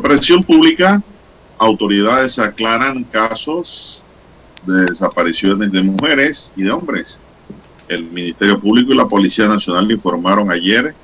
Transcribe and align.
Por 0.00 0.12
presión 0.12 0.42
pública, 0.42 1.02
autoridades 1.58 2.38
aclaran 2.38 3.04
casos 3.04 4.02
de 4.64 4.86
desapariciones 4.86 5.70
de 5.72 5.82
mujeres 5.82 6.54
y 6.56 6.62
de 6.62 6.70
hombres. 6.70 7.20
El 7.86 8.04
Ministerio 8.04 8.58
Público 8.58 8.94
y 8.94 8.96
la 8.96 9.06
Policía 9.06 9.46
Nacional 9.46 9.92
informaron 9.92 10.50
ayer 10.50 10.94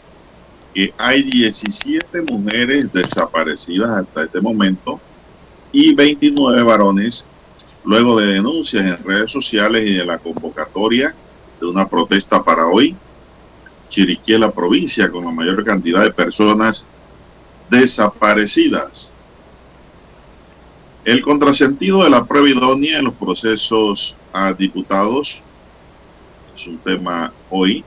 que 0.73 0.95
hay 0.97 1.25
17 1.25 2.23
mujeres 2.23 2.91
desaparecidas 2.91 3.91
hasta 3.91 4.25
este 4.25 4.41
momento 4.41 4.99
y 5.73 5.95
29 5.95 6.63
varones 6.63 7.29
luego 7.85 8.19
de 8.19 8.33
denuncias 8.33 8.83
en 8.83 9.05
redes 9.05 9.31
sociales 9.31 9.91
y 9.91 9.93
de 9.93 10.07
la 10.07 10.17
convocatoria 10.17 11.15
de 11.61 11.67
una 11.67 11.87
protesta 11.87 12.43
para 12.43 12.67
hoy. 12.67 12.97
Chiriquí 13.91 14.39
la 14.39 14.51
provincia 14.51 15.11
con 15.11 15.27
la 15.27 15.33
mayor 15.33 15.63
cantidad 15.65 16.03
de 16.03 16.15
personas 16.15 16.89
desaparecidas. 17.71 19.13
El 21.05 21.23
contrasentido 21.23 22.03
de 22.03 22.11
la 22.11 22.25
prueba 22.25 22.49
idónea 22.49 22.99
en 22.99 23.05
los 23.05 23.15
procesos 23.15 24.17
a 24.33 24.53
diputados 24.53 25.41
es 26.57 26.67
un 26.67 26.79
tema 26.79 27.33
hoy, 27.51 27.85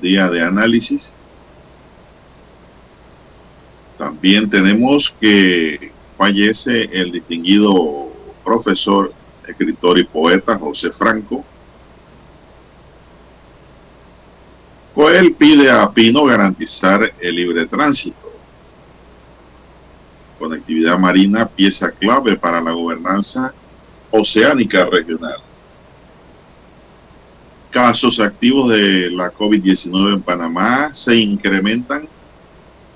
día 0.00 0.28
de 0.28 0.42
análisis. 0.42 1.14
También 3.96 4.50
tenemos 4.50 5.14
que 5.18 5.92
fallece 6.18 6.82
el 6.92 7.12
distinguido 7.12 8.08
profesor, 8.44 9.12
escritor 9.46 9.98
y 9.98 10.04
poeta 10.04 10.58
José 10.58 10.90
Franco. 10.90 11.44
Coel 14.94 15.34
pide 15.34 15.70
a 15.70 15.90
Pino 15.90 16.24
garantizar 16.24 17.12
el 17.20 17.34
libre 17.36 17.66
tránsito. 17.66 18.25
Conectividad 20.38 20.98
marina, 20.98 21.48
pieza 21.48 21.90
clave 21.90 22.36
para 22.36 22.60
la 22.60 22.72
gobernanza 22.72 23.54
oceánica 24.10 24.84
regional. 24.86 25.38
Casos 27.70 28.20
activos 28.20 28.68
de 28.70 29.10
la 29.10 29.32
COVID-19 29.32 30.14
en 30.14 30.22
Panamá 30.22 30.92
se 30.94 31.16
incrementan. 31.16 32.08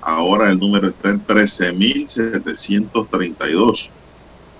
Ahora 0.01 0.51
el 0.51 0.59
número 0.59 0.89
está 0.89 1.09
en 1.09 1.25
13.732 1.25 3.89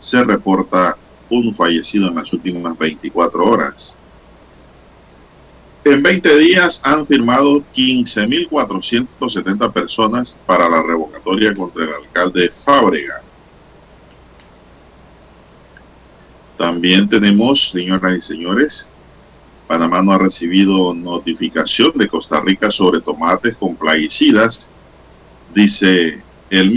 se 0.01 0.23
reporta 0.23 0.97
un 1.29 1.55
fallecido 1.55 2.07
en 2.07 2.16
las 2.16 2.33
últimas 2.33 2.77
24 2.77 3.45
horas. 3.45 3.95
En 5.83 6.03
20 6.03 6.37
días 6.37 6.79
han 6.83 7.07
firmado 7.07 7.63
15.470 7.73 9.73
personas 9.73 10.38
para 10.45 10.69
la 10.69 10.83
revocatoria 10.83 11.55
contra 11.55 11.85
el 11.85 11.93
alcalde 11.93 12.51
Fábrega. 12.63 13.23
También 16.55 17.09
tenemos, 17.09 17.71
señoras 17.71 18.15
y 18.15 18.21
señores, 18.21 18.88
Panamá 19.67 20.03
no 20.03 20.11
ha 20.11 20.19
recibido 20.19 20.93
notificación 20.93 21.93
de 21.95 22.07
Costa 22.07 22.39
Rica 22.41 22.69
sobre 22.69 23.01
tomates 23.01 23.55
con 23.55 23.75
plaguicidas, 23.75 24.69
dice 25.55 26.21
el 26.51 26.69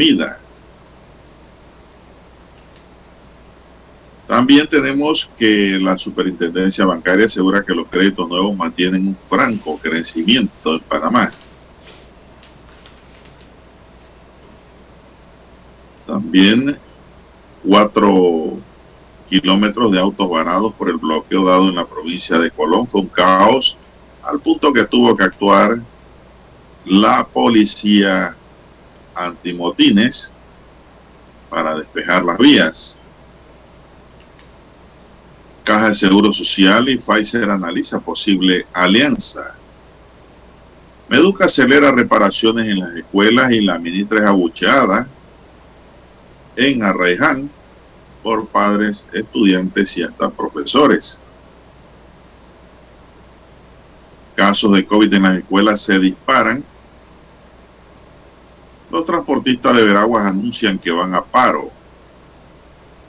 También 4.35 4.67
tenemos 4.67 5.31
que 5.39 5.79
la 5.81 5.97
superintendencia 5.97 6.85
bancaria 6.85 7.27
asegura 7.27 7.65
que 7.65 7.73
los 7.73 7.87
créditos 7.87 8.29
nuevos 8.29 8.57
mantienen 8.57 9.07
un 9.07 9.17
franco 9.29 9.79
crecimiento 9.79 10.75
en 10.75 10.81
Panamá. 10.81 11.31
También 16.05 16.77
cuatro 17.63 18.59
kilómetros 19.29 19.93
de 19.93 20.01
autos 20.01 20.29
varados 20.29 20.73
por 20.73 20.91
el 20.91 20.97
bloqueo 20.97 21.45
dado 21.45 21.69
en 21.69 21.77
la 21.77 21.87
provincia 21.87 22.37
de 22.37 22.51
Colón. 22.51 22.89
Fue 22.89 23.03
un 23.03 23.07
caos 23.07 23.77
al 24.21 24.41
punto 24.41 24.73
que 24.73 24.83
tuvo 24.85 25.17
que 25.17 25.23
actuar 25.23 25.79
la 26.87 27.25
policía 27.25 28.35
antimotines 29.15 30.33
para 31.49 31.79
despejar 31.79 32.25
las 32.25 32.37
vías. 32.37 33.01
Caja 35.65 35.89
de 35.89 35.95
Seguro 35.95 36.31
Social 36.31 36.91
y 36.91 36.99
Pfizer 36.99 37.49
analiza 37.49 37.99
posible 37.99 38.67
alianza. 38.75 39.55
Meduca 41.09 41.47
acelera 41.47 41.91
reparaciones 41.91 42.67
en 42.67 42.81
las 42.81 42.95
escuelas 42.97 43.51
y 43.51 43.63
la 43.63 43.79
ministra 43.79 44.21
es 44.21 44.27
abucheada 44.27 45.09
en 46.55 46.83
Arraiján 46.83 47.51
por 48.23 48.47
padres, 48.49 49.09
estudiantes 49.13 49.97
y 49.97 50.03
hasta 50.03 50.29
profesores. 50.29 51.19
Casos 54.35 54.73
de 54.73 54.85
COVID 54.85 55.15
en 55.15 55.23
las 55.23 55.39
escuelas 55.39 55.81
se 55.81 55.99
disparan. 55.99 56.63
Los 58.91 59.07
transportistas 59.07 59.77
de 59.77 59.83
Veraguas 59.83 60.27
anuncian 60.27 60.79
que 60.79 60.91
van 60.91 61.15
a 61.15 61.25
paro 61.25 61.71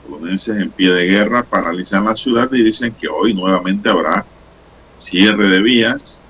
colonenses 0.06 0.56
en 0.56 0.70
pie 0.70 0.92
de 0.92 1.06
guerra 1.06 1.42
paralizan 1.42 2.04
la 2.04 2.16
ciudad 2.16 2.48
y 2.52 2.62
dicen 2.62 2.94
que 2.94 3.08
hoy 3.08 3.34
nuevamente 3.34 3.88
habrá 3.88 4.24
cierre 4.94 5.48
de 5.48 5.60
vías 5.60 6.22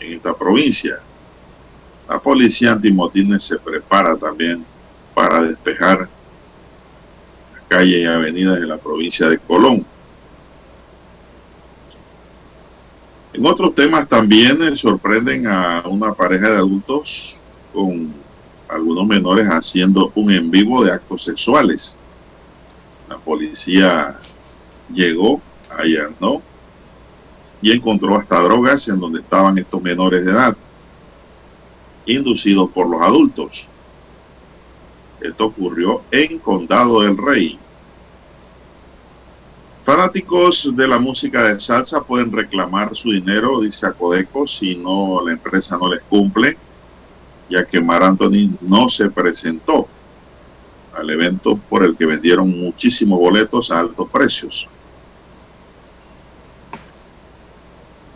en 0.00 0.14
esta 0.14 0.34
provincia. 0.34 1.00
La 2.08 2.18
policía 2.18 2.72
antimotines 2.72 3.42
se 3.42 3.58
prepara 3.58 4.16
también 4.16 4.64
para 5.14 5.42
despejar 5.42 6.00
las 6.00 7.62
calles 7.68 8.00
y 8.00 8.04
avenidas 8.04 8.60
de 8.60 8.66
la 8.66 8.76
provincia 8.76 9.28
de 9.28 9.38
Colón. 9.38 9.86
En 13.32 13.46
otros 13.46 13.74
temas 13.74 14.06
también 14.08 14.62
eh, 14.62 14.76
sorprenden 14.76 15.46
a 15.46 15.82
una 15.86 16.12
pareja 16.12 16.50
de 16.50 16.56
adultos 16.56 17.40
con 17.72 18.12
algunos 18.68 19.06
menores 19.06 19.46
haciendo 19.46 20.12
un 20.14 20.30
en 20.32 20.50
vivo 20.50 20.84
de 20.84 20.92
actos 20.92 21.24
sexuales. 21.24 21.98
La 23.08 23.18
policía 23.18 24.18
llegó, 24.92 25.40
allanó 25.70 26.42
y 27.60 27.72
encontró 27.72 28.16
hasta 28.16 28.40
drogas 28.40 28.88
en 28.88 28.98
donde 28.98 29.20
estaban 29.20 29.58
estos 29.58 29.82
menores 29.82 30.24
de 30.24 30.32
edad, 30.32 30.56
inducidos 32.06 32.70
por 32.70 32.88
los 32.88 33.00
adultos. 33.02 33.66
Esto 35.20 35.46
ocurrió 35.46 36.02
en 36.10 36.38
Condado 36.38 37.02
del 37.02 37.16
Rey. 37.16 37.58
Fanáticos 39.84 40.70
de 40.76 40.88
la 40.88 40.98
música 40.98 41.44
de 41.44 41.60
salsa 41.60 42.02
pueden 42.02 42.30
reclamar 42.30 42.94
su 42.94 43.10
dinero, 43.10 43.60
dice 43.60 43.86
Acodeco, 43.86 44.46
si 44.46 44.76
no 44.76 45.20
la 45.24 45.32
empresa 45.32 45.76
no 45.76 45.92
les 45.92 46.02
cumple, 46.02 46.56
ya 47.48 47.64
que 47.64 47.80
Mar 47.80 48.02
Anthony 48.02 48.56
no 48.60 48.88
se 48.88 49.10
presentó 49.10 49.88
al 50.94 51.10
evento 51.10 51.56
por 51.56 51.84
el 51.84 51.96
que 51.96 52.06
vendieron 52.06 52.48
muchísimos 52.58 53.18
boletos 53.18 53.70
a 53.70 53.80
altos 53.80 54.08
precios. 54.10 54.68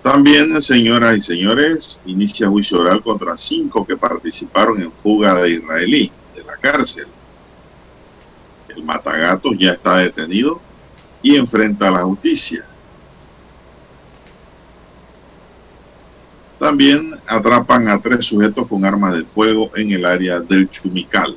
También, 0.03 0.62
señoras 0.62 1.16
y 1.16 1.20
señores, 1.20 2.00
inicia 2.06 2.48
juicio 2.48 2.78
oral 2.78 3.03
contra 3.03 3.36
cinco 3.36 3.84
que 3.84 3.97
participaron 3.97 4.81
en 4.81 4.92
fuga 4.92 5.34
de 5.34 5.50
israelí 5.50 6.12
de 6.34 6.44
la 6.44 6.56
cárcel. 6.59 7.06
El 8.69 8.84
matagato 8.84 9.53
ya 9.53 9.72
está 9.72 9.97
detenido 9.97 10.60
y 11.22 11.34
enfrenta 11.34 11.88
a 11.88 11.91
la 11.91 12.03
justicia. 12.04 12.65
También 16.59 17.18
atrapan 17.27 17.89
a 17.89 18.00
tres 18.00 18.27
sujetos 18.27 18.66
con 18.68 18.84
armas 18.84 19.16
de 19.16 19.24
fuego 19.24 19.71
en 19.74 19.91
el 19.91 20.04
área 20.04 20.39
del 20.39 20.71
Chumical. 20.71 21.36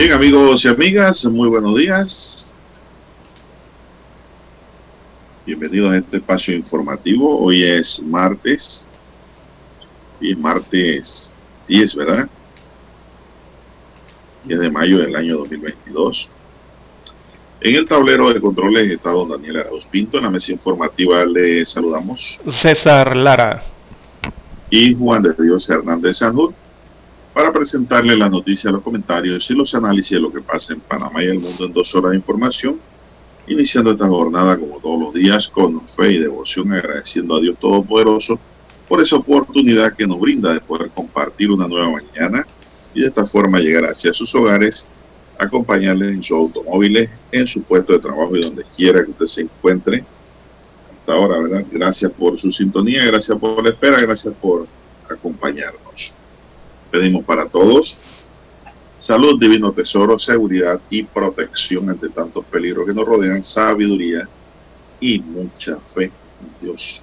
Bien, 0.00 0.12
amigos 0.12 0.64
y 0.64 0.68
amigas, 0.68 1.26
muy 1.26 1.46
buenos 1.46 1.76
días. 1.76 2.58
Bienvenidos 5.44 5.90
a 5.90 5.98
este 5.98 6.16
espacio 6.16 6.56
informativo. 6.56 7.38
Hoy 7.38 7.64
es 7.64 8.02
martes. 8.02 8.86
Y 10.18 10.32
es 10.32 10.38
martes 10.38 11.34
10, 11.68 11.94
¿verdad? 11.96 12.30
10 14.44 14.60
de 14.60 14.70
mayo 14.70 15.00
del 15.00 15.14
año 15.14 15.36
2022. 15.36 16.30
En 17.60 17.76
el 17.76 17.84
tablero 17.84 18.32
de 18.32 18.40
controles 18.40 18.90
está 18.90 19.10
don 19.10 19.28
Daniel 19.28 19.58
Arauz 19.58 19.84
Pinto. 19.84 20.16
En 20.16 20.24
la 20.24 20.30
mesa 20.30 20.50
informativa 20.50 21.26
le 21.26 21.66
saludamos. 21.66 22.40
César 22.48 23.14
Lara. 23.14 23.64
Y 24.70 24.94
Juan 24.94 25.22
de 25.22 25.34
Dios 25.38 25.68
Hernández 25.68 26.16
Sanur 26.16 26.54
para 27.40 27.52
presentarle 27.54 28.18
las 28.18 28.30
noticias, 28.30 28.70
los 28.70 28.82
comentarios 28.82 29.50
y 29.50 29.54
los 29.54 29.74
análisis 29.74 30.10
de 30.10 30.20
lo 30.20 30.30
que 30.30 30.42
pasa 30.42 30.74
en 30.74 30.80
Panamá 30.80 31.24
y 31.24 31.28
el 31.28 31.38
mundo 31.38 31.64
en 31.64 31.72
dos 31.72 31.94
horas 31.94 32.10
de 32.10 32.18
información, 32.18 32.78
iniciando 33.46 33.92
esta 33.92 34.06
jornada 34.06 34.58
como 34.58 34.76
todos 34.78 35.00
los 35.00 35.14
días 35.14 35.48
con 35.48 35.88
fe 35.88 36.12
y 36.12 36.18
devoción, 36.18 36.70
agradeciendo 36.70 37.36
a 37.36 37.40
Dios 37.40 37.58
Todopoderoso 37.58 38.38
por 38.86 39.00
esa 39.00 39.16
oportunidad 39.16 39.96
que 39.96 40.06
nos 40.06 40.20
brinda 40.20 40.52
de 40.52 40.60
poder 40.60 40.90
compartir 40.90 41.50
una 41.50 41.66
nueva 41.66 41.88
mañana 41.88 42.46
y 42.92 43.00
de 43.00 43.06
esta 43.06 43.24
forma 43.24 43.58
llegar 43.58 43.86
hacia 43.86 44.12
sus 44.12 44.34
hogares, 44.34 44.86
acompañarles 45.38 46.16
en 46.16 46.22
sus 46.22 46.36
automóviles, 46.36 47.08
en 47.32 47.46
su 47.46 47.62
puesto 47.62 47.94
de 47.94 48.00
trabajo 48.00 48.36
y 48.36 48.42
donde 48.42 48.66
quiera 48.76 49.02
que 49.02 49.12
usted 49.12 49.26
se 49.26 49.40
encuentre. 49.40 50.04
Hasta 50.92 51.14
ahora, 51.14 51.38
¿verdad? 51.38 51.64
Gracias 51.72 52.12
por 52.12 52.38
su 52.38 52.52
sintonía, 52.52 53.06
gracias 53.06 53.38
por 53.38 53.64
la 53.64 53.70
espera, 53.70 53.98
gracias 53.98 54.34
por 54.42 54.66
acompañarnos. 55.08 56.19
Pedimos 56.90 57.24
para 57.24 57.46
todos 57.46 58.00
salud, 58.98 59.40
divino 59.40 59.72
tesoro, 59.72 60.18
seguridad 60.18 60.80
y 60.90 61.04
protección 61.04 61.88
ante 61.88 62.08
tantos 62.10 62.44
peligros 62.44 62.86
que 62.86 62.92
nos 62.92 63.06
rodean, 63.06 63.42
sabiduría 63.42 64.28
y 65.00 65.18
mucha 65.20 65.78
fe 65.94 66.04
en 66.04 66.12
Dios. 66.60 67.02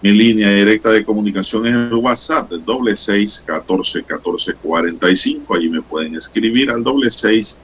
Mi 0.00 0.10
línea 0.12 0.50
directa 0.50 0.90
de 0.90 1.04
comunicación 1.04 1.66
es 1.66 1.74
el 1.74 1.94
WhatsApp 1.94 2.50
del 2.50 2.64
doble 2.64 2.96
seis 2.96 3.42
catorce 3.44 4.02
catorce 4.04 4.54
cuarenta 4.54 5.10
y 5.10 5.16
cinco. 5.16 5.54
Allí 5.54 5.68
me 5.68 5.82
pueden 5.82 6.14
escribir 6.14 6.70
al 6.70 6.82
doble 6.82 7.10
seis 7.10 7.58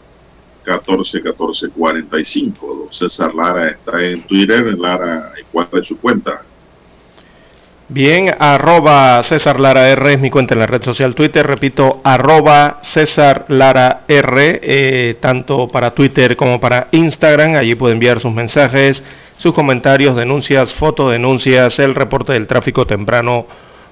catorce 0.63 1.23
catorce 1.23 1.69
cuarenta 1.69 2.19
y 2.19 2.25
cinco. 2.25 2.89
César 2.91 3.35
Lara 3.35 3.69
está 3.69 4.03
en 4.05 4.27
Twitter. 4.27 4.79
Lara, 4.79 5.33
¿cuál 5.53 5.69
es 5.73 5.87
su 5.87 5.99
cuenta? 5.99 6.43
Bien, 7.93 8.33
arroba 8.39 9.21
César 9.25 9.59
Lara 9.59 9.89
R 9.89 10.13
es 10.13 10.21
mi 10.21 10.31
cuenta 10.31 10.55
en 10.55 10.61
la 10.61 10.69
red 10.69 10.81
social 10.81 11.13
Twitter. 11.17 11.45
Repito, 11.45 12.01
arroba 12.05 12.79
César 12.83 13.47
Lara 13.49 14.03
R, 14.07 14.61
eh, 14.63 15.17
tanto 15.19 15.67
para 15.67 15.91
Twitter 15.91 16.37
como 16.37 16.61
para 16.61 16.87
Instagram. 16.93 17.57
Allí 17.57 17.75
puede 17.75 17.95
enviar 17.95 18.21
sus 18.21 18.33
mensajes, 18.33 19.03
sus 19.39 19.53
comentarios, 19.53 20.15
denuncias, 20.15 20.73
fotodenuncias, 20.73 21.81
el 21.81 21.97
reporte 21.97 22.33
del 22.33 22.47
tráfico 22.47 22.87
temprano 22.87 23.49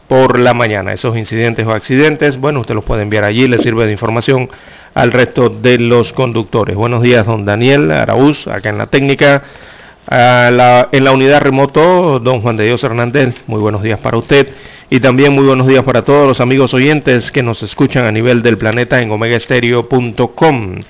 por 0.07 0.39
la 0.39 0.55
mañana. 0.55 0.93
Esos 0.93 1.17
incidentes 1.17 1.67
o 1.67 1.73
accidentes, 1.73 2.39
bueno, 2.39 2.61
usted 2.61 2.77
los 2.77 2.85
puede 2.85 3.03
enviar 3.03 3.25
allí, 3.25 3.49
le 3.49 3.61
sirve 3.61 3.85
de 3.85 3.91
información 3.91 4.49
al 4.95 5.11
resto 5.11 5.49
de 5.49 5.77
los 5.77 6.13
conductores. 6.13 6.77
Buenos 6.77 7.03
días, 7.03 7.27
don 7.27 7.45
Daniel 7.45 7.91
Araúz, 7.91 8.47
acá 8.47 8.69
en 8.69 8.79
la 8.79 8.87
técnica 8.87 9.43
en 10.11 10.57
la 11.05 11.13
unidad 11.13 11.41
remoto, 11.41 12.19
don 12.21 12.41
Juan 12.41 12.57
de 12.57 12.67
Dios 12.67 12.83
Hernández, 12.85 13.35
muy 13.47 13.61
buenos 13.61 13.83
días 13.83 13.99
para 13.99 14.17
usted 14.17 14.49
y 14.91 15.01
también 15.01 15.33
muy 15.33 15.45
buenos 15.45 15.67
días 15.67 15.85
para 15.85 16.03
todos 16.03 16.27
los 16.27 16.41
amigos 16.41 16.73
oyentes 16.73 17.31
que 17.31 17.43
nos 17.43 17.63
escuchan 17.63 18.07
a 18.07 18.13
nivel 18.13 18.43
del 18.43 18.57
planeta 18.57 19.03
en 19.03 19.11
omegaestereo.com. 19.11 20.81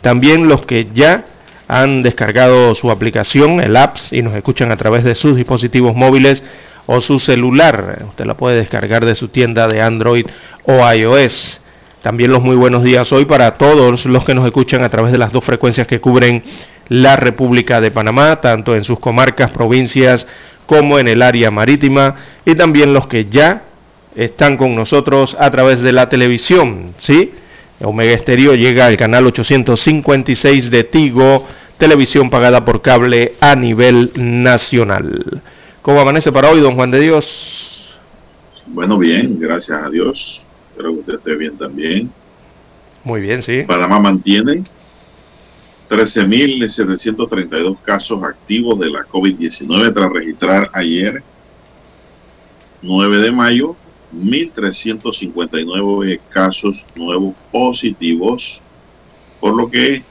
También 0.00 0.48
los 0.48 0.64
que 0.64 0.88
ya 0.94 1.24
han 1.66 2.02
descargado 2.02 2.74
su 2.74 2.90
aplicación, 2.90 3.60
el 3.60 3.76
apps, 3.76 4.12
y 4.12 4.22
nos 4.22 4.34
escuchan 4.34 4.70
a 4.70 4.76
través 4.76 5.02
de 5.04 5.14
sus 5.14 5.36
dispositivos 5.36 5.96
móviles 5.96 6.44
o 6.86 7.00
su 7.00 7.18
celular. 7.18 8.04
Usted 8.08 8.24
la 8.26 8.36
puede 8.36 8.56
descargar 8.56 9.04
de 9.04 9.14
su 9.14 9.28
tienda 9.28 9.66
de 9.66 9.82
Android 9.82 10.26
o 10.64 10.92
iOS. 10.92 11.60
También 12.02 12.30
los 12.30 12.42
muy 12.42 12.54
buenos 12.54 12.84
días 12.84 13.10
hoy 13.12 13.24
para 13.24 13.58
todos 13.58 14.06
los 14.06 14.24
que 14.24 14.34
nos 14.34 14.46
escuchan 14.46 14.84
a 14.84 14.88
través 14.88 15.10
de 15.10 15.18
las 15.18 15.32
dos 15.32 15.44
frecuencias 15.44 15.86
que 15.88 16.00
cubren 16.00 16.44
la 16.88 17.16
República 17.16 17.80
de 17.80 17.90
Panamá, 17.90 18.40
tanto 18.40 18.76
en 18.76 18.84
sus 18.84 19.00
comarcas, 19.00 19.50
provincias, 19.50 20.26
como 20.64 21.00
en 21.00 21.08
el 21.08 21.22
área 21.22 21.50
marítima, 21.50 22.14
y 22.44 22.54
también 22.54 22.92
los 22.92 23.08
que 23.08 23.26
ya 23.28 23.62
están 24.14 24.56
con 24.56 24.76
nosotros 24.76 25.36
a 25.40 25.50
través 25.50 25.80
de 25.80 25.92
la 25.92 26.08
televisión, 26.08 26.94
¿sí? 26.98 27.32
Omega 27.80 28.12
Estéreo 28.12 28.54
llega 28.54 28.86
al 28.86 28.96
canal 28.96 29.26
856 29.26 30.70
de 30.70 30.84
Tigo, 30.84 31.46
televisión 31.78 32.30
pagada 32.30 32.64
por 32.64 32.80
cable 32.80 33.34
a 33.40 33.56
nivel 33.56 34.12
nacional. 34.14 35.42
¿Cómo 35.82 36.00
amanece 36.00 36.30
para 36.30 36.50
hoy, 36.50 36.60
don 36.60 36.74
Juan 36.74 36.90
de 36.90 37.00
Dios? 37.00 37.98
Bueno, 38.66 38.98
bien, 38.98 39.38
gracias 39.40 39.82
a 39.82 39.90
Dios. 39.90 40.44
Espero 40.78 40.94
que 40.94 41.00
usted 41.00 41.14
esté 41.14 41.34
bien 41.34 41.58
también. 41.58 42.12
Muy 43.02 43.20
bien, 43.20 43.42
sí. 43.42 43.64
Panamá 43.66 43.98
mantiene 43.98 44.62
13.732 45.90 47.82
casos 47.82 48.22
activos 48.22 48.78
de 48.78 48.88
la 48.88 49.04
COVID-19 49.04 49.92
tras 49.92 50.12
registrar 50.12 50.70
ayer, 50.72 51.20
9 52.82 53.18
de 53.18 53.32
mayo, 53.32 53.74
1.359 54.14 56.20
casos 56.28 56.84
nuevos 56.94 57.34
positivos, 57.50 58.62
por 59.40 59.56
lo 59.56 59.68
que 59.68 60.04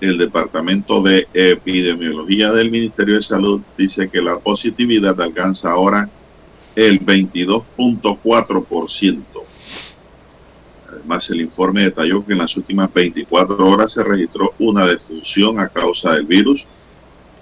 el 0.00 0.18
Departamento 0.18 1.02
de 1.02 1.28
Epidemiología 1.32 2.50
del 2.50 2.72
Ministerio 2.72 3.14
de 3.14 3.22
Salud 3.22 3.60
dice 3.78 4.08
que 4.08 4.20
la 4.20 4.40
positividad 4.40 5.20
alcanza 5.20 5.70
ahora 5.70 6.10
el 6.74 7.00
22.4%. 7.00 9.33
Además, 10.94 11.28
el 11.30 11.40
informe 11.40 11.82
detalló 11.82 12.24
que 12.24 12.32
en 12.32 12.38
las 12.38 12.56
últimas 12.56 12.92
24 12.92 13.68
horas 13.68 13.92
se 13.92 14.04
registró 14.04 14.54
una 14.60 14.86
defunción 14.86 15.58
a 15.58 15.68
causa 15.68 16.12
del 16.12 16.24
virus, 16.24 16.64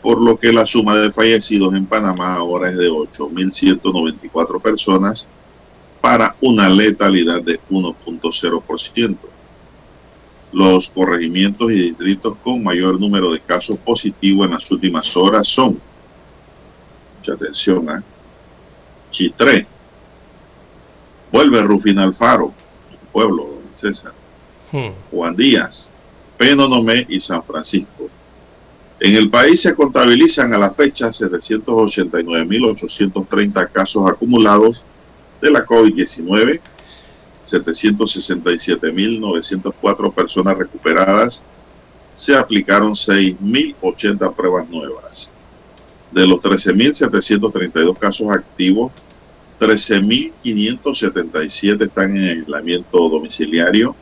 por 0.00 0.20
lo 0.20 0.38
que 0.38 0.52
la 0.52 0.66
suma 0.66 0.96
de 0.96 1.12
fallecidos 1.12 1.74
en 1.74 1.86
Panamá 1.86 2.34
ahora 2.34 2.70
es 2.70 2.78
de 2.78 2.88
8.194 2.88 4.60
personas 4.60 5.28
para 6.00 6.34
una 6.40 6.68
letalidad 6.68 7.42
de 7.42 7.60
1.0%. 7.70 9.16
Los 10.52 10.88
corregimientos 10.90 11.70
y 11.70 11.74
distritos 11.74 12.36
con 12.42 12.62
mayor 12.62 12.98
número 12.98 13.30
de 13.32 13.40
casos 13.40 13.78
positivos 13.78 14.46
en 14.46 14.52
las 14.52 14.70
últimas 14.70 15.14
horas 15.16 15.46
son, 15.46 15.78
mucha 17.18 17.34
atención, 17.34 17.88
¿eh? 17.90 18.02
Chitré, 19.10 19.66
vuelve 21.30 21.62
Rufín 21.62 21.98
Alfaro, 21.98 22.52
pueblo, 23.12 23.58
César. 23.74 24.12
Hmm. 24.70 24.92
Juan 25.10 25.34
Díaz, 25.36 25.92
Penonomé 26.38 27.04
y 27.08 27.18
San 27.20 27.42
Francisco. 27.42 28.08
En 28.98 29.14
el 29.16 29.30
país 29.30 29.60
se 29.60 29.74
contabilizan 29.74 30.54
a 30.54 30.58
la 30.58 30.70
fecha 30.70 31.08
789.830 31.08 33.72
casos 33.72 34.08
acumulados 34.08 34.82
de 35.40 35.50
la 35.50 35.66
COVID-19, 35.66 36.60
767.904 37.44 40.14
personas 40.14 40.56
recuperadas, 40.56 41.42
se 42.14 42.36
aplicaron 42.36 42.92
6.080 42.92 44.34
pruebas 44.34 44.68
nuevas. 44.68 45.32
De 46.12 46.24
los 46.26 46.40
13.732 46.40 47.98
casos 47.98 48.30
activos, 48.30 48.92
13.577 49.62 51.84
están 51.84 52.16
en 52.16 52.40
aislamiento 52.40 53.08
domiciliario 53.08 53.94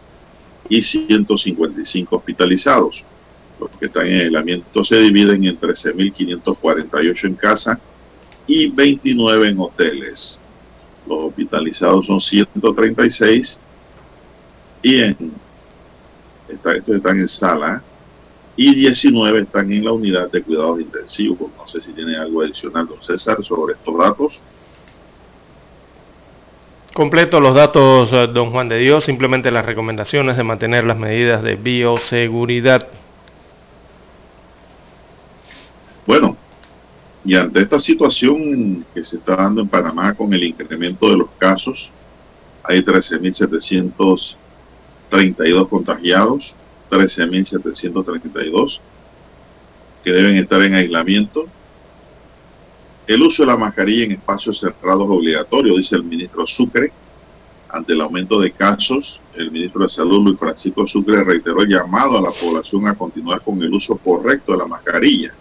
y 0.71 0.81
155 0.81 2.17
hospitalizados. 2.17 3.05
Los 3.61 3.69
que 3.73 3.85
están 3.87 4.07
en 4.07 4.23
aislamiento 4.23 4.83
se 4.83 4.99
dividen 5.01 5.45
en 5.45 5.61
13.548 5.61 7.25
en 7.25 7.35
casa 7.35 7.79
y 8.47 8.71
29 8.71 9.51
en 9.51 9.61
hoteles. 9.61 10.41
Los 11.07 11.27
hospitalizados 11.27 12.07
son 12.07 12.23
136 12.23 13.61
y 14.83 15.01
en, 15.01 15.15
estos 16.49 16.89
están 16.89 17.19
en 17.19 17.29
sala 17.29 17.83
y 18.57 18.75
19 18.77 19.41
están 19.41 19.71
en 19.71 19.85
la 19.85 19.93
unidad 19.93 20.31
de 20.31 20.43
cuidados 20.43 20.81
intensivos. 20.81 21.51
No 21.55 21.69
sé 21.69 21.83
si 21.83 21.93
tiene 21.93 22.17
algo 22.17 22.41
adicional, 22.41 22.87
don 22.87 23.03
César, 23.03 23.45
sobre 23.45 23.75
estos 23.75 23.99
datos. 23.99 24.41
Completo 26.95 27.41
los 27.41 27.55
datos, 27.55 28.13
eh, 28.13 28.29
don 28.33 28.51
Juan 28.51 28.69
de 28.69 28.79
Dios, 28.79 29.05
simplemente 29.05 29.51
las 29.51 29.65
recomendaciones 29.65 30.37
de 30.37 30.45
mantener 30.45 30.85
las 30.85 30.99
medidas 30.99 31.43
de 31.43 31.55
bioseguridad. 31.55 32.87
Bueno, 36.07 36.37
y 37.25 37.37
ante 37.37 37.61
esta 37.61 37.79
situación 37.79 38.85
que 38.93 39.05
se 39.05 39.19
está 39.19 39.37
dando 39.37 39.61
en 39.61 39.69
Panamá 39.69 40.15
con 40.15 40.33
el 40.35 40.43
incremento 40.43 41.09
de 41.09 41.19
los 41.19 41.29
casos, 41.39 41.91
hay 42.65 42.83
13.700 42.83 44.37
32 45.11 45.69
contagiados, 45.69 46.55
13.732 46.91 48.81
que 50.03 50.13
deben 50.13 50.37
estar 50.37 50.63
en 50.63 50.75
aislamiento. 50.75 51.47
El 53.11 53.23
uso 53.23 53.43
de 53.43 53.49
la 53.49 53.57
mascarilla 53.57 54.05
en 54.05 54.13
espacios 54.13 54.61
cerrados 54.61 55.09
obligatorio, 55.11 55.77
dice 55.77 55.97
el 55.97 56.05
ministro 56.05 56.47
Sucre. 56.47 56.93
Ante 57.69 57.93
el 57.93 58.03
aumento 58.03 58.39
de 58.39 58.53
casos, 58.53 59.21
el 59.35 59.51
ministro 59.51 59.83
de 59.83 59.89
Salud, 59.89 60.23
Luis 60.23 60.39
Francisco 60.39 60.87
Sucre, 60.87 61.25
reiteró 61.25 61.61
el 61.61 61.69
llamado 61.69 62.19
a 62.19 62.23
la 62.23 62.31
población 62.31 62.87
a 62.87 62.95
continuar 62.95 63.41
con 63.41 63.61
el 63.61 63.75
uso 63.75 63.97
correcto 63.97 64.53
de 64.53 64.59
la 64.59 64.67
mascarilla. 64.67 65.35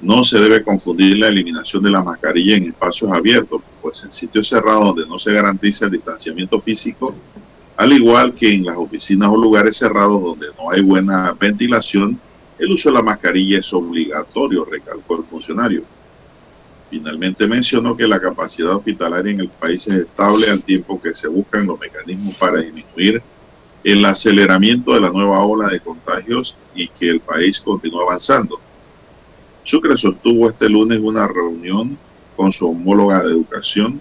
No 0.00 0.24
se 0.24 0.38
debe 0.38 0.64
confundir 0.64 1.18
la 1.18 1.28
eliminación 1.28 1.82
de 1.82 1.90
la 1.90 2.02
mascarilla 2.02 2.56
en 2.56 2.68
espacios 2.68 3.12
abiertos, 3.12 3.60
pues 3.82 4.02
en 4.02 4.12
sitios 4.12 4.48
cerrados 4.48 4.86
donde 4.86 5.06
no 5.06 5.18
se 5.18 5.34
garantiza 5.34 5.84
el 5.84 5.92
distanciamiento 5.92 6.62
físico, 6.62 7.14
al 7.76 7.92
igual 7.92 8.32
que 8.32 8.54
en 8.54 8.64
las 8.64 8.78
oficinas 8.78 9.28
o 9.28 9.36
lugares 9.36 9.76
cerrados 9.76 10.22
donde 10.22 10.46
no 10.58 10.70
hay 10.70 10.80
buena 10.80 11.36
ventilación, 11.38 12.18
el 12.58 12.72
uso 12.72 12.88
de 12.88 12.94
la 12.94 13.02
mascarilla 13.02 13.58
es 13.58 13.70
obligatorio, 13.74 14.64
recalcó 14.64 15.18
el 15.18 15.24
funcionario. 15.24 15.84
Finalmente 16.94 17.48
mencionó 17.48 17.96
que 17.96 18.06
la 18.06 18.20
capacidad 18.20 18.76
hospitalaria 18.76 19.32
en 19.32 19.40
el 19.40 19.48
país 19.48 19.84
es 19.88 19.96
estable 19.96 20.48
al 20.48 20.62
tiempo 20.62 21.02
que 21.02 21.12
se 21.12 21.26
buscan 21.26 21.66
los 21.66 21.80
mecanismos 21.80 22.36
para 22.36 22.60
disminuir 22.60 23.20
el 23.82 24.04
aceleramiento 24.04 24.94
de 24.94 25.00
la 25.00 25.10
nueva 25.10 25.44
ola 25.44 25.68
de 25.70 25.80
contagios 25.80 26.56
y 26.72 26.86
que 26.86 27.10
el 27.10 27.18
país 27.18 27.60
continúa 27.60 28.04
avanzando. 28.04 28.60
Sucre 29.64 29.96
sostuvo 29.96 30.48
este 30.48 30.68
lunes 30.68 31.00
una 31.02 31.26
reunión 31.26 31.98
con 32.36 32.52
su 32.52 32.68
homóloga 32.68 33.24
de 33.24 33.32
educación, 33.32 34.00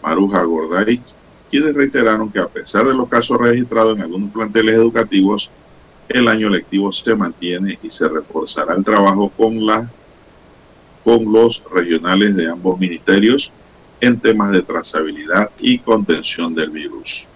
Maruja 0.00 0.44
Gorday, 0.44 1.02
quienes 1.50 1.74
reiteraron 1.74 2.30
que 2.30 2.38
a 2.38 2.46
pesar 2.46 2.86
de 2.86 2.94
los 2.94 3.08
casos 3.08 3.36
registrados 3.40 3.96
en 3.96 4.04
algunos 4.04 4.30
planteles 4.30 4.76
educativos, 4.76 5.50
el 6.08 6.28
año 6.28 6.50
lectivo 6.50 6.92
se 6.92 7.16
mantiene 7.16 7.80
y 7.82 7.90
se 7.90 8.08
reforzará 8.08 8.76
el 8.76 8.84
trabajo 8.84 9.28
con, 9.36 9.66
la, 9.66 9.90
con 11.08 11.32
los 11.32 11.62
regionales 11.72 12.36
de 12.36 12.50
ambos 12.50 12.78
ministerios 12.78 13.50
en 13.98 14.20
temas 14.20 14.52
de 14.52 14.60
trazabilidad 14.60 15.50
y 15.58 15.78
contención 15.78 16.54
del 16.54 16.68
virus. 16.68 17.26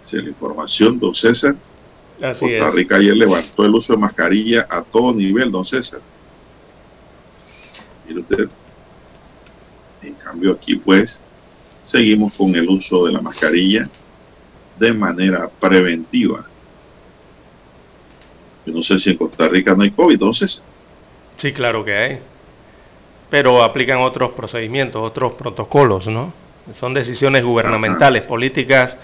Esa 0.00 0.18
es 0.18 0.22
la 0.22 0.28
información, 0.28 1.00
don 1.00 1.16
César. 1.16 1.56
Costa 2.20 2.70
Rica 2.70 2.94
ayer 2.94 3.16
levantó 3.16 3.64
el 3.64 3.74
uso 3.74 3.94
de 3.94 3.98
mascarilla 3.98 4.68
a 4.70 4.82
todo 4.82 5.12
nivel, 5.12 5.50
don 5.50 5.64
César. 5.64 6.00
Mire 8.06 8.20
usted. 8.20 8.48
En 10.02 10.14
cambio 10.14 10.52
aquí 10.52 10.76
pues 10.76 11.20
seguimos 11.82 12.34
con 12.34 12.54
el 12.54 12.68
uso 12.68 13.04
de 13.04 13.14
la 13.14 13.20
mascarilla 13.20 13.90
de 14.78 14.92
manera 14.92 15.48
preventiva. 15.48 16.46
Yo 18.64 18.72
no 18.72 18.80
sé 18.80 19.00
si 19.00 19.10
en 19.10 19.16
Costa 19.16 19.48
Rica 19.48 19.74
no 19.74 19.82
hay 19.82 19.90
COVID, 19.90 20.14
entonces. 20.14 20.64
Sí, 21.36 21.52
claro 21.52 21.84
que 21.84 21.96
hay. 21.96 22.18
Pero 23.30 23.62
aplican 23.62 24.00
otros 24.00 24.32
procedimientos, 24.32 25.02
otros 25.02 25.32
protocolos, 25.32 26.06
¿no? 26.06 26.32
Son 26.72 26.94
decisiones 26.94 27.42
gubernamentales, 27.42 28.22
políticas 28.22 28.96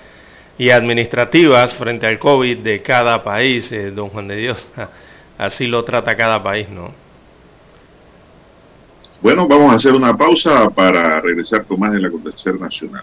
y 0.58 0.70
administrativas 0.70 1.74
frente 1.74 2.06
al 2.06 2.18
COVID 2.18 2.58
de 2.58 2.82
cada 2.82 3.22
país, 3.24 3.70
eh, 3.72 3.90
don 3.90 4.10
Juan 4.10 4.28
de 4.28 4.36
Dios. 4.36 4.68
Así 5.38 5.66
lo 5.66 5.84
trata 5.84 6.16
cada 6.16 6.42
país, 6.42 6.68
¿no? 6.68 6.92
Bueno, 9.20 9.48
vamos 9.48 9.72
a 9.72 9.76
hacer 9.76 9.94
una 9.94 10.16
pausa 10.16 10.70
para 10.70 11.20
regresar 11.20 11.64
con 11.64 11.80
más 11.80 11.92
del 11.92 12.04
acontecer 12.04 12.58
nacional. 12.58 13.02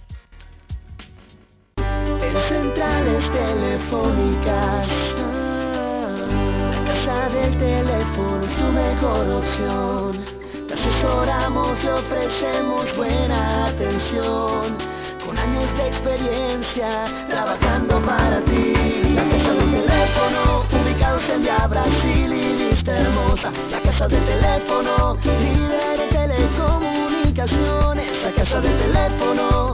Telefónicas. 3.61 4.89
La 6.71 6.79
casa 6.85 7.29
del 7.29 7.51
teléfono 7.57 8.43
es 8.43 8.53
tu 8.57 8.67
mejor 8.83 9.23
opción. 9.41 10.09
Te 10.67 10.73
asesoramos 10.73 11.73
y 11.83 11.87
ofrecemos 11.87 12.97
buena 12.97 13.67
atención. 13.67 14.77
Con 15.25 15.37
años 15.37 15.69
de 15.77 15.87
experiencia 15.87 17.05
trabajando 17.29 18.01
para 18.01 18.43
ti. 18.45 18.73
La 19.13 19.23
casa 19.25 19.53
del 19.53 19.71
teléfono, 19.79 20.65
ubicados 20.81 21.29
en 21.29 21.43
Via 21.43 21.67
Brasil 21.67 22.33
y 22.33 22.69
vista 22.69 22.97
hermosa. 22.97 23.51
La 23.69 23.79
casa 23.81 24.07
del 24.07 24.25
teléfono, 24.25 25.17
líder 25.23 25.99
de 25.99 26.07
telecomunicaciones. 26.07 28.07
La 28.23 28.31
casa 28.31 28.59
del 28.59 28.75
teléfono, 28.77 29.73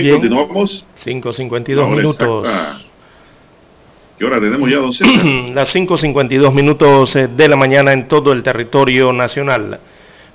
Bien, 0.00 0.14
continuamos. 0.14 0.86
5.52 1.04 1.88
minutos. 1.94 2.48
¿Qué 4.18 4.24
hora 4.24 4.40
tenemos 4.40 4.70
ya, 4.70 4.78
don 4.78 4.90
Las 5.54 5.74
5.52 5.74 6.52
minutos 6.54 7.14
eh, 7.16 7.28
de 7.28 7.48
la 7.48 7.56
mañana 7.56 7.92
en 7.92 8.08
todo 8.08 8.32
el 8.32 8.42
territorio 8.42 9.12
nacional. 9.12 9.80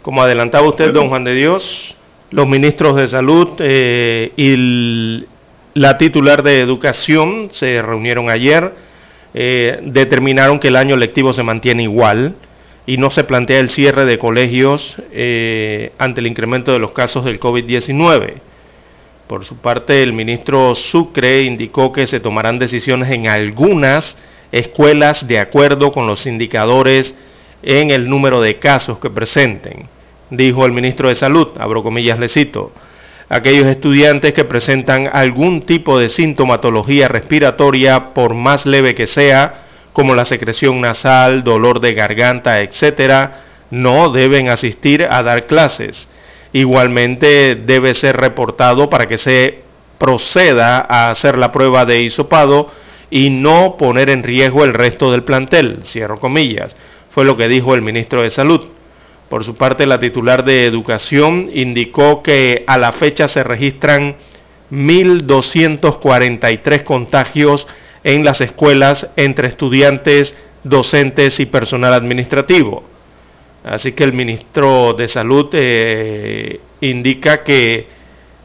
Como 0.03 0.21
adelantaba 0.21 0.67
usted, 0.67 0.93
don 0.93 1.09
Juan 1.09 1.23
de 1.23 1.33
Dios, 1.33 1.97
los 2.29 2.47
ministros 2.47 2.95
de 2.97 3.07
Salud 3.07 3.49
eh, 3.59 4.31
y 4.37 5.25
la 5.73 5.97
titular 5.97 6.43
de 6.43 6.59
Educación 6.59 7.49
se 7.51 7.81
reunieron 7.81 8.29
ayer, 8.29 8.73
eh, 9.33 9.79
determinaron 9.83 10.59
que 10.59 10.67
el 10.67 10.75
año 10.75 10.95
lectivo 10.97 11.33
se 11.33 11.43
mantiene 11.43 11.83
igual 11.83 12.35
y 12.85 12.97
no 12.97 13.09
se 13.09 13.23
plantea 13.23 13.59
el 13.59 13.69
cierre 13.69 14.05
de 14.05 14.19
colegios 14.19 14.95
ante 15.97 16.21
el 16.21 16.27
incremento 16.27 16.71
de 16.71 16.79
los 16.79 16.91
casos 16.91 17.25
del 17.25 17.39
COVID-19. 17.39 18.35
Por 19.27 19.43
su 19.43 19.57
parte, 19.57 20.01
el 20.01 20.13
ministro 20.13 20.73
Sucre 20.73 21.43
indicó 21.43 21.91
que 21.91 22.07
se 22.07 22.21
tomarán 22.21 22.59
decisiones 22.59 23.11
en 23.11 23.27
algunas 23.27 24.17
escuelas 24.53 25.27
de 25.27 25.39
acuerdo 25.39 25.91
con 25.91 26.07
los 26.07 26.25
indicadores 26.25 27.13
en 27.61 27.91
el 27.91 28.09
número 28.09 28.39
de 28.39 28.57
casos 28.59 28.99
que 28.99 29.09
presenten, 29.09 29.89
dijo 30.29 30.65
el 30.65 30.71
ministro 30.71 31.09
de 31.09 31.15
Salud, 31.15 31.49
abro 31.59 31.83
comillas 31.83 32.19
le 32.19 32.29
cito. 32.29 32.71
Aquellos 33.27 33.67
estudiantes 33.67 34.33
que 34.33 34.45
presentan 34.45 35.09
algún 35.11 35.63
tipo 35.63 35.99
de 35.99 36.07
sintomatología 36.07 37.09
respiratoria, 37.09 38.13
por 38.13 38.33
más 38.33 38.65
leve 38.65 38.95
que 38.95 39.07
sea, 39.07 39.65
como 39.91 40.15
la 40.15 40.23
secreción 40.23 40.79
nasal, 40.79 41.43
dolor 41.43 41.81
de 41.81 41.93
garganta, 41.93 42.61
etc., 42.61 43.31
no 43.71 44.09
deben 44.09 44.47
asistir 44.47 45.05
a 45.09 45.21
dar 45.23 45.47
clases. 45.47 46.07
Igualmente 46.53 47.55
debe 47.55 47.93
ser 47.93 48.17
reportado 48.17 48.89
para 48.89 49.07
que 49.07 49.17
se 49.17 49.61
proceda 49.97 50.85
a 50.87 51.09
hacer 51.09 51.37
la 51.37 51.51
prueba 51.51 51.85
de 51.85 52.01
hisopado 52.01 52.71
y 53.09 53.29
no 53.29 53.75
poner 53.77 54.09
en 54.09 54.23
riesgo 54.23 54.63
el 54.63 54.73
resto 54.73 55.11
del 55.11 55.23
plantel, 55.23 55.79
cierro 55.83 56.19
comillas, 56.19 56.75
fue 57.09 57.25
lo 57.25 57.37
que 57.37 57.47
dijo 57.47 57.73
el 57.73 57.81
ministro 57.81 58.21
de 58.21 58.29
Salud. 58.29 58.67
Por 59.29 59.43
su 59.43 59.55
parte, 59.55 59.85
la 59.85 59.99
titular 59.99 60.45
de 60.45 60.65
Educación 60.65 61.49
indicó 61.53 62.23
que 62.23 62.63
a 62.67 62.77
la 62.77 62.93
fecha 62.93 63.27
se 63.27 63.43
registran 63.43 64.15
1.243 64.71 66.83
contagios 66.83 67.67
en 68.03 68.23
las 68.23 68.41
escuelas 68.41 69.09
entre 69.15 69.49
estudiantes, 69.49 70.35
docentes 70.63 71.39
y 71.39 71.45
personal 71.45 71.93
administrativo. 71.93 72.96
Así 73.63 73.91
que 73.91 74.03
el 74.03 74.13
ministro 74.13 74.93
de 74.93 75.07
Salud 75.07 75.49
eh, 75.53 76.59
indica 76.81 77.43
que 77.43 77.87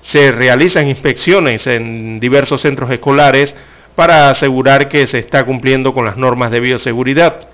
se 0.03 0.33
realizan 0.33 0.89
inspecciones 0.89 1.67
en 1.67 2.19
diversos 2.19 2.61
centros 2.61 2.91
escolares 2.91 3.55
para 3.95 4.31
asegurar 4.31 4.89
que 4.89 5.07
se 5.07 5.19
está 5.19 5.45
cumpliendo 5.45 5.95
con 5.95 6.05
las 6.05 6.17
normas 6.17 6.51
de 6.51 6.61
bioseguridad. 6.61 7.49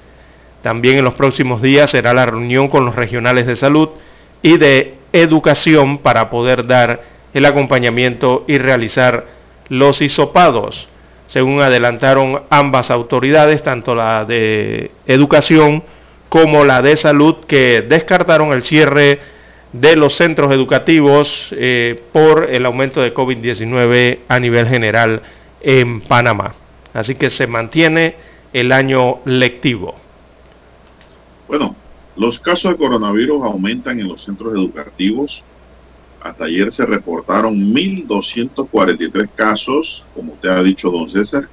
También 0.62 0.99
en 0.99 1.05
los 1.05 1.15
próximos 1.15 1.62
días 1.62 1.91
será 1.91 2.15
la 2.15 2.27
reunión 2.27 2.69
con 2.69 2.85
los 2.85 2.97
regionales 2.97 3.47
de 3.47 3.57
salud 3.57 3.91
y 4.43 4.57
de 4.57 4.95
educación 5.12 5.99
para 5.99 6.31
poder 6.31 6.67
dar 6.67 7.03
el 7.35 7.45
acompañamiento 7.45 8.45
y 8.49 8.59
realizar 8.59 9.27
los 9.69 10.00
hisopados, 10.00 10.88
según 11.27 11.61
adelantaron 11.61 12.43
ambas 12.49 12.91
autoridades, 12.91 13.62
tanto 13.62 13.95
la 13.95 14.25
de 14.25 14.91
educación 15.07 15.83
como 16.28 16.64
la 16.64 16.82
de 16.82 16.97
salud, 16.97 17.37
que 17.47 17.82
descartaron 17.82 18.52
el 18.52 18.62
cierre 18.62 19.20
de 19.73 19.97
los 19.97 20.16
centros 20.16 20.52
educativos 20.52 21.49
eh, 21.52 22.02
por 22.12 22.44
el 22.50 22.64
aumento 22.66 23.00
de 23.00 23.14
COVID-19 23.14 24.20
a 24.28 24.40
nivel 24.40 24.66
general 24.66 25.23
en 25.61 26.00
Panamá. 26.00 26.54
Así 26.94 27.14
que 27.14 27.30
se 27.30 27.47
mantiene 27.47 28.17
el 28.52 28.73
año 28.73 29.19
lectivo. 29.25 29.95
Bueno, 31.47 31.76
los 32.17 32.38
casos 32.38 32.73
de 32.73 32.78
coronavirus 32.78 33.45
aumentan 33.45 34.00
en 34.00 34.08
los 34.08 34.25
centros 34.25 34.54
educativos. 34.54 35.43
Hasta 36.21 36.47
ayer 36.47 36.73
se 36.73 36.84
reportaron 36.84 37.54
1.243 37.54 39.28
casos, 39.34 40.04
como 40.14 40.32
usted 40.32 40.49
ha 40.49 40.62
dicho, 40.62 40.91
don 40.91 41.08
César, 41.08 41.49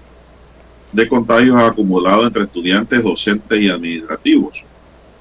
de 0.96 1.08
contagios 1.10 1.58
acumulados 1.58 2.28
entre 2.28 2.44
estudiantes, 2.44 3.04
docentes 3.04 3.62
y 3.62 3.70
administrativos. 3.70 4.64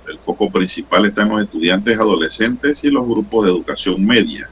El 0.07 0.21
foco 0.21 0.49
principal 0.51 1.07
está 1.07 1.23
en 1.23 1.31
los 1.31 1.43
estudiantes 1.43 1.99
adolescentes 1.99 2.85
y 2.85 2.91
los 2.91 3.05
grupos 3.05 3.45
de 3.45 3.51
educación 3.51 4.07
media. 4.07 4.49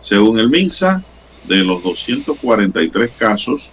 Según 0.00 0.38
el 0.38 0.48
MINSA, 0.48 1.04
de 1.46 1.56
los 1.58 1.82
243 1.82 3.10
casos, 3.18 3.68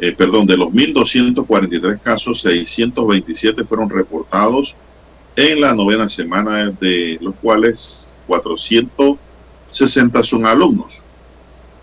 eh, 0.00 0.12
perdón, 0.12 0.46
de 0.46 0.56
los 0.56 0.68
1.243 0.70 2.00
casos, 2.00 2.40
627 2.40 3.64
fueron 3.64 3.90
reportados 3.90 4.74
en 5.36 5.60
la 5.60 5.74
novena 5.74 6.08
semana, 6.08 6.70
de 6.70 7.18
los 7.20 7.34
cuales 7.36 8.16
460 8.26 10.22
son 10.22 10.46
alumnos, 10.46 11.02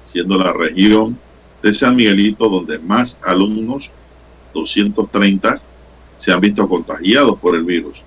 siendo 0.03 0.39
la 0.39 0.53
región 0.53 1.19
de 1.61 1.73
San 1.73 1.95
Miguelito 1.95 2.49
donde 2.49 2.79
más 2.79 3.19
alumnos, 3.25 3.91
230, 4.53 5.61
se 6.15 6.31
han 6.31 6.41
visto 6.41 6.67
contagiados 6.67 7.37
por 7.39 7.55
el 7.55 7.63
virus. 7.63 8.03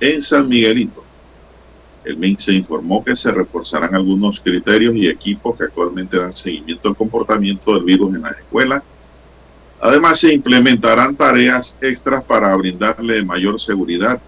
En 0.00 0.20
San 0.22 0.48
Miguelito, 0.48 1.04
el 2.04 2.16
MINSA 2.16 2.52
informó 2.52 3.04
que 3.04 3.16
se 3.16 3.30
reforzarán 3.30 3.94
algunos 3.94 4.40
criterios 4.40 4.94
y 4.94 5.08
equipos 5.08 5.56
que 5.56 5.64
actualmente 5.64 6.16
dan 6.18 6.32
seguimiento 6.32 6.88
al 6.88 6.96
comportamiento 6.96 7.74
del 7.74 7.84
virus 7.84 8.14
en 8.14 8.22
las 8.22 8.38
escuelas 8.38 8.82
Además, 9.80 10.20
se 10.20 10.32
implementarán 10.32 11.16
tareas 11.16 11.76
extras 11.80 12.24
para 12.24 12.54
brindarle 12.56 13.22
mayor 13.22 13.60
seguridad 13.60 14.20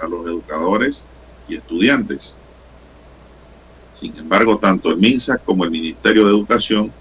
a 0.00 0.06
los 0.06 0.26
educadores 0.26 1.06
y 1.48 1.56
estudiantes. 1.56 2.36
Sin 3.92 4.16
embargo, 4.16 4.58
tanto 4.58 4.90
el 4.90 4.96
MINSA 4.96 5.38
como 5.38 5.64
el 5.64 5.72
Ministerio 5.72 6.24
de 6.24 6.30
Educación 6.30 6.92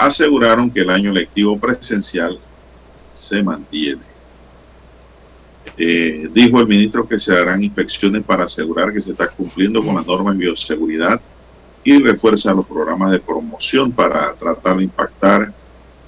aseguraron 0.00 0.70
que 0.70 0.80
el 0.80 0.90
año 0.90 1.12
lectivo 1.12 1.58
presencial 1.58 2.38
se 3.12 3.42
mantiene. 3.42 4.02
Eh, 5.76 6.28
dijo 6.32 6.58
el 6.58 6.66
ministro 6.66 7.06
que 7.06 7.20
se 7.20 7.36
harán 7.36 7.62
inspecciones 7.62 8.24
para 8.24 8.44
asegurar 8.44 8.94
que 8.94 9.00
se 9.02 9.12
está 9.12 9.28
cumpliendo 9.28 9.84
con 9.84 9.94
las 9.94 10.06
normas 10.06 10.38
de 10.38 10.44
bioseguridad 10.46 11.20
y 11.84 11.98
refuerza 12.02 12.54
los 12.54 12.66
programas 12.66 13.10
de 13.10 13.20
promoción 13.20 13.92
para 13.92 14.32
tratar 14.34 14.78
de 14.78 14.84
impactar 14.84 15.52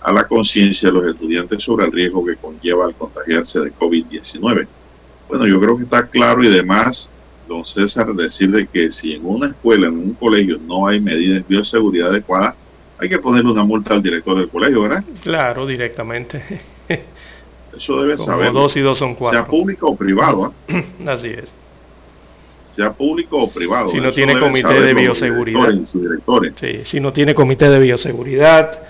a 0.00 0.12
la 0.12 0.26
conciencia 0.26 0.88
de 0.88 0.94
los 0.94 1.06
estudiantes 1.06 1.62
sobre 1.62 1.84
el 1.84 1.92
riesgo 1.92 2.24
que 2.24 2.36
conlleva 2.36 2.86
al 2.86 2.94
contagiarse 2.94 3.60
de 3.60 3.74
COVID-19. 3.74 4.66
Bueno, 5.28 5.46
yo 5.46 5.60
creo 5.60 5.76
que 5.76 5.84
está 5.84 6.06
claro 6.06 6.42
y 6.42 6.48
demás, 6.48 7.10
don 7.46 7.64
César, 7.64 8.06
decir 8.14 8.50
de 8.50 8.66
que 8.66 8.90
si 8.90 9.12
en 9.12 9.26
una 9.26 9.48
escuela, 9.48 9.88
en 9.88 9.98
un 9.98 10.14
colegio, 10.14 10.58
no 10.66 10.86
hay 10.86 10.98
medidas 10.98 11.42
de 11.42 11.54
bioseguridad 11.54 12.08
adecuadas, 12.08 12.54
hay 13.02 13.08
que 13.08 13.18
ponerle 13.18 13.50
una 13.50 13.64
multa 13.64 13.94
al 13.94 14.02
director 14.02 14.38
del 14.38 14.48
colegio, 14.48 14.82
¿verdad? 14.82 15.02
Claro, 15.24 15.66
directamente. 15.66 16.40
Eso 17.76 18.00
debe 18.00 18.16
saber. 18.16 18.52
dos 18.52 18.76
y 18.76 18.80
dos 18.80 18.96
son 18.96 19.16
cuatro. 19.16 19.40
Sea 19.40 19.48
público 19.48 19.88
o 19.88 19.96
privado. 19.96 20.54
¿eh? 20.68 20.84
Así 21.06 21.30
es. 21.30 21.52
Sea 22.76 22.92
público 22.92 23.42
o 23.42 23.50
privado. 23.50 23.90
Si 23.90 24.00
no 24.00 24.12
tiene 24.12 24.38
comité 24.38 24.80
de 24.80 24.94
bioseguridad. 24.94 25.74
Sí, 26.60 26.82
si 26.84 27.00
no 27.00 27.12
tiene 27.12 27.34
comité 27.34 27.70
de 27.70 27.80
bioseguridad, 27.80 28.82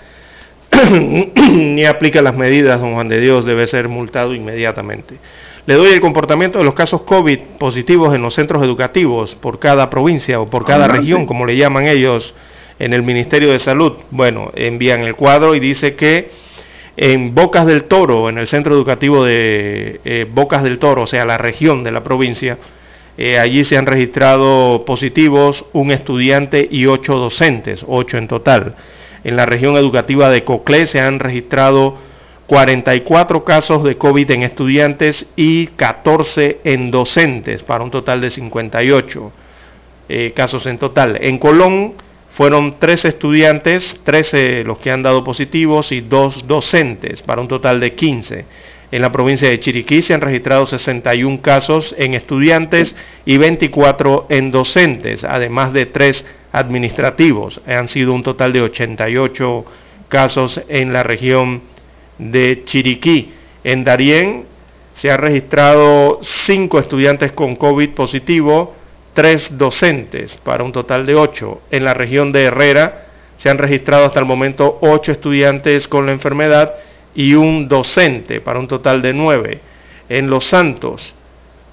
ni 0.91 1.83
aplica 1.83 2.21
las 2.21 2.35
medidas, 2.35 2.81
don 2.81 2.93
Juan 2.93 3.09
de 3.09 3.19
Dios, 3.19 3.45
debe 3.45 3.65
ser 3.65 3.89
multado 3.89 4.35
inmediatamente. 4.35 5.17
Le 5.65 5.73
doy 5.73 5.91
el 5.91 6.01
comportamiento 6.01 6.59
de 6.59 6.65
los 6.65 6.75
casos 6.75 7.01
COVID 7.01 7.39
positivos 7.57 8.13
en 8.13 8.21
los 8.21 8.35
centros 8.35 8.61
educativos 8.61 9.33
por 9.33 9.57
cada 9.57 9.89
provincia 9.89 10.39
o 10.39 10.47
por 10.47 10.65
cada 10.65 10.87
región, 10.87 11.25
como 11.25 11.47
le 11.47 11.57
llaman 11.57 11.87
ellos 11.87 12.35
en 12.79 12.93
el 12.93 13.03
Ministerio 13.03 13.51
de 13.51 13.59
Salud. 13.59 13.93
Bueno, 14.11 14.51
envían 14.55 15.01
el 15.01 15.15
cuadro 15.15 15.55
y 15.55 15.59
dice 15.59 15.95
que 15.95 16.29
en 16.95 17.33
Bocas 17.33 17.65
del 17.65 17.85
Toro, 17.85 18.29
en 18.29 18.37
el 18.37 18.47
centro 18.47 18.73
educativo 18.73 19.23
de 19.23 19.99
eh, 20.05 20.27
Bocas 20.31 20.63
del 20.63 20.79
Toro, 20.79 21.03
o 21.03 21.07
sea, 21.07 21.25
la 21.25 21.37
región 21.37 21.83
de 21.83 21.91
la 21.91 22.03
provincia, 22.03 22.57
eh, 23.17 23.37
allí 23.39 23.63
se 23.63 23.77
han 23.77 23.85
registrado 23.85 24.85
positivos 24.85 25.65
un 25.73 25.91
estudiante 25.91 26.67
y 26.69 26.85
ocho 26.87 27.15
docentes, 27.17 27.85
ocho 27.87 28.17
en 28.17 28.27
total. 28.27 28.75
En 29.23 29.35
la 29.35 29.45
región 29.45 29.75
educativa 29.75 30.29
de 30.29 30.43
Coclé 30.43 30.87
se 30.87 30.99
han 30.99 31.19
registrado 31.19 31.97
44 32.47 33.43
casos 33.43 33.83
de 33.83 33.97
COVID 33.97 34.31
en 34.31 34.43
estudiantes 34.43 35.27
y 35.35 35.67
14 35.67 36.59
en 36.63 36.91
docentes, 36.91 37.63
para 37.63 37.83
un 37.83 37.91
total 37.91 38.21
de 38.21 38.31
58 38.31 39.31
eh, 40.09 40.33
casos 40.35 40.65
en 40.65 40.77
total. 40.77 41.17
En 41.21 41.37
Colón 41.37 41.93
fueron 42.35 42.77
3 42.79 43.05
estudiantes, 43.05 43.95
13 44.03 44.63
los 44.63 44.79
que 44.79 44.91
han 44.91 45.03
dado 45.03 45.23
positivos 45.23 45.91
y 45.91 46.01
2 46.01 46.47
docentes, 46.47 47.21
para 47.21 47.41
un 47.41 47.47
total 47.47 47.79
de 47.79 47.93
15. 47.93 48.45
En 48.91 49.01
la 49.01 49.11
provincia 49.11 49.49
de 49.49 49.59
Chiriquí 49.59 50.01
se 50.01 50.13
han 50.13 50.21
registrado 50.21 50.67
61 50.67 51.41
casos 51.41 51.95
en 51.97 52.13
estudiantes 52.13 52.95
y 53.25 53.37
24 53.37 54.27
en 54.29 54.51
docentes, 54.51 55.23
además 55.23 55.73
de 55.73 55.87
3 55.87 56.25
administrativos. 56.51 57.61
Han 57.65 57.87
sido 57.87 58.13
un 58.13 58.21
total 58.21 58.53
de 58.53 58.61
88 58.61 59.65
casos 60.09 60.61
en 60.67 60.93
la 60.93 61.01
región 61.01 61.63
de 62.19 62.63
Chiriquí. 62.65 63.31
En 63.63 63.83
Darién 63.83 64.45
se 64.95 65.09
han 65.09 65.19
registrado 65.19 66.19
5 66.45 66.79
estudiantes 66.79 67.31
con 67.31 67.55
COVID 67.55 67.89
positivo, 67.89 68.75
3 69.13 69.57
docentes, 69.57 70.35
para 70.43 70.63
un 70.63 70.71
total 70.71 71.05
de 71.05 71.15
8. 71.15 71.61
En 71.71 71.83
la 71.83 71.93
región 71.93 72.31
de 72.31 72.43
Herrera 72.45 73.05
se 73.37 73.49
han 73.49 73.57
registrado 73.57 74.05
hasta 74.05 74.19
el 74.19 74.25
momento 74.25 74.79
8 74.81 75.11
estudiantes 75.11 75.87
con 75.87 76.05
la 76.05 76.11
enfermedad 76.11 76.73
y 77.15 77.33
un 77.35 77.67
docente, 77.67 78.41
para 78.41 78.59
un 78.59 78.67
total 78.67 79.01
de 79.01 79.13
9. 79.13 79.59
En 80.09 80.29
Los 80.29 80.45
Santos, 80.45 81.13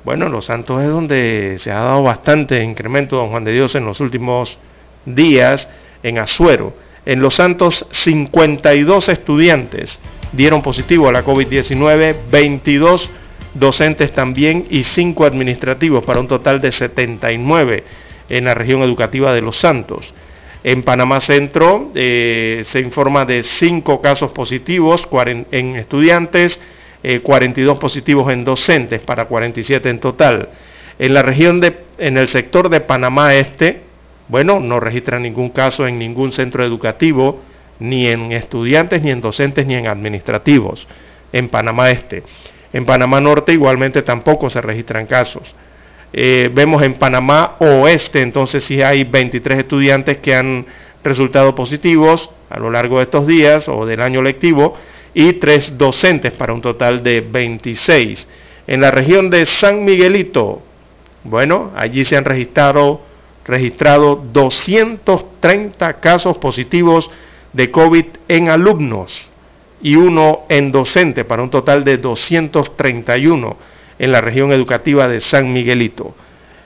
bueno, 0.04 0.28
Los 0.28 0.46
Santos 0.46 0.82
es 0.82 0.88
donde 0.88 1.56
se 1.58 1.70
ha 1.70 1.80
dado 1.80 2.02
bastante 2.02 2.62
incremento, 2.62 3.16
don 3.16 3.28
Juan 3.30 3.44
de 3.44 3.52
Dios, 3.52 3.74
en 3.74 3.84
los 3.84 4.00
últimos 4.00 4.58
días 5.04 5.68
en 6.02 6.18
Azuero. 6.18 6.72
En 7.04 7.20
Los 7.20 7.36
Santos, 7.36 7.86
52 7.90 9.08
estudiantes 9.08 9.98
dieron 10.32 10.62
positivo 10.62 11.08
a 11.08 11.12
la 11.12 11.24
COVID-19, 11.24 12.16
22 12.30 13.10
docentes 13.54 14.12
también 14.12 14.66
y 14.70 14.84
5 14.84 15.24
administrativos 15.24 16.04
para 16.04 16.20
un 16.20 16.28
total 16.28 16.60
de 16.60 16.72
79 16.72 17.84
en 18.28 18.44
la 18.44 18.54
región 18.54 18.82
educativa 18.82 19.34
de 19.34 19.42
Los 19.42 19.58
Santos. 19.58 20.14
En 20.62 20.82
Panamá 20.82 21.20
Centro 21.20 21.90
eh, 21.94 22.64
se 22.66 22.80
informa 22.80 23.24
de 23.24 23.42
5 23.42 24.00
casos 24.00 24.30
positivos 24.32 25.08
en 25.50 25.76
estudiantes, 25.76 26.60
42 27.22 27.76
eh, 27.76 27.80
positivos 27.80 28.32
en 28.32 28.44
docentes 28.44 29.00
para 29.00 29.24
47 29.24 29.88
en 29.88 30.00
total. 30.00 30.48
En 30.98 31.14
la 31.14 31.22
región 31.22 31.60
de, 31.60 31.78
en 31.96 32.18
el 32.18 32.28
sector 32.28 32.68
de 32.68 32.80
Panamá 32.80 33.34
Este, 33.34 33.80
bueno, 34.28 34.60
no 34.60 34.80
registra 34.80 35.18
ningún 35.18 35.48
caso 35.48 35.86
en 35.86 35.98
ningún 35.98 36.30
centro 36.30 36.62
educativo, 36.62 37.40
ni 37.78 38.06
en 38.06 38.32
estudiantes, 38.32 39.02
ni 39.02 39.10
en 39.10 39.22
docentes, 39.22 39.66
ni 39.66 39.74
en 39.74 39.86
administrativos, 39.86 40.86
en 41.32 41.48
Panamá 41.48 41.90
Este. 41.90 42.22
En 42.72 42.84
Panamá 42.84 43.20
Norte 43.20 43.52
igualmente 43.52 44.02
tampoco 44.02 44.48
se 44.48 44.60
registran 44.60 45.06
casos. 45.06 45.54
Eh, 46.12 46.50
vemos 46.52 46.82
en 46.82 46.94
Panamá 46.94 47.56
Oeste, 47.60 48.20
entonces 48.20 48.64
sí 48.64 48.82
hay 48.82 49.04
23 49.04 49.58
estudiantes 49.58 50.18
que 50.18 50.34
han 50.34 50.66
resultado 51.02 51.54
positivos 51.54 52.30
a 52.48 52.58
lo 52.58 52.70
largo 52.70 52.98
de 52.98 53.04
estos 53.04 53.26
días 53.26 53.68
o 53.68 53.86
del 53.86 54.00
año 54.00 54.20
lectivo 54.22 54.74
y 55.14 55.34
tres 55.34 55.76
docentes 55.78 56.32
para 56.32 56.52
un 56.52 56.60
total 56.60 57.02
de 57.02 57.20
26. 57.20 58.26
En 58.66 58.80
la 58.80 58.90
región 58.90 59.30
de 59.30 59.46
San 59.46 59.84
Miguelito, 59.84 60.62
bueno, 61.24 61.72
allí 61.76 62.04
se 62.04 62.16
han 62.16 62.24
registrado, 62.24 63.02
registrado 63.44 64.16
230 64.32 66.00
casos 66.00 66.38
positivos 66.38 67.10
de 67.52 67.70
COVID 67.70 68.06
en 68.28 68.48
alumnos 68.48 69.29
y 69.82 69.96
uno 69.96 70.42
en 70.48 70.72
docente 70.72 71.24
para 71.24 71.42
un 71.42 71.50
total 71.50 71.84
de 71.84 71.98
231 71.98 73.56
en 73.98 74.12
la 74.12 74.20
región 74.20 74.52
educativa 74.52 75.08
de 75.08 75.20
San 75.20 75.52
Miguelito. 75.52 76.14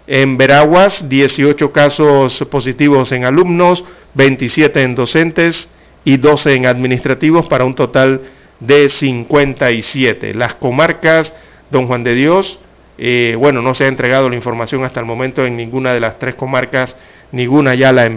En 0.07 0.37
Veraguas, 0.37 1.09
18 1.09 1.72
casos 1.72 2.38
positivos 2.50 3.12
en 3.12 3.24
alumnos, 3.24 3.85
27 4.14 4.83
en 4.83 4.94
docentes 4.94 5.68
y 6.05 6.18
12 6.18 6.55
en 6.55 6.66
administrativos 6.66 7.46
para 7.46 7.64
un 7.64 7.74
total 7.74 8.20
de 8.61 8.88
57. 8.88 10.35
Las 10.35 10.55
comarcas 10.55 11.35
Don 11.70 11.87
Juan 11.87 12.05
de 12.05 12.14
Dios, 12.14 12.59
eh, 12.98 13.35
bueno, 13.38 13.62
no 13.62 13.74
se 13.74 13.85
ha 13.85 13.88
entregado 13.88 14.29
la 14.29 14.37
información 14.37 14.85
hasta 14.85 15.00
el 15.00 15.07
momento 15.07 15.44
en 15.44 15.57
ninguna 15.57 15.92
de 15.92 16.00
las 16.00 16.18
tres 16.18 16.35
comarcas, 16.35 16.96
ninguna 17.33 17.74
ya 17.74 17.92
la 17.92 18.07
en 18.07 18.16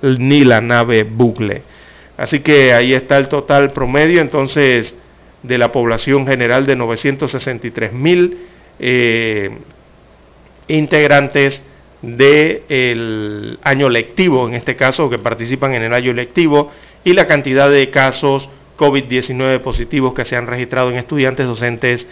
ni 0.00 0.44
la 0.44 0.60
nave 0.60 1.02
Bucle. 1.02 1.62
Así 2.18 2.40
que 2.40 2.72
ahí 2.72 2.92
está 2.92 3.16
el 3.16 3.28
total 3.28 3.72
promedio 3.72 4.20
entonces 4.20 4.94
de 5.44 5.56
la 5.56 5.70
población 5.70 6.26
general 6.26 6.66
de 6.66 6.74
963 6.74 7.92
mil 7.92 8.38
eh, 8.80 9.56
integrantes 10.66 11.62
del 12.02 13.58
año 13.62 13.88
lectivo, 13.88 14.48
en 14.48 14.54
este 14.54 14.74
caso, 14.74 15.08
que 15.08 15.18
participan 15.18 15.74
en 15.74 15.84
el 15.84 15.94
año 15.94 16.12
lectivo, 16.12 16.72
y 17.04 17.12
la 17.12 17.26
cantidad 17.26 17.70
de 17.70 17.88
casos 17.90 18.50
COVID-19 18.76 19.60
positivos 19.60 20.12
que 20.12 20.24
se 20.24 20.34
han 20.34 20.48
registrado 20.48 20.90
en 20.90 20.96
estudiantes, 20.96 21.46
docentes 21.46 22.08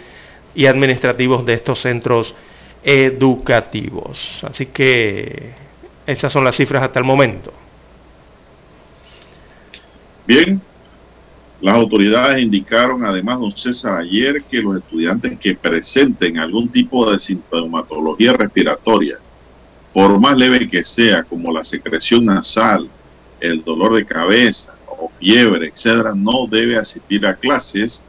y 0.54 0.66
administrativos 0.66 1.44
de 1.44 1.54
estos 1.54 1.80
centros 1.80 2.36
educativos. 2.84 4.40
Así 4.44 4.66
que 4.66 5.50
esas 6.06 6.32
son 6.32 6.44
las 6.44 6.56
cifras 6.56 6.84
hasta 6.84 7.00
el 7.00 7.04
momento. 7.04 7.52
Bien, 10.26 10.60
las 11.60 11.76
autoridades 11.76 12.42
indicaron 12.42 13.04
además, 13.04 13.38
don 13.38 13.52
César, 13.52 13.94
ayer 13.94 14.42
que 14.42 14.60
los 14.60 14.76
estudiantes 14.76 15.38
que 15.38 15.54
presenten 15.54 16.38
algún 16.38 16.68
tipo 16.68 17.08
de 17.10 17.20
sintomatología 17.20 18.32
respiratoria, 18.32 19.18
por 19.92 20.18
más 20.18 20.36
leve 20.36 20.68
que 20.68 20.82
sea, 20.82 21.22
como 21.22 21.52
la 21.52 21.62
secreción 21.62 22.24
nasal, 22.24 22.90
el 23.40 23.62
dolor 23.62 23.94
de 23.94 24.04
cabeza 24.04 24.74
o 24.88 25.10
fiebre, 25.18 25.68
etcétera, 25.68 26.12
no 26.14 26.46
debe 26.50 26.76
asistir 26.76 27.24
a 27.24 27.36
clases. 27.36 28.02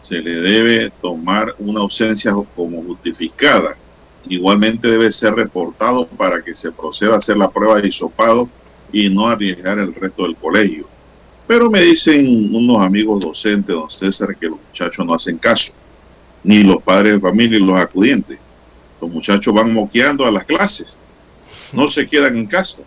Se 0.00 0.22
le 0.22 0.40
debe 0.40 0.90
tomar 1.02 1.54
una 1.58 1.80
ausencia 1.80 2.32
como 2.56 2.82
justificada. 2.82 3.76
Igualmente 4.26 4.88
debe 4.88 5.12
ser 5.12 5.34
reportado 5.34 6.06
para 6.06 6.42
que 6.42 6.54
se 6.54 6.72
proceda 6.72 7.14
a 7.14 7.18
hacer 7.18 7.36
la 7.36 7.50
prueba 7.50 7.78
de 7.78 7.88
hisopado 7.88 8.48
y 8.90 9.10
no 9.10 9.28
arriesgar 9.28 9.78
el 9.78 9.94
resto 9.94 10.22
del 10.22 10.36
colegio. 10.36 10.88
Pero 11.50 11.68
me 11.68 11.80
dicen 11.80 12.54
unos 12.54 12.80
amigos 12.80 13.18
docentes, 13.18 13.74
don 13.74 13.90
César, 13.90 14.36
que 14.36 14.46
los 14.46 14.60
muchachos 14.68 15.04
no 15.04 15.14
hacen 15.14 15.36
caso, 15.36 15.72
ni 16.44 16.62
los 16.62 16.80
padres 16.80 17.14
de 17.14 17.18
familia 17.18 17.58
y 17.58 17.60
los 17.60 17.76
acudientes. 17.76 18.38
Los 19.00 19.10
muchachos 19.10 19.52
van 19.52 19.72
moqueando 19.72 20.24
a 20.24 20.30
las 20.30 20.44
clases, 20.44 20.96
no 21.72 21.88
se 21.88 22.06
quedan 22.06 22.36
en 22.36 22.46
casa. 22.46 22.84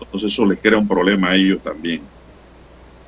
Entonces 0.00 0.32
eso 0.32 0.44
les 0.44 0.58
crea 0.58 0.76
un 0.76 0.88
problema 0.88 1.28
a 1.28 1.36
ellos 1.36 1.62
también. 1.62 2.02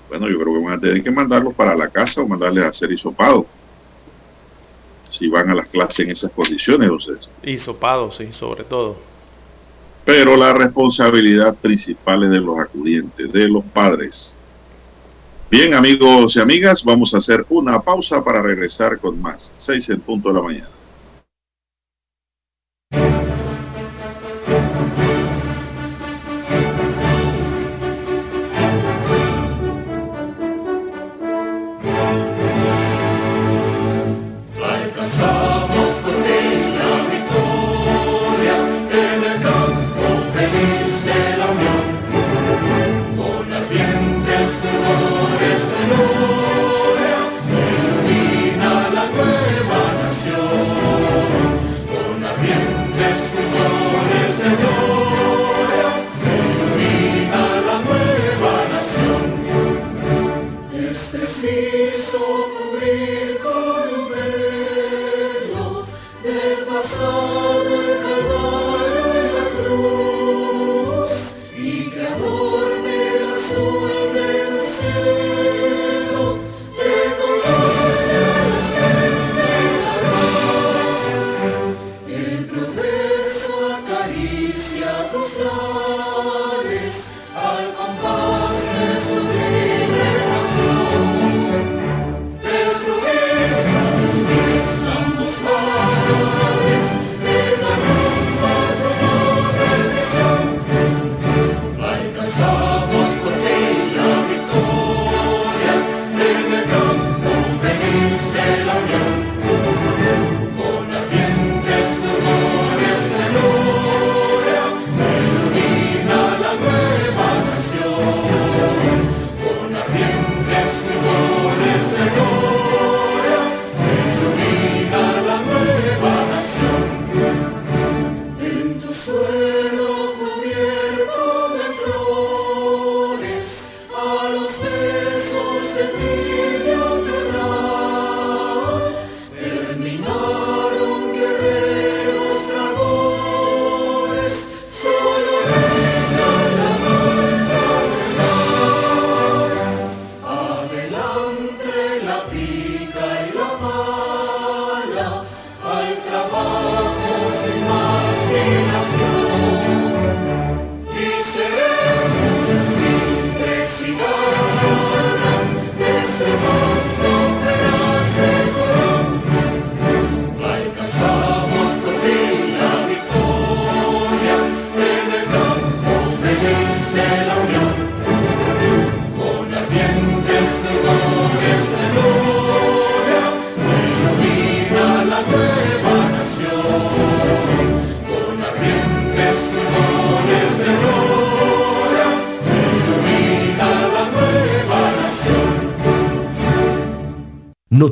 Bueno, 0.09 0.29
yo 0.29 0.39
creo 0.39 0.55
que 0.55 0.65
van 0.65 0.79
a 0.79 0.81
tener 0.81 1.03
que 1.03 1.11
mandarlos 1.11 1.53
para 1.53 1.75
la 1.77 1.89
casa 1.89 2.23
o 2.23 2.29
mandarles 2.29 2.67
a 2.67 2.69
hacer 2.69 2.93
hisopado. 2.93 3.49
Si 5.09 5.27
van 5.27 5.51
a 5.51 5.57
las 5.57 5.67
clases 5.67 5.99
en 5.99 6.13
esas 6.13 6.31
condiciones, 6.31 6.89
don 6.89 7.01
César. 7.01 7.35
Hisopado, 7.43 8.13
sí, 8.13 8.29
sobre 8.31 8.63
todo. 8.63 8.97
Pero 10.05 10.37
la 10.37 10.53
responsabilidad 10.53 11.57
principal 11.57 12.23
es 12.23 12.31
de 12.31 12.41
los 12.41 12.61
acudientes, 12.61 13.33
de 13.33 13.49
los 13.49 13.65
padres. 13.65 14.36
Bien, 15.51 15.75
amigos 15.75 16.37
y 16.37 16.41
amigas, 16.41 16.85
vamos 16.85 17.13
a 17.13 17.17
hacer 17.19 17.45
una 17.49 17.81
pausa 17.83 18.23
para 18.23 18.43
regresar 18.43 19.01
con 19.01 19.21
más. 19.21 19.53
Seis 19.57 19.89
en 19.89 20.03
punto 20.03 20.29
de 20.29 20.35
la 20.35 20.43
mañana. 20.43 20.76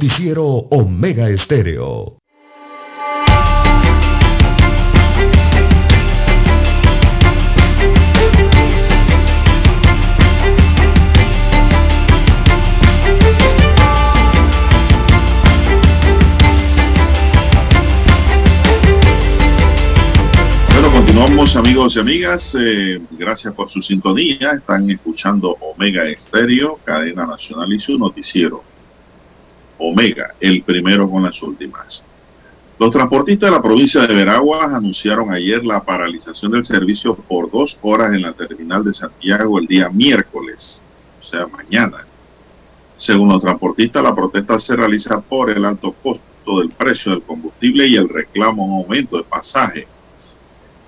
Noticiero 0.04 0.44
Omega 0.44 1.30
Estéreo. 1.30 2.18
Continuamos 20.92 21.56
amigos 21.56 21.96
y 21.96 22.00
amigas. 22.00 22.54
Eh, 22.60 23.00
gracias 23.12 23.54
por 23.54 23.70
su 23.70 23.80
sintonía. 23.80 24.52
Están 24.52 24.90
escuchando 24.90 25.56
Omega 25.60 26.04
Estéreo, 26.04 26.78
cadena 26.84 27.24
nacional 27.26 27.72
y 27.72 27.80
su 27.80 27.96
noticiero 27.96 28.73
Omega, 29.94 30.34
el 30.40 30.62
primero 30.62 31.08
con 31.08 31.22
las 31.22 31.40
últimas. 31.40 32.04
Los 32.80 32.90
transportistas 32.90 33.48
de 33.48 33.56
la 33.56 33.62
provincia 33.62 34.04
de 34.04 34.12
Veraguas 34.12 34.72
anunciaron 34.72 35.32
ayer 35.32 35.64
la 35.64 35.84
paralización 35.84 36.50
del 36.50 36.64
servicio 36.64 37.14
por 37.14 37.48
dos 37.48 37.78
horas 37.80 38.12
en 38.12 38.22
la 38.22 38.32
terminal 38.32 38.82
de 38.82 38.92
Santiago 38.92 39.56
el 39.60 39.68
día 39.68 39.88
miércoles, 39.90 40.82
o 41.20 41.22
sea, 41.22 41.46
mañana. 41.46 42.04
Según 42.96 43.28
los 43.28 43.40
transportistas, 43.40 44.02
la 44.02 44.16
protesta 44.16 44.58
se 44.58 44.74
realiza 44.74 45.20
por 45.20 45.50
el 45.50 45.64
alto 45.64 45.94
costo 46.02 46.58
del 46.58 46.70
precio 46.70 47.12
del 47.12 47.22
combustible 47.22 47.86
y 47.86 47.94
el 47.94 48.08
reclamo 48.08 48.64
a 48.64 48.66
un 48.66 48.82
aumento 48.82 49.16
de 49.16 49.22
pasaje. 49.22 49.86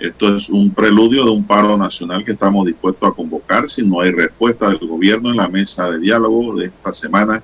Esto 0.01 0.37
es 0.37 0.49
un 0.49 0.73
preludio 0.73 1.25
de 1.25 1.31
un 1.31 1.47
paro 1.47 1.77
nacional 1.77 2.25
que 2.25 2.33
estamos 2.33 2.67
dispuestos 2.67 3.09
a 3.09 3.15
convocar 3.15 3.71
si 3.71 3.87
no 3.87 4.01
hay 4.01 4.11
respuesta 4.11 4.69
del 4.69 4.79
gobierno 4.79 5.31
en 5.31 5.37
la 5.37 5.49
mesa 5.49 5.93
de 5.93 6.01
diálogo 6.01 6.57
de 6.57 6.67
esta 6.67 6.93
semana 6.93 7.41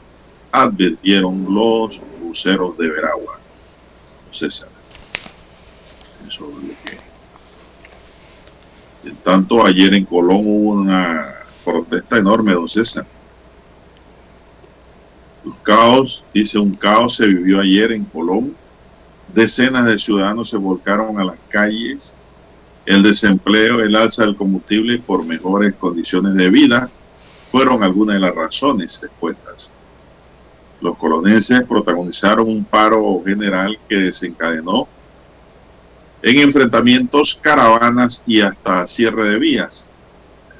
advirtieron 0.53 1.47
los 1.53 2.01
buceros 2.21 2.77
de 2.77 2.89
Veragua. 2.89 3.41
César. 4.31 4.69
Eso 6.29 6.49
es 6.49 6.69
lo 6.69 6.75
que... 6.85 6.99
En 9.09 9.17
tanto, 9.17 9.65
ayer 9.65 9.95
en 9.95 10.05
Colón 10.05 10.43
hubo 10.45 10.73
una 10.75 11.35
protesta 11.65 12.19
enorme, 12.19 12.53
don 12.53 12.69
César. 12.69 13.07
Un 15.45 15.55
caos, 15.63 16.23
dice 16.33 16.59
un 16.59 16.77
caos, 16.77 17.17
se 17.17 17.27
vivió 17.27 17.59
ayer 17.59 17.93
en 17.93 18.05
Colón. 18.05 18.55
Decenas 19.35 19.87
de 19.87 19.99
ciudadanos 19.99 20.51
se 20.51 20.57
volcaron 20.57 21.19
a 21.19 21.25
las 21.25 21.39
calles. 21.49 22.17
El 22.87 23.03
desempleo, 23.03 23.81
el 23.81 23.97
alza 23.97 24.25
del 24.25 24.37
combustible 24.37 24.99
por 24.99 25.25
mejores 25.25 25.75
condiciones 25.75 26.35
de 26.35 26.51
vida 26.51 26.91
fueron 27.51 27.83
algunas 27.83 28.15
de 28.15 28.21
las 28.21 28.35
razones 28.35 29.01
expuestas. 29.03 29.73
Los 30.83 30.99
colonenses 30.99 31.63
protagonizaron 31.63 32.49
un 32.49 32.65
paro 32.65 33.23
general 33.25 33.79
que 33.89 33.97
desencadenó 33.97 34.89
en 36.21 36.39
enfrentamientos, 36.41 37.39
caravanas 37.41 38.25
y 38.27 38.41
hasta 38.41 38.85
cierre 38.89 39.29
de 39.29 39.39
vías. 39.39 39.87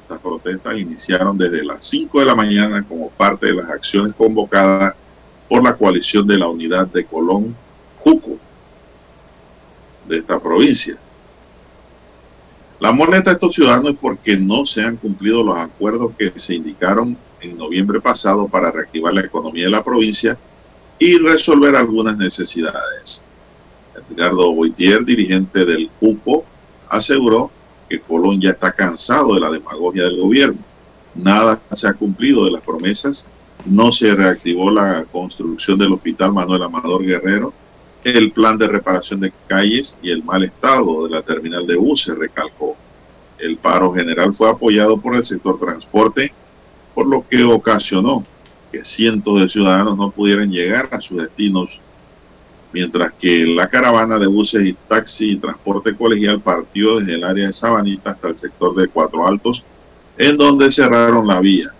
Estas 0.01 0.19
protestas 0.19 0.77
iniciaron 0.77 1.37
desde 1.37 1.65
las 1.65 1.83
5 1.85 2.21
de 2.21 2.25
la 2.25 2.35
mañana 2.35 2.85
como 2.87 3.09
parte 3.09 3.47
de 3.47 3.53
las 3.55 3.69
acciones 3.69 4.13
convocadas 4.13 4.95
por 5.49 5.61
la 5.61 5.75
coalición 5.75 6.25
de 6.25 6.37
la 6.37 6.47
unidad 6.47 6.87
de 6.87 7.03
Colón, 7.03 7.53
Juco, 7.99 8.37
de 10.07 10.19
esta 10.19 10.39
provincia. 10.39 10.97
La 12.79 12.91
molesta 12.91 13.29
de 13.29 13.35
estos 13.35 13.55
ciudadanos 13.55 13.93
es 13.93 13.99
porque 13.99 14.35
no 14.35 14.65
se 14.65 14.81
han 14.81 14.97
cumplido 14.97 15.43
los 15.43 15.57
acuerdos 15.57 16.11
que 16.17 16.33
se 16.35 16.55
indicaron 16.55 17.17
en 17.39 17.57
noviembre 17.57 18.01
pasado 18.01 18.47
para 18.47 18.71
reactivar 18.71 19.13
la 19.13 19.21
economía 19.21 19.65
de 19.65 19.71
la 19.71 19.83
provincia 19.83 20.37
y 20.99 21.17
resolver 21.17 21.75
algunas 21.75 22.17
necesidades. 22.17 23.23
Edgardo 24.09 24.53
Boitier, 24.53 25.05
dirigente 25.05 25.65
del 25.65 25.89
CUPO, 25.99 26.45
aseguró 26.89 27.51
que 27.89 27.99
Colón 27.99 28.41
ya 28.41 28.51
está 28.51 28.71
cansado 28.71 29.33
de 29.33 29.39
la 29.39 29.49
demagogia 29.49 30.03
del 30.03 30.19
gobierno. 30.19 30.59
Nada 31.15 31.61
se 31.71 31.87
ha 31.87 31.93
cumplido 31.93 32.45
de 32.45 32.51
las 32.51 32.63
promesas, 32.63 33.27
no 33.65 33.91
se 33.91 34.13
reactivó 34.15 34.71
la 34.71 35.05
construcción 35.11 35.77
del 35.77 35.93
Hospital 35.93 36.33
Manuel 36.33 36.63
Amador 36.63 37.05
Guerrero, 37.05 37.53
el 38.03 38.31
plan 38.31 38.57
de 38.57 38.67
reparación 38.67 39.19
de 39.21 39.33
calles 39.47 39.97
y 40.01 40.11
el 40.11 40.23
mal 40.23 40.43
estado 40.43 41.05
de 41.05 41.09
la 41.09 41.21
terminal 41.21 41.65
de 41.65 41.75
buses, 41.75 42.17
recalcó. 42.17 42.75
El 43.37 43.57
paro 43.57 43.93
general 43.93 44.33
fue 44.33 44.49
apoyado 44.49 44.99
por 44.99 45.15
el 45.15 45.25
sector 45.25 45.59
transporte 45.59 46.33
por 46.93 47.07
lo 47.07 47.27
que 47.27 47.43
ocasionó 47.43 48.23
que 48.71 48.83
cientos 48.85 49.39
de 49.39 49.49
ciudadanos 49.49 49.97
no 49.97 50.11
pudieran 50.11 50.51
llegar 50.51 50.89
a 50.91 51.01
sus 51.01 51.17
destinos, 51.17 51.79
mientras 52.71 53.13
que 53.13 53.45
la 53.45 53.69
caravana 53.69 54.17
de 54.17 54.27
buses 54.27 54.65
y 54.65 54.73
taxi 54.73 55.31
y 55.31 55.37
transporte 55.37 55.95
colegial 55.95 56.41
partió 56.41 56.99
desde 56.99 57.15
el 57.15 57.23
área 57.23 57.47
de 57.47 57.53
Sabanita 57.53 58.11
hasta 58.11 58.29
el 58.29 58.37
sector 58.37 58.75
de 58.75 58.87
Cuatro 58.87 59.27
Altos, 59.27 59.63
en 60.17 60.37
donde 60.37 60.71
cerraron 60.71 61.27
la 61.27 61.39
vía. 61.39 61.71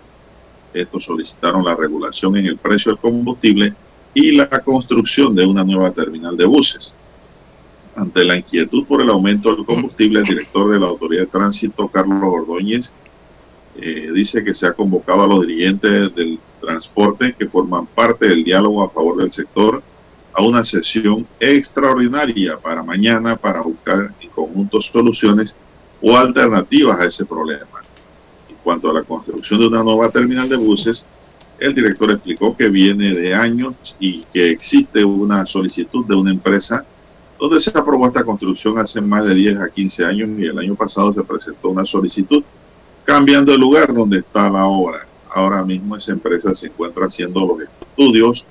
Estos 0.74 1.06
solicitaron 1.06 1.64
la 1.64 1.76
regulación 1.76 2.38
en 2.38 2.46
el 2.48 2.58
precio 2.58 2.92
del 2.92 3.02
combustible 3.02 3.74
y 4.14 4.32
la 4.32 4.48
construcción 4.48 5.36
de 5.36 5.46
una 5.46 5.64
nueva 5.64 5.92
terminal 5.92 6.38
de 6.38 6.46
buses. 6.46 6.94
Ante 7.96 8.24
la 8.24 8.38
inquietud 8.38 8.86
por 8.86 9.02
el 9.02 9.10
aumento 9.10 9.56
del 9.56 9.66
combustible, 9.66 10.20
el 10.20 10.26
director 10.26 10.72
de 10.72 10.80
la 10.80 10.88
Autoridad 10.88 11.24
de 11.24 11.28
Tránsito, 11.28 11.88
Carlos 11.88 12.20
Ordóñez, 12.24 12.94
eh, 13.76 14.12
dice 14.14 14.44
que 14.44 14.54
se 14.54 14.68
ha 14.68 14.74
convocado 14.74 15.24
a 15.24 15.28
los 15.28 15.48
dirigentes 15.48 16.14
del 16.16 16.40
transporte 16.62 17.36
que 17.38 17.48
forman 17.48 17.88
parte 17.88 18.28
del 18.28 18.44
diálogo 18.44 18.84
a 18.84 18.90
favor 18.90 19.18
del 19.18 19.32
sector 19.32 19.82
a 20.34 20.42
una 20.44 20.64
sesión 20.64 21.28
extraordinaria 21.40 22.58
para 22.58 22.84
mañana 22.84 23.36
para 23.36 23.62
buscar 23.62 24.14
en 24.20 24.30
conjunto 24.30 24.82
soluciones 24.82 25.56
o 26.02 26.16
alternativas 26.16 27.00
a 27.00 27.06
ese 27.06 27.26
problema. 27.26 27.82
En 28.50 28.56
cuanto 28.64 28.90
a 28.90 28.94
la 28.94 29.04
construcción 29.04 29.60
de 29.60 29.68
una 29.68 29.84
nueva 29.84 30.10
terminal 30.10 30.50
de 30.50 30.58
buses, 30.58 31.06
el 31.64 31.74
director 31.74 32.12
explicó 32.12 32.58
que 32.58 32.68
viene 32.68 33.14
de 33.14 33.34
años 33.34 33.96
y 33.98 34.26
que 34.34 34.50
existe 34.50 35.06
una 35.06 35.46
solicitud 35.46 36.06
de 36.06 36.14
una 36.14 36.32
empresa 36.32 36.86
donde 37.40 37.62
se 37.62 37.70
aprobó 37.70 38.06
esta 38.06 38.26
construcción 38.26 38.78
hace 38.80 39.00
más 39.00 39.24
de 39.26 39.34
10 39.34 39.60
a 39.62 39.70
15 39.70 40.06
años 40.06 40.30
y 40.38 40.44
el 40.44 40.60
año 40.60 40.76
pasado 40.76 41.14
se 41.14 41.24
presentó 41.24 41.70
una 41.70 41.86
solicitud 41.86 42.44
cambiando 43.06 43.54
el 43.54 43.62
lugar 43.62 43.94
donde 43.94 44.20
está 44.20 44.50
la 44.50 44.66
obra. 44.66 45.08
Ahora 45.34 45.64
mismo 45.64 45.96
esa 45.96 46.12
empresa 46.12 46.54
se 46.54 46.68
encuentra 46.68 47.06
haciendo 47.06 47.40
los 47.40 47.62
estudios 47.62 48.46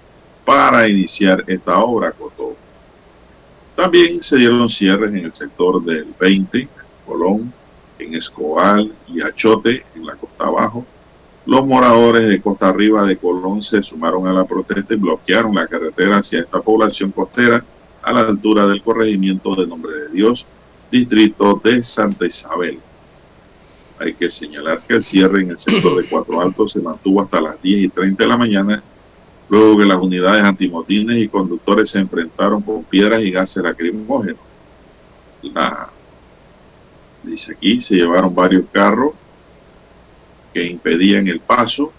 para 0.47 0.89
iniciar 0.89 1.45
esta 1.47 1.81
obra, 1.81 2.13
Cotó. 2.13 2.57
También 3.77 4.23
se 4.23 4.39
dieron 4.39 4.71
cierres 4.71 5.11
en 5.11 5.27
el 5.27 5.35
sector 5.35 5.85
del 5.85 6.15
20, 6.19 6.67
Colón, 7.07 7.53
en 7.99 8.15
Escobal 8.15 8.91
y 9.07 9.21
Achote, 9.21 9.85
en 9.95 10.07
la 10.07 10.17
costa 10.17 10.47
abajo. 10.47 10.87
Los 11.45 11.67
moradores 11.67 12.29
de 12.29 12.41
Costa 12.41 12.69
Arriba 12.69 13.03
de 13.03 13.17
Colón 13.17 13.63
se 13.63 13.83
sumaron 13.83 14.29
a 14.29 14.33
la 14.33 14.45
protesta 14.45 14.95
y 14.95 14.97
bloquearon 14.97 15.57
la 15.57 15.67
carretera 15.67 16.19
hacia 16.19 16.41
esta 16.41 16.61
población 16.61 17.11
costera 17.11 17.65
a 18.01 18.13
la 18.13 18.21
altura 18.21 18.67
del 18.69 18.83
corregimiento 18.83 19.57
de 19.57 19.67
Nombre 19.67 19.93
de 19.93 20.09
Dios, 20.11 20.47
distrito 20.91 21.61
de 21.63 21.83
Santa 21.83 22.27
Isabel. 22.27 22.79
Hay 23.99 24.15
que 24.15 24.31
señalar 24.31 24.83
que 24.87 24.95
el 24.95 25.03
cierre 25.03 25.43
en 25.43 25.51
el 25.51 25.59
sector 25.59 26.01
de 26.01 26.09
Cuatro 26.09 26.41
Altos 26.41 26.73
se 26.73 26.81
mantuvo 26.81 27.23
hasta 27.23 27.41
las 27.41 27.61
10 27.61 27.83
y 27.83 27.89
30 27.89 28.23
de 28.23 28.29
la 28.29 28.37
mañana, 28.37 28.83
luego 29.49 29.79
que 29.79 29.87
las 29.87 29.99
unidades 29.99 30.45
antimotines 30.45 31.25
y 31.25 31.29
conductores 31.29 31.91
se 31.91 31.99
enfrentaron 31.99 32.63
con 32.63 32.85
piedras 32.85 33.21
y 33.23 33.33
gases 33.33 33.65
lacrimógenos. 33.65 34.41
La, 35.43 35.89
dice 37.25 37.55
aquí, 37.55 37.81
se 37.81 37.97
llevaron 37.97 38.33
varios 38.33 38.65
carros 38.71 39.13
que 40.53 40.65
impedían 40.65 41.27
el 41.29 41.41
paso 41.41 41.93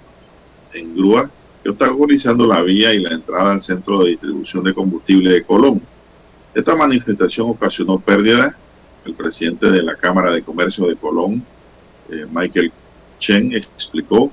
en 0.74 0.96
grúa 0.96 1.30
que 1.64 1.70
obstaculizando 1.70 2.46
la 2.46 2.62
vía 2.62 2.94
y 2.94 3.00
la 3.00 3.12
entrada 3.14 3.54
al 3.54 3.62
centro 3.62 4.04
de 4.04 4.12
distribución 4.12 4.66
de 4.66 4.74
combustible 4.74 5.34
de 5.34 5.44
Colón. 5.44 5.82
Esta 6.54 6.76
manifestación 6.76 7.50
ocasionó 7.50 8.00
pérdida. 8.00 8.58
El 9.06 9.14
presidente 9.14 9.70
de 9.72 9.82
la 9.82 9.96
Cámara 9.96 10.32
de 10.32 10.42
Comercio 10.42 10.88
de 10.88 10.96
Colón, 10.96 11.44
eh, 12.10 12.26
Michael 12.30 12.72
Chen 13.20 13.54
explicó 13.54 14.32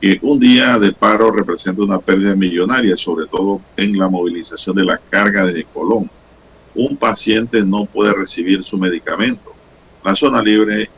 que 0.00 0.18
un 0.22 0.38
día 0.40 0.78
de 0.78 0.92
paro 0.92 1.30
representa 1.30 1.82
una 1.82 1.98
pérdida 1.98 2.34
millonaria, 2.34 2.96
sobre 2.96 3.26
todo 3.26 3.60
en 3.76 3.98
la 3.98 4.08
movilización 4.08 4.76
de 4.76 4.84
la 4.84 4.98
carga 4.98 5.46
desde 5.46 5.64
Colón. 5.64 6.10
Un 6.74 6.96
paciente 6.96 7.62
no 7.62 7.86
puede 7.86 8.14
recibir 8.14 8.64
su 8.64 8.76
medicamento. 8.78 9.52
La 10.04 10.14
zona 10.14 10.42
libre 10.42 10.90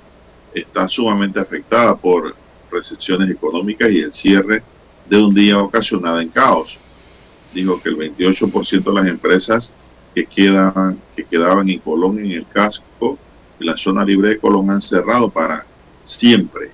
está 0.54 0.88
sumamente 0.88 1.40
afectada 1.40 1.96
por 1.96 2.34
restricciones 2.70 3.30
económicas 3.30 3.90
y 3.90 4.00
el 4.00 4.12
cierre 4.12 4.62
de 5.08 5.22
un 5.22 5.34
día 5.34 5.58
ocasionada 5.58 6.22
en 6.22 6.28
caos. 6.28 6.78
Dijo 7.52 7.80
que 7.80 7.88
el 7.90 7.96
28% 7.96 8.84
de 8.84 8.92
las 8.92 9.06
empresas 9.06 9.72
que, 10.14 10.24
quedaban, 10.26 10.98
que 11.14 11.24
quedaban 11.24 11.68
en 11.68 11.78
Colón 11.80 12.18
en 12.18 12.32
el 12.32 12.46
casco 12.46 13.18
y 13.58 13.64
la 13.64 13.76
zona 13.76 14.04
libre 14.04 14.30
de 14.30 14.38
Colón 14.38 14.70
han 14.70 14.80
cerrado 14.80 15.30
para 15.30 15.66
siempre, 16.02 16.70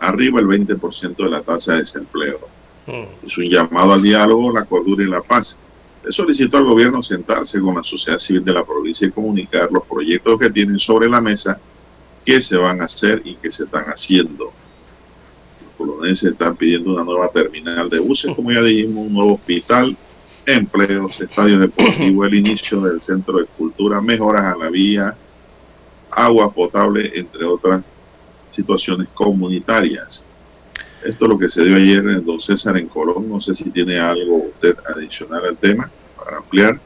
arriba 0.00 0.40
el 0.40 0.46
20% 0.46 1.16
de 1.16 1.30
la 1.30 1.42
tasa 1.42 1.74
de 1.74 1.80
desempleo. 1.80 2.40
Mm. 2.86 3.26
Es 3.26 3.38
un 3.38 3.44
llamado 3.44 3.92
al 3.92 4.02
diálogo, 4.02 4.52
la 4.52 4.64
cordura 4.64 5.02
y 5.04 5.08
la 5.08 5.22
paz. 5.22 5.56
Le 6.04 6.12
solicitó 6.12 6.58
al 6.58 6.64
gobierno 6.64 7.02
sentarse 7.02 7.60
con 7.60 7.76
la 7.76 7.84
sociedad 7.84 8.18
civil 8.18 8.44
de 8.44 8.52
la 8.52 8.64
provincia 8.64 9.06
y 9.06 9.10
comunicar 9.10 9.70
los 9.72 9.84
proyectos 9.86 10.38
que 10.38 10.50
tienen 10.50 10.78
sobre 10.78 11.08
la 11.08 11.20
mesa, 11.20 11.58
que 12.24 12.40
se 12.40 12.56
van 12.56 12.80
a 12.80 12.84
hacer 12.84 13.22
y 13.24 13.34
que 13.34 13.50
se 13.50 13.64
están 13.64 13.84
haciendo. 13.84 14.52
Los 15.60 15.72
colonenses 15.76 16.32
están 16.32 16.56
pidiendo 16.56 16.94
una 16.94 17.04
nueva 17.04 17.28
terminal 17.28 17.88
de 17.90 17.98
buses, 17.98 18.34
como 18.34 18.50
ya 18.52 18.62
dijimos, 18.62 19.06
un 19.06 19.14
nuevo 19.14 19.34
hospital, 19.34 19.96
empleos, 20.46 21.20
estadios 21.20 21.60
deportivos, 21.60 22.26
el 22.26 22.34
inicio 22.34 22.80
del 22.80 23.00
centro 23.02 23.38
de 23.38 23.46
cultura, 23.46 24.00
mejoras 24.00 24.54
a 24.54 24.56
la 24.56 24.70
vía, 24.70 25.16
agua 26.10 26.52
potable, 26.52 27.12
entre 27.14 27.44
otras 27.44 27.84
situaciones 28.48 29.08
comunitarias. 29.10 30.24
Esto 31.04 31.26
es 31.26 31.30
lo 31.30 31.38
que 31.38 31.50
se 31.50 31.62
dio 31.62 31.76
ayer 31.76 31.98
en 31.98 32.24
Don 32.24 32.40
César 32.40 32.78
en 32.78 32.88
Colón. 32.88 33.28
No 33.28 33.40
sé 33.40 33.54
si 33.54 33.64
tiene 33.64 33.98
algo 33.98 34.46
usted 34.48 34.76
adicional 34.94 35.44
al 35.44 35.56
tema 35.56 35.90
para 36.16 36.38
ampliar. 36.38 36.80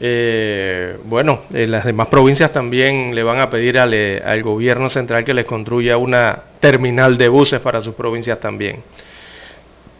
Eh, 0.00 0.96
bueno, 1.04 1.42
en 1.52 1.70
las 1.70 1.84
demás 1.84 2.06
provincias 2.06 2.52
también 2.52 3.14
le 3.14 3.22
van 3.22 3.40
a 3.40 3.50
pedir 3.50 3.78
al, 3.78 3.92
eh, 3.94 4.22
al, 4.24 4.42
gobierno 4.42 4.88
central 4.88 5.24
que 5.24 5.34
les 5.34 5.44
construya 5.44 5.96
una 5.96 6.38
terminal 6.60 7.18
de 7.18 7.28
buses 7.28 7.60
para 7.60 7.80
sus 7.80 7.94
provincias 7.94 8.38
también. 8.38 8.82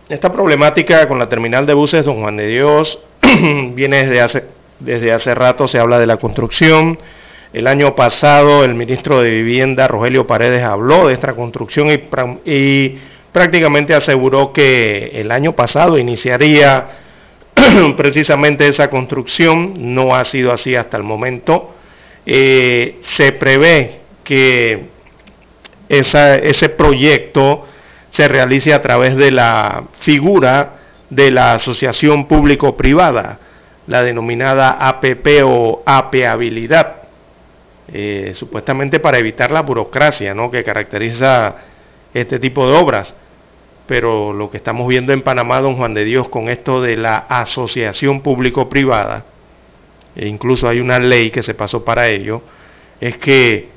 Esta 0.08 0.32
problemática 0.32 1.06
con 1.08 1.18
la 1.18 1.28
terminal 1.28 1.66
de 1.66 1.74
buses, 1.74 2.04
don 2.04 2.20
Juan 2.20 2.37
de 2.37 2.46
Dios, 2.46 3.02
viene 3.74 4.04
desde 4.04 4.20
hace, 4.20 4.44
desde 4.78 5.12
hace 5.12 5.34
rato, 5.34 5.66
se 5.66 5.78
habla 5.78 5.98
de 5.98 6.06
la 6.06 6.16
construcción, 6.16 6.98
el 7.52 7.66
año 7.66 7.94
pasado 7.94 8.62
el 8.62 8.74
ministro 8.74 9.22
de 9.22 9.30
Vivienda, 9.30 9.88
Rogelio 9.88 10.26
Paredes, 10.26 10.62
habló 10.62 11.08
de 11.08 11.14
esta 11.14 11.32
construcción 11.34 11.88
y, 11.90 12.98
prácticamente 13.32 13.94
aseguró 13.94 14.52
que 14.52 15.12
el 15.14 15.30
año 15.30 15.52
pasado 15.52 15.96
iniciaría 15.98 16.87
precisamente 17.97 18.68
esa 18.68 18.90
construcción. 18.90 19.75
No 19.79 20.14
ha 20.14 20.25
sido 20.25 20.53
así 20.53 20.75
hasta 20.75 20.97
el 20.97 21.03
momento. 21.03 21.75
Eh, 22.27 22.99
se 23.03 23.33
prevé 23.33 24.01
que 24.25 24.87
ese 25.88 26.68
proyecto 26.71 27.66
se 28.11 28.29
realice 28.29 28.75
a 28.75 28.83
través 28.83 29.16
de 29.16 29.31
la 29.31 29.85
figura 30.01 30.75
de 31.09 31.31
la 31.31 31.55
asociación 31.55 32.27
público-privada, 32.27 33.38
la 33.87 34.03
denominada 34.03 34.73
APP 34.73 35.27
o 35.44 35.83
APabilidad. 35.87 36.97
Eh, 37.90 38.33
supuestamente 38.35 39.01
para 39.01 39.16
evitar 39.16 39.51
la 39.51 39.62
burocracia 39.62 40.35
¿no? 40.35 40.51
que 40.51 40.62
caracteriza 40.62 41.57
este 42.12 42.38
tipo 42.38 42.66
de 42.71 42.77
obras. 42.77 43.14
Pero 43.88 44.33
lo 44.33 44.51
que 44.51 44.59
estamos 44.59 44.87
viendo 44.87 45.12
en 45.12 45.22
Panamá, 45.22 45.61
don 45.61 45.77
Juan 45.77 45.94
de 45.94 46.05
Dios, 46.05 46.29
con 46.29 46.48
esto 46.48 46.81
de 46.81 46.96
la 46.96 47.16
asociación 47.16 48.20
público-privada, 48.20 49.24
e 50.14 50.29
incluso 50.29 50.68
hay 50.68 50.79
una 50.79 51.01
ley 51.01 51.33
que 51.33 51.42
se 51.42 51.55
pasó 51.55 51.85
para 51.85 52.09
ello, 52.09 52.42
es 53.01 53.18
que 53.18 53.68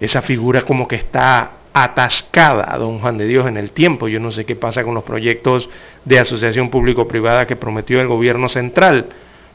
esa 0.00 0.22
figura 0.22 0.62
como 0.62 0.88
que 0.88 0.96
está 0.96 1.52
atascada, 1.72 2.76
don 2.78 2.98
Juan 2.98 3.18
de 3.18 3.28
Dios, 3.28 3.46
en 3.46 3.56
el 3.56 3.70
tiempo. 3.70 4.08
Yo 4.08 4.18
no 4.18 4.32
sé 4.32 4.44
qué 4.44 4.56
pasa 4.56 4.82
con 4.82 4.94
los 4.94 5.04
proyectos 5.04 5.70
de 6.04 6.18
asociación 6.18 6.68
público-privada 6.68 7.46
que 7.46 7.54
prometió 7.54 8.00
el 8.00 8.08
gobierno 8.08 8.48
central 8.48 9.06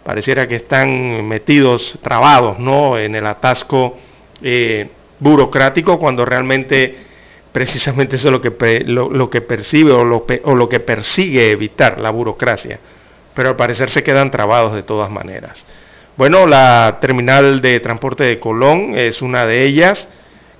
pareciera 0.06 0.48
que 0.48 0.58
están 0.58 1.28
metidos, 1.28 1.98
trabados, 2.04 2.60
¿no? 2.60 2.96
En 2.96 3.16
el 3.16 3.26
atasco 3.26 3.98
eh, 4.44 4.88
burocrático 5.20 5.98
cuando 5.98 6.24
realmente 6.24 6.96
precisamente 7.56 8.18
eso 8.18 8.28
es 8.28 8.34
lo 8.34 8.42
que, 8.42 8.84
lo, 8.86 9.30
que 9.30 9.40
percibe 9.40 9.94
o 9.94 10.04
lo, 10.04 10.68
que 10.68 10.80
persigue 10.82 11.52
evitar 11.52 12.02
la 12.02 12.10
burocracia. 12.10 12.82
Pero 13.34 13.48
al 13.48 13.56
parecer 13.56 13.90
se 13.90 14.04
quedan 14.04 14.30
trabados 14.30 14.76
de 14.76 14.84
todas 14.84 15.10
maneras. 15.10 15.66
Bueno, 16.18 16.48
la 16.48 16.98
terminal 17.00 17.62
de 17.62 17.80
transporte 17.80 18.26
de 18.26 18.42
Colón 18.42 18.92
es 18.94 19.22
una 19.22 19.46
de 19.46 19.64
ellas. 19.64 20.10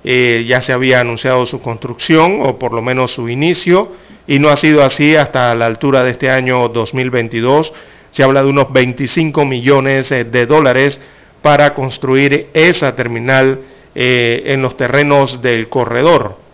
Eh, 0.04 0.46
ya 0.48 0.62
se 0.62 0.72
había 0.72 1.00
anunciado 1.00 1.44
su 1.44 1.60
construcción 1.60 2.40
o 2.40 2.58
por 2.58 2.72
lo 2.72 2.80
menos 2.80 3.12
su 3.12 3.28
inicio 3.28 3.92
y 4.26 4.38
no 4.38 4.48
ha 4.48 4.56
sido 4.56 4.82
así 4.82 5.16
hasta 5.16 5.54
la 5.54 5.66
altura 5.66 6.02
de 6.02 6.12
este 6.12 6.30
año 6.30 6.68
2022 6.70 7.74
se 8.10 8.22
habla 8.22 8.42
de 8.42 8.48
unos 8.48 8.72
25 8.72 9.44
millones 9.44 10.10
eh, 10.10 10.24
de 10.24 10.46
dólares 10.46 10.98
para 11.42 11.74
construir 11.74 12.48
esa 12.54 12.96
terminal 12.96 13.60
eh, 13.94 14.44
en 14.46 14.62
los 14.62 14.76
terrenos 14.76 15.42
del 15.42 15.68
corredor, 15.68 16.45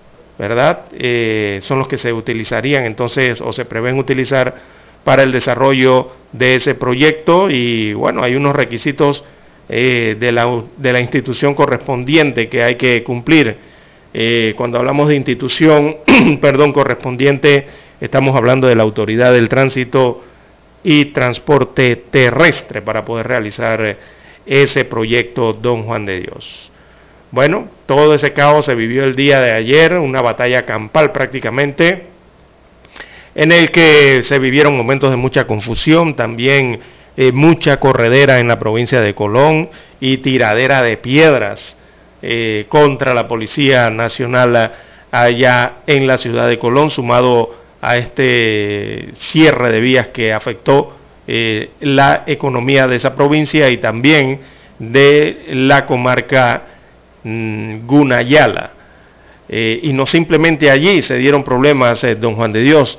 ¿verdad? 0.42 0.86
Eh, 0.92 1.60
son 1.62 1.78
los 1.78 1.86
que 1.86 1.98
se 1.98 2.12
utilizarían 2.12 2.84
entonces 2.84 3.40
o 3.40 3.52
se 3.52 3.64
prevén 3.64 3.96
utilizar 3.96 4.56
para 5.04 5.22
el 5.22 5.30
desarrollo 5.30 6.10
de 6.32 6.56
ese 6.56 6.74
proyecto 6.74 7.48
y 7.48 7.92
bueno, 7.92 8.24
hay 8.24 8.34
unos 8.34 8.56
requisitos 8.56 9.22
de, 9.68 10.32
la, 10.32 10.62
de, 10.76 10.92
la, 10.92 11.00
institución 11.00 11.54
correspondiente 11.54 12.48
que 12.48 12.62
hay 12.62 12.74
que 12.74 13.02
cumplir. 13.02 13.56
cuando 14.56 14.78
hablamos 14.78 15.08
de 15.08 15.14
institución, 15.14 15.96
perdón, 16.42 16.72
correspondiente, 16.72 17.66
estamos 18.00 18.36
hablando 18.36 18.66
de 18.66 18.74
la 18.74 18.82
autoridad 18.82 19.32
del 19.32 19.48
tránsito 19.48 20.22
y 20.84 21.06
transporte 21.06 21.96
terrestre 21.96 22.82
para 22.82 23.04
poder 23.04 23.28
realizar 23.28 23.84
eh, 23.84 23.96
ese 24.44 24.84
proyecto 24.84 25.52
Don 25.52 25.84
Juan 25.84 26.04
de 26.04 26.20
Dios. 26.20 26.71
Bueno, 27.32 27.66
todo 27.86 28.14
ese 28.14 28.34
caos 28.34 28.66
se 28.66 28.74
vivió 28.74 29.04
el 29.04 29.16
día 29.16 29.40
de 29.40 29.52
ayer, 29.52 29.94
una 29.94 30.20
batalla 30.20 30.66
campal 30.66 31.12
prácticamente, 31.12 32.08
en 33.34 33.52
el 33.52 33.70
que 33.70 34.22
se 34.22 34.38
vivieron 34.38 34.76
momentos 34.76 35.10
de 35.10 35.16
mucha 35.16 35.46
confusión, 35.46 36.14
también 36.14 36.80
eh, 37.16 37.32
mucha 37.32 37.80
corredera 37.80 38.38
en 38.38 38.48
la 38.48 38.58
provincia 38.58 39.00
de 39.00 39.14
Colón 39.14 39.70
y 39.98 40.18
tiradera 40.18 40.82
de 40.82 40.98
piedras 40.98 41.78
eh, 42.20 42.66
contra 42.68 43.14
la 43.14 43.26
Policía 43.28 43.88
Nacional 43.88 44.70
allá 45.10 45.76
en 45.86 46.06
la 46.06 46.18
ciudad 46.18 46.46
de 46.46 46.58
Colón, 46.58 46.90
sumado 46.90 47.56
a 47.80 47.96
este 47.96 49.08
cierre 49.14 49.72
de 49.72 49.80
vías 49.80 50.08
que 50.08 50.34
afectó 50.34 50.98
eh, 51.26 51.70
la 51.80 52.24
economía 52.26 52.86
de 52.86 52.96
esa 52.96 53.14
provincia 53.14 53.70
y 53.70 53.78
también 53.78 54.40
de 54.78 55.46
la 55.48 55.86
comarca 55.86 56.71
mm, 57.24 57.86
Gunayala. 57.86 58.70
Eh, 59.48 59.80
y 59.82 59.92
no 59.92 60.06
simplemente 60.06 60.70
allí 60.70 61.02
se 61.02 61.16
dieron 61.16 61.44
problemas, 61.44 62.02
eh, 62.04 62.14
don 62.14 62.36
Juan 62.36 62.52
de 62.52 62.62
Dios, 62.62 62.98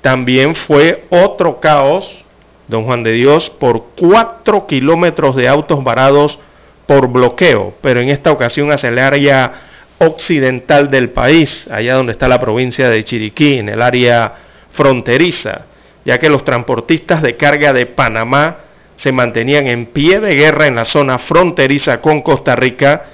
también 0.00 0.54
fue 0.54 1.04
otro 1.10 1.60
caos, 1.60 2.24
don 2.66 2.84
Juan 2.84 3.04
de 3.04 3.12
Dios, 3.12 3.50
por 3.50 3.84
cuatro 3.96 4.66
kilómetros 4.66 5.36
de 5.36 5.46
autos 5.46 5.84
varados 5.84 6.40
por 6.86 7.08
bloqueo, 7.08 7.74
pero 7.80 8.00
en 8.00 8.08
esta 8.08 8.32
ocasión 8.32 8.72
hacia 8.72 8.88
el 8.88 8.98
área 8.98 9.52
occidental 9.98 10.90
del 10.90 11.10
país, 11.10 11.68
allá 11.70 11.94
donde 11.94 12.12
está 12.12 12.26
la 12.26 12.40
provincia 12.40 12.90
de 12.90 13.04
Chiriquí, 13.04 13.58
en 13.58 13.68
el 13.68 13.80
área 13.80 14.32
fronteriza, 14.72 15.66
ya 16.04 16.18
que 16.18 16.28
los 16.28 16.44
transportistas 16.44 17.22
de 17.22 17.36
carga 17.36 17.72
de 17.72 17.86
Panamá 17.86 18.56
se 18.96 19.12
mantenían 19.12 19.66
en 19.66 19.86
pie 19.86 20.20
de 20.20 20.34
guerra 20.34 20.66
en 20.66 20.76
la 20.76 20.84
zona 20.84 21.18
fronteriza 21.18 22.00
con 22.00 22.22
Costa 22.22 22.56
Rica. 22.56 23.04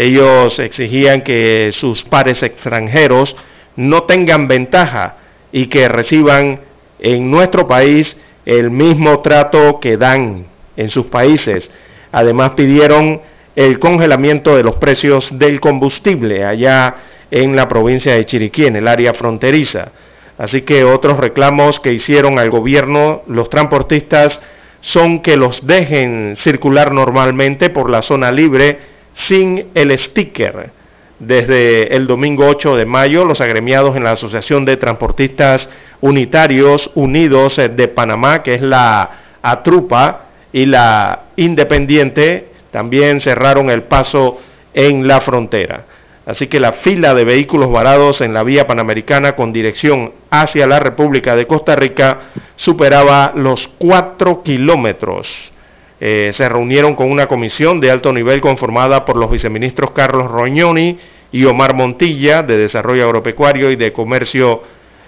Ellos 0.00 0.60
exigían 0.60 1.22
que 1.22 1.70
sus 1.72 2.04
pares 2.04 2.44
extranjeros 2.44 3.36
no 3.74 4.04
tengan 4.04 4.46
ventaja 4.46 5.16
y 5.50 5.66
que 5.66 5.88
reciban 5.88 6.60
en 7.00 7.28
nuestro 7.28 7.66
país 7.66 8.16
el 8.46 8.70
mismo 8.70 9.18
trato 9.22 9.80
que 9.80 9.96
dan 9.96 10.46
en 10.76 10.90
sus 10.90 11.06
países. 11.06 11.72
Además 12.12 12.52
pidieron 12.52 13.22
el 13.56 13.80
congelamiento 13.80 14.56
de 14.56 14.62
los 14.62 14.76
precios 14.76 15.36
del 15.36 15.60
combustible 15.60 16.44
allá 16.44 16.94
en 17.28 17.56
la 17.56 17.66
provincia 17.66 18.14
de 18.14 18.24
Chiriquí, 18.24 18.66
en 18.66 18.76
el 18.76 18.86
área 18.86 19.14
fronteriza. 19.14 19.90
Así 20.38 20.62
que 20.62 20.84
otros 20.84 21.18
reclamos 21.18 21.80
que 21.80 21.92
hicieron 21.92 22.38
al 22.38 22.50
gobierno 22.50 23.22
los 23.26 23.50
transportistas 23.50 24.40
son 24.80 25.22
que 25.22 25.36
los 25.36 25.66
dejen 25.66 26.34
circular 26.36 26.92
normalmente 26.92 27.68
por 27.70 27.90
la 27.90 28.02
zona 28.02 28.30
libre 28.30 28.96
sin 29.18 29.66
el 29.74 29.98
sticker. 29.98 30.70
Desde 31.18 31.94
el 31.94 32.06
domingo 32.06 32.46
8 32.46 32.76
de 32.76 32.86
mayo, 32.86 33.24
los 33.24 33.40
agremiados 33.40 33.96
en 33.96 34.04
la 34.04 34.12
Asociación 34.12 34.64
de 34.64 34.76
Transportistas 34.76 35.68
Unitarios 36.00 36.92
Unidos 36.94 37.56
de 37.56 37.88
Panamá, 37.88 38.44
que 38.44 38.54
es 38.54 38.62
la 38.62 39.10
ATRUPA, 39.42 40.20
y 40.52 40.66
la 40.66 41.24
Independiente, 41.36 42.52
también 42.70 43.20
cerraron 43.20 43.70
el 43.70 43.82
paso 43.82 44.38
en 44.72 45.08
la 45.08 45.20
frontera. 45.20 45.84
Así 46.24 46.46
que 46.46 46.60
la 46.60 46.72
fila 46.72 47.12
de 47.14 47.24
vehículos 47.24 47.72
varados 47.72 48.20
en 48.20 48.32
la 48.32 48.44
vía 48.44 48.66
panamericana 48.66 49.34
con 49.34 49.52
dirección 49.52 50.12
hacia 50.30 50.66
la 50.66 50.78
República 50.78 51.34
de 51.34 51.46
Costa 51.46 51.74
Rica 51.74 52.18
superaba 52.54 53.32
los 53.34 53.68
4 53.78 54.42
kilómetros. 54.42 55.52
Eh, 56.00 56.30
se 56.32 56.48
reunieron 56.48 56.94
con 56.94 57.10
una 57.10 57.26
comisión 57.26 57.80
de 57.80 57.90
alto 57.90 58.12
nivel 58.12 58.40
conformada 58.40 59.04
por 59.04 59.16
los 59.16 59.30
viceministros 59.30 59.90
Carlos 59.90 60.30
Roñoni 60.30 60.96
y 61.32 61.44
Omar 61.44 61.74
Montilla 61.74 62.42
de 62.42 62.56
Desarrollo 62.56 63.04
Agropecuario 63.04 63.70
y 63.70 63.76
de 63.76 63.92
Comercio 63.92 64.62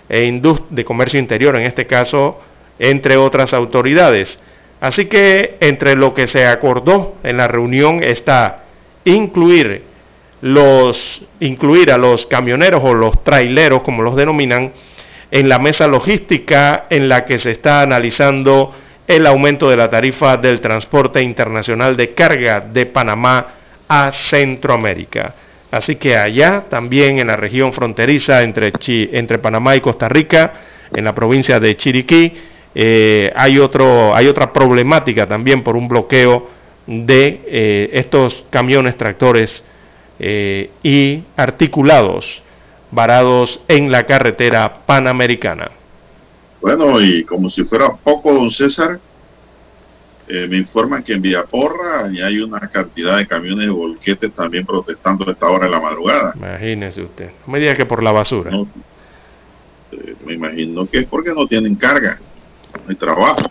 e 0.09 0.41
de 0.70 0.84
Comercio 0.84 1.20
Interior, 1.20 1.55
en 1.57 1.62
este 1.62 1.86
caso, 1.86 2.41
entre 2.80 3.16
otras 3.16 3.55
autoridades. 3.55 4.41
Así 4.80 5.07
que 5.07 5.59
entre 5.61 5.95
lo 5.95 6.12
que 6.14 6.26
se 6.26 6.47
acordó 6.47 7.14
en 7.22 7.36
la 7.36 7.47
reunión 7.47 8.03
está 8.03 8.64
incluir 9.05 9.84
los 10.41 11.22
incluir 11.38 11.93
a 11.93 11.99
los 11.99 12.26
camioneros 12.26 12.82
o 12.82 12.95
los 12.95 13.22
traileros, 13.22 13.82
como 13.82 14.03
los 14.03 14.16
denominan, 14.16 14.72
en 15.30 15.49
la 15.49 15.59
mesa 15.59 15.86
logística 15.86 16.86
en 16.91 17.09
la 17.09 17.24
que 17.24 17.38
se 17.38 17.53
está 17.53 17.82
analizando 17.82 18.74
el 19.11 19.26
aumento 19.26 19.68
de 19.68 19.76
la 19.76 19.90
tarifa 19.90 20.36
del 20.36 20.61
transporte 20.61 21.20
internacional 21.20 21.96
de 21.96 22.14
carga 22.14 22.61
de 22.61 22.86
Panamá 22.86 23.44
a 23.88 24.12
Centroamérica. 24.12 25.34
Así 25.68 25.96
que 25.96 26.16
allá, 26.16 26.66
también 26.70 27.18
en 27.18 27.26
la 27.26 27.34
región 27.34 27.72
fronteriza 27.72 28.44
entre, 28.44 28.72
entre 28.86 29.38
Panamá 29.38 29.74
y 29.74 29.80
Costa 29.80 30.08
Rica, 30.08 30.52
en 30.94 31.04
la 31.04 31.12
provincia 31.12 31.58
de 31.58 31.76
Chiriquí, 31.76 32.32
eh, 32.72 33.32
hay, 33.34 33.58
otro, 33.58 34.14
hay 34.14 34.28
otra 34.28 34.52
problemática 34.52 35.26
también 35.26 35.64
por 35.64 35.76
un 35.76 35.88
bloqueo 35.88 36.48
de 36.86 37.40
eh, 37.48 37.90
estos 37.92 38.44
camiones 38.48 38.96
tractores 38.96 39.64
eh, 40.20 40.70
y 40.84 41.24
articulados 41.36 42.44
varados 42.92 43.61
en 43.66 43.90
la 43.90 44.04
carretera 44.06 44.86
panamericana. 44.86 45.80
Bueno, 46.61 47.00
y 47.00 47.24
como 47.24 47.48
si 47.48 47.64
fuera 47.64 47.94
poco, 47.96 48.32
don 48.32 48.50
César, 48.50 49.00
me 50.28 50.56
informan 50.58 51.02
que 51.02 51.14
en 51.14 51.22
Villaporra 51.22 52.08
ya 52.12 52.26
hay 52.26 52.38
una 52.38 52.61
cantidad 52.61 53.16
de 53.16 53.26
camiones 53.26 53.66
de 53.66 53.72
volquetes 53.72 54.32
también 54.32 54.64
protestando 54.64 55.28
a 55.28 55.32
esta 55.32 55.48
hora 55.48 55.66
de 55.66 55.72
la 55.72 55.80
madrugada. 55.80 56.34
Imagínese 56.36 57.02
usted. 57.02 57.30
No 57.46 57.52
me 57.52 57.58
diga 57.58 57.74
que 57.74 57.86
por 57.86 58.02
la 58.02 58.12
basura. 58.12 58.52
me 60.24 60.34
imagino 60.34 60.86
que 60.86 60.98
es 60.98 61.06
porque 61.06 61.30
no 61.30 61.46
tienen 61.46 61.74
carga 61.74 62.20
hay 62.88 62.94
trabajo. 62.94 63.50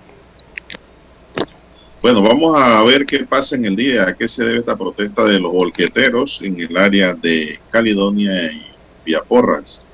Bueno, 2.01 2.22
vamos 2.22 2.55
a 2.57 2.82
ver 2.84 3.05
qué 3.05 3.26
pasa 3.26 3.55
en 3.55 3.66
el 3.66 3.76
día, 3.76 4.07
a 4.07 4.16
qué 4.16 4.28
se 4.28 4.43
debe 4.43 4.60
esta 4.60 4.78
protesta 4.78 5.26
de 5.26 5.39
los 5.39 5.51
volqueteros 5.51 6.39
en 6.41 6.60
el 6.60 6.78
área 6.78 7.14
de 7.14 7.60
Caledonia 7.72 8.51
y 8.51 8.66
Villaporras, 9.05 9.86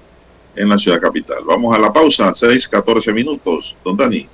en 0.55 0.69
la 0.69 0.79
ciudad 0.79 1.01
capital. 1.01 1.43
Vamos 1.45 1.75
a 1.75 1.79
la 1.79 1.91
pausa, 1.91 2.33
6, 2.33 2.67
14 2.67 3.13
minutos. 3.13 3.75
Don 3.83 3.97
Dani. 3.97 4.27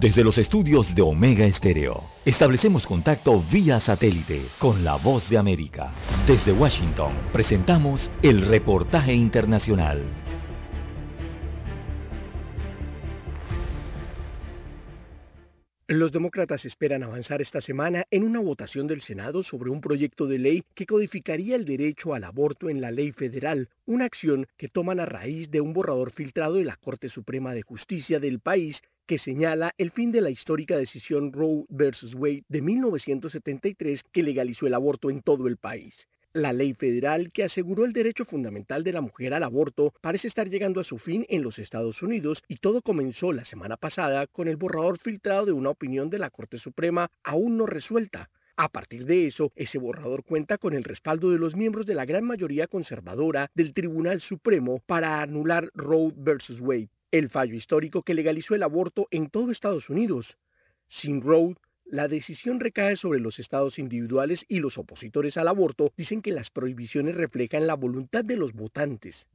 Desde 0.00 0.22
los 0.22 0.38
estudios 0.38 0.94
de 0.94 1.02
Omega 1.02 1.44
Estéreo, 1.44 2.04
establecemos 2.24 2.86
contacto 2.86 3.42
vía 3.50 3.80
satélite 3.80 4.42
con 4.60 4.84
la 4.84 4.94
voz 4.94 5.28
de 5.28 5.38
América. 5.38 5.92
Desde 6.24 6.52
Washington, 6.52 7.12
presentamos 7.32 8.08
el 8.22 8.46
reportaje 8.46 9.12
internacional. 9.12 10.04
Los 15.88 16.12
demócratas 16.12 16.64
esperan 16.64 17.02
avanzar 17.02 17.42
esta 17.42 17.60
semana 17.60 18.04
en 18.12 18.22
una 18.22 18.38
votación 18.38 18.86
del 18.86 19.00
Senado 19.00 19.42
sobre 19.42 19.70
un 19.70 19.80
proyecto 19.80 20.28
de 20.28 20.38
ley 20.38 20.62
que 20.74 20.86
codificaría 20.86 21.56
el 21.56 21.64
derecho 21.64 22.14
al 22.14 22.22
aborto 22.22 22.70
en 22.70 22.80
la 22.80 22.92
ley 22.92 23.10
federal, 23.10 23.68
una 23.84 24.04
acción 24.04 24.46
que 24.56 24.68
toman 24.68 25.00
a 25.00 25.06
raíz 25.06 25.50
de 25.50 25.60
un 25.60 25.72
borrador 25.72 26.12
filtrado 26.12 26.54
de 26.54 26.64
la 26.64 26.76
Corte 26.76 27.08
Suprema 27.08 27.52
de 27.52 27.62
Justicia 27.62 28.20
del 28.20 28.38
país 28.38 28.80
que 29.08 29.16
señala 29.16 29.72
el 29.78 29.90
fin 29.90 30.12
de 30.12 30.20
la 30.20 30.28
histórica 30.28 30.76
decisión 30.76 31.32
Roe 31.32 31.64
vs. 31.70 32.14
Wade 32.14 32.44
de 32.46 32.60
1973 32.60 34.04
que 34.12 34.22
legalizó 34.22 34.66
el 34.66 34.74
aborto 34.74 35.08
en 35.08 35.22
todo 35.22 35.48
el 35.48 35.56
país. 35.56 36.06
La 36.34 36.52
ley 36.52 36.74
federal 36.74 37.32
que 37.32 37.42
aseguró 37.42 37.86
el 37.86 37.94
derecho 37.94 38.26
fundamental 38.26 38.84
de 38.84 38.92
la 38.92 39.00
mujer 39.00 39.32
al 39.32 39.44
aborto 39.44 39.94
parece 40.02 40.28
estar 40.28 40.50
llegando 40.50 40.78
a 40.78 40.84
su 40.84 40.98
fin 40.98 41.24
en 41.30 41.42
los 41.42 41.58
Estados 41.58 42.02
Unidos 42.02 42.44
y 42.48 42.56
todo 42.56 42.82
comenzó 42.82 43.32
la 43.32 43.46
semana 43.46 43.78
pasada 43.78 44.26
con 44.26 44.46
el 44.46 44.58
borrador 44.58 44.98
filtrado 44.98 45.46
de 45.46 45.52
una 45.52 45.70
opinión 45.70 46.10
de 46.10 46.18
la 46.18 46.28
Corte 46.28 46.58
Suprema 46.58 47.10
aún 47.24 47.56
no 47.56 47.64
resuelta. 47.64 48.28
A 48.58 48.68
partir 48.68 49.06
de 49.06 49.26
eso, 49.26 49.52
ese 49.56 49.78
borrador 49.78 50.22
cuenta 50.22 50.58
con 50.58 50.74
el 50.74 50.84
respaldo 50.84 51.30
de 51.30 51.38
los 51.38 51.56
miembros 51.56 51.86
de 51.86 51.94
la 51.94 52.04
gran 52.04 52.24
mayoría 52.24 52.66
conservadora 52.66 53.50
del 53.54 53.72
Tribunal 53.72 54.20
Supremo 54.20 54.82
para 54.84 55.22
anular 55.22 55.70
Roe 55.74 56.12
vs. 56.14 56.60
Wade 56.60 56.90
el 57.10 57.30
fallo 57.30 57.54
histórico 57.54 58.02
que 58.02 58.14
legalizó 58.14 58.54
el 58.54 58.62
aborto 58.62 59.08
en 59.10 59.30
todo 59.30 59.50
Estados 59.50 59.88
Unidos. 59.88 60.36
Sin 60.88 61.22
Roe, 61.22 61.54
la 61.86 62.06
decisión 62.06 62.60
recae 62.60 62.96
sobre 62.96 63.20
los 63.20 63.38
estados 63.38 63.78
individuales 63.78 64.44
y 64.46 64.60
los 64.60 64.76
opositores 64.76 65.38
al 65.38 65.48
aborto 65.48 65.92
dicen 65.96 66.20
que 66.20 66.32
las 66.32 66.50
prohibiciones 66.50 67.14
reflejan 67.14 67.66
la 67.66 67.74
voluntad 67.74 68.24
de 68.24 68.36
los 68.36 68.52
votantes. 68.52 69.26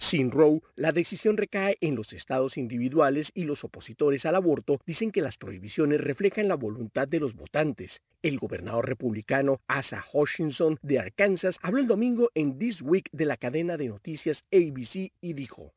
Sin 0.00 0.30
Roe, 0.30 0.62
la 0.76 0.92
decisión 0.92 1.36
recae 1.36 1.76
en 1.80 1.96
los 1.96 2.12
estados 2.12 2.56
individuales 2.56 3.32
y 3.34 3.44
los 3.44 3.64
opositores 3.64 4.24
al 4.24 4.36
aborto 4.36 4.80
dicen 4.86 5.10
que 5.10 5.20
las 5.20 5.36
prohibiciones 5.36 6.00
reflejan 6.00 6.46
la 6.46 6.54
voluntad 6.54 7.08
de 7.08 7.18
los 7.18 7.34
votantes. 7.34 8.00
El 8.22 8.38
gobernador 8.38 8.88
republicano 8.88 9.60
Asa 9.66 10.04
Hutchinson 10.12 10.78
de 10.82 11.00
Arkansas 11.00 11.58
habló 11.62 11.80
el 11.80 11.88
domingo 11.88 12.30
en 12.34 12.58
This 12.58 12.80
Week 12.80 13.08
de 13.12 13.24
la 13.26 13.36
cadena 13.36 13.76
de 13.76 13.88
noticias 13.88 14.44
ABC 14.52 15.12
y 15.20 15.32
dijo, 15.32 15.74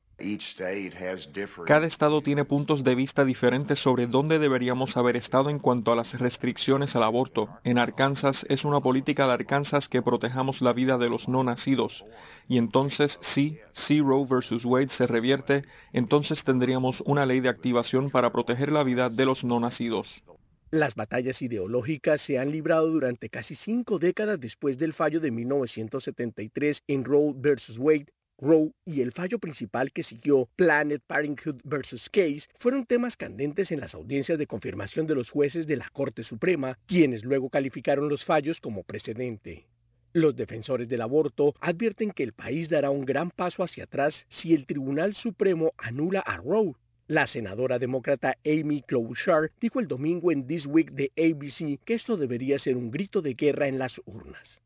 cada 1.65 1.87
estado 1.87 2.21
tiene 2.21 2.45
puntos 2.45 2.83
de 2.83 2.95
vista 2.95 3.25
diferentes 3.25 3.79
sobre 3.79 4.07
dónde 4.07 4.39
deberíamos 4.39 4.95
haber 4.97 5.15
estado 5.15 5.49
en 5.49 5.59
cuanto 5.59 5.91
a 5.91 5.95
las 5.95 6.19
restricciones 6.19 6.95
al 6.95 7.03
aborto. 7.03 7.49
En 7.63 7.77
Arkansas 7.77 8.45
es 8.49 8.63
una 8.63 8.79
política 8.81 9.27
de 9.27 9.33
Arkansas 9.33 9.89
que 9.89 10.01
protejamos 10.01 10.61
la 10.61 10.73
vida 10.73 10.97
de 10.97 11.09
los 11.09 11.27
no 11.27 11.43
nacidos. 11.43 12.05
Y 12.47 12.57
entonces 12.57 13.17
si, 13.21 13.57
si 13.71 14.01
Roe 14.01 14.25
versus 14.29 14.65
Wade 14.65 14.89
se 14.89 15.07
revierte, 15.07 15.63
entonces 15.93 16.43
tendríamos 16.43 17.01
una 17.05 17.25
ley 17.25 17.39
de 17.39 17.49
activación 17.49 18.09
para 18.09 18.31
proteger 18.31 18.71
la 18.71 18.83
vida 18.83 19.09
de 19.09 19.25
los 19.25 19.43
no 19.43 19.59
nacidos. 19.59 20.23
Las 20.71 20.95
batallas 20.95 21.41
ideológicas 21.41 22.21
se 22.21 22.39
han 22.39 22.51
librado 22.51 22.89
durante 22.89 23.29
casi 23.29 23.55
cinco 23.55 23.99
décadas 23.99 24.39
después 24.39 24.77
del 24.77 24.93
fallo 24.93 25.19
de 25.19 25.31
1973 25.31 26.83
en 26.87 27.03
Roe 27.03 27.33
versus 27.35 27.77
Wade 27.77 28.07
Roe 28.41 28.71
y 28.85 29.01
el 29.01 29.11
fallo 29.11 29.37
principal 29.37 29.91
que 29.91 30.01
siguió, 30.01 30.49
Planet 30.55 31.03
Parenthood 31.05 31.61
vs. 31.63 32.09
Case, 32.09 32.47
fueron 32.59 32.87
temas 32.87 33.15
candentes 33.15 33.71
en 33.71 33.79
las 33.79 33.93
audiencias 33.93 34.39
de 34.39 34.47
confirmación 34.47 35.05
de 35.05 35.13
los 35.13 35.29
jueces 35.29 35.67
de 35.67 35.75
la 35.75 35.89
Corte 35.91 36.23
Suprema, 36.23 36.79
quienes 36.87 37.23
luego 37.23 37.51
calificaron 37.51 38.09
los 38.09 38.25
fallos 38.25 38.59
como 38.59 38.81
precedente. 38.81 39.67
Los 40.13 40.35
defensores 40.35 40.89
del 40.89 41.01
aborto 41.01 41.53
advierten 41.61 42.11
que 42.11 42.23
el 42.23 42.33
país 42.33 42.67
dará 42.67 42.89
un 42.89 43.05
gran 43.05 43.29
paso 43.29 43.63
hacia 43.63 43.83
atrás 43.83 44.25
si 44.27 44.55
el 44.55 44.65
Tribunal 44.65 45.15
Supremo 45.15 45.73
anula 45.77 46.21
a 46.21 46.37
Roe. 46.37 46.73
La 47.07 47.27
senadora 47.27 47.77
demócrata 47.77 48.37
Amy 48.43 48.81
Klobuchar 48.81 49.51
dijo 49.61 49.79
el 49.79 49.87
domingo 49.87 50.31
en 50.31 50.47
This 50.47 50.65
Week 50.65 50.91
de 50.91 51.11
ABC 51.15 51.79
que 51.85 51.93
esto 51.93 52.17
debería 52.17 52.57
ser 52.57 52.75
un 52.75 52.89
grito 52.89 53.21
de 53.21 53.35
guerra 53.35 53.67
en 53.67 53.77
las 53.77 54.01
urnas. 54.05 54.61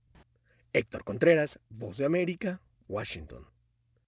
Héctor 0.72 1.04
Contreras, 1.04 1.60
Voz 1.70 1.98
de 1.98 2.06
América, 2.06 2.62
Washington. 2.88 3.46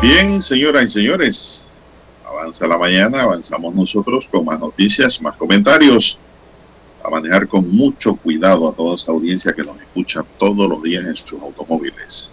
Bien, 0.00 0.40
señoras 0.40 0.84
y 0.84 0.88
señores, 0.88 1.78
avanza 2.26 2.66
la 2.66 2.78
mañana, 2.78 3.20
avanzamos 3.20 3.74
nosotros 3.74 4.26
con 4.30 4.46
más 4.46 4.58
noticias, 4.58 5.20
más 5.20 5.36
comentarios, 5.36 6.18
a 7.04 7.10
manejar 7.10 7.46
con 7.46 7.70
mucho 7.70 8.16
cuidado 8.16 8.66
a 8.66 8.72
toda 8.72 8.94
esa 8.94 9.12
audiencia 9.12 9.52
que 9.52 9.62
nos 9.62 9.78
escucha 9.78 10.24
todos 10.38 10.66
los 10.66 10.82
días 10.82 11.04
en 11.04 11.14
sus 11.14 11.38
automóviles. 11.42 12.32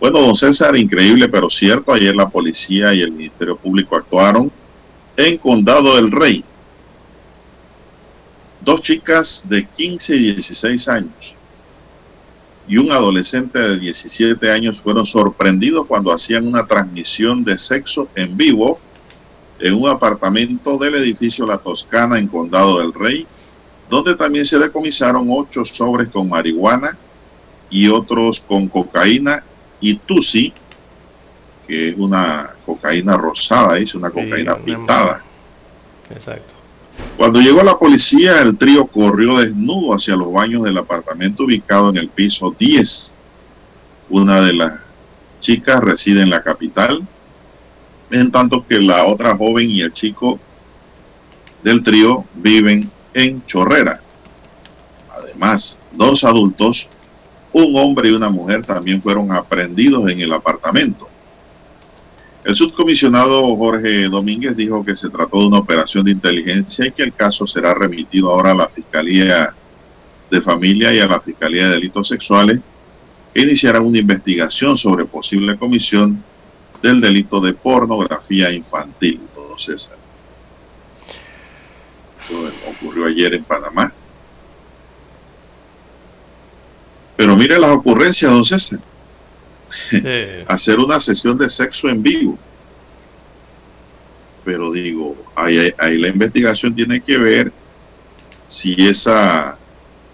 Bueno, 0.00 0.22
don 0.22 0.34
César, 0.34 0.74
increíble 0.74 1.28
pero 1.28 1.50
cierto, 1.50 1.92
ayer 1.92 2.16
la 2.16 2.30
policía 2.30 2.94
y 2.94 3.02
el 3.02 3.12
Ministerio 3.12 3.58
Público 3.58 3.94
actuaron 3.94 4.50
en 5.18 5.36
Condado 5.36 5.96
del 5.96 6.10
Rey. 6.10 6.42
Dos 8.62 8.80
chicas 8.80 9.44
de 9.46 9.66
15 9.66 10.16
y 10.16 10.32
16 10.32 10.88
años 10.88 11.34
y 12.68 12.76
un 12.76 12.92
adolescente 12.92 13.58
de 13.58 13.78
17 13.78 14.50
años 14.50 14.80
fueron 14.80 15.04
sorprendidos 15.04 15.86
cuando 15.86 16.12
hacían 16.12 16.46
una 16.46 16.66
transmisión 16.66 17.44
de 17.44 17.58
sexo 17.58 18.08
en 18.14 18.36
vivo 18.36 18.78
en 19.58 19.74
un 19.74 19.88
apartamento 19.88 20.78
del 20.78 20.96
edificio 20.96 21.46
La 21.46 21.58
Toscana 21.58 22.18
en 22.18 22.28
Condado 22.28 22.78
del 22.78 22.92
Rey, 22.92 23.26
donde 23.88 24.14
también 24.16 24.44
se 24.44 24.58
decomisaron 24.58 25.26
ocho 25.30 25.64
sobres 25.64 26.08
con 26.08 26.28
marihuana 26.28 26.96
y 27.70 27.88
otros 27.88 28.40
con 28.40 28.68
cocaína 28.68 29.42
y 29.80 29.96
tusi, 29.96 30.52
que 31.66 31.90
es 31.90 31.96
una 31.96 32.50
cocaína 32.66 33.16
rosada, 33.16 33.78
es 33.78 33.94
una 33.94 34.10
cocaína 34.10 34.56
pintada. 34.56 35.22
Exacto. 36.10 36.61
Cuando 37.16 37.40
llegó 37.40 37.62
la 37.62 37.78
policía, 37.78 38.40
el 38.40 38.56
trío 38.58 38.86
corrió 38.86 39.38
desnudo 39.38 39.94
hacia 39.94 40.16
los 40.16 40.32
baños 40.32 40.64
del 40.64 40.78
apartamento 40.78 41.44
ubicado 41.44 41.90
en 41.90 41.96
el 41.96 42.08
piso 42.08 42.54
10. 42.58 43.14
Una 44.10 44.40
de 44.40 44.52
las 44.52 44.72
chicas 45.40 45.82
reside 45.82 46.22
en 46.22 46.30
la 46.30 46.42
capital, 46.42 47.06
en 48.10 48.30
tanto 48.30 48.66
que 48.66 48.80
la 48.80 49.06
otra 49.06 49.36
joven 49.36 49.70
y 49.70 49.80
el 49.80 49.92
chico 49.92 50.38
del 51.62 51.82
trío 51.82 52.24
viven 52.34 52.90
en 53.14 53.44
Chorrera. 53.46 54.00
Además, 55.10 55.78
dos 55.92 56.24
adultos, 56.24 56.88
un 57.52 57.76
hombre 57.76 58.08
y 58.08 58.12
una 58.12 58.30
mujer, 58.30 58.64
también 58.66 59.02
fueron 59.02 59.32
aprendidos 59.32 60.10
en 60.10 60.20
el 60.20 60.32
apartamento. 60.32 61.08
El 62.44 62.56
subcomisionado 62.56 63.54
Jorge 63.56 64.08
Domínguez 64.08 64.56
dijo 64.56 64.84
que 64.84 64.96
se 64.96 65.08
trató 65.08 65.40
de 65.40 65.46
una 65.46 65.58
operación 65.58 66.04
de 66.04 66.10
inteligencia 66.10 66.86
y 66.86 66.92
que 66.92 67.04
el 67.04 67.14
caso 67.14 67.46
será 67.46 67.72
remitido 67.72 68.32
ahora 68.32 68.50
a 68.50 68.54
la 68.54 68.68
Fiscalía 68.68 69.54
de 70.28 70.40
Familia 70.40 70.92
y 70.92 70.98
a 70.98 71.06
la 71.06 71.20
Fiscalía 71.20 71.68
de 71.68 71.74
Delitos 71.74 72.08
Sexuales, 72.08 72.58
que 73.32 73.42
iniciarán 73.42 73.86
una 73.86 73.98
investigación 73.98 74.76
sobre 74.76 75.04
posible 75.04 75.56
comisión 75.56 76.24
del 76.82 77.00
delito 77.00 77.40
de 77.40 77.52
pornografía 77.52 78.50
infantil, 78.50 79.20
don 79.36 79.56
César. 79.56 79.96
Eso 82.24 82.50
ocurrió 82.68 83.06
ayer 83.06 83.34
en 83.34 83.44
Panamá. 83.44 83.92
Pero 87.16 87.36
mire 87.36 87.56
las 87.60 87.70
ocurrencias, 87.70 88.32
don 88.32 88.44
César. 88.44 88.80
hacer 90.48 90.78
una 90.78 91.00
sesión 91.00 91.38
de 91.38 91.48
sexo 91.48 91.88
en 91.88 92.02
vivo. 92.02 92.38
Pero 94.44 94.72
digo, 94.72 95.16
ahí, 95.34 95.72
ahí, 95.78 95.98
la 95.98 96.08
investigación 96.08 96.74
tiene 96.74 97.00
que 97.00 97.16
ver 97.16 97.52
si 98.46 98.74
esa 98.86 99.56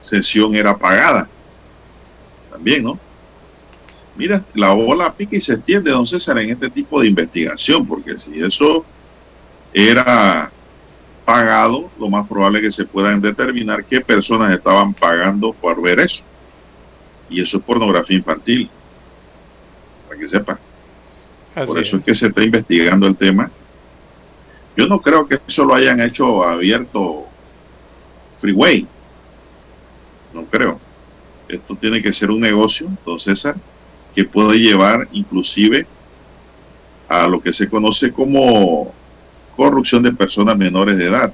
sesión 0.00 0.54
era 0.54 0.76
pagada. 0.76 1.28
También, 2.50 2.84
¿no? 2.84 2.98
Mira, 4.16 4.44
la 4.54 4.72
ola 4.72 5.12
pica 5.12 5.36
y 5.36 5.40
se 5.40 5.54
extiende, 5.54 5.90
don 5.90 6.06
César, 6.06 6.38
en 6.38 6.50
este 6.50 6.68
tipo 6.68 7.00
de 7.00 7.06
investigación, 7.06 7.86
porque 7.86 8.18
si 8.18 8.40
eso 8.42 8.84
era 9.72 10.50
pagado, 11.24 11.90
lo 11.98 12.08
más 12.08 12.26
probable 12.26 12.58
es 12.58 12.64
que 12.64 12.70
se 12.70 12.84
puedan 12.84 13.20
determinar 13.20 13.84
qué 13.84 14.00
personas 14.00 14.52
estaban 14.52 14.92
pagando 14.92 15.52
por 15.52 15.80
ver 15.80 16.00
eso. 16.00 16.24
Y 17.30 17.40
eso 17.40 17.58
es 17.58 17.62
pornografía 17.62 18.16
infantil 18.16 18.68
que 20.18 20.28
sepa. 20.28 20.58
Por 21.54 21.78
eso 21.78 21.96
es. 21.96 22.04
que 22.04 22.14
se 22.14 22.26
está 22.28 22.42
investigando 22.42 23.06
el 23.06 23.16
tema. 23.16 23.50
Yo 24.76 24.86
no 24.86 25.00
creo 25.00 25.26
que 25.26 25.40
eso 25.46 25.64
lo 25.64 25.74
hayan 25.74 26.00
hecho 26.00 26.44
abierto 26.44 27.26
freeway. 28.38 28.86
No 30.32 30.44
creo. 30.44 30.80
Esto 31.48 31.74
tiene 31.74 32.02
que 32.02 32.12
ser 32.12 32.30
un 32.30 32.40
negocio, 32.40 32.88
don 33.04 33.18
César, 33.18 33.56
que 34.14 34.24
puede 34.24 34.58
llevar 34.58 35.08
inclusive 35.12 35.86
a 37.08 37.26
lo 37.26 37.40
que 37.40 37.52
se 37.52 37.68
conoce 37.68 38.12
como 38.12 38.92
corrupción 39.56 40.02
de 40.02 40.12
personas 40.12 40.56
menores 40.56 40.96
de 40.96 41.06
edad, 41.06 41.32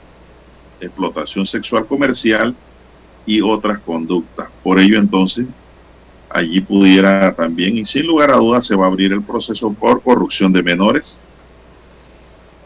explotación 0.80 1.44
sexual 1.44 1.86
comercial 1.86 2.54
y 3.26 3.40
otras 3.40 3.80
conductas. 3.80 4.48
Por 4.62 4.78
ello 4.78 4.98
entonces 4.98 5.46
allí 6.34 6.60
pudiera 6.60 7.32
también, 7.34 7.78
y 7.78 7.86
sin 7.86 8.06
lugar 8.06 8.32
a 8.32 8.36
dudas, 8.36 8.66
se 8.66 8.74
va 8.74 8.86
a 8.86 8.88
abrir 8.88 9.12
el 9.12 9.22
proceso 9.22 9.72
por 9.72 10.02
corrupción 10.02 10.52
de 10.52 10.64
menores. 10.64 11.20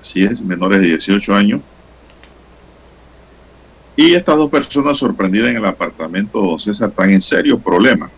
Así 0.01 0.25
es, 0.25 0.41
menores 0.41 0.81
de 0.81 0.87
18 0.89 1.35
años. 1.35 1.61
Y 3.95 4.15
estas 4.15 4.39
dos 4.39 4.49
personas 4.49 4.97
sorprendidas 4.97 5.51
en 5.51 5.57
el 5.57 5.65
apartamento, 5.67 6.41
don 6.41 6.59
César, 6.59 6.89
están 6.89 7.11
en 7.11 7.21
serio 7.21 7.59
problema. 7.59 8.11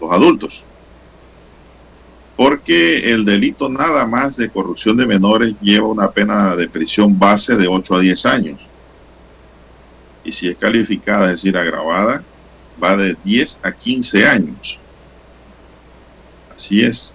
Los 0.00 0.10
adultos. 0.10 0.64
Porque 2.36 3.12
el 3.12 3.24
delito 3.24 3.68
nada 3.68 4.06
más 4.08 4.36
de 4.36 4.50
corrupción 4.50 4.96
de 4.96 5.06
menores 5.06 5.54
lleva 5.60 5.86
una 5.86 6.10
pena 6.10 6.56
de 6.56 6.68
prisión 6.68 7.16
base 7.16 7.54
de 7.54 7.68
8 7.68 7.94
a 7.94 8.00
10 8.00 8.26
años. 8.26 8.60
Y 10.24 10.32
si 10.32 10.48
es 10.48 10.56
calificada, 10.56 11.26
es 11.26 11.42
decir, 11.42 11.56
agravada, 11.56 12.24
va 12.82 12.96
de 12.96 13.16
10 13.24 13.60
a 13.62 13.72
15 13.72 14.26
años. 14.26 14.78
Así 16.54 16.82
es. 16.82 17.14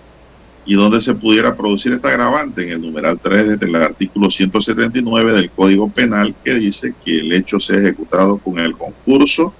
¿Y 0.66 0.76
dónde 0.76 1.02
se 1.02 1.14
pudiera 1.14 1.56
producir 1.56 1.94
esta 1.94 2.10
agravante? 2.10 2.64
En 2.64 2.72
el 2.72 2.82
numeral 2.82 3.20
3 3.22 3.58
del 3.58 3.76
artículo 3.76 4.30
179 4.30 5.32
del 5.32 5.50
Código 5.52 5.90
Penal 5.90 6.36
que 6.44 6.56
dice 6.56 6.94
que 7.06 7.20
el 7.20 7.32
hecho 7.32 7.60
sea 7.60 7.78
ejecutado 7.78 8.38
con 8.38 8.60
el 8.60 8.78
concurso 8.78 9.54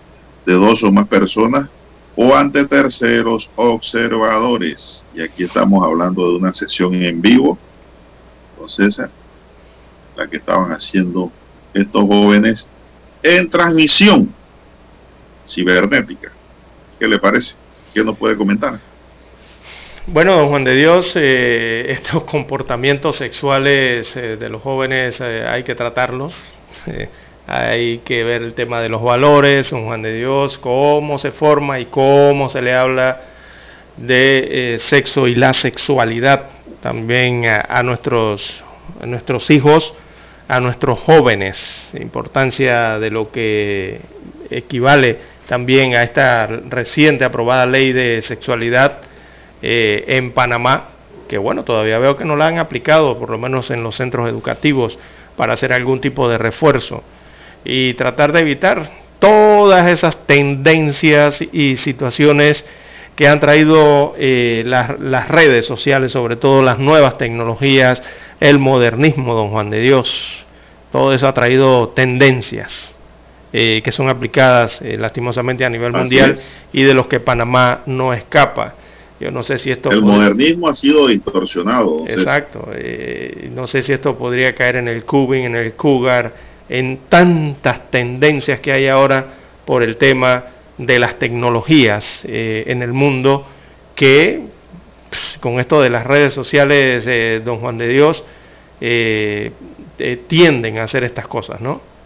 de 0.46 0.54
dos 0.54 0.84
o 0.84 0.92
más 0.92 1.08
personas 1.08 1.70
o 2.18 2.36
ante 2.36 2.66
terceros 2.66 3.50
observadores. 3.56 5.06
Y 5.16 5.22
aquí 5.22 5.44
estamos 5.46 5.86
hablando 5.86 6.28
de 6.28 6.38
una 6.38 6.54
sesión 6.54 6.96
en 6.96 7.22
vivo, 7.22 7.58
entonces 8.54 9.02
la 10.16 10.28
que 10.28 10.38
estaban 10.38 10.72
haciendo 10.72 11.32
estos 11.74 12.02
jóvenes 12.04 12.68
en 13.24 13.50
transmisión 13.50 14.34
cibernética. 15.48 16.32
¿Qué 17.00 17.08
le 17.08 17.20
parece? 17.20 17.56
¿Qué 17.94 18.04
nos 18.04 18.18
puede 18.18 18.36
comentar? 18.36 18.80
Bueno, 20.10 20.38
don 20.38 20.48
Juan 20.48 20.64
de 20.64 20.74
Dios, 20.76 21.12
eh, 21.16 21.86
estos 21.90 22.24
comportamientos 22.24 23.18
sexuales 23.18 24.16
eh, 24.16 24.38
de 24.38 24.50
los 24.50 24.62
jóvenes 24.62 25.20
eh, 25.20 25.46
hay 25.46 25.64
que 25.64 25.76
tratarlos. 25.76 26.34
hay 27.48 28.00
que 28.00 28.24
ver 28.24 28.42
el 28.42 28.54
tema 28.54 28.82
de 28.82 28.90
los 28.90 29.02
valores, 29.02 29.70
don 29.70 29.86
Juan 29.86 30.02
de 30.02 30.16
Dios, 30.16 30.58
cómo 30.58 31.18
se 31.18 31.32
forma 31.32 31.80
y 31.80 31.86
cómo 31.86 32.50
se 32.50 32.62
le 32.62 32.74
habla 32.74 33.22
de 33.96 34.78
sexo 34.80 35.28
y 35.28 35.36
la 35.36 35.54
sexualidad 35.54 36.50
también 36.82 37.46
a, 37.46 37.82
nuestros, 37.84 38.62
a 39.02 39.06
nuestros 39.06 39.50
hijos, 39.50 39.94
a 40.48 40.60
nuestros 40.60 41.00
jóvenes, 41.00 41.90
importancia 42.00 43.00
de 43.00 43.10
lo 43.10 43.32
que 43.32 44.02
equivale 44.50 45.20
también 45.48 45.96
a 45.96 46.04
esta 46.04 46.46
reciente 46.46 47.24
aprobada 47.24 47.66
ley 47.66 47.94
de 47.94 48.22
sexualidad 48.22 49.00
eh, 49.62 50.04
en 50.08 50.32
Panamá, 50.34 50.90
que 51.28 51.38
bueno, 51.38 51.64
todavía 51.64 51.98
veo 52.00 52.16
que 52.16 52.26
no 52.26 52.36
la 52.36 52.48
han 52.48 52.60
aplicado, 52.60 53.18
por 53.18 53.30
lo 53.30 53.38
menos 53.38 53.72
en 53.72 53.82
los 53.82 53.96
centros 53.96 54.30
educativos, 54.30 55.00
para 55.36 55.54
hacer 55.54 55.72
algún 55.74 56.02
tipo 56.02 56.30
de 56.30 56.38
refuerzo 56.38 57.04
y 57.64 57.94
tratar 57.94 58.34
de 58.34 58.42
evitar 58.42 58.90
todas 59.20 59.90
esas 59.90 60.26
tendencias 60.26 61.42
y 61.42 61.78
situaciones 61.78 62.66
que 63.16 63.28
han 63.28 63.40
traído 63.40 64.16
eh, 64.18 64.64
las, 64.66 65.00
las 65.00 65.28
redes 65.28 65.66
sociales, 65.66 66.12
sobre 66.12 66.36
todo 66.36 66.62
las 66.62 66.78
nuevas 66.78 67.18
tecnologías, 67.18 68.04
el 68.40 68.60
modernismo, 68.60 69.34
don 69.34 69.50
Juan 69.50 69.70
de 69.70 69.80
Dios. 69.80 70.46
Todo 70.92 71.14
eso 71.14 71.28
ha 71.28 71.34
traído 71.34 71.90
tendencias 71.90 72.97
eh, 73.60 73.82
que 73.82 73.92
son 73.92 74.08
aplicadas 74.08 74.84
eh, 74.84 74.98
lastimosamente 75.00 75.66
a 75.66 75.70
nivel 75.72 75.92
mundial 75.92 76.38
y 76.72 76.84
de 76.84 76.94
los 76.94 77.08
que 77.08 77.20
Panamá 77.20 77.82
no 77.88 78.14
escapa. 78.14 78.76
Yo 79.20 79.32
no 79.32 79.42
sé 79.42 79.58
si 79.58 79.72
esto... 79.72 79.90
El 79.90 80.04
modernismo 80.04 80.70
ha 80.70 80.76
sido 80.76 81.08
distorsionado. 81.08 82.06
Exacto. 82.08 82.70
Eh, 82.72 83.50
no 83.52 83.66
sé 83.66 83.82
si 83.82 83.94
esto 83.94 84.16
podría 84.16 84.54
caer 84.54 84.76
en 84.76 84.88
el 84.88 85.06
cubing, 85.06 85.46
en 85.46 85.56
el 85.56 85.74
cougar, 85.74 86.36
en 86.70 87.00
tantas 87.10 87.90
tendencias 87.90 88.60
que 88.60 88.72
hay 88.72 88.88
ahora 88.88 89.26
por 89.66 89.82
el 89.82 89.98
tema 89.98 90.44
de 90.78 91.00
las 91.00 91.18
tecnologías 91.18 92.22
en 92.26 92.84
el 92.84 92.94
mundo 92.94 93.44
que 93.96 94.40
con 95.40 95.60
esto 95.60 95.82
de 95.82 95.90
las 95.90 96.06
redes 96.06 96.32
sociales, 96.32 97.44
don 97.44 97.58
Juan 97.58 97.80
de 97.80 97.88
Dios, 97.88 98.24
tienden 100.28 100.78
a 100.78 100.84
hacer 100.84 101.04
estas 101.04 101.28
cosas, 101.28 101.60
¿no? 101.60 101.97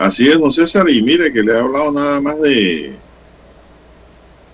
Así 0.00 0.26
es, 0.26 0.38
don 0.38 0.50
César, 0.50 0.88
y 0.88 1.02
mire 1.02 1.30
que 1.30 1.42
le 1.42 1.52
he 1.52 1.58
hablado 1.58 1.92
nada 1.92 2.22
más 2.22 2.40
de 2.40 2.94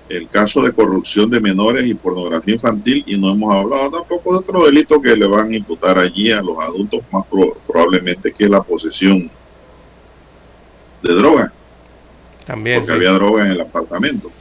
el 0.09 0.29
caso 0.29 0.61
de 0.61 0.73
corrupción 0.73 1.31
de 1.31 1.39
menores 1.39 1.87
y 1.87 1.95
pornografía 1.95 2.55
infantil 2.55 3.05
y 3.07 3.17
no 3.17 3.31
hemos 3.31 3.55
hablado 3.55 3.93
tampoco 3.93 4.33
de 4.33 4.39
otro 4.39 4.67
delito 4.67 5.01
que 5.01 5.15
le 5.15 5.25
van 5.25 5.53
a 5.53 5.57
imputar 5.57 6.01
allí 6.01 6.33
a 6.33 6.43
los 6.43 6.59
adultos, 6.59 7.01
más 7.13 7.25
probablemente 7.65 8.33
que 8.33 8.49
la 8.49 8.61
posesión 8.61 9.31
de 11.05 11.15
droga. 11.15 11.53
También. 12.45 12.81
Porque 12.81 12.95
había 12.95 13.13
droga 13.13 13.47
en 13.47 13.53
el 13.53 13.61
apartamento. 13.61 14.33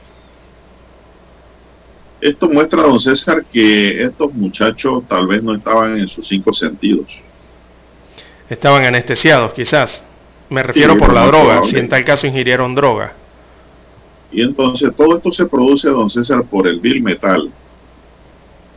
Esto 2.20 2.48
muestra, 2.48 2.82
don 2.82 2.98
César, 2.98 3.44
que 3.44 4.02
estos 4.02 4.34
muchachos 4.34 5.04
tal 5.06 5.28
vez 5.28 5.40
no 5.40 5.54
estaban 5.54 6.00
en 6.00 6.08
sus 6.08 6.26
cinco 6.26 6.52
sentidos. 6.52 7.22
Estaban 8.50 8.84
anestesiados, 8.84 9.52
quizás. 9.52 10.04
Me 10.48 10.62
refiero 10.62 10.96
por 10.96 11.12
la 11.12 11.26
droga, 11.26 11.64
si 11.64 11.76
en 11.76 11.88
tal 11.88 12.04
caso 12.04 12.26
ingirieron 12.26 12.74
droga. 12.74 13.12
Y 14.30 14.42
entonces 14.42 14.90
todo 14.96 15.16
esto 15.16 15.32
se 15.32 15.46
produce, 15.46 15.88
don 15.88 16.10
César, 16.10 16.44
por 16.44 16.66
el 16.66 16.80
bill 16.80 17.02
metal, 17.02 17.50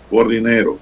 por 0.09 0.27
dinero. 0.27 0.77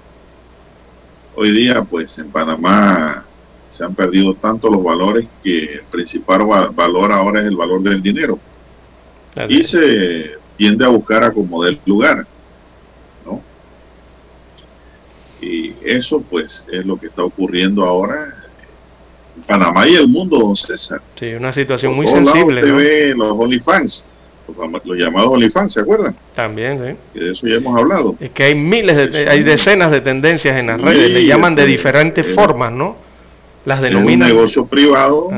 Hoy 1.34 1.52
día, 1.52 1.82
pues 1.82 2.18
en 2.18 2.30
Panamá 2.30 3.24
se 3.68 3.84
han 3.84 3.94
perdido 3.94 4.34
tanto 4.34 4.70
los 4.70 4.82
valores 4.82 5.26
que 5.42 5.74
el 5.74 5.82
principal 5.82 6.46
valor 6.74 7.12
ahora 7.12 7.40
es 7.40 7.46
el 7.46 7.56
valor 7.56 7.82
del 7.82 8.02
dinero. 8.02 8.38
Y 9.48 9.62
se 9.62 10.32
tiende 10.56 10.84
a 10.84 10.88
buscar 10.88 11.22
a 11.22 11.32
como 11.32 11.62
del 11.62 11.78
lugar. 11.86 12.26
¿no? 13.24 13.42
Y 15.40 15.74
eso 15.84 16.20
pues 16.22 16.66
es 16.72 16.84
lo 16.84 16.98
que 16.98 17.06
está 17.06 17.22
ocurriendo 17.22 17.84
ahora 17.84 18.37
Panamá 19.46 19.86
y 19.86 19.96
el 19.96 20.08
mundo, 20.08 20.38
don 20.38 20.56
César. 20.56 21.00
Sí, 21.14 21.34
una 21.34 21.52
situación 21.52 21.94
muy 21.94 22.06
sensible. 22.06 22.62
Ve 22.62 23.14
los 23.14 23.32
OnlyFans, 23.32 24.04
los, 24.84 24.98
llamados 24.98 25.30
OnlyFans, 25.30 25.72
¿se 25.72 25.80
acuerdan? 25.80 26.16
También, 26.34 26.96
sí. 27.14 27.20
de 27.20 27.32
eso 27.32 27.46
ya 27.46 27.56
hemos 27.56 27.78
hablado. 27.78 28.16
Es 28.20 28.30
que 28.30 28.44
hay 28.44 28.54
miles, 28.54 29.12
de, 29.12 29.28
hay 29.28 29.42
decenas 29.42 29.90
de 29.90 30.00
tendencias 30.00 30.58
en 30.58 30.68
las 30.68 30.80
redes, 30.80 31.10
le 31.10 31.26
llaman 31.26 31.54
de 31.54 31.66
diferentes 31.66 32.34
formas, 32.34 32.72
¿no? 32.72 32.96
Las 33.64 33.80
denominan. 33.80 34.30
Un 34.30 34.36
negocio 34.36 34.66
privado 34.66 35.30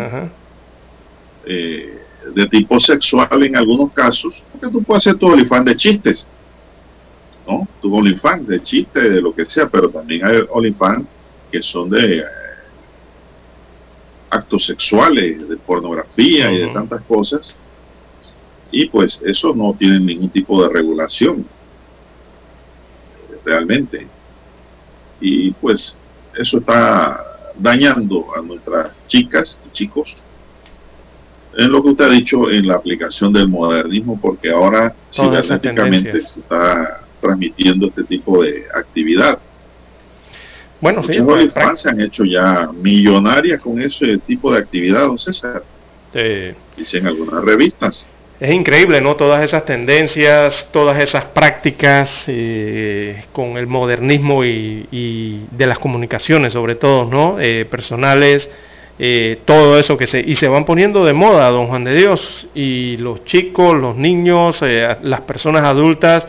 eh, 1.46 1.98
de 2.34 2.46
tipo 2.48 2.78
sexual 2.78 3.42
en 3.42 3.56
algunos 3.56 3.92
casos, 3.92 4.42
porque 4.52 4.72
tú 4.72 4.82
puedes 4.82 5.06
hacer 5.06 5.18
tu 5.18 5.26
OnlyFans 5.26 5.64
de 5.64 5.76
chistes, 5.76 6.28
¿no? 7.48 7.66
Tu 7.80 7.94
OnlyFans 7.94 8.46
de 8.46 8.62
chistes, 8.62 9.14
de 9.14 9.20
lo 9.20 9.34
que 9.34 9.44
sea, 9.46 9.68
pero 9.68 9.88
también 9.88 10.24
hay 10.24 10.42
OnlyFans 10.50 11.08
que 11.50 11.62
son 11.62 11.90
de 11.90 12.22
actos 14.30 14.66
sexuales, 14.66 15.48
de 15.48 15.56
pornografía 15.56 16.52
y 16.52 16.58
de 16.58 16.68
tantas 16.68 17.02
cosas. 17.02 17.56
Y 18.70 18.86
pues 18.88 19.20
eso 19.24 19.52
no 19.54 19.74
tiene 19.74 19.98
ningún 19.98 20.30
tipo 20.30 20.62
de 20.62 20.72
regulación, 20.72 21.44
realmente. 23.44 24.06
Y 25.20 25.50
pues 25.52 25.98
eso 26.34 26.58
está 26.58 27.52
dañando 27.58 28.26
a 28.36 28.40
nuestras 28.40 28.92
chicas 29.08 29.60
y 29.66 29.72
chicos 29.72 30.16
en 31.56 31.72
lo 31.72 31.82
que 31.82 31.88
usted 31.90 32.04
ha 32.04 32.10
dicho 32.10 32.50
en 32.50 32.66
la 32.66 32.76
aplicación 32.76 33.32
del 33.32 33.48
modernismo, 33.48 34.18
porque 34.20 34.50
ahora 34.50 34.94
cibernéticamente 35.12 36.20
se 36.20 36.40
está 36.40 37.02
transmitiendo 37.20 37.88
este 37.88 38.04
tipo 38.04 38.42
de 38.42 38.66
actividad. 38.74 39.38
Bueno, 40.80 41.02
sí. 41.02 41.20
Muchas 41.20 41.80
se 41.80 41.90
han 41.90 42.00
hecho 42.00 42.24
ya 42.24 42.70
millonarias 42.72 43.60
con 43.60 43.80
ese 43.80 44.18
tipo 44.18 44.52
de 44.52 44.60
actividad, 44.60 45.06
don 45.06 45.18
César. 45.18 45.62
Sí. 46.12 46.54
Dicen 46.76 47.06
algunas 47.06 47.44
revistas. 47.44 48.08
Es 48.40 48.54
increíble, 48.54 49.02
¿no? 49.02 49.16
Todas 49.16 49.44
esas 49.44 49.66
tendencias, 49.66 50.66
todas 50.72 50.98
esas 50.98 51.26
prácticas 51.26 52.24
eh, 52.26 53.24
con 53.32 53.58
el 53.58 53.66
modernismo 53.66 54.42
y, 54.46 55.46
de 55.50 55.66
las 55.66 55.78
comunicaciones, 55.78 56.54
sobre 56.54 56.74
todo, 56.74 57.04
¿no? 57.04 57.38
Eh, 57.38 57.66
personales, 57.70 58.48
eh, 58.98 59.40
todo 59.44 59.78
eso 59.78 59.98
que 59.98 60.06
se... 60.06 60.20
Y 60.20 60.36
se 60.36 60.48
van 60.48 60.64
poniendo 60.64 61.04
de 61.04 61.12
moda, 61.12 61.50
don 61.50 61.66
Juan 61.66 61.84
de 61.84 61.94
Dios. 61.94 62.46
Y 62.54 62.96
los 62.96 63.26
chicos, 63.26 63.76
los 63.76 63.96
niños, 63.96 64.60
las 65.02 65.20
personas 65.20 65.64
adultas 65.64 66.26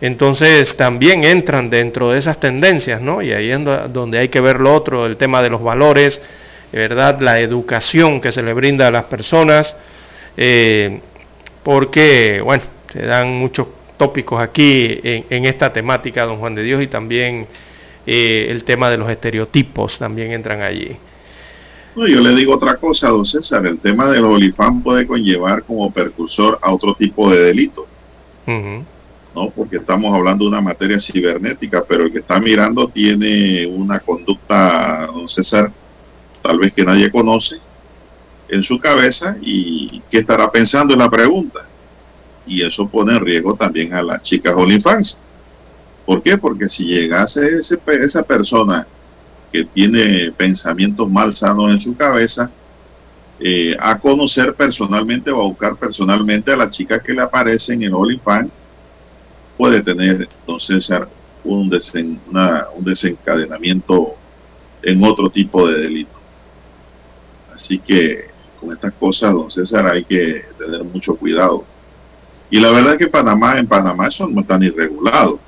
entonces 0.00 0.76
también 0.76 1.24
entran 1.24 1.68
dentro 1.68 2.10
de 2.10 2.18
esas 2.18 2.40
tendencias, 2.40 3.02
¿no? 3.02 3.20
Y 3.20 3.32
ahí 3.32 3.50
es 3.50 3.60
donde 3.92 4.18
hay 4.18 4.28
que 4.28 4.40
ver 4.40 4.60
lo 4.60 4.74
otro, 4.74 5.06
el 5.06 5.16
tema 5.16 5.42
de 5.42 5.50
los 5.50 5.62
valores, 5.62 6.22
¿verdad? 6.72 7.20
La 7.20 7.40
educación 7.40 8.20
que 8.20 8.32
se 8.32 8.42
le 8.42 8.54
brinda 8.54 8.86
a 8.86 8.90
las 8.90 9.04
personas, 9.04 9.76
eh, 10.36 11.00
porque, 11.62 12.40
bueno, 12.42 12.62
se 12.90 13.02
dan 13.02 13.38
muchos 13.38 13.66
tópicos 13.98 14.40
aquí 14.40 14.98
en, 15.02 15.44
esta 15.44 15.72
temática, 15.72 16.24
don 16.24 16.38
Juan 16.38 16.54
de 16.54 16.62
Dios, 16.62 16.82
y 16.82 16.86
también 16.86 17.46
eh, 18.06 18.46
el 18.48 18.64
tema 18.64 18.88
de 18.88 18.96
los 18.96 19.10
estereotipos 19.10 19.98
también 19.98 20.32
entran 20.32 20.62
allí. 20.62 20.96
No, 21.94 22.06
yo 22.06 22.20
le 22.20 22.34
digo 22.34 22.54
otra 22.54 22.76
cosa, 22.76 23.08
don 23.08 23.26
César, 23.26 23.66
el 23.66 23.78
tema 23.78 24.10
del 24.10 24.24
olifán 24.24 24.82
puede 24.82 25.06
conllevar 25.06 25.64
como 25.64 25.90
percursor 25.90 26.58
a 26.62 26.72
otro 26.72 26.94
tipo 26.94 27.30
de 27.30 27.40
delito. 27.40 27.86
¿No? 29.34 29.50
Porque 29.50 29.76
estamos 29.76 30.14
hablando 30.14 30.44
de 30.44 30.50
una 30.50 30.60
materia 30.60 30.98
cibernética, 30.98 31.84
pero 31.88 32.04
el 32.04 32.12
que 32.12 32.18
está 32.18 32.40
mirando 32.40 32.88
tiene 32.88 33.66
una 33.66 34.00
conducta, 34.00 35.06
don 35.06 35.28
César, 35.28 35.70
tal 36.42 36.58
vez 36.58 36.72
que 36.72 36.84
nadie 36.84 37.10
conoce 37.10 37.58
en 38.48 38.62
su 38.62 38.78
cabeza 38.78 39.36
y 39.40 40.02
qué 40.10 40.18
estará 40.18 40.50
pensando 40.50 40.92
en 40.92 41.00
la 41.00 41.10
pregunta. 41.10 41.66
Y 42.46 42.62
eso 42.62 42.88
pone 42.88 43.16
en 43.16 43.24
riesgo 43.24 43.54
también 43.54 43.94
a 43.94 44.02
las 44.02 44.22
chicas 44.22 44.54
OnlyFans. 44.56 45.20
¿Por 46.04 46.22
qué? 46.22 46.36
Porque 46.36 46.68
si 46.68 46.84
llegase 46.84 47.58
ese, 47.58 47.78
esa 48.02 48.22
persona 48.22 48.86
que 49.52 49.64
tiene 49.64 50.32
pensamientos 50.32 51.08
mal 51.08 51.32
sanos 51.32 51.70
en 51.70 51.80
su 51.80 51.96
cabeza, 51.96 52.50
eh, 53.38 53.76
a 53.78 53.98
conocer 53.98 54.54
personalmente 54.54 55.30
o 55.30 55.40
a 55.40 55.46
buscar 55.46 55.76
personalmente 55.76 56.52
a 56.52 56.56
la 56.56 56.68
chica 56.68 57.00
que 57.00 57.14
le 57.14 57.22
aparece 57.22 57.72
en 57.74 57.94
OnlyFans, 57.94 58.50
puede 59.60 59.82
tener, 59.82 60.26
don 60.46 60.58
César, 60.58 61.06
un, 61.44 61.70
un 61.70 62.84
desencadenamiento 62.84 64.14
en 64.82 65.04
otro 65.04 65.28
tipo 65.28 65.68
de 65.68 65.82
delito. 65.82 66.18
Así 67.54 67.78
que 67.78 68.24
con 68.58 68.72
estas 68.72 68.94
cosas, 68.94 69.34
don 69.34 69.50
César, 69.50 69.86
hay 69.86 70.02
que 70.04 70.46
tener 70.56 70.82
mucho 70.82 71.14
cuidado. 71.14 71.66
Y 72.48 72.58
la 72.58 72.70
verdad 72.70 72.94
es 72.94 73.00
que 73.00 73.08
Panamá, 73.08 73.58
en 73.58 73.66
Panamá 73.66 74.08
eso 74.08 74.26
no 74.26 74.40
está 74.40 74.58
ni 74.58 74.70
regulado, 74.70 75.38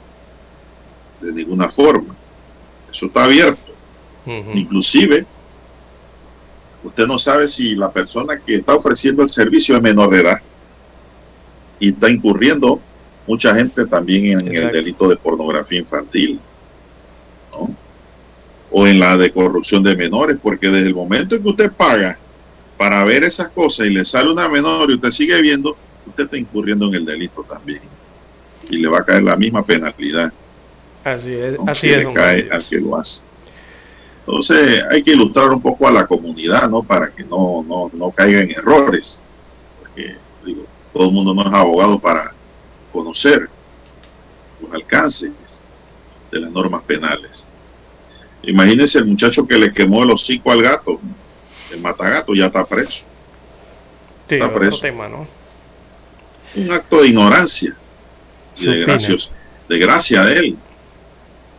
de 1.19 1.33
ninguna 1.33 1.71
forma. 1.71 2.15
Eso 2.93 3.07
está 3.07 3.25
abierto. 3.25 3.73
Inclusive, 4.53 5.25
usted 6.85 7.07
no 7.07 7.19
sabe 7.19 7.49
si 7.49 7.75
la 7.77 7.91
persona 7.91 8.39
que 8.39 8.57
está 8.57 8.75
ofreciendo 8.75 9.23
el 9.23 9.31
servicio 9.31 9.75
es 9.75 9.83
menor 9.83 10.11
de 10.11 10.21
edad 10.21 10.37
y 11.81 11.89
está 11.89 12.11
incurriendo 12.11 12.79
mucha 13.27 13.55
gente 13.55 13.87
también 13.87 14.41
en 14.41 14.55
el 14.55 14.73
delito 14.73 15.09
de 15.09 15.17
pornografía 15.17 15.79
infantil, 15.79 16.41
¿no? 17.53 17.75
O 18.71 18.87
en 18.87 18.99
la 18.99 19.17
de 19.17 19.31
corrupción 19.31 19.83
de 19.83 19.97
menores, 19.97 20.39
porque 20.43 20.69
desde 20.69 20.89
el 20.89 20.95
momento 20.95 21.37
en 21.37 21.43
que 21.43 21.49
usted 21.49 21.73
paga 21.73 22.19
para 22.77 23.05
ver 23.05 23.23
esas 23.25 23.49
cosas 23.49 23.87
y 23.87 23.91
le 23.91 24.05
sale 24.05 24.33
una 24.33 24.49
menor 24.49 24.91
y 24.91 24.95
usted 24.95 25.11
sigue 25.11 25.41
viendo, 25.41 25.77
usted 26.07 26.25
está 26.25 26.37
incurriendo 26.37 26.89
en 26.89 26.95
el 26.95 27.05
delito 27.05 27.45
también. 27.45 27.81
Y 28.69 28.79
le 28.79 28.89
va 28.89 29.01
a 29.01 29.05
caer 29.05 29.23
la 29.23 29.37
misma 29.37 29.65
penalidad. 29.65 30.33
Así 31.05 31.33
es, 31.33 31.57
así 31.67 31.91
es. 31.91 32.07
Le 32.07 32.13
cae 32.13 32.49
al 32.51 32.65
que 32.65 32.81
lo 32.81 32.97
hace. 32.97 33.23
Entonces 34.21 34.83
hay 34.91 35.03
que 35.03 35.13
ilustrar 35.13 35.51
un 35.51 35.61
poco 35.61 35.87
a 35.87 35.91
la 35.91 36.07
comunidad, 36.07 36.71
¿no? 36.71 36.83
Para 36.83 37.11
que 37.11 37.25
no, 37.25 37.65
no, 37.67 37.91
no 37.93 38.11
caiga 38.11 38.41
en 38.41 38.53
errores. 38.53 39.21
Porque, 39.81 40.17
digo, 40.45 40.65
todo 40.93 41.09
el 41.09 41.13
mundo 41.13 41.35
no 41.35 41.47
es 41.47 41.53
abogado 41.53 41.99
para 41.99 42.33
conocer 42.93 43.49
los 44.61 44.73
alcances 44.73 45.33
de 46.31 46.41
las 46.41 46.51
normas 46.51 46.83
penales. 46.83 47.49
Imagínense 48.43 48.99
el 48.99 49.07
muchacho 49.07 49.47
que 49.47 49.57
le 49.59 49.73
quemó 49.73 50.03
el 50.03 50.11
hocico 50.11 50.51
al 50.51 50.63
gato, 50.63 51.01
el 51.71 51.81
matagato, 51.81 52.35
ya 52.35 52.47
está 52.47 52.65
preso. 52.65 53.05
está 54.29 54.53
preso. 54.53 54.81
Tema, 54.81 55.09
¿no? 55.09 55.27
Un 56.55 56.71
acto 56.71 57.01
de 57.01 57.09
ignorancia 57.09 57.75
y 58.57 58.67
de, 58.67 59.19
de 59.69 59.79
gracia 59.79 60.25
de 60.25 60.37
él. 60.39 60.57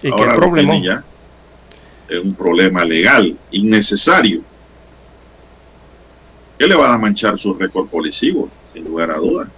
¿Y 0.02 0.12
Ahora 0.12 0.34
qué 0.34 0.38
problema? 0.38 0.78
ya 0.78 1.04
es 2.08 2.20
un 2.20 2.36
problema 2.36 2.86
legal, 2.86 3.38
innecesario, 3.52 4.42
que 6.58 6.68
le 6.68 6.76
va 6.76 6.94
a 6.94 6.98
manchar 6.98 7.38
su 7.38 7.54
récord 7.54 7.88
policivo, 7.88 8.50
sin 8.74 8.84
lugar 8.84 9.12
a 9.12 9.18
dudas. 9.18 9.50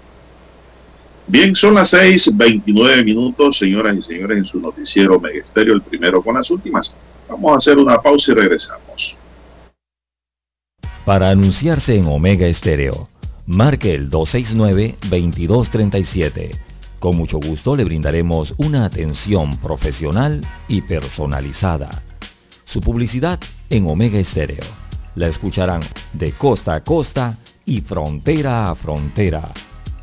Bien, 1.27 1.55
son 1.55 1.73
las 1.73 1.91
6:29 1.93 3.03
minutos, 3.03 3.57
señoras 3.57 3.97
y 3.97 4.03
señores, 4.03 4.37
en 4.37 4.45
su 4.45 4.59
noticiero 4.59 5.19
Megesterio, 5.19 5.73
el 5.73 5.81
primero 5.81 6.21
con 6.21 6.35
las 6.35 6.51
últimas. 6.51 6.95
Vamos 7.27 7.53
a 7.53 7.57
hacer 7.57 7.79
una 7.79 7.99
pausa 7.99 8.31
y 8.31 8.35
regresamos. 8.35 9.17
Para 11.03 11.31
anunciarse 11.31 11.97
en 11.97 12.05
Omega 12.05 12.45
Estéreo, 12.47 13.09
marque 13.47 13.91
el 13.93 14.11
269-2237. 14.11 16.51
Con 16.99 17.17
mucho 17.17 17.39
gusto 17.39 17.75
le 17.75 17.83
brindaremos 17.83 18.53
una 18.57 18.85
atención 18.85 19.59
profesional 19.59 20.47
y 20.67 20.81
personalizada. 20.81 22.03
Su 22.65 22.81
publicidad 22.81 23.39
en 23.69 23.87
Omega 23.87 24.19
Estéreo. 24.19 24.65
La 25.15 25.27
escucharán 25.27 25.81
de 26.13 26.33
costa 26.33 26.75
a 26.75 26.83
costa 26.83 27.39
y 27.65 27.81
frontera 27.81 28.69
a 28.69 28.75
frontera. 28.75 29.51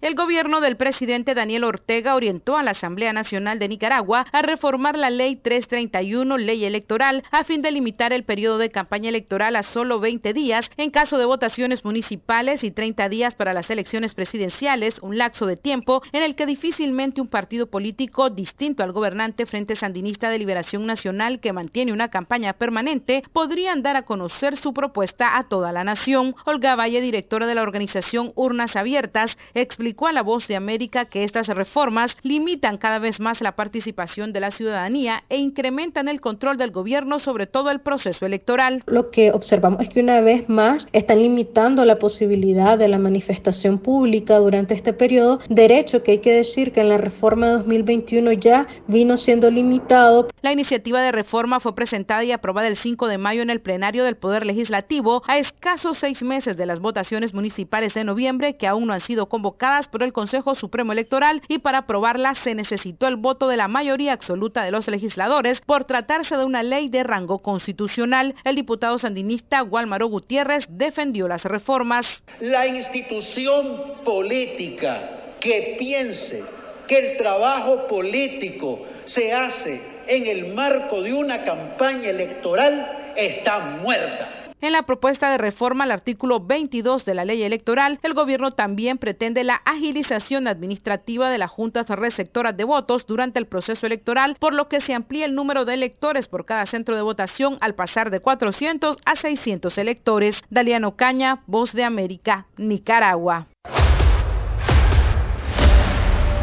El 0.00 0.14
gobierno 0.14 0.62
del 0.62 0.78
presidente 0.78 1.34
Daniel 1.34 1.62
Ortega 1.62 2.14
orientó 2.14 2.56
a 2.56 2.62
la 2.62 2.70
Asamblea 2.70 3.12
Nacional 3.12 3.58
de 3.58 3.68
Nicaragua 3.68 4.24
a 4.32 4.40
reformar 4.40 4.96
la 4.96 5.10
Ley 5.10 5.36
331, 5.36 6.38
ley 6.38 6.64
electoral, 6.64 7.22
a 7.30 7.44
fin 7.44 7.60
de 7.60 7.70
limitar 7.70 8.14
el 8.14 8.24
periodo 8.24 8.56
de 8.56 8.70
campaña 8.70 9.10
electoral 9.10 9.56
a 9.56 9.62
solo 9.62 10.00
20 10.00 10.32
días 10.32 10.70
en 10.78 10.90
caso 10.90 11.18
de 11.18 11.26
votaciones 11.26 11.84
municipales 11.84 12.64
y 12.64 12.70
30 12.70 13.10
días 13.10 13.34
para 13.34 13.52
las 13.52 13.68
elecciones 13.68 14.14
presidenciales, 14.14 15.00
un 15.00 15.18
lapso 15.18 15.44
de 15.44 15.58
tiempo 15.58 16.00
en 16.12 16.22
el 16.22 16.34
que 16.34 16.46
difícilmente 16.46 17.20
un 17.20 17.28
partido 17.28 17.66
político 17.66 18.30
distinto 18.30 18.82
al 18.82 18.92
gobernante 18.92 19.44
Frente 19.44 19.76
Sandinista 19.76 20.30
de 20.30 20.38
Liberación 20.38 20.86
Nacional 20.86 21.40
que 21.40 21.52
mantiene 21.52 21.92
una 21.92 22.08
campaña 22.08 22.54
permanente 22.54 23.22
podrían 23.34 23.82
dar 23.82 23.96
a 23.96 24.06
conocer 24.06 24.56
su 24.56 24.72
propuesta 24.72 25.36
a 25.36 25.46
toda 25.46 25.72
la 25.72 25.84
nación. 25.84 26.34
Olga 26.46 26.74
Valle, 26.74 27.02
directora 27.02 27.46
de 27.46 27.54
la 27.54 27.62
organización 27.62 28.32
Urnas 28.34 28.76
Abiertas, 28.76 29.36
explicó 29.52 29.89
a 29.98 30.12
La 30.12 30.22
Voz 30.22 30.48
de 30.48 30.56
América 30.56 31.04
que 31.04 31.24
estas 31.24 31.46
reformas 31.48 32.16
limitan 32.22 32.78
cada 32.78 32.98
vez 32.98 33.20
más 33.20 33.40
la 33.40 33.56
participación 33.56 34.32
de 34.32 34.40
la 34.40 34.50
ciudadanía 34.50 35.24
e 35.28 35.38
incrementan 35.38 36.08
el 36.08 36.20
control 36.20 36.56
del 36.56 36.70
gobierno 36.70 37.18
sobre 37.18 37.46
todo 37.46 37.70
el 37.70 37.80
proceso 37.80 38.24
electoral. 38.24 38.82
Lo 38.86 39.10
que 39.10 39.32
observamos 39.32 39.82
es 39.82 39.88
que 39.88 40.00
una 40.00 40.20
vez 40.20 40.48
más 40.48 40.86
están 40.92 41.22
limitando 41.22 41.84
la 41.84 41.98
posibilidad 41.98 42.78
de 42.78 42.88
la 42.88 42.98
manifestación 42.98 43.78
pública 43.78 44.38
durante 44.38 44.74
este 44.74 44.92
periodo, 44.92 45.40
derecho 45.48 46.02
que 46.02 46.12
hay 46.12 46.18
que 46.18 46.32
decir 46.32 46.72
que 46.72 46.80
en 46.80 46.88
la 46.88 46.98
reforma 46.98 47.46
de 47.46 47.52
2021 47.54 48.32
ya 48.32 48.66
vino 48.86 49.16
siendo 49.16 49.50
limitado. 49.50 50.28
La 50.42 50.52
iniciativa 50.52 51.02
de 51.02 51.12
reforma 51.12 51.60
fue 51.60 51.74
presentada 51.74 52.24
y 52.24 52.32
aprobada 52.32 52.68
el 52.68 52.76
5 52.76 53.08
de 53.08 53.18
mayo 53.18 53.42
en 53.42 53.50
el 53.50 53.60
plenario 53.60 54.04
del 54.04 54.16
Poder 54.16 54.46
Legislativo 54.46 55.22
a 55.26 55.38
escasos 55.38 55.98
seis 55.98 56.22
meses 56.22 56.56
de 56.56 56.66
las 56.66 56.80
votaciones 56.80 57.34
municipales 57.34 57.94
de 57.94 58.04
noviembre 58.04 58.56
que 58.56 58.66
aún 58.66 58.86
no 58.86 58.92
han 58.92 59.00
sido 59.00 59.28
convocadas 59.28 59.79
por 59.88 60.02
el 60.02 60.12
Consejo 60.12 60.54
Supremo 60.54 60.92
Electoral 60.92 61.42
y 61.48 61.58
para 61.58 61.78
aprobarla 61.78 62.34
se 62.34 62.54
necesitó 62.54 63.06
el 63.08 63.16
voto 63.16 63.48
de 63.48 63.56
la 63.56 63.68
mayoría 63.68 64.12
absoluta 64.12 64.64
de 64.64 64.70
los 64.70 64.88
legisladores 64.88 65.60
por 65.60 65.84
tratarse 65.84 66.36
de 66.36 66.44
una 66.44 66.62
ley 66.62 66.88
de 66.88 67.04
rango 67.04 67.40
constitucional. 67.40 68.34
El 68.44 68.56
diputado 68.56 68.98
sandinista 68.98 69.60
Gualmaro 69.60 70.06
Gutiérrez 70.06 70.66
defendió 70.68 71.28
las 71.28 71.44
reformas. 71.44 72.22
La 72.40 72.66
institución 72.66 74.04
política 74.04 75.10
que 75.40 75.76
piense 75.78 76.42
que 76.86 77.10
el 77.12 77.16
trabajo 77.16 77.86
político 77.86 78.80
se 79.04 79.32
hace 79.32 79.80
en 80.06 80.26
el 80.26 80.54
marco 80.54 81.02
de 81.02 81.14
una 81.14 81.42
campaña 81.44 82.10
electoral 82.10 83.12
está 83.16 83.58
muerta. 83.60 84.39
En 84.62 84.72
la 84.72 84.82
propuesta 84.82 85.30
de 85.30 85.38
reforma 85.38 85.84
al 85.84 85.90
artículo 85.90 86.40
22 86.40 87.06
de 87.06 87.14
la 87.14 87.24
ley 87.24 87.42
electoral, 87.42 87.98
el 88.02 88.12
gobierno 88.12 88.50
también 88.50 88.98
pretende 88.98 89.42
la 89.42 89.62
agilización 89.64 90.46
administrativa 90.46 91.30
de 91.30 91.38
las 91.38 91.50
juntas 91.50 91.88
receptoras 91.88 92.54
de 92.54 92.64
votos 92.64 93.06
durante 93.06 93.38
el 93.38 93.46
proceso 93.46 93.86
electoral, 93.86 94.36
por 94.38 94.52
lo 94.52 94.68
que 94.68 94.82
se 94.82 94.92
amplía 94.92 95.24
el 95.24 95.34
número 95.34 95.64
de 95.64 95.72
electores 95.72 96.26
por 96.26 96.44
cada 96.44 96.66
centro 96.66 96.94
de 96.94 97.00
votación 97.00 97.56
al 97.62 97.74
pasar 97.74 98.10
de 98.10 98.20
400 98.20 98.98
a 99.06 99.16
600 99.16 99.78
electores. 99.78 100.36
Daliano 100.50 100.94
Caña, 100.94 101.42
Voz 101.46 101.72
de 101.72 101.84
América, 101.84 102.46
Nicaragua. 102.58 103.46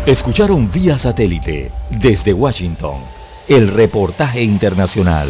Escucharon 0.07 0.71
vía 0.71 0.97
satélite 0.97 1.71
desde 1.91 2.33
Washington 2.33 2.99
el 3.47 3.67
reportaje 3.67 4.41
internacional. 4.41 5.29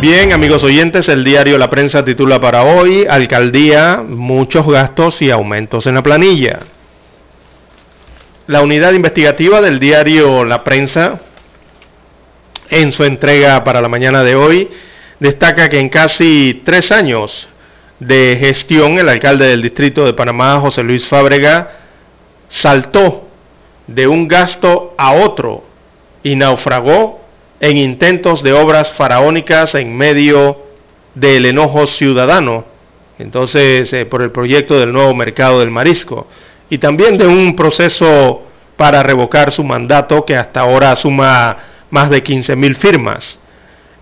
Bien, 0.00 0.32
amigos 0.32 0.62
oyentes, 0.62 1.08
el 1.08 1.24
diario 1.24 1.58
La 1.58 1.68
Prensa 1.68 2.04
titula 2.04 2.40
para 2.40 2.62
hoy, 2.62 3.04
Alcaldía, 3.10 4.00
muchos 4.06 4.64
gastos 4.64 5.20
y 5.22 5.32
aumentos 5.32 5.88
en 5.88 5.96
la 5.96 6.04
planilla. 6.04 6.60
La 8.46 8.62
unidad 8.62 8.92
investigativa 8.92 9.60
del 9.60 9.80
diario 9.80 10.44
La 10.44 10.62
Prensa, 10.62 11.20
en 12.70 12.92
su 12.92 13.02
entrega 13.02 13.64
para 13.64 13.80
la 13.80 13.88
mañana 13.88 14.22
de 14.22 14.36
hoy, 14.36 14.70
destaca 15.18 15.68
que 15.68 15.80
en 15.80 15.88
casi 15.88 16.62
tres 16.64 16.92
años 16.92 17.48
de 17.98 18.36
gestión, 18.38 19.00
el 19.00 19.08
alcalde 19.08 19.48
del 19.48 19.62
distrito 19.62 20.06
de 20.06 20.14
Panamá, 20.14 20.60
José 20.60 20.84
Luis 20.84 21.08
Fábrega, 21.08 21.72
saltó 22.48 23.26
de 23.88 24.06
un 24.06 24.28
gasto 24.28 24.94
a 24.96 25.14
otro 25.14 25.64
y 26.22 26.36
naufragó 26.36 27.17
en 27.60 27.76
intentos 27.76 28.42
de 28.42 28.52
obras 28.52 28.92
faraónicas 28.92 29.74
en 29.74 29.96
medio 29.96 30.64
del 31.14 31.46
enojo 31.46 31.86
ciudadano, 31.86 32.64
entonces 33.18 33.92
eh, 33.92 34.06
por 34.06 34.22
el 34.22 34.30
proyecto 34.30 34.78
del 34.78 34.92
nuevo 34.92 35.14
mercado 35.14 35.60
del 35.60 35.70
marisco, 35.70 36.28
y 36.70 36.78
también 36.78 37.18
de 37.18 37.26
un 37.26 37.56
proceso 37.56 38.42
para 38.76 39.02
revocar 39.02 39.52
su 39.52 39.64
mandato 39.64 40.24
que 40.24 40.36
hasta 40.36 40.60
ahora 40.60 40.94
suma 40.94 41.56
más 41.90 42.10
de 42.10 42.22
15.000 42.22 42.76
firmas. 42.76 43.38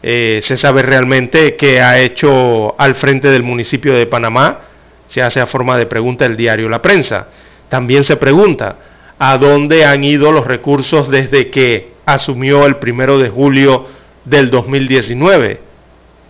Eh, 0.03 0.41
se 0.43 0.57
sabe 0.57 0.83
realmente 0.83 1.57
qué 1.57 1.81
ha 1.81 1.99
hecho 1.99 2.79
al 2.79 2.95
frente 2.95 3.31
del 3.31 3.43
municipio 3.43 3.95
de 3.95 4.07
Panamá, 4.07 4.61
se 5.09 5.23
hace 5.23 5.41
a 5.41 5.47
forma 5.47 5.79
de 5.79 5.87
pregunta 5.87 6.27
el 6.27 6.37
diario 6.37 6.69
La 6.69 6.83
Prensa. 6.83 7.29
También 7.69 8.05
se 8.05 8.17
pregunta 8.17 8.77
a 9.19 9.39
dónde 9.39 9.85
han 9.85 10.05
ido 10.05 10.31
los 10.31 10.47
recursos 10.47 11.11
desde 11.11 11.49
que 11.51 11.96
asumió 12.07 12.65
el 12.67 12.77
primero 12.77 13.19
de 13.19 13.29
julio 13.29 13.87
del 14.25 14.51
2019. 14.51 15.61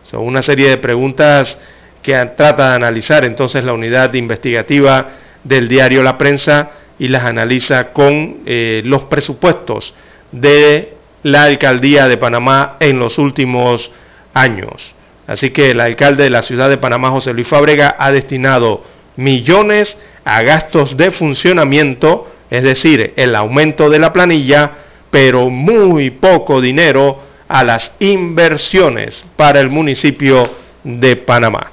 Son 0.02 0.20
una 0.20 0.42
serie 0.42 0.70
de 0.70 0.78
preguntas 0.78 1.58
que 2.02 2.14
trata 2.36 2.70
de 2.70 2.74
analizar 2.76 3.24
entonces 3.24 3.62
la 3.64 3.72
unidad 3.72 4.12
investigativa 4.14 5.10
del 5.44 5.68
diario 5.68 6.02
La 6.02 6.18
Prensa 6.18 6.70
y 6.98 7.08
las 7.08 7.24
analiza 7.24 7.92
con 7.92 8.38
eh, 8.46 8.82
los 8.84 9.04
presupuestos 9.04 9.94
de 10.32 10.94
la 11.22 11.44
alcaldía 11.44 12.08
de 12.08 12.16
Panamá 12.16 12.76
en 12.80 12.98
los 12.98 13.18
últimos 13.18 13.90
años. 14.32 14.94
Así 15.26 15.50
que 15.50 15.72
el 15.72 15.80
alcalde 15.80 16.24
de 16.24 16.30
la 16.30 16.42
ciudad 16.42 16.68
de 16.68 16.78
Panamá, 16.78 17.10
José 17.10 17.32
Luis 17.32 17.48
Fábrega, 17.48 17.96
ha 17.98 18.12
destinado 18.12 18.84
millones 19.16 19.98
a 20.24 20.42
gastos 20.42 20.96
de 20.96 21.10
funcionamiento, 21.10 22.30
es 22.50 22.62
decir, 22.62 23.12
el 23.16 23.34
aumento 23.34 23.90
de 23.90 23.98
la 23.98 24.12
planilla, 24.12 24.70
pero 25.10 25.50
muy 25.50 26.10
poco 26.10 26.60
dinero 26.60 27.18
a 27.48 27.64
las 27.64 27.92
inversiones 28.00 29.24
para 29.36 29.60
el 29.60 29.70
municipio 29.70 30.50
de 30.82 31.16
Panamá. 31.16 31.72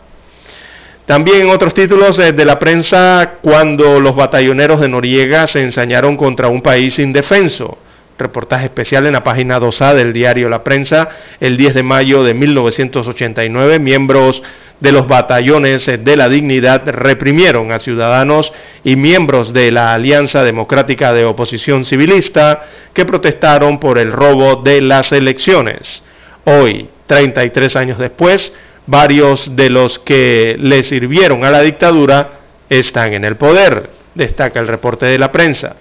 También 1.05 1.49
otros 1.49 1.73
títulos 1.73 2.15
de 2.17 2.45
la 2.45 2.57
prensa, 2.57 3.35
cuando 3.41 3.99
los 3.99 4.15
batalloneros 4.15 4.79
de 4.79 4.87
Noriega 4.87 5.47
se 5.47 5.61
ensañaron 5.61 6.15
contra 6.15 6.47
un 6.47 6.61
país 6.61 6.97
indefenso. 6.99 7.77
Reportaje 8.17 8.65
especial 8.65 9.05
en 9.05 9.13
la 9.13 9.23
página 9.23 9.59
2A 9.59 9.95
del 9.95 10.13
diario 10.13 10.49
La 10.49 10.63
Prensa, 10.63 11.09
el 11.39 11.57
10 11.57 11.73
de 11.73 11.83
mayo 11.83 12.23
de 12.23 12.33
1989, 12.33 13.79
miembros 13.79 14.43
de 14.79 14.91
los 14.91 15.07
batallones 15.07 15.85
de 15.85 16.17
la 16.17 16.27
dignidad 16.27 16.87
reprimieron 16.89 17.71
a 17.71 17.79
ciudadanos 17.79 18.51
y 18.83 18.97
miembros 18.97 19.53
de 19.53 19.71
la 19.71 19.93
Alianza 19.93 20.43
Democrática 20.43 21.13
de 21.13 21.23
Oposición 21.23 21.85
Civilista 21.85 22.63
que 22.93 23.05
protestaron 23.05 23.79
por 23.79 23.97
el 23.97 24.11
robo 24.11 24.57
de 24.57 24.81
las 24.81 25.11
elecciones. 25.13 26.03
Hoy, 26.43 26.89
33 27.07 27.75
años 27.77 27.97
después, 27.97 28.53
varios 28.85 29.55
de 29.55 29.69
los 29.69 29.99
que 29.99 30.57
le 30.59 30.83
sirvieron 30.83 31.45
a 31.45 31.49
la 31.49 31.61
dictadura 31.61 32.31
están 32.69 33.13
en 33.13 33.23
el 33.23 33.37
poder, 33.37 33.89
destaca 34.13 34.59
el 34.59 34.67
reporte 34.67 35.05
de 35.05 35.17
la 35.17 35.31
prensa. 35.31 35.77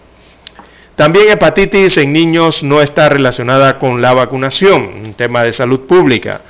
También 1.03 1.30
hepatitis 1.30 1.96
en 1.96 2.12
niños 2.12 2.62
no 2.62 2.80
está 2.80 3.09
relacionada 3.09 3.80
con 3.80 4.00
la 4.00 4.14
vacunación, 4.14 4.84
un 5.03 5.14
tema 5.14 5.42
de 5.42 5.53
salud 5.53 5.80
pública. 5.80 6.42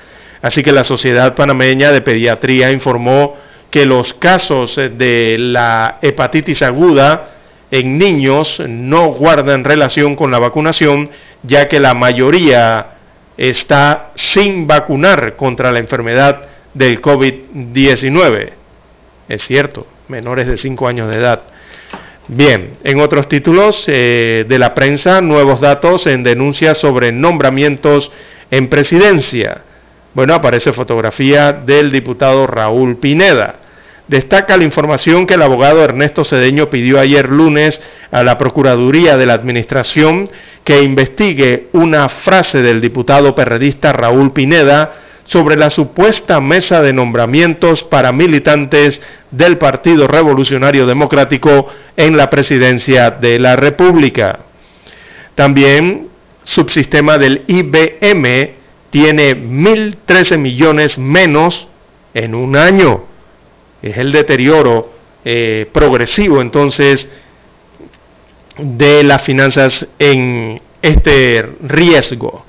Así 0.43 0.63
que 0.63 0.73
la 0.73 0.85
Sociedad 0.85 1.35
Panameña 1.35 1.91
de 1.91 2.03
Pediatría 2.03 2.71
informó 2.71 3.35
que 3.71 3.87
los 3.87 4.13
casos 4.13 4.77
de 4.77 5.37
la 5.39 5.97
hepatitis 6.03 6.61
aguda 6.61 7.31
en 7.71 7.97
niños 7.97 8.63
no 8.69 9.07
guardan 9.15 9.65
relación 9.65 10.17
con 10.17 10.31
la 10.31 10.39
vacunación, 10.39 11.09
ya 11.43 11.67
que 11.67 11.81
la 11.81 11.95
mayoría 11.95 12.89
está 13.39 14.11
sin 14.17 14.67
vacunar 14.67 15.35
contra 15.35 15.73
la 15.73 15.79
enfermedad 15.79 16.43
del 16.75 17.01
COVID-19. 17.01 18.51
Es 19.31 19.47
cierto, 19.47 19.87
menores 20.09 20.47
de 20.47 20.59
5 20.59 20.89
años 20.89 21.09
de 21.09 21.17
edad. 21.17 21.41
Bien, 22.29 22.79
en 22.85 23.01
otros 23.01 23.29
títulos 23.29 23.85
eh, 23.89 24.45
de 24.49 24.59
la 24.59 24.75
prensa, 24.75 25.21
nuevos 25.21 25.61
datos 25.61 26.07
en 26.07 26.23
denuncias 26.23 26.79
sobre 26.79 27.11
nombramientos 27.11 28.13
en 28.51 28.69
presidencia. 28.69 29.63
Bueno, 30.15 30.35
aparece 30.35 30.73
fotografía 30.73 31.53
del 31.53 31.91
diputado 31.91 32.47
Raúl 32.47 32.97
Pineda. 32.99 33.57
Destaca 34.07 34.57
la 34.57 34.65
información 34.65 35.27
que 35.27 35.35
el 35.35 35.43
abogado 35.43 35.83
Ernesto 35.83 36.25
Cedeño 36.25 36.71
pidió 36.71 37.01
ayer 37.01 37.29
lunes 37.29 37.83
a 38.13 38.23
la 38.23 38.39
Procuraduría 38.39 39.17
de 39.17 39.27
la 39.27 39.35
Administración 39.35 40.29
que 40.65 40.83
investigue 40.83 41.69
una 41.73 42.09
frase 42.09 42.63
del 42.63 42.81
diputado 42.81 43.35
perredista 43.35 43.93
Raúl 43.93 44.33
Pineda 44.33 45.02
sobre 45.25 45.57
la 45.57 45.71
supuesta 45.71 46.41
mesa 46.41 46.83
de 46.83 46.93
nombramientos 46.93 47.83
para 47.83 48.13
militantes 48.13 49.01
del 49.31 49.59
Partido 49.59 50.07
Revolucionario 50.07 50.87
Democrático 50.87 51.69
en 51.97 52.17
la 52.17 52.29
presidencia 52.29 53.11
de 53.11 53.39
la 53.39 53.57
República. 53.57 54.41
También 55.35 56.09
subsistema 56.45 57.19
del 57.19 57.45
IBM 57.47 58.55
tiene 58.91 59.37
1.013 59.37 60.39
millones 60.39 60.99
menos 60.99 61.69
en 62.15 62.35
un 62.35 62.57
año. 62.57 63.05
Es 63.81 63.97
el 63.97 64.13
deterioro 64.13 64.93
eh, 65.25 65.69
progresivo 65.73 66.41
entonces 66.41 67.09
de 68.59 69.03
las 69.03 69.23
finanzas 69.23 69.87
en 69.99 70.61
este 70.83 71.49
riesgo. 71.63 72.45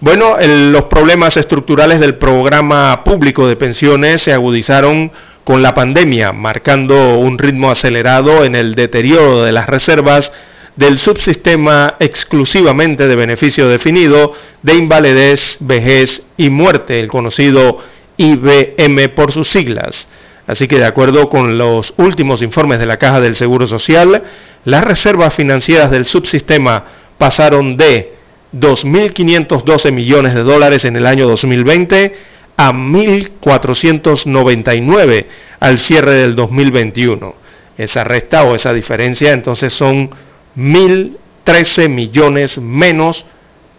Bueno, 0.00 0.36
los 0.40 0.84
problemas 0.84 1.36
estructurales 1.36 1.98
del 1.98 2.14
programa 2.14 3.02
público 3.02 3.48
de 3.48 3.56
pensiones 3.56 4.22
se 4.22 4.32
agudizaron 4.32 5.10
con 5.42 5.60
la 5.60 5.74
pandemia, 5.74 6.32
marcando 6.32 7.18
un 7.18 7.36
ritmo 7.36 7.68
acelerado 7.68 8.44
en 8.44 8.54
el 8.54 8.76
deterioro 8.76 9.42
de 9.42 9.50
las 9.50 9.66
reservas 9.66 10.30
del 10.76 10.98
subsistema 10.98 11.96
exclusivamente 11.98 13.08
de 13.08 13.16
beneficio 13.16 13.68
definido 13.68 14.34
de 14.62 14.74
invalidez, 14.74 15.56
vejez 15.58 16.22
y 16.36 16.48
muerte, 16.48 17.00
el 17.00 17.08
conocido 17.08 17.78
IBM 18.18 19.08
por 19.16 19.32
sus 19.32 19.48
siglas. 19.48 20.06
Así 20.46 20.68
que 20.68 20.78
de 20.78 20.86
acuerdo 20.86 21.28
con 21.28 21.58
los 21.58 21.92
últimos 21.96 22.40
informes 22.40 22.78
de 22.78 22.86
la 22.86 22.98
Caja 22.98 23.20
del 23.20 23.34
Seguro 23.34 23.66
Social, 23.66 24.22
las 24.64 24.84
reservas 24.84 25.34
financieras 25.34 25.90
del 25.90 26.06
subsistema 26.06 26.84
pasaron 27.18 27.76
de 27.76 28.17
2.512 28.52 29.92
millones 29.92 30.34
de 30.34 30.42
dólares 30.42 30.84
en 30.84 30.96
el 30.96 31.06
año 31.06 31.28
2020 31.28 32.14
a 32.56 32.72
1.499 32.72 35.26
al 35.60 35.78
cierre 35.78 36.14
del 36.14 36.34
2021. 36.34 37.34
Esa 37.76 38.04
resta 38.04 38.44
o 38.44 38.54
esa 38.54 38.72
diferencia 38.72 39.32
entonces 39.32 39.72
son 39.72 40.10
1.013 40.56 41.88
millones 41.88 42.58
menos 42.58 43.26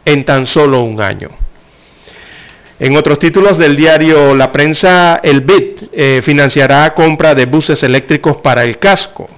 en 0.05 0.23
tan 0.23 0.47
solo 0.47 0.79
un 0.81 1.01
año. 1.01 1.29
En 2.79 2.95
otros 2.95 3.19
títulos 3.19 3.57
del 3.57 3.75
diario 3.75 4.33
La 4.33 4.53
Prensa, 4.53 5.19
el 5.21 5.41
BID 5.41 5.89
eh, 5.91 6.21
financiará 6.23 6.93
compra 6.93 7.35
de 7.35 7.45
buses 7.45 7.83
eléctricos 7.83 8.37
para 8.37 8.63
el 8.63 8.79
casco. 8.79 9.29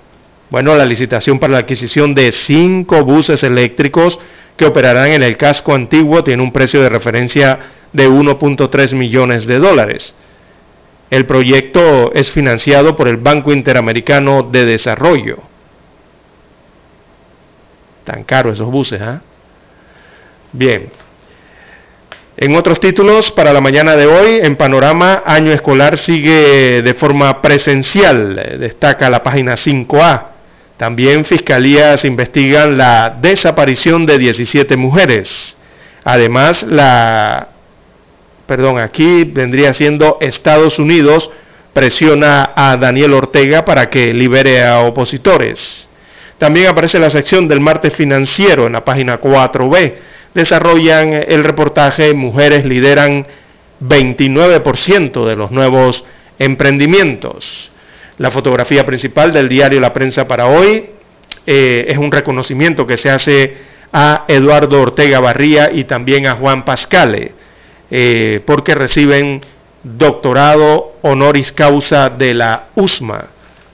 Bueno, 0.51 0.75
la 0.75 0.85
licitación 0.85 1.39
para 1.39 1.53
la 1.53 1.59
adquisición 1.59 2.13
de 2.13 2.31
cinco 2.31 3.03
buses 3.03 3.41
eléctricos 3.41 4.19
que 4.55 4.65
operarán 4.65 5.11
en 5.11 5.23
el 5.23 5.37
casco 5.37 5.73
antiguo 5.73 6.23
tiene 6.23 6.43
un 6.43 6.51
precio 6.51 6.81
de 6.81 6.89
referencia 6.89 7.59
de 7.93 8.09
1.3 8.09 8.95
millones 8.95 9.45
de 9.45 9.59
dólares. 9.59 10.15
El 11.09 11.25
proyecto 11.25 12.13
es 12.13 12.31
financiado 12.31 12.95
por 12.95 13.07
el 13.07 13.17
Banco 13.17 13.51
Interamericano 13.51 14.43
de 14.43 14.65
Desarrollo. 14.65 15.39
Tan 18.05 18.23
caro 18.23 18.51
esos 18.51 18.71
buses, 18.71 19.01
¿ah? 19.01 19.21
Bien. 20.53 20.89
En 22.37 22.55
otros 22.55 22.79
títulos, 22.79 23.29
para 23.29 23.53
la 23.53 23.61
mañana 23.61 23.95
de 23.95 24.07
hoy, 24.07 24.39
en 24.41 24.55
Panorama, 24.55 25.21
año 25.25 25.51
escolar 25.51 25.97
sigue 25.97 26.81
de 26.81 26.93
forma 26.93 27.41
presencial. 27.41 28.57
Destaca 28.57 29.09
la 29.09 29.21
página 29.21 29.55
5A. 29.55 30.30
También 30.81 31.25
fiscalías 31.25 32.05
investigan 32.05 32.75
la 32.75 33.15
desaparición 33.21 34.07
de 34.07 34.17
17 34.17 34.77
mujeres. 34.77 35.55
Además, 36.03 36.63
la 36.63 37.49
perdón, 38.47 38.79
aquí 38.79 39.25
vendría 39.25 39.75
siendo 39.75 40.17
Estados 40.21 40.79
Unidos 40.79 41.29
presiona 41.71 42.53
a 42.55 42.77
Daniel 42.77 43.13
Ortega 43.13 43.63
para 43.63 43.91
que 43.91 44.11
libere 44.11 44.63
a 44.63 44.79
opositores. 44.79 45.87
También 46.39 46.65
aparece 46.65 46.97
la 46.97 47.11
sección 47.11 47.47
del 47.47 47.59
martes 47.59 47.93
financiero 47.93 48.65
en 48.65 48.73
la 48.73 48.83
página 48.83 49.21
4B. 49.21 49.93
Desarrollan 50.33 51.13
el 51.13 51.43
reportaje 51.43 52.11
Mujeres 52.15 52.65
lideran 52.65 53.27
29% 53.81 55.27
de 55.27 55.35
los 55.35 55.51
nuevos 55.51 56.05
emprendimientos. 56.39 57.71
La 58.21 58.29
fotografía 58.29 58.85
principal 58.85 59.33
del 59.33 59.49
diario 59.49 59.79
La 59.79 59.93
Prensa 59.93 60.27
para 60.27 60.45
hoy 60.45 60.85
eh, 61.47 61.85
es 61.87 61.97
un 61.97 62.11
reconocimiento 62.11 62.85
que 62.85 62.95
se 62.95 63.09
hace 63.09 63.57
a 63.91 64.25
Eduardo 64.27 64.79
Ortega 64.79 65.19
Barría 65.19 65.71
y 65.71 65.85
también 65.85 66.27
a 66.27 66.35
Juan 66.35 66.63
Pascale, 66.63 67.31
eh, 67.89 68.39
porque 68.45 68.75
reciben 68.75 69.41
doctorado 69.81 70.97
honoris 71.01 71.51
causa 71.51 72.11
de 72.11 72.35
la 72.35 72.65
USMA. 72.75 73.25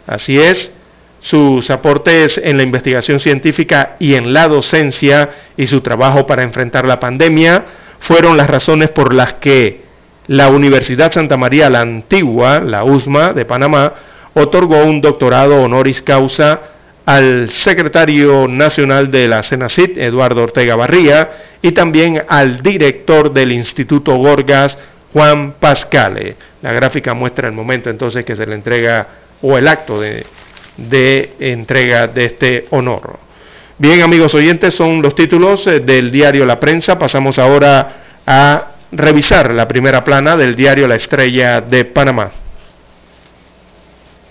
Así 0.07 0.39
es, 0.39 0.71
sus 1.19 1.69
aportes 1.69 2.39
en 2.41 2.55
la 2.55 2.63
investigación 2.63 3.19
científica 3.19 3.97
y 3.99 4.15
en 4.15 4.31
la 4.31 4.47
docencia 4.47 5.29
y 5.57 5.67
su 5.67 5.81
trabajo 5.81 6.25
para 6.25 6.43
enfrentar 6.43 6.85
la 6.85 7.01
pandemia 7.01 7.65
fueron 7.99 8.37
las 8.37 8.49
razones 8.49 8.91
por 8.91 9.13
las 9.13 9.33
que 9.33 9.81
la 10.27 10.47
Universidad 10.47 11.11
Santa 11.11 11.35
María 11.35 11.69
la 11.69 11.81
Antigua, 11.81 12.61
la 12.61 12.85
USMA 12.85 13.33
de 13.33 13.43
Panamá, 13.43 13.93
otorgó 14.37 14.83
un 14.85 15.01
doctorado 15.01 15.61
honoris 15.63 16.01
causa 16.01 16.61
al 17.05 17.49
secretario 17.49 18.47
nacional 18.47 19.09
de 19.09 19.27
la 19.27 19.41
CENACIT, 19.41 19.97
Eduardo 19.97 20.43
Ortega 20.43 20.75
Barría, 20.75 21.29
y 21.61 21.71
también 21.71 22.23
al 22.27 22.61
director 22.61 23.33
del 23.33 23.51
Instituto 23.51 24.15
Gorgas, 24.17 24.77
Juan 25.13 25.53
Pascale. 25.53 26.35
La 26.61 26.73
gráfica 26.73 27.13
muestra 27.13 27.47
el 27.47 27.53
momento 27.53 27.89
entonces 27.89 28.23
que 28.25 28.35
se 28.35 28.45
le 28.45 28.55
entrega, 28.55 29.07
o 29.41 29.57
el 29.57 29.67
acto 29.67 29.99
de, 29.99 30.25
de 30.75 31.33
entrega 31.39 32.07
de 32.07 32.25
este 32.25 32.65
honor. 32.71 33.17
Bien, 33.77 34.01
amigos 34.01 34.33
oyentes, 34.33 34.73
son 34.73 35.01
los 35.01 35.15
títulos 35.15 35.65
eh, 35.67 35.79
del 35.79 36.11
diario 36.11 36.45
La 36.45 36.59
Prensa. 36.59 36.99
Pasamos 36.99 37.39
ahora 37.39 38.21
a 38.25 38.71
revisar 38.91 39.53
la 39.53 39.67
primera 39.67 40.03
plana 40.03 40.35
del 40.35 40.55
diario 40.55 40.87
La 40.87 40.95
Estrella 40.95 41.61
de 41.61 41.85
Panamá. 41.85 42.46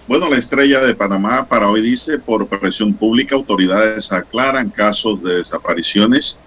Bueno, 0.09 0.28
la 0.28 0.38
estrella 0.38 0.80
de 0.82 0.94
Panamá 0.94 1.48
para 1.48 1.68
hoy 1.68 1.82
dice, 1.82 2.20
por 2.20 2.46
presión 2.46 2.94
pública, 2.94 3.34
autoridades 3.34 4.12
aclaran 4.12 4.70
casos 4.70 5.20
de 5.20 5.38
desapariciones. 5.38 6.38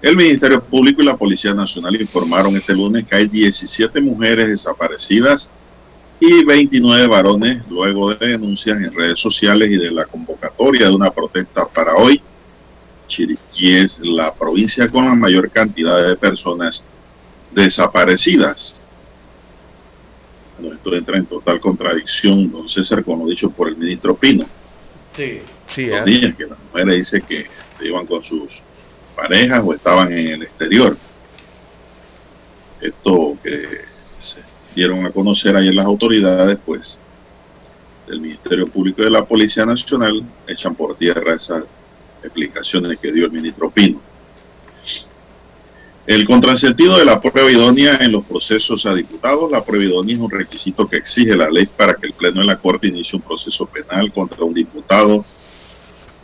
El 0.00 0.16
Ministerio 0.16 0.64
Público 0.64 1.02
y 1.02 1.04
la 1.04 1.18
Policía 1.18 1.52
Nacional 1.52 2.00
informaron 2.00 2.56
este 2.56 2.72
lunes 2.72 3.04
que 3.06 3.14
hay 3.14 3.28
17 3.28 4.00
mujeres 4.00 4.48
desaparecidas 4.48 5.50
y 6.18 6.42
29 6.46 7.06
varones 7.08 7.62
luego 7.68 8.14
de 8.14 8.26
denuncias 8.26 8.78
en 8.78 8.94
redes 8.94 9.20
sociales 9.20 9.70
y 9.70 9.76
de 9.76 9.90
la 9.90 10.06
convocatoria 10.06 10.88
de 10.88 10.94
una 10.94 11.10
protesta 11.10 11.68
para 11.68 11.94
hoy. 11.94 12.22
Chiriquí 13.06 13.74
es 13.74 14.00
la 14.02 14.32
provincia 14.32 14.88
con 14.88 15.04
la 15.04 15.14
mayor 15.14 15.50
cantidad 15.50 16.08
de 16.08 16.16
personas 16.16 16.86
desaparecidas 17.52 18.82
esto 20.64 20.94
entra 20.94 21.18
en 21.18 21.26
total 21.26 21.60
contradicción, 21.60 22.50
don 22.50 22.68
César, 22.68 23.04
con 23.04 23.18
lo 23.20 23.26
dicho 23.26 23.50
por 23.50 23.68
el 23.68 23.76
ministro 23.76 24.16
Pino. 24.16 24.46
Sí, 25.12 25.40
sí. 25.66 25.86
Los 25.86 26.04
días 26.04 26.34
que 26.36 26.46
las 26.46 26.58
mujeres 26.58 26.98
dicen 26.98 27.22
que 27.28 27.46
se 27.78 27.86
iban 27.88 28.06
con 28.06 28.22
sus 28.22 28.62
parejas 29.16 29.62
o 29.64 29.72
estaban 29.72 30.12
en 30.12 30.28
el 30.28 30.42
exterior. 30.42 30.96
Esto 32.80 33.36
que 33.42 33.80
se 34.16 34.40
dieron 34.74 35.04
a 35.04 35.10
conocer 35.10 35.56
ayer 35.56 35.74
las 35.74 35.86
autoridades, 35.86 36.58
pues, 36.64 37.00
del 38.06 38.20
Ministerio 38.20 38.68
Público 38.68 39.02
y 39.02 39.04
de 39.04 39.10
la 39.10 39.24
Policía 39.24 39.66
Nacional, 39.66 40.22
echan 40.46 40.74
por 40.74 40.96
tierra 40.96 41.34
esas 41.34 41.64
explicaciones 42.22 42.98
que 42.98 43.12
dio 43.12 43.26
el 43.26 43.32
ministro 43.32 43.70
Pino. 43.70 44.00
El 46.08 46.26
contrasentido 46.26 46.96
de 46.96 47.04
la 47.04 47.20
prueba 47.20 47.52
idónea 47.52 47.98
en 48.00 48.12
los 48.12 48.24
procesos 48.24 48.86
a 48.86 48.94
diputados. 48.94 49.50
La 49.50 49.62
prueba 49.62 49.84
idónea 49.84 50.14
es 50.14 50.20
un 50.22 50.30
requisito 50.30 50.88
que 50.88 50.96
exige 50.96 51.36
la 51.36 51.50
ley 51.50 51.66
para 51.66 51.92
que 51.96 52.06
el 52.06 52.14
Pleno 52.14 52.40
de 52.40 52.46
la 52.46 52.56
Corte 52.56 52.88
inicie 52.88 53.18
un 53.18 53.22
proceso 53.22 53.66
penal 53.66 54.10
contra 54.10 54.42
un 54.42 54.54
diputado 54.54 55.22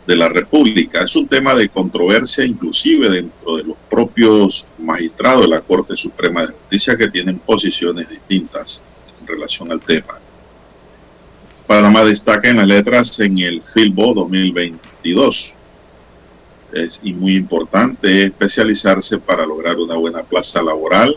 de 0.07 0.15
la 0.15 0.27
República. 0.27 1.03
Es 1.03 1.15
un 1.15 1.27
tema 1.27 1.53
de 1.53 1.69
controversia 1.69 2.43
inclusive 2.43 3.11
dentro 3.11 3.57
de 3.57 3.63
los 3.63 3.77
propios 3.87 4.67
magistrados 4.79 5.43
de 5.43 5.49
la 5.49 5.61
Corte 5.61 5.95
Suprema 5.95 6.47
de 6.47 6.53
Justicia 6.53 6.97
que 6.97 7.09
tienen 7.09 7.37
posiciones 7.37 8.09
distintas 8.09 8.83
en 9.21 9.27
relación 9.27 9.71
al 9.71 9.81
tema. 9.81 10.15
Panamá 11.67 12.03
destaca 12.03 12.49
en 12.49 12.57
las 12.57 12.67
letras 12.67 13.19
en 13.19 13.37
el 13.37 13.61
FILBO 13.61 14.15
2022 14.15 15.54
es 16.75 16.99
y 17.03 17.13
muy 17.13 17.35
importante 17.35 18.25
especializarse 18.25 19.17
para 19.17 19.45
lograr 19.45 19.77
una 19.77 19.95
buena 19.95 20.23
plaza 20.23 20.61
laboral. 20.61 21.15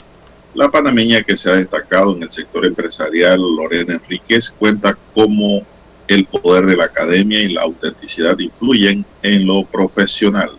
La 0.54 0.70
panameña 0.70 1.22
que 1.22 1.36
se 1.36 1.50
ha 1.50 1.56
destacado 1.56 2.16
en 2.16 2.22
el 2.22 2.30
sector 2.30 2.64
empresarial, 2.64 3.40
Lorena 3.40 3.94
Enríquez, 3.94 4.54
cuenta 4.59 4.96
cómo 5.14 5.62
el 6.06 6.24
poder 6.24 6.64
de 6.64 6.76
la 6.76 6.84
academia 6.84 7.40
y 7.40 7.52
la 7.52 7.62
autenticidad 7.62 8.38
influyen 8.38 9.04
en 9.22 9.46
lo 9.46 9.64
profesional. 9.64 10.52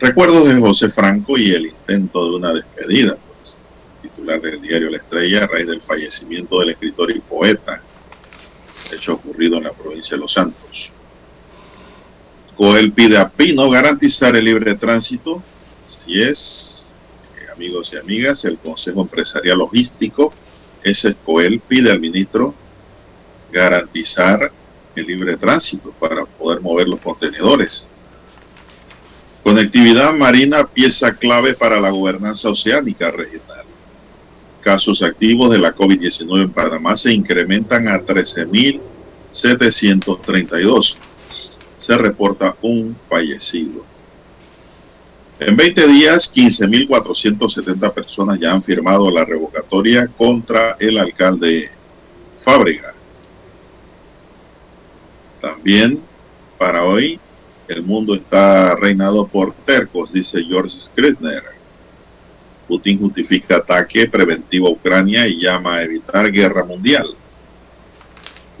Recuerdos 0.00 0.48
de 0.48 0.58
José 0.58 0.90
Franco 0.90 1.36
y 1.36 1.52
el 1.52 1.66
intento 1.66 2.24
de 2.24 2.36
una 2.36 2.52
despedida, 2.54 3.16
pues, 3.34 3.60
titular 4.00 4.40
del 4.40 4.60
diario 4.60 4.90
La 4.90 4.96
Estrella, 4.96 5.44
a 5.44 5.46
raíz 5.46 5.66
del 5.66 5.82
fallecimiento 5.82 6.60
del 6.60 6.70
escritor 6.70 7.10
y 7.10 7.20
poeta, 7.20 7.82
hecho 8.90 9.14
ocurrido 9.14 9.58
en 9.58 9.64
la 9.64 9.72
provincia 9.72 10.16
de 10.16 10.22
Los 10.22 10.32
Santos. 10.32 10.92
Coel 12.56 12.92
pide 12.92 13.18
a 13.18 13.28
Pino 13.28 13.68
garantizar 13.70 14.36
el 14.36 14.44
libre 14.44 14.74
tránsito. 14.74 15.42
Si 15.86 16.22
es, 16.22 16.92
eh, 17.36 17.50
amigos 17.52 17.92
y 17.92 17.96
amigas, 17.96 18.44
el 18.44 18.58
Consejo 18.58 19.02
Empresarial 19.02 19.58
Logístico, 19.58 20.32
ese 20.82 21.14
Coel 21.24 21.60
pide 21.60 21.90
al 21.90 22.00
ministro 22.00 22.54
garantizar 23.50 24.52
el 24.94 25.06
libre 25.06 25.36
tránsito 25.36 25.90
para 25.98 26.24
poder 26.24 26.60
mover 26.60 26.86
los 26.88 27.00
contenedores. 27.00 27.88
Conectividad 29.42 30.12
marina, 30.12 30.66
pieza 30.66 31.14
clave 31.14 31.54
para 31.54 31.80
la 31.80 31.90
gobernanza 31.90 32.50
oceánica 32.50 33.10
regional. 33.10 33.64
Casos 34.60 35.02
activos 35.02 35.50
de 35.50 35.58
la 35.58 35.74
COVID-19 35.74 36.42
en 36.42 36.52
Panamá 36.52 36.94
se 36.96 37.12
incrementan 37.12 37.88
a 37.88 38.00
13.732 38.00 40.98
se 41.82 41.98
reporta 41.98 42.54
un 42.62 42.96
fallecido. 43.08 43.84
En 45.40 45.56
20 45.56 45.88
días, 45.88 46.32
15.470 46.32 47.92
personas 47.92 48.38
ya 48.38 48.52
han 48.52 48.62
firmado 48.62 49.10
la 49.10 49.24
revocatoria 49.24 50.06
contra 50.06 50.76
el 50.78 50.96
alcalde 50.96 51.70
Fábrega. 52.40 52.94
También 55.40 56.00
para 56.56 56.84
hoy, 56.84 57.18
el 57.66 57.82
mundo 57.82 58.14
está 58.14 58.76
reinado 58.76 59.26
por 59.26 59.52
tercos, 59.52 60.12
dice 60.12 60.44
George 60.44 60.80
Skripner. 60.80 61.42
Putin 62.68 63.00
justifica 63.00 63.56
ataque 63.56 64.06
preventivo 64.06 64.68
a 64.68 64.70
Ucrania 64.70 65.26
y 65.26 65.40
llama 65.40 65.76
a 65.76 65.82
evitar 65.82 66.30
guerra 66.30 66.64
mundial. 66.64 67.16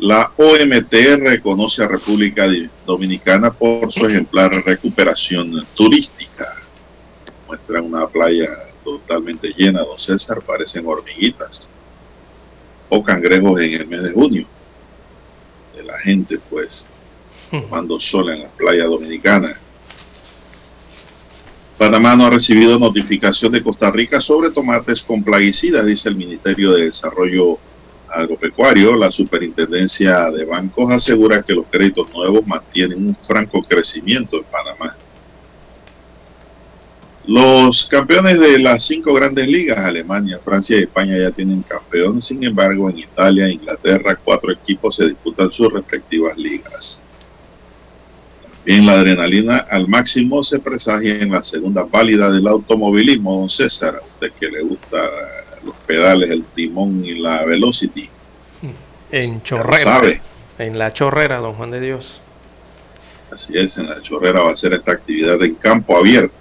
La 0.02 0.32
OMT 0.36 0.92
reconoce 1.20 1.84
a 1.84 1.86
República 1.86 2.48
Dominicana 2.84 3.52
por 3.52 3.92
su 3.92 4.04
ejemplar 4.04 4.50
recuperación 4.66 5.64
turística. 5.76 6.60
Muestra 7.46 7.80
una 7.80 8.08
playa 8.08 8.48
totalmente 8.82 9.54
llena, 9.56 9.82
don 9.82 10.00
César, 10.00 10.42
parecen 10.42 10.84
hormiguitas 10.88 11.70
o 12.88 13.04
cangrejos 13.04 13.60
en 13.60 13.74
el 13.74 13.86
mes 13.86 14.02
de 14.02 14.10
junio. 14.10 14.46
De 15.76 15.84
la 15.84 16.00
gente, 16.00 16.40
pues, 16.50 16.88
tomando 17.48 18.00
sol 18.00 18.30
en 18.30 18.42
la 18.42 18.48
playa 18.48 18.86
dominicana. 18.86 19.56
Panamá 21.78 22.16
no 22.16 22.26
ha 22.26 22.30
recibido 22.30 22.76
notificación 22.76 23.52
de 23.52 23.62
Costa 23.62 23.92
Rica 23.92 24.20
sobre 24.20 24.50
tomates 24.50 25.00
con 25.04 25.22
plaguicidas, 25.22 25.86
dice 25.86 26.08
el 26.08 26.16
Ministerio 26.16 26.72
de 26.72 26.86
Desarrollo 26.86 27.60
agropecuario, 28.12 28.96
la 28.96 29.10
Superintendencia 29.10 30.30
de 30.30 30.44
Bancos 30.44 30.90
asegura 30.90 31.42
que 31.42 31.54
los 31.54 31.66
créditos 31.70 32.12
nuevos 32.12 32.46
mantienen 32.46 33.06
un 33.06 33.16
franco 33.16 33.62
crecimiento 33.62 34.36
en 34.36 34.44
Panamá. 34.44 34.96
Los 37.26 37.86
campeones 37.86 38.40
de 38.40 38.58
las 38.58 38.84
cinco 38.84 39.14
grandes 39.14 39.46
ligas, 39.46 39.78
Alemania, 39.78 40.40
Francia 40.44 40.76
y 40.76 40.82
España 40.82 41.16
ya 41.16 41.30
tienen 41.30 41.62
campeones, 41.62 42.24
sin 42.24 42.42
embargo 42.42 42.90
en 42.90 42.98
Italia 42.98 43.46
e 43.46 43.52
Inglaterra 43.52 44.18
cuatro 44.22 44.50
equipos 44.50 44.96
se 44.96 45.04
disputan 45.04 45.52
sus 45.52 45.72
respectivas 45.72 46.36
ligas. 46.36 47.00
En 48.66 48.86
la 48.86 48.94
adrenalina 48.94 49.58
al 49.58 49.88
máximo 49.88 50.42
se 50.42 50.58
presagia 50.58 51.18
en 51.18 51.30
la 51.30 51.42
segunda 51.42 51.84
válida 51.84 52.30
del 52.30 52.46
automovilismo, 52.46 53.38
don 53.38 53.48
César, 53.48 53.96
a 53.96 54.04
usted 54.04 54.32
que 54.38 54.48
le 54.48 54.62
gusta 54.62 54.98
los 55.64 55.74
pedales, 55.86 56.30
el 56.30 56.44
timón 56.44 57.04
y 57.04 57.14
la 57.14 57.44
velocity. 57.44 58.08
En 59.10 59.42
chorrera. 59.42 60.00
En 60.58 60.78
la 60.78 60.92
chorrera, 60.92 61.38
don 61.38 61.54
Juan 61.54 61.70
de 61.70 61.80
Dios. 61.80 62.22
Así 63.30 63.56
es, 63.56 63.78
en 63.78 63.88
la 63.88 64.00
chorrera 64.02 64.42
va 64.42 64.52
a 64.52 64.56
ser 64.56 64.74
esta 64.74 64.92
actividad 64.92 65.42
en 65.42 65.54
campo 65.54 65.96
abierto. 65.96 66.34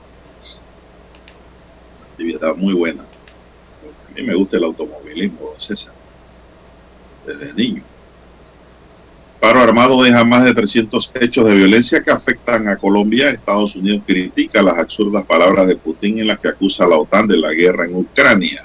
actividad 2.12 2.56
muy 2.56 2.74
buena. 2.74 3.04
A 3.04 4.14
mí 4.14 4.24
me 4.24 4.36
gusta 4.36 4.58
el 4.58 4.66
automovilismo, 4.66 5.54
César, 5.58 5.94
desde 7.26 7.54
niño. 7.54 7.84
Paro 9.40 9.60
armado 9.60 10.04
deja 10.04 10.24
más 10.24 10.44
de 10.44 10.54
300 10.54 11.14
hechos 11.20 11.46
de 11.48 11.56
violencia 11.56 12.04
que 12.04 12.12
afectan 12.12 12.68
a 12.68 12.78
Colombia. 12.78 13.32
Estados 13.32 13.76
Unidos 13.76 14.04
critica 14.06 14.62
las 14.62 14.78
absurdas 14.78 15.26
palabras 15.26 15.68
de 15.68 15.78
Putin 15.78 16.20
en 16.20 16.28
las 16.28 16.40
que 16.40 16.50
acusa 16.50 16.84
a 16.86 16.88
la 16.88 16.98
OTAN 16.98 17.28
de 17.28 17.38
la 17.38 17.52
guerra 17.52 17.86
en 17.86 17.96
Ucrania. 17.96 18.64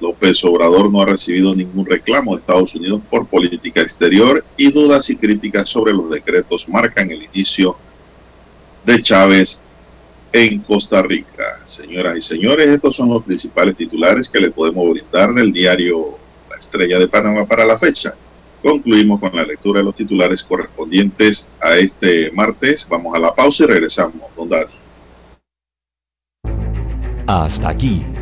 López 0.00 0.42
Obrador 0.44 0.90
no 0.90 1.02
ha 1.02 1.06
recibido 1.06 1.54
ningún 1.54 1.86
reclamo 1.86 2.34
de 2.34 2.40
Estados 2.40 2.74
Unidos 2.74 3.00
por 3.10 3.26
política 3.26 3.82
exterior 3.82 4.44
y 4.56 4.70
dudas 4.70 5.10
y 5.10 5.16
críticas 5.16 5.68
sobre 5.68 5.92
los 5.92 6.10
decretos 6.10 6.68
marcan 6.68 7.10
el 7.10 7.22
inicio 7.22 7.76
de 8.84 9.02
Chávez 9.02 9.60
en 10.32 10.60
Costa 10.60 11.02
Rica. 11.02 11.60
Señoras 11.64 12.18
y 12.18 12.22
señores, 12.22 12.68
estos 12.68 12.96
son 12.96 13.08
los 13.10 13.24
principales 13.24 13.76
titulares 13.76 14.28
que 14.28 14.40
le 14.40 14.50
podemos 14.50 14.88
brindar 14.90 15.34
del 15.34 15.52
diario 15.52 16.18
La 16.48 16.56
Estrella 16.56 16.98
de 16.98 17.08
Panamá 17.08 17.46
para 17.46 17.64
la 17.64 17.78
fecha. 17.78 18.14
Concluimos 18.62 19.20
con 19.20 19.34
la 19.34 19.44
lectura 19.44 19.80
de 19.80 19.84
los 19.84 19.94
titulares 19.94 20.42
correspondientes 20.42 21.48
a 21.60 21.76
este 21.76 22.30
martes. 22.32 22.86
Vamos 22.88 23.14
a 23.14 23.18
la 23.18 23.34
pausa 23.34 23.64
y 23.64 23.66
regresamos, 23.66 24.22
don 24.36 24.48
Dani. 24.48 24.80
Hasta 27.26 27.68
aquí, 27.68 28.04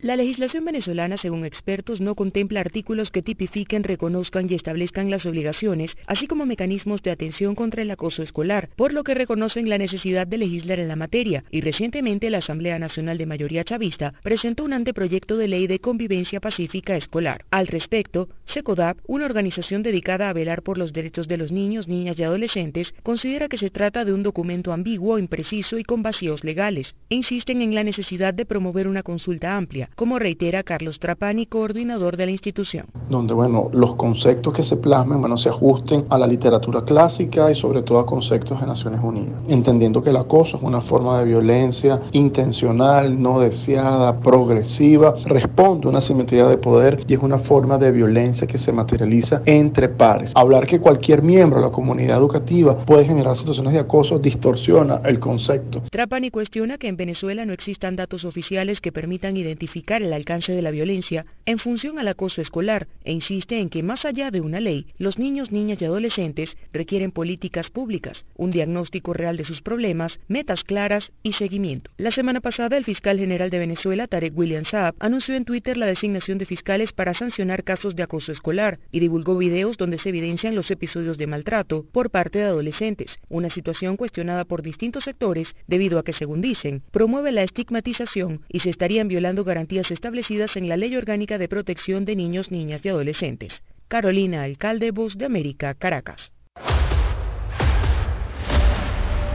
La 0.00 0.14
legislación 0.14 0.64
venezolana, 0.64 1.16
según 1.16 1.44
expertos, 1.44 2.00
no 2.00 2.14
contempla 2.14 2.60
artículos 2.60 3.10
que 3.10 3.20
tipifiquen, 3.20 3.82
reconozcan 3.82 4.46
y 4.48 4.54
establezcan 4.54 5.10
las 5.10 5.26
obligaciones, 5.26 5.98
así 6.06 6.28
como 6.28 6.46
mecanismos 6.46 7.02
de 7.02 7.10
atención 7.10 7.56
contra 7.56 7.82
el 7.82 7.90
acoso 7.90 8.22
escolar, 8.22 8.68
por 8.76 8.92
lo 8.92 9.02
que 9.02 9.14
reconocen 9.14 9.68
la 9.68 9.76
necesidad 9.76 10.24
de 10.24 10.38
legislar 10.38 10.78
en 10.78 10.86
la 10.86 10.94
materia, 10.94 11.42
y 11.50 11.62
recientemente 11.62 12.30
la 12.30 12.38
Asamblea 12.38 12.78
Nacional 12.78 13.18
de 13.18 13.26
Mayoría 13.26 13.64
Chavista 13.64 14.14
presentó 14.22 14.62
un 14.62 14.72
anteproyecto 14.72 15.36
de 15.36 15.48
ley 15.48 15.66
de 15.66 15.80
convivencia 15.80 16.38
pacífica 16.38 16.94
escolar. 16.94 17.44
Al 17.50 17.66
respecto, 17.66 18.28
SECODAP, 18.44 18.98
una 19.08 19.24
organización 19.24 19.82
dedicada 19.82 20.28
a 20.28 20.32
velar 20.32 20.62
por 20.62 20.78
los 20.78 20.92
derechos 20.92 21.26
de 21.26 21.38
los 21.38 21.50
niños, 21.50 21.88
niñas 21.88 22.16
y 22.20 22.22
adolescentes, 22.22 22.94
considera 23.02 23.48
que 23.48 23.58
se 23.58 23.70
trata 23.70 24.04
de 24.04 24.12
un 24.12 24.22
documento 24.22 24.72
ambiguo, 24.72 25.18
impreciso 25.18 25.76
y 25.76 25.82
con 25.82 26.04
vacíos 26.04 26.44
legales, 26.44 26.94
e 27.10 27.16
insisten 27.16 27.62
en 27.62 27.74
la 27.74 27.82
necesidad 27.82 28.32
de 28.32 28.46
promover 28.46 28.86
una 28.86 29.02
consulta 29.02 29.56
amplia 29.56 29.87
como 29.94 30.18
reitera 30.18 30.62
Carlos 30.62 30.98
Trapani, 30.98 31.46
coordinador 31.46 32.16
de 32.16 32.26
la 32.26 32.32
institución. 32.32 32.86
Donde, 33.08 33.34
bueno, 33.34 33.68
los 33.72 33.94
conceptos 33.96 34.54
que 34.54 34.62
se 34.62 34.76
plasmen, 34.76 35.20
bueno, 35.20 35.36
se 35.38 35.48
ajusten 35.48 36.04
a 36.08 36.18
la 36.18 36.26
literatura 36.26 36.82
clásica 36.82 37.50
y 37.50 37.54
sobre 37.54 37.82
todo 37.82 37.98
a 37.98 38.06
conceptos 38.06 38.60
de 38.60 38.66
Naciones 38.66 39.00
Unidas, 39.02 39.40
entendiendo 39.48 40.02
que 40.02 40.10
el 40.10 40.16
acoso 40.16 40.56
es 40.56 40.62
una 40.62 40.80
forma 40.80 41.18
de 41.18 41.24
violencia 41.24 42.00
intencional, 42.12 43.20
no 43.20 43.40
deseada, 43.40 44.20
progresiva, 44.20 45.14
responde 45.24 45.86
a 45.86 45.90
una 45.90 46.00
simetría 46.00 46.46
de 46.46 46.58
poder 46.58 47.04
y 47.06 47.14
es 47.14 47.20
una 47.20 47.38
forma 47.38 47.78
de 47.78 47.90
violencia 47.90 48.46
que 48.46 48.58
se 48.58 48.72
materializa 48.72 49.42
entre 49.46 49.88
pares. 49.88 50.32
Hablar 50.34 50.66
que 50.66 50.80
cualquier 50.80 51.22
miembro 51.22 51.60
de 51.60 51.66
la 51.66 51.72
comunidad 51.72 52.18
educativa 52.18 52.76
puede 52.84 53.04
generar 53.04 53.36
situaciones 53.36 53.72
de 53.72 53.80
acoso 53.80 54.18
distorsiona 54.18 55.00
el 55.04 55.18
concepto. 55.18 55.82
Trapani 55.90 56.30
cuestiona 56.30 56.78
que 56.78 56.88
en 56.88 56.96
Venezuela 56.96 57.44
no 57.44 57.52
existan 57.52 57.96
datos 57.96 58.24
oficiales 58.24 58.80
que 58.80 58.92
permitan 58.92 59.36
identificar 59.36 59.77
el 59.86 60.12
alcance 60.12 60.52
de 60.52 60.62
la 60.62 60.70
violencia 60.70 61.24
en 61.46 61.58
función 61.58 61.98
al 61.98 62.08
acoso 62.08 62.42
escolar 62.42 62.86
e 63.04 63.12
insiste 63.12 63.58
en 63.58 63.70
que 63.70 63.82
más 63.82 64.04
allá 64.04 64.30
de 64.30 64.40
una 64.40 64.60
ley, 64.60 64.86
los 64.98 65.18
niños, 65.18 65.50
niñas 65.50 65.80
y 65.80 65.84
adolescentes 65.86 66.56
requieren 66.72 67.10
políticas 67.10 67.70
públicas, 67.70 68.26
un 68.36 68.50
diagnóstico 68.50 69.12
real 69.14 69.36
de 69.36 69.44
sus 69.44 69.62
problemas, 69.62 70.20
metas 70.28 70.64
claras 70.64 71.12
y 71.22 71.32
seguimiento. 71.32 71.90
La 71.96 72.10
semana 72.10 72.40
pasada, 72.40 72.76
el 72.76 72.84
fiscal 72.84 73.18
general 73.18 73.50
de 73.50 73.58
Venezuela, 73.58 74.06
Tarek 74.06 74.36
William 74.36 74.64
Saab, 74.64 74.94
anunció 74.98 75.36
en 75.36 75.44
Twitter 75.44 75.76
la 75.76 75.86
designación 75.86 76.38
de 76.38 76.46
fiscales 76.46 76.92
para 76.92 77.14
sancionar 77.14 77.64
casos 77.64 77.96
de 77.96 78.02
acoso 78.02 78.32
escolar 78.32 78.78
y 78.92 79.00
divulgó 79.00 79.38
videos 79.38 79.76
donde 79.76 79.98
se 79.98 80.10
evidencian 80.10 80.54
los 80.54 80.70
episodios 80.70 81.16
de 81.18 81.26
maltrato 81.26 81.86
por 81.92 82.10
parte 82.10 82.40
de 82.40 82.46
adolescentes, 82.46 83.18
una 83.28 83.48
situación 83.48 83.96
cuestionada 83.96 84.44
por 84.44 84.62
distintos 84.62 85.04
sectores 85.04 85.56
debido 85.66 85.98
a 85.98 86.04
que, 86.04 86.12
según 86.12 86.40
dicen, 86.40 86.82
promueve 86.90 87.32
la 87.32 87.42
estigmatización 87.42 88.42
y 88.48 88.60
se 88.60 88.70
estarían 88.70 89.08
violando 89.08 89.44
garantías 89.44 89.67
establecidas 89.76 90.56
en 90.56 90.68
la 90.68 90.76
Ley 90.76 90.96
Orgánica 90.96 91.38
de 91.38 91.48
Protección 91.48 92.04
de 92.04 92.16
Niños, 92.16 92.50
Niñas 92.50 92.84
y 92.84 92.88
Adolescentes. 92.88 93.62
Carolina 93.86 94.42
Alcalde, 94.42 94.90
Voz 94.90 95.16
de 95.16 95.26
América, 95.26 95.74
Caracas. 95.74 96.32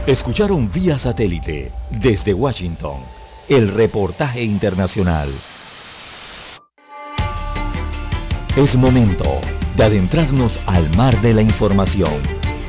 Escucharon 0.06 0.70
vía 0.70 0.98
satélite 0.98 1.72
desde 1.90 2.34
Washington 2.34 3.00
el 3.48 3.68
reportaje 3.72 4.42
internacional. 4.42 5.30
Es 8.56 8.76
momento 8.76 9.40
de 9.76 9.84
adentrarnos 9.84 10.52
al 10.66 10.94
mar 10.96 11.20
de 11.22 11.34
la 11.34 11.42
información. 11.42 12.22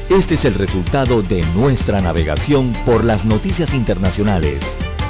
Este 0.10 0.36
es 0.36 0.46
el 0.46 0.54
resultado 0.54 1.22
de 1.22 1.42
nuestra 1.54 2.02
navegación 2.02 2.74
por 2.86 3.04
las 3.04 3.26
noticias 3.26 3.74
internacionales 3.74 4.64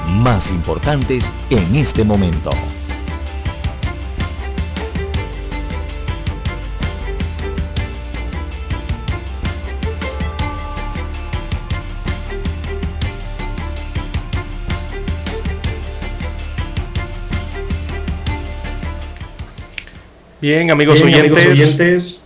más 0.08 0.48
importantes 0.50 1.30
en 1.50 1.76
este 1.76 2.04
momento. 2.04 2.52
Bien, 20.42 20.70
amigos, 20.70 21.02
oyentes, 21.02 22.22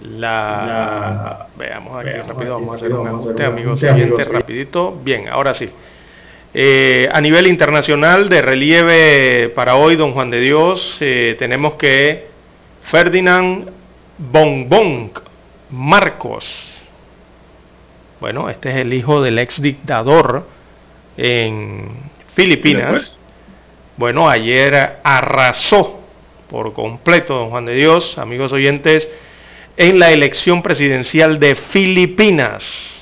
la... 0.00 1.48
veamos 1.58 1.98
aquí 1.98 2.10
rápido, 2.10 2.54
vamos 2.54 2.70
a 2.70 2.74
hacer 2.76 2.92
un 2.92 3.08
ajuste, 3.08 3.44
amigos 3.44 3.82
oyentes, 3.82 4.28
rapidito. 4.28 4.96
Bien, 5.02 5.28
ahora 5.28 5.52
sí. 5.52 5.68
Eh, 6.58 7.06
a 7.12 7.20
nivel 7.20 7.48
internacional, 7.48 8.30
de 8.30 8.40
relieve 8.40 9.50
para 9.50 9.76
hoy, 9.76 9.94
don 9.94 10.12
Juan 10.12 10.30
de 10.30 10.40
Dios, 10.40 10.96
eh, 11.00 11.36
tenemos 11.38 11.74
que 11.74 12.28
Ferdinand 12.90 13.68
Bonbon 14.16 15.12
Marcos, 15.68 16.72
Bueno, 18.20 18.48
este 18.48 18.70
es 18.70 18.76
el 18.76 18.94
hijo 18.94 19.20
del 19.20 19.38
ex 19.38 19.60
dictador 19.60 20.46
en 21.18 21.90
Filipinas. 22.34 23.18
Bueno, 23.98 24.26
ayer 24.26 25.00
arrasó 25.04 26.00
por 26.48 26.72
completo, 26.72 27.34
don 27.34 27.50
Juan 27.50 27.66
de 27.66 27.74
Dios, 27.74 28.16
amigos 28.16 28.50
oyentes, 28.52 29.06
en 29.76 29.98
la 29.98 30.10
elección 30.10 30.62
presidencial 30.62 31.38
de 31.38 31.54
Filipinas. 31.54 32.95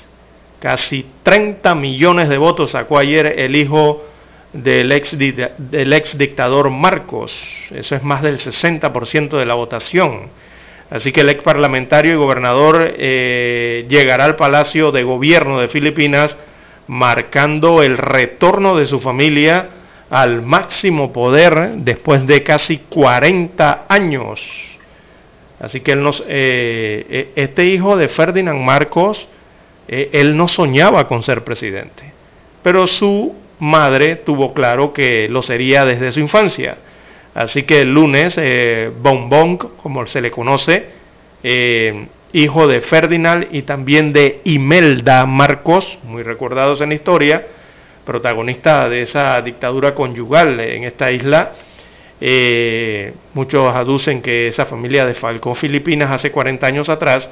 Casi 0.59 1.05
30 1.23 1.75
millones 1.75 2.29
de 2.29 2.37
votos 2.37 2.71
sacó 2.71 2.97
ayer 2.97 3.35
el 3.37 3.55
hijo 3.55 4.03
del 4.53 4.91
ex, 4.91 5.17
del 5.17 5.93
ex 5.93 6.17
dictador 6.17 6.69
Marcos. 6.69 7.41
Eso 7.71 7.95
es 7.95 8.03
más 8.03 8.21
del 8.21 8.39
60% 8.39 9.37
de 9.37 9.45
la 9.45 9.53
votación. 9.53 10.29
Así 10.89 11.11
que 11.11 11.21
el 11.21 11.29
ex 11.29 11.43
parlamentario 11.43 12.13
y 12.13 12.17
gobernador 12.17 12.93
eh, 12.97 13.85
llegará 13.89 14.25
al 14.25 14.35
Palacio 14.35 14.91
de 14.91 15.03
Gobierno 15.03 15.59
de 15.59 15.67
Filipinas 15.67 16.37
marcando 16.87 17.81
el 17.81 17.97
retorno 17.97 18.77
de 18.77 18.85
su 18.85 18.99
familia 19.01 19.69
al 20.09 20.43
máximo 20.43 21.11
poder 21.11 21.71
después 21.77 22.25
de 22.27 22.43
casi 22.43 22.77
40 22.77 23.85
años. 23.89 24.77
Así 25.59 25.79
que 25.79 25.93
él 25.93 26.03
nos, 26.03 26.21
eh, 26.21 27.05
eh, 27.09 27.31
este 27.35 27.65
hijo 27.65 27.97
de 27.97 28.07
Ferdinand 28.07 28.61
Marcos, 28.61 29.27
eh, 29.87 30.09
él 30.13 30.35
no 30.35 30.47
soñaba 30.47 31.07
con 31.07 31.23
ser 31.23 31.43
presidente, 31.43 32.11
pero 32.63 32.87
su 32.87 33.35
madre 33.59 34.17
tuvo 34.17 34.53
claro 34.53 34.93
que 34.93 35.27
lo 35.29 35.41
sería 35.41 35.85
desde 35.85 36.11
su 36.11 36.19
infancia. 36.19 36.77
Así 37.33 37.63
que 37.63 37.81
el 37.81 37.93
lunes, 37.93 38.39
Bonbon, 39.01 39.57
como 39.57 40.07
se 40.07 40.21
le 40.21 40.31
conoce, 40.31 40.85
hijo 42.35 42.67
de 42.67 42.81
Ferdinand 42.81 43.47
y 43.51 43.61
también 43.63 44.11
de 44.11 44.41
Imelda 44.43 45.25
Marcos, 45.25 45.99
muy 46.03 46.23
recordados 46.23 46.81
en 46.81 46.89
la 46.89 46.95
historia, 46.95 47.45
protagonista 48.05 48.89
de 48.89 49.01
esa 49.01 49.41
dictadura 49.41 49.95
conyugal 49.95 50.59
en 50.59 50.83
esta 50.83 51.11
isla. 51.11 51.53
Eh, 52.19 53.13
muchos 53.33 53.73
aducen 53.73 54.21
que 54.21 54.47
esa 54.47 54.65
familia 54.65 55.05
defalcó 55.05 55.55
Filipinas 55.55 56.11
hace 56.11 56.31
40 56.31 56.67
años 56.67 56.89
atrás. 56.89 57.29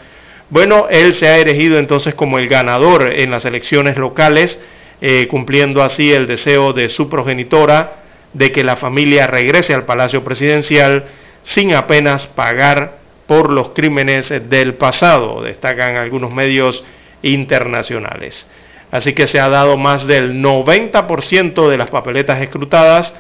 Bueno, 0.53 0.85
él 0.88 1.15
se 1.15 1.27
ha 1.27 1.39
erigido 1.39 1.80
entonces 1.80 2.13
como 2.13 2.38
el 2.38 2.47
ganador 2.47 3.11
en 3.11 3.31
las 3.31 3.43
elecciones 3.43 3.97
locales, 3.97 4.61
eh, 5.01 5.25
cumpliendo 5.27 5.81
así 5.81 6.13
el 6.13 6.27
deseo 6.27 6.73
de 6.73 6.89
su 6.89 7.09
progenitora 7.09 8.03
de 8.34 8.51
que 8.51 8.63
la 8.63 8.75
familia 8.75 9.25
regrese 9.25 9.73
al 9.73 9.85
Palacio 9.85 10.23
Presidencial 10.23 11.05
sin 11.41 11.73
apenas 11.73 12.27
pagar 12.27 12.99
por 13.25 13.51
los 13.51 13.69
crímenes 13.69 14.31
del 14.47 14.75
pasado, 14.75 15.41
destacan 15.41 15.95
algunos 15.95 16.31
medios 16.31 16.85
internacionales. 17.23 18.45
Así 18.91 19.13
que 19.13 19.25
se 19.25 19.39
ha 19.39 19.49
dado 19.49 19.75
más 19.75 20.05
del 20.05 20.34
90% 20.35 21.67
de 21.67 21.77
las 21.77 21.89
papeletas 21.89 22.39
escrutadas 22.43 23.15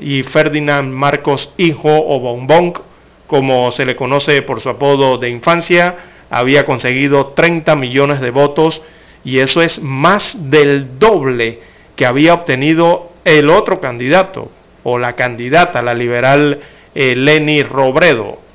y 0.00 0.22
Ferdinand 0.22 0.92
Marcos 0.92 1.52
Hijo 1.56 1.90
o 1.90 2.20
Bonbon, 2.20 2.74
como 3.26 3.72
se 3.72 3.84
le 3.84 3.96
conoce 3.96 4.40
por 4.42 4.60
su 4.60 4.68
apodo 4.68 5.18
de 5.18 5.30
infancia, 5.30 5.96
había 6.30 6.66
conseguido 6.66 7.28
30 7.28 7.76
millones 7.76 8.20
de 8.20 8.30
votos 8.30 8.82
y 9.24 9.38
eso 9.38 9.62
es 9.62 9.80
más 9.82 10.50
del 10.50 10.98
doble 10.98 11.60
que 11.96 12.06
había 12.06 12.34
obtenido 12.34 13.12
el 13.24 13.50
otro 13.50 13.80
candidato 13.80 14.50
o 14.82 14.98
la 14.98 15.14
candidata, 15.14 15.82
la 15.82 15.94
liberal 15.94 16.60
eh, 16.94 17.16
Leni 17.16 17.62
Robredo 17.62 18.46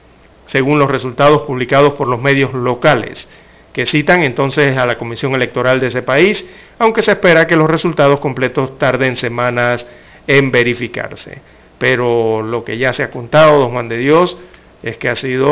según 0.52 0.80
los 0.80 0.92
resultados 0.92 1.44
publicados 1.44 1.94
por 1.94 2.10
los 2.10 2.22
medios 2.22 2.54
locales, 2.54 3.30
que 3.72 3.86
citan 3.86 4.22
entonces 4.24 4.78
a 4.78 4.86
la 4.86 4.98
Comisión 4.98 5.34
Electoral 5.34 5.80
de 5.80 5.88
ese 5.88 6.02
país, 6.02 6.46
aunque 6.78 7.04
se 7.04 7.12
espera 7.12 7.48
que 7.48 7.56
los 7.56 7.70
resultados 7.70 8.20
completos 8.20 8.78
tarden 8.78 9.16
semanas 9.16 9.88
en 10.28 10.52
verificarse. 10.52 11.40
Pero 11.78 12.42
lo 12.44 12.66
que 12.66 12.78
ya 12.78 12.92
se 12.92 13.04
ha 13.04 13.12
contado, 13.12 13.60
don 13.60 13.72
Juan 13.72 13.88
de 13.88 13.98
Dios, 13.98 14.38
es 14.84 14.98
que 14.98 15.10
ha 15.10 15.16
sido 15.16 15.50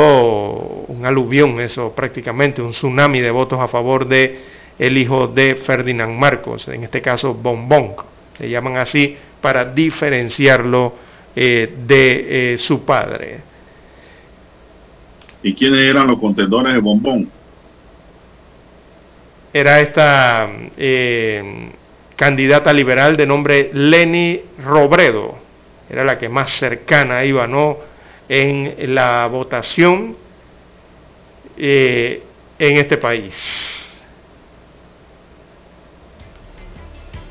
un 0.88 1.04
aluvión, 1.04 1.60
eso 1.60 1.92
prácticamente, 1.94 2.62
un 2.62 2.72
tsunami 2.72 3.20
de 3.20 3.30
votos 3.30 3.60
a 3.60 3.68
favor 3.68 4.06
de 4.08 4.38
el 4.78 4.96
hijo 4.96 5.28
de 5.28 5.56
Ferdinand 5.56 6.18
Marcos, 6.18 6.66
en 6.68 6.82
este 6.84 7.02
caso 7.02 7.34
Bonbon, 7.34 7.94
le 8.38 8.48
llaman 8.48 8.78
así 8.78 9.16
para 9.40 9.64
diferenciarlo 9.64 10.94
eh, 11.36 11.72
de 11.86 12.54
eh, 12.54 12.58
su 12.58 12.84
padre. 12.84 13.40
¿Y 15.42 15.54
quiénes 15.54 15.80
eran 15.80 16.06
los 16.06 16.18
contendores 16.18 16.72
de 16.72 16.80
Bombón? 16.80 17.30
Era 19.52 19.80
esta 19.80 20.48
eh, 20.76 21.70
candidata 22.14 22.72
liberal 22.72 23.16
de 23.16 23.26
nombre 23.26 23.70
Leni 23.72 24.40
Robredo. 24.64 25.38
Era 25.88 26.04
la 26.04 26.18
que 26.18 26.28
más 26.28 26.50
cercana 26.50 27.24
iba, 27.24 27.46
¿no? 27.46 27.78
En 28.32 28.94
la 28.94 29.26
votación 29.26 30.16
eh, 31.56 32.22
en 32.60 32.76
este 32.76 32.96
país. 32.96 33.34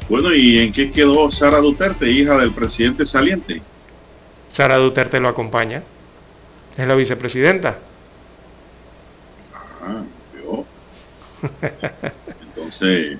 Bueno, 0.09 0.33
¿y 0.35 0.59
en 0.59 0.73
qué 0.73 0.91
quedó 0.91 1.31
Sara 1.31 1.59
Duterte, 1.59 2.11
hija 2.11 2.37
del 2.37 2.51
presidente 2.51 3.05
saliente? 3.05 3.61
Sara 4.51 4.75
Duterte 4.75 5.21
lo 5.21 5.29
acompaña. 5.29 5.83
Es 6.77 6.85
la 6.85 6.95
vicepresidenta. 6.95 7.79
Entonces, 12.41 13.17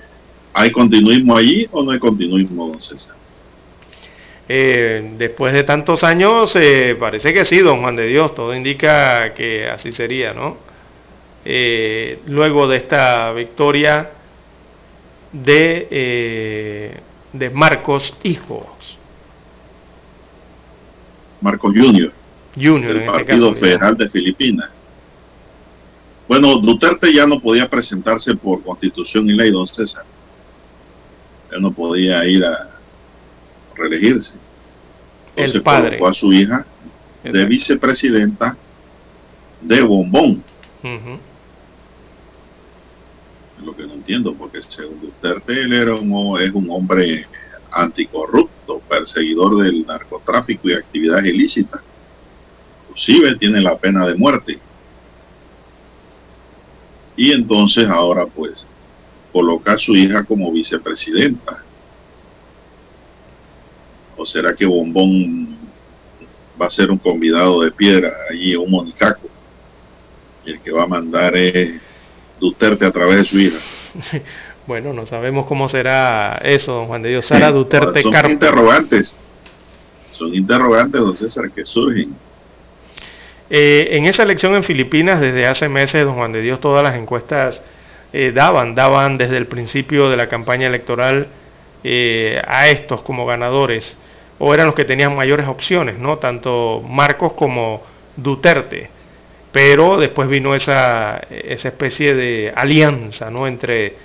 ¿hay 0.52 0.70
continuismo 0.70 1.34
allí 1.34 1.66
o 1.72 1.82
no 1.82 1.92
hay 1.92 1.98
continuismo, 1.98 2.68
don 2.68 2.80
César? 2.80 3.19
Eh, 4.52 5.14
después 5.16 5.52
de 5.52 5.62
tantos 5.62 6.02
años, 6.02 6.56
eh, 6.56 6.96
parece 6.98 7.32
que 7.32 7.44
sí, 7.44 7.58
don 7.60 7.82
Juan 7.82 7.94
de 7.94 8.08
Dios, 8.08 8.34
todo 8.34 8.52
indica 8.52 9.32
que 9.32 9.68
así 9.68 9.92
sería, 9.92 10.34
¿no? 10.34 10.56
Eh, 11.44 12.18
luego 12.26 12.66
de 12.66 12.78
esta 12.78 13.32
victoria 13.32 14.10
de, 15.30 16.96
de 17.32 17.50
Marcos 17.50 18.12
Hijos. 18.24 18.98
Marcos 21.40 21.72
Junior. 21.72 22.12
Junior, 22.56 22.90
el 22.90 22.96
este 23.02 23.12
Partido 23.12 23.54
Federal 23.54 23.96
de 23.96 24.10
Filipinas. 24.10 24.68
Bueno, 26.26 26.58
Duterte 26.58 27.14
ya 27.14 27.24
no 27.24 27.38
podía 27.38 27.70
presentarse 27.70 28.34
por 28.34 28.64
constitución 28.64 29.30
y 29.30 29.32
ley, 29.34 29.52
don 29.52 29.68
César. 29.68 30.04
Ya 31.52 31.58
no 31.58 31.70
podía 31.70 32.26
ir 32.26 32.44
a 32.44 32.79
reelegirse. 33.80 34.36
Entonces 35.30 35.54
el 35.56 35.62
padre. 35.62 35.98
colocó 35.98 36.08
a 36.08 36.14
su 36.14 36.32
hija 36.32 36.66
de 37.24 37.44
vicepresidenta 37.44 38.56
de 39.60 39.82
Bombón. 39.82 40.42
Es 43.58 43.64
lo 43.64 43.76
que 43.76 43.86
no 43.86 43.94
entiendo, 43.94 44.34
porque 44.34 44.62
según 44.62 45.00
Duterte 45.00 45.52
él 45.52 45.72
era 45.72 45.94
un, 45.94 46.40
es 46.40 46.52
un 46.52 46.70
hombre 46.70 47.26
anticorrupto, 47.72 48.80
perseguidor 48.88 49.62
del 49.62 49.86
narcotráfico 49.86 50.68
y 50.68 50.74
actividades 50.74 51.26
ilícitas. 51.26 51.82
Inclusive 52.88 53.36
tiene 53.36 53.60
la 53.60 53.78
pena 53.78 54.06
de 54.06 54.16
muerte 54.16 54.58
y 57.20 57.32
entonces 57.32 57.86
ahora 57.86 58.24
pues 58.24 58.66
coloca 59.30 59.74
a 59.74 59.78
su 59.78 59.94
hija 59.94 60.24
como 60.24 60.50
vicepresidenta. 60.50 61.62
¿O 64.20 64.26
será 64.26 64.54
que 64.54 64.66
Bombón 64.66 65.56
va 66.60 66.66
a 66.66 66.70
ser 66.70 66.90
un 66.90 66.98
convidado 66.98 67.62
de 67.62 67.72
piedra 67.72 68.12
allí, 68.30 68.54
un 68.54 68.70
monicaco? 68.70 69.26
Y 70.44 70.50
el 70.50 70.60
que 70.60 70.70
va 70.70 70.82
a 70.82 70.86
mandar 70.86 71.34
es 71.38 71.80
Duterte 72.38 72.84
a 72.84 72.90
través 72.90 73.16
de 73.16 73.24
su 73.24 73.38
hija. 73.38 73.58
Bueno, 74.66 74.92
no 74.92 75.04
sabemos 75.04 75.46
cómo 75.46 75.68
será 75.68 76.38
eso, 76.44 76.74
don 76.74 76.86
Juan 76.86 77.02
de 77.02 77.08
Dios. 77.08 77.26
Sara 77.26 77.50
Duterte 77.50 78.02
Son 78.02 78.30
interrogantes. 78.30 79.16
Son 80.12 80.32
interrogantes, 80.32 81.00
don 81.00 81.16
César, 81.16 81.50
que 81.50 81.64
surgen. 81.64 82.14
Eh, 83.48 83.88
en 83.92 84.04
esa 84.04 84.22
elección 84.22 84.54
en 84.54 84.62
Filipinas, 84.62 85.20
desde 85.20 85.46
hace 85.46 85.68
meses, 85.68 86.04
don 86.04 86.14
Juan 86.14 86.30
de 86.30 86.42
Dios, 86.42 86.60
todas 86.60 86.84
las 86.84 86.94
encuestas 86.94 87.62
eh, 88.12 88.30
daban, 88.32 88.76
daban 88.76 89.18
desde 89.18 89.38
el 89.38 89.46
principio 89.46 90.08
de 90.08 90.18
la 90.18 90.28
campaña 90.28 90.68
electoral 90.68 91.26
eh, 91.82 92.40
a 92.46 92.68
estos 92.68 93.00
como 93.02 93.26
ganadores, 93.26 93.96
o 94.40 94.54
eran 94.54 94.66
los 94.66 94.74
que 94.74 94.86
tenían 94.86 95.14
mayores 95.14 95.46
opciones, 95.46 95.98
¿no? 95.98 96.16
Tanto 96.18 96.82
Marcos 96.88 97.34
como 97.34 97.82
Duterte. 98.16 98.88
Pero 99.52 99.98
después 99.98 100.28
vino 100.28 100.54
esa, 100.54 101.18
esa 101.28 101.68
especie 101.68 102.14
de 102.14 102.52
alianza, 102.56 103.30
¿no? 103.30 103.46
Entre 103.46 103.96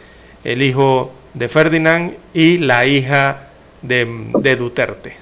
el 0.43 0.61
hijo 0.61 1.13
de 1.33 1.47
Ferdinand 1.47 2.13
y 2.33 2.57
la 2.57 2.85
hija 2.85 3.47
de, 3.81 4.29
de 4.39 4.55
Duterte. 4.57 5.15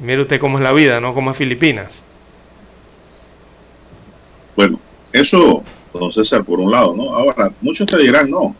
Mire 0.00 0.22
usted 0.22 0.38
cómo 0.38 0.58
es 0.58 0.64
la 0.64 0.72
vida, 0.72 1.00
¿no? 1.00 1.14
Como 1.14 1.30
es 1.30 1.36
Filipinas. 1.38 2.04
Bueno, 4.54 4.78
eso, 5.12 5.64
don 5.94 6.12
César, 6.12 6.44
por 6.44 6.60
un 6.60 6.70
lado, 6.70 6.94
¿no? 6.94 7.16
Ahora, 7.16 7.50
muchos 7.62 7.86
te 7.86 7.96
dirán, 7.96 8.28
no, 8.28 8.54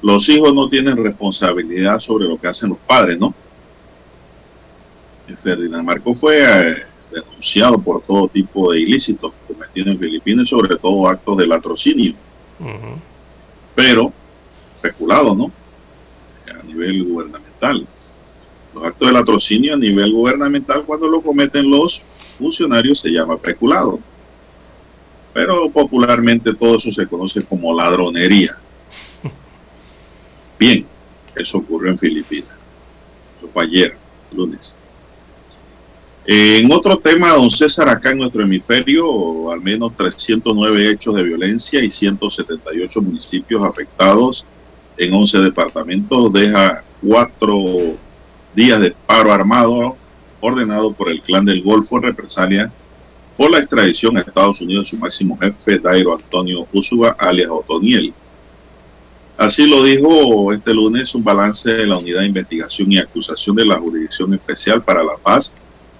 los 0.00 0.26
hijos 0.30 0.54
no 0.54 0.70
tienen 0.70 1.02
responsabilidad 1.04 2.00
sobre 2.00 2.26
lo 2.26 2.40
que 2.40 2.48
hacen 2.48 2.70
los 2.70 2.78
padres, 2.78 3.18
¿no? 3.18 3.34
Ferdinand 5.32 5.84
Marcos 5.84 6.20
fue 6.20 6.42
eh, 6.42 6.84
denunciado 7.10 7.78
por 7.78 8.02
todo 8.02 8.28
tipo 8.28 8.72
de 8.72 8.80
ilícitos 8.80 9.32
cometidos 9.46 9.94
en 9.94 9.98
Filipinas, 9.98 10.48
sobre 10.48 10.76
todo 10.76 11.08
actos 11.08 11.36
de 11.36 11.46
latrocinio. 11.46 12.14
Pero, 13.74 14.12
especulado, 14.76 15.34
¿no? 15.34 15.50
A 16.48 16.62
nivel 16.62 17.04
gubernamental. 17.04 17.86
Los 18.74 18.84
actos 18.84 19.08
de 19.08 19.14
latrocinio 19.14 19.74
a 19.74 19.76
nivel 19.76 20.12
gubernamental, 20.12 20.84
cuando 20.84 21.08
lo 21.08 21.22
cometen 21.22 21.70
los 21.70 22.02
funcionarios, 22.38 23.00
se 23.00 23.10
llama 23.10 23.38
peculado. 23.38 23.98
Pero 25.32 25.68
popularmente 25.70 26.54
todo 26.54 26.76
eso 26.76 26.92
se 26.92 27.06
conoce 27.06 27.42
como 27.44 27.74
ladronería. 27.74 28.56
Bien, 30.58 30.86
eso 31.34 31.58
ocurrió 31.58 31.90
en 31.90 31.98
Filipinas. 31.98 32.52
Eso 33.38 33.48
fue 33.48 33.64
ayer, 33.64 33.96
lunes. 34.32 34.76
En 36.26 36.72
otro 36.72 36.96
tema, 36.98 37.32
don 37.32 37.50
César, 37.50 37.86
acá 37.86 38.12
en 38.12 38.18
nuestro 38.18 38.42
hemisferio, 38.42 39.50
al 39.50 39.60
menos 39.60 39.94
309 39.94 40.90
hechos 40.90 41.14
de 41.14 41.22
violencia 41.22 41.84
y 41.84 41.90
178 41.90 43.02
municipios 43.02 43.62
afectados 43.62 44.46
en 44.96 45.12
11 45.12 45.38
departamentos, 45.40 46.32
deja 46.32 46.82
cuatro 47.02 47.98
días 48.54 48.80
de 48.80 48.94
paro 49.06 49.32
armado 49.34 49.96
ordenado 50.40 50.94
por 50.94 51.10
el 51.10 51.20
clan 51.20 51.44
del 51.44 51.62
Golfo 51.62 51.98
en 51.98 52.04
represalia 52.04 52.72
por 53.36 53.50
la 53.50 53.58
extradición 53.58 54.16
a 54.16 54.20
Estados 54.20 54.62
Unidos 54.62 54.86
de 54.86 54.90
su 54.90 54.96
máximo 54.96 55.36
jefe, 55.38 55.78
Dairo 55.78 56.14
Antonio 56.14 56.66
Usuga, 56.72 57.16
alias 57.18 57.50
Otoniel. 57.50 58.14
Así 59.36 59.66
lo 59.66 59.82
dijo 59.82 60.52
este 60.52 60.72
lunes 60.72 61.14
un 61.14 61.24
balance 61.24 61.70
de 61.70 61.86
la 61.86 61.98
Unidad 61.98 62.20
de 62.20 62.26
Investigación 62.28 62.92
y 62.92 62.98
Acusación 62.98 63.56
de 63.56 63.66
la 63.66 63.76
Jurisdicción 63.76 64.32
Especial 64.32 64.82
para 64.82 65.04
la 65.04 65.16
Paz 65.22 65.52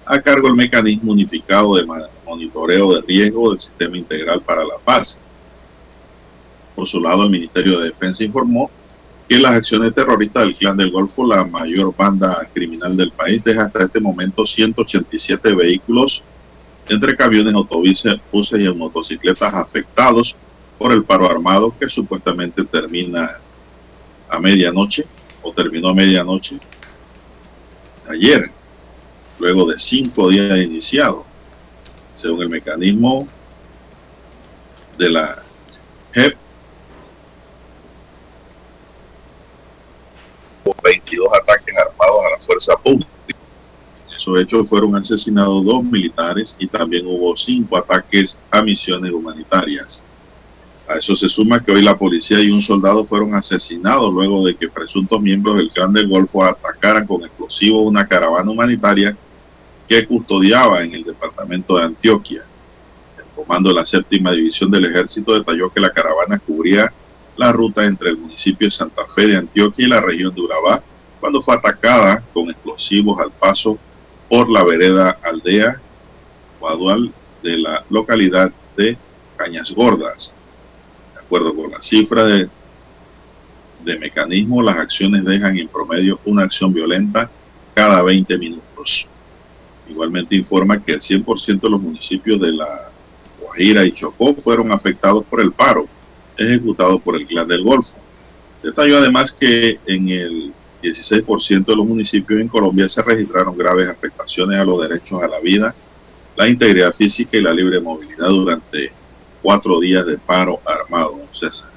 a 0.05 0.21
cargo 0.21 0.47
del 0.47 0.55
mecanismo 0.55 1.11
unificado 1.11 1.75
de 1.75 1.85
monitoreo 2.25 2.95
de 2.95 3.01
riesgo 3.01 3.49
del 3.49 3.59
Sistema 3.59 3.97
Integral 3.97 4.41
para 4.41 4.63
la 4.63 4.77
Paz. 4.83 5.19
Por 6.75 6.87
su 6.87 6.99
lado, 6.99 7.23
el 7.23 7.29
Ministerio 7.29 7.79
de 7.79 7.85
Defensa 7.89 8.23
informó 8.23 8.69
que 9.27 9.39
las 9.39 9.55
acciones 9.55 9.93
terroristas 9.95 10.43
del 10.43 10.55
Clan 10.55 10.77
del 10.77 10.91
Golfo, 10.91 11.25
la 11.25 11.43
mayor 11.45 11.95
banda 11.95 12.47
criminal 12.53 12.95
del 12.95 13.11
país, 13.11 13.43
deja 13.43 13.65
hasta 13.65 13.83
este 13.83 13.99
momento 13.99 14.45
187 14.45 15.55
vehículos 15.55 16.23
entre 16.87 17.15
camiones, 17.15 17.55
autobuses, 17.55 18.19
buses 18.31 18.61
y 18.61 18.67
motocicletas 18.69 19.53
afectados 19.53 20.35
por 20.77 20.91
el 20.91 21.03
paro 21.03 21.29
armado 21.29 21.73
que 21.79 21.89
supuestamente 21.89 22.63
termina 22.65 23.39
a 24.29 24.39
medianoche 24.39 25.05
o 25.41 25.51
terminó 25.51 25.89
a 25.89 25.93
medianoche 25.95 26.59
ayer 28.07 28.51
luego 29.39 29.65
de 29.67 29.79
cinco 29.79 30.29
días 30.29 30.57
iniciado, 30.57 31.25
según 32.15 32.43
el 32.43 32.49
mecanismo 32.49 33.27
de 34.97 35.09
la 35.09 35.43
JEP. 36.13 36.37
22 40.85 41.27
ataques 41.41 41.75
armados 41.77 42.25
a 42.25 42.29
la 42.29 42.39
fuerza 42.45 42.75
pública. 42.77 43.09
En 44.07 44.15
esos 44.15 44.39
hechos 44.39 44.69
fueron 44.69 44.95
asesinados 44.95 45.65
dos 45.65 45.83
militares 45.83 46.55
y 46.59 46.67
también 46.67 47.07
hubo 47.07 47.35
cinco 47.35 47.77
ataques 47.77 48.37
a 48.51 48.61
misiones 48.61 49.11
humanitarias. 49.11 50.03
A 50.87 50.97
eso 50.97 51.15
se 51.15 51.27
suma 51.27 51.63
que 51.63 51.71
hoy 51.71 51.81
la 51.81 51.97
policía 51.97 52.39
y 52.39 52.51
un 52.51 52.61
soldado 52.61 53.05
fueron 53.05 53.33
asesinados 53.33 54.13
luego 54.13 54.45
de 54.45 54.55
que 54.55 54.69
presuntos 54.69 55.19
miembros 55.19 55.57
del 55.57 55.69
clan 55.69 55.91
del 55.91 56.07
Golfo 56.07 56.43
atacaran 56.43 57.07
con 57.07 57.23
explosivos 57.23 57.81
una 57.85 58.07
caravana 58.07 58.51
humanitaria 58.51 59.17
que 59.87 60.05
custodiaba 60.05 60.83
en 60.83 60.93
el 60.93 61.03
departamento 61.03 61.77
de 61.77 61.85
Antioquia. 61.85 62.43
El 63.17 63.23
comando 63.35 63.69
de 63.69 63.75
la 63.75 63.85
séptima 63.85 64.31
división 64.31 64.69
del 64.69 64.85
ejército 64.85 65.33
detalló 65.33 65.71
que 65.71 65.81
la 65.81 65.91
caravana 65.91 66.37
cubría 66.37 66.93
la 67.35 67.51
ruta 67.51 67.83
entre 67.83 68.11
el 68.11 68.17
municipio 68.17 68.67
de 68.67 68.71
Santa 68.71 69.07
Fe 69.07 69.25
de 69.25 69.37
Antioquia 69.37 69.85
y 69.85 69.89
la 69.89 70.01
región 70.01 70.35
de 70.35 70.41
Urabá, 70.41 70.83
cuando 71.19 71.41
fue 71.41 71.55
atacada 71.55 72.23
con 72.31 72.51
explosivos 72.51 73.19
al 73.19 73.31
paso 73.31 73.79
por 74.29 74.49
la 74.51 74.63
vereda 74.63 75.17
aldea 75.23 75.81
Guadual 76.59 77.11
de 77.41 77.57
la 77.57 77.83
localidad 77.89 78.51
de 78.77 78.97
Cañas 79.35 79.73
Gordas. 79.73 80.34
Acuerdo 81.25 81.55
con 81.55 81.71
la 81.71 81.81
cifra 81.81 82.25
de, 82.25 82.49
de 83.83 83.99
mecanismo, 83.99 84.61
las 84.61 84.77
acciones 84.77 85.25
dejan 85.25 85.57
en 85.57 85.67
promedio 85.67 86.19
una 86.25 86.43
acción 86.43 86.73
violenta 86.73 87.29
cada 87.73 88.01
20 88.01 88.37
minutos. 88.37 89.07
Igualmente 89.89 90.35
informa 90.35 90.81
que 90.81 90.93
el 90.93 91.01
100% 91.01 91.61
de 91.61 91.69
los 91.69 91.81
municipios 91.81 92.39
de 92.41 92.51
la 92.51 92.89
Guajira 93.41 93.85
y 93.85 93.91
Chocó 93.91 94.33
fueron 94.35 94.71
afectados 94.71 95.23
por 95.25 95.41
el 95.41 95.51
paro 95.51 95.87
ejecutado 96.37 96.99
por 96.99 97.15
el 97.15 97.25
Clan 97.27 97.47
del 97.47 97.63
Golfo. 97.63 97.97
Detalló 98.63 98.97
además 98.97 99.31
que 99.31 99.79
en 99.85 100.09
el 100.09 100.53
16% 100.81 101.65
de 101.65 101.75
los 101.75 101.85
municipios 101.85 102.39
en 102.39 102.47
Colombia 102.47 102.89
se 102.89 103.01
registraron 103.01 103.57
graves 103.57 103.87
afectaciones 103.87 104.59
a 104.59 104.65
los 104.65 104.81
derechos 104.81 105.21
a 105.21 105.27
la 105.27 105.39
vida, 105.39 105.75
la 106.35 106.47
integridad 106.47 106.93
física 106.93 107.37
y 107.37 107.41
la 107.41 107.53
libre 107.53 107.79
movilidad 107.79 108.27
durante 108.29 108.91
cuatro 109.45 109.79
días 109.79 110.03
de 110.07 110.17
paro 110.17 110.59
armado, 110.65 111.19
César. 111.31 111.69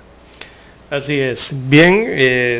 Así 0.90 1.20
es. 1.20 1.50
Bien, 1.52 2.06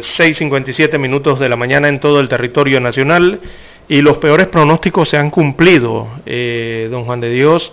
6.57 0.02 0.92
eh, 0.92 0.98
minutos 0.98 1.40
de 1.40 1.48
la 1.48 1.56
mañana 1.56 1.88
en 1.88 1.98
todo 1.98 2.20
el 2.20 2.28
territorio 2.28 2.78
nacional 2.78 3.40
y 3.88 4.02
los 4.02 4.18
peores 4.18 4.48
pronósticos 4.48 5.08
se 5.08 5.16
han 5.16 5.30
cumplido, 5.30 6.08
eh, 6.26 6.88
don 6.90 7.06
Juan 7.06 7.22
de 7.22 7.30
Dios, 7.30 7.72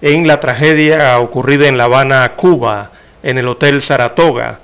en 0.00 0.26
la 0.26 0.40
tragedia 0.40 1.20
ocurrida 1.20 1.68
en 1.68 1.76
La 1.76 1.84
Habana, 1.84 2.32
Cuba, 2.36 2.90
en 3.22 3.36
el 3.36 3.48
Hotel 3.48 3.82
Saratoga. 3.82 4.60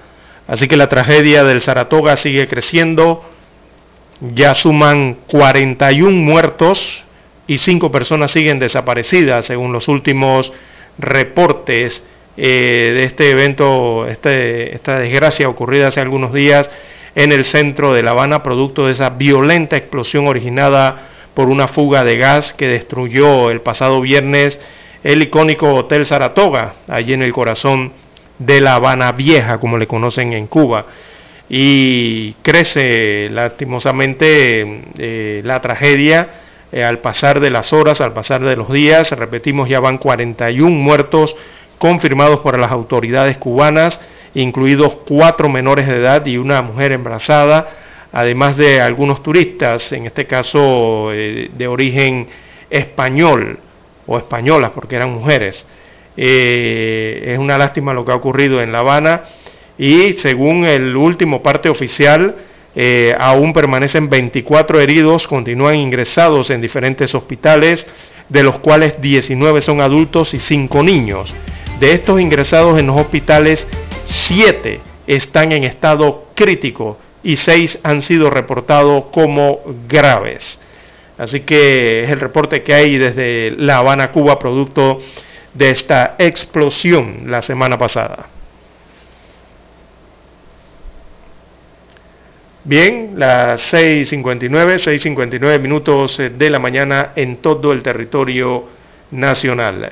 Así 0.47 0.67
que 0.67 0.79
la 0.79 0.89
tragedia 0.89 1.45
del 1.45 1.61
Saratoga 1.61 2.17
sigue 2.17 2.49
creciendo, 2.49 3.23
ya 4.19 4.55
suman 4.55 5.19
41 5.27 6.11
muertos 6.17 7.05
y 7.47 7.59
5 7.59 7.93
personas 7.93 8.31
siguen 8.31 8.59
desaparecidas, 8.59 9.45
según 9.45 9.75
los 9.75 9.89
últimos 9.89 10.55
reportes 10.99 12.03
eh, 12.37 12.93
de 12.95 13.05
este 13.05 13.31
evento, 13.31 14.07
este, 14.07 14.75
esta 14.75 14.99
desgracia 14.99 15.49
ocurrida 15.49 15.89
hace 15.89 16.01
algunos 16.01 16.33
días 16.33 16.71
en 17.15 17.33
el 17.33 17.45
centro 17.45 17.93
de 17.93 18.03
La 18.03 18.13
Habana, 18.13 18.43
producto 18.43 18.87
de 18.87 18.93
esa 18.93 19.11
violenta 19.11 19.77
explosión 19.77 20.27
originada 20.27 21.09
por 21.35 21.49
una 21.49 21.69
fuga 21.69 22.05
de 22.05 22.17
gas 22.17 22.53
que 22.53 22.69
destruyó 22.69 23.51
el 23.51 23.61
pasado 23.61 24.01
viernes 24.01 24.61
el 25.05 25.23
icónico 25.23 25.75
Hotel 25.75 26.07
Saratoga, 26.07 26.75
allí 26.89 27.13
en 27.13 27.23
el 27.23 27.33
corazón 27.33 27.93
de 28.39 28.61
La 28.61 28.75
Habana 28.75 29.13
Vieja, 29.13 29.59
como 29.59 29.79
le 29.79 29.87
conocen 29.87 30.33
en 30.33 30.47
Cuba. 30.47 30.87
Y 31.49 32.35
crece 32.43 33.29
lastimosamente 33.31 34.83
eh, 34.99 35.41
la 35.45 35.61
tragedia 35.61 36.29
eh, 36.73 36.85
al 36.85 36.99
pasar 36.99 37.41
de 37.41 37.51
las 37.51 37.73
horas, 37.73 38.01
al 38.01 38.13
pasar 38.13 38.43
de 38.43 38.57
los 38.57 38.73
días. 38.73 39.11
Repetimos, 39.13 39.69
ya 39.69 39.81
van 39.81 39.99
41 39.99 40.71
muertos 40.71 41.37
confirmados 41.79 42.41
por 42.41 42.59
las 42.59 42.73
autoridades 42.73 43.39
cubanas 43.39 44.01
incluidos 44.35 44.97
cuatro 45.07 45.49
menores 45.49 45.87
de 45.87 45.97
edad 45.97 46.25
y 46.27 46.37
una 46.37 46.63
mujer 46.63 46.93
embarazada, 46.93 47.69
además 48.13 48.57
de 48.57 48.81
algunos 48.81 49.23
turistas, 49.23 49.93
en 49.93 50.07
este 50.07 50.27
caso 50.27 51.11
eh, 51.13 51.51
de 51.53 51.67
origen 51.67 52.29
español 52.71 53.59
o 54.07 54.19
españolas, 54.19 54.71
porque 54.71 54.97
eran 54.97 55.13
mujeres. 55.13 55.67
Eh, 56.17 57.33
es 57.33 57.39
una 57.39 57.59
lástima 57.59 57.93
lo 57.93 58.05
que 58.05 58.13
ha 58.13 58.17
ocurrido 58.17 58.61
en 58.61 58.73
La 58.73 58.81
Habana 58.81 59.23
y 59.77 60.15
según 60.15 60.65
el 60.65 60.97
último 60.97 61.43
parte 61.43 61.69
oficial, 61.69 62.37
eh, 62.75 63.15
aún 63.19 63.53
permanecen 63.53 64.09
24 64.09 64.81
heridos, 64.81 65.27
continúan 65.27 65.77
ingresados 65.77 66.51
en 66.51 66.61
diferentes 66.61 67.15
hospitales, 67.15 67.87
de 68.29 68.43
los 68.43 68.59
cuales 68.59 69.01
19 69.01 69.61
son 69.61 69.81
adultos 69.81 70.35
y 70.35 70.39
5 70.39 70.83
niños. 70.83 71.35
De 71.81 71.93
estos 71.93 72.21
ingresados 72.21 72.79
en 72.79 72.89
los 72.89 72.97
hospitales, 72.97 73.67
siete 74.05 74.81
están 75.07 75.53
en 75.53 75.65
estado 75.65 76.27
crítico 76.35 76.99
y 77.23 77.37
seis 77.37 77.79
han 77.83 78.03
sido 78.03 78.31
reportados 78.31 79.05
como 79.13 79.61
graves. 79.89 80.59
Así 81.17 81.41
que 81.41 82.05
es 82.05 82.11
el 82.11 82.21
reporte 82.21 82.63
que 82.63 82.75
hay 82.75 82.97
desde 82.97 83.53
La 83.53 83.79
Habana, 83.79 84.13
Cuba, 84.13 84.39
producto 84.39 85.01
de 85.55 85.71
esta 85.71 86.15
explosión 86.19 87.25
la 87.27 87.43
semana 87.43 87.77
pasada. 87.77 88.38
Bien, 92.69 93.15
las 93.17 93.73
6.59, 93.73 94.77
6.59 94.77 95.59
minutos 95.59 96.19
de 96.19 96.51
la 96.51 96.59
mañana 96.59 97.13
en 97.17 97.39
todo 97.39 97.73
el 97.73 97.83
territorio 97.83 98.69
nacional. 99.13 99.91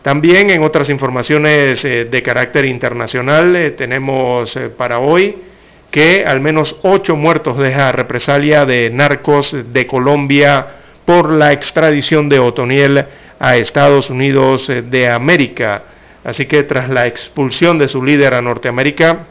También 0.00 0.48
en 0.48 0.62
otras 0.62 0.88
informaciones 0.88 1.84
eh, 1.84 2.06
de 2.06 2.22
carácter 2.22 2.64
internacional 2.64 3.54
eh, 3.54 3.72
tenemos 3.72 4.56
eh, 4.56 4.70
para 4.70 5.00
hoy 5.00 5.36
que 5.90 6.24
al 6.24 6.40
menos 6.40 6.76
ocho 6.80 7.14
muertos 7.14 7.58
deja 7.58 7.92
represalia 7.92 8.64
de 8.64 8.88
narcos 8.88 9.54
de 9.70 9.86
Colombia 9.86 10.66
por 11.04 11.30
la 11.30 11.52
extradición 11.52 12.26
de 12.30 12.38
Otoniel 12.38 13.04
a 13.38 13.56
Estados 13.58 14.08
Unidos 14.08 14.66
de 14.66 15.10
América. 15.10 15.82
Así 16.24 16.46
que 16.46 16.62
tras 16.62 16.88
la 16.88 17.06
expulsión 17.06 17.78
de 17.78 17.88
su 17.88 18.02
líder 18.02 18.32
a 18.32 18.40
Norteamérica, 18.40 19.26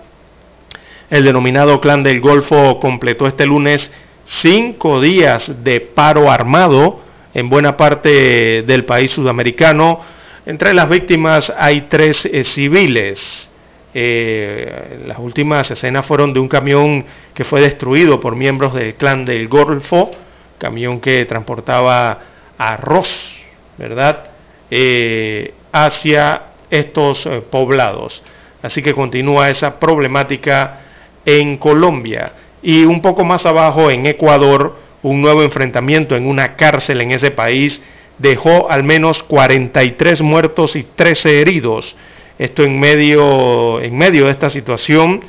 el 1.11 1.25
denominado 1.25 1.81
Clan 1.81 2.03
del 2.03 2.21
Golfo 2.21 2.79
completó 2.79 3.27
este 3.27 3.45
lunes 3.45 3.91
cinco 4.23 5.01
días 5.01 5.61
de 5.61 5.81
paro 5.81 6.31
armado 6.31 7.01
en 7.33 7.49
buena 7.49 7.75
parte 7.75 8.63
del 8.63 8.85
país 8.85 9.11
sudamericano. 9.11 9.99
Entre 10.45 10.73
las 10.73 10.87
víctimas 10.87 11.53
hay 11.55 11.81
tres 11.81 12.25
eh, 12.25 12.45
civiles. 12.45 13.49
Eh, 13.93 15.01
las 15.05 15.19
últimas 15.19 15.69
escenas 15.69 16.05
fueron 16.05 16.31
de 16.31 16.39
un 16.39 16.47
camión 16.47 17.05
que 17.33 17.43
fue 17.43 17.59
destruido 17.59 18.21
por 18.21 18.37
miembros 18.37 18.73
del 18.73 18.95
clan 18.95 19.25
del 19.25 19.49
Golfo, 19.49 20.11
camión 20.57 21.01
que 21.01 21.25
transportaba 21.25 22.21
arroz, 22.57 23.43
¿verdad? 23.77 24.27
Eh, 24.69 25.53
hacia 25.73 26.43
estos 26.69 27.27
poblados. 27.49 28.23
Así 28.61 28.81
que 28.81 28.93
continúa 28.93 29.49
esa 29.49 29.77
problemática 29.77 30.77
en 31.25 31.57
Colombia 31.57 32.33
y 32.61 32.85
un 32.85 33.01
poco 33.01 33.23
más 33.23 33.45
abajo 33.45 33.89
en 33.89 34.05
Ecuador, 34.05 34.75
un 35.03 35.21
nuevo 35.21 35.43
enfrentamiento 35.43 36.15
en 36.15 36.27
una 36.27 36.55
cárcel 36.55 37.01
en 37.01 37.11
ese 37.11 37.31
país 37.31 37.81
dejó 38.17 38.69
al 38.69 38.83
menos 38.83 39.23
43 39.23 40.21
muertos 40.21 40.75
y 40.75 40.83
13 40.83 41.41
heridos. 41.41 41.95
Esto 42.37 42.63
en 42.63 42.79
medio, 42.79 43.81
en 43.81 43.97
medio 43.97 44.25
de 44.25 44.31
esta 44.31 44.49
situación, 44.49 45.21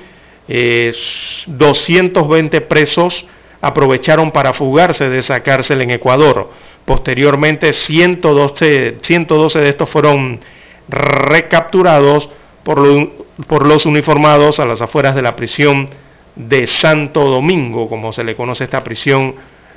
220 0.47 2.60
presos 2.62 3.27
aprovecharon 3.60 4.31
para 4.31 4.52
fugarse 4.52 5.09
de 5.09 5.20
esa 5.20 5.43
cárcel 5.43 5.81
en 5.82 5.90
Ecuador. 5.90 6.51
Posteriormente, 6.85 7.73
112, 7.73 8.98
112 9.02 9.59
de 9.60 9.69
estos 9.69 9.89
fueron 9.89 10.40
recapturados 10.89 12.28
por, 12.62 13.66
los 13.66 13.86
uniformados 13.86 14.60
a 14.60 14.66
las 14.66 14.80
afueras 14.80 15.14
de 15.14 15.22
la 15.22 15.36
prisión 15.36 15.89
de 16.36 16.66
Santo 16.66 17.24
Domingo, 17.24 17.89
como 17.89 18.12
se 18.12 18.24
le 18.24 18.36
conoce 18.36 18.64
esta 18.64 18.82
prisión 18.82 19.34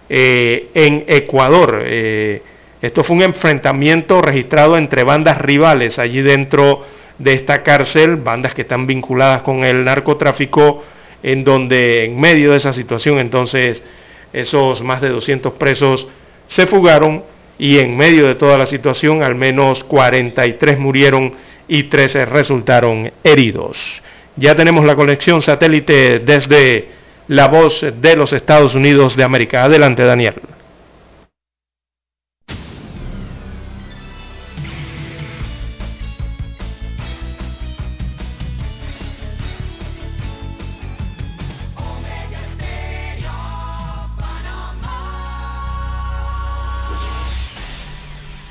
eh, 0.10 0.70
en 0.74 1.04
Ecuador. 1.08 1.82
Eh, 1.86 2.42
esto 2.82 3.04
fue 3.04 3.16
un 3.16 3.24
enfrentamiento 3.24 4.22
registrado 4.22 4.78
entre 4.78 5.04
bandas 5.04 5.40
rivales 5.40 5.98
allí 6.00 6.22
dentro 6.22 6.84
de 7.18 7.34
esta 7.34 7.64
cárcel, 7.64 8.18
bandas 8.18 8.54
que 8.54 8.62
están 8.62 8.86
vinculadas 8.86 9.42
con 9.42 9.64
el 9.64 9.84
narcotráfico, 9.84 10.84
en 11.24 11.44
donde 11.44 12.06
en 12.06 12.20
medio 12.20 12.52
de 12.52 12.58
esa 12.58 12.74
situación 12.74 13.20
entonces 13.20 13.82
esos 14.34 14.84
más 14.84 15.02
de 15.02 15.10
200 15.10 15.54
presos 15.54 16.08
se 16.50 16.68
fugaron 16.68 17.24
y 17.58 17.80
en 17.80 17.96
medio 17.96 18.28
de 18.28 18.36
toda 18.36 18.58
la 18.58 18.66
situación 18.66 19.24
al 19.24 19.34
menos 19.34 19.84
43 19.86 20.78
murieron 20.78 21.34
y 21.68 21.84
13 21.84 22.26
resultaron 22.26 23.12
heridos. 23.24 24.02
Ya 24.36 24.56
tenemos 24.56 24.86
la 24.86 24.96
conexión 24.96 25.42
satélite 25.42 26.20
desde 26.20 26.90
la 27.28 27.48
voz 27.48 27.86
de 28.02 28.16
los 28.16 28.34
Estados 28.34 28.76
Unidos 28.76 29.16
de 29.16 29.24
América. 29.24 29.64
Adelante, 29.64 30.04
Daniel. 30.04 30.36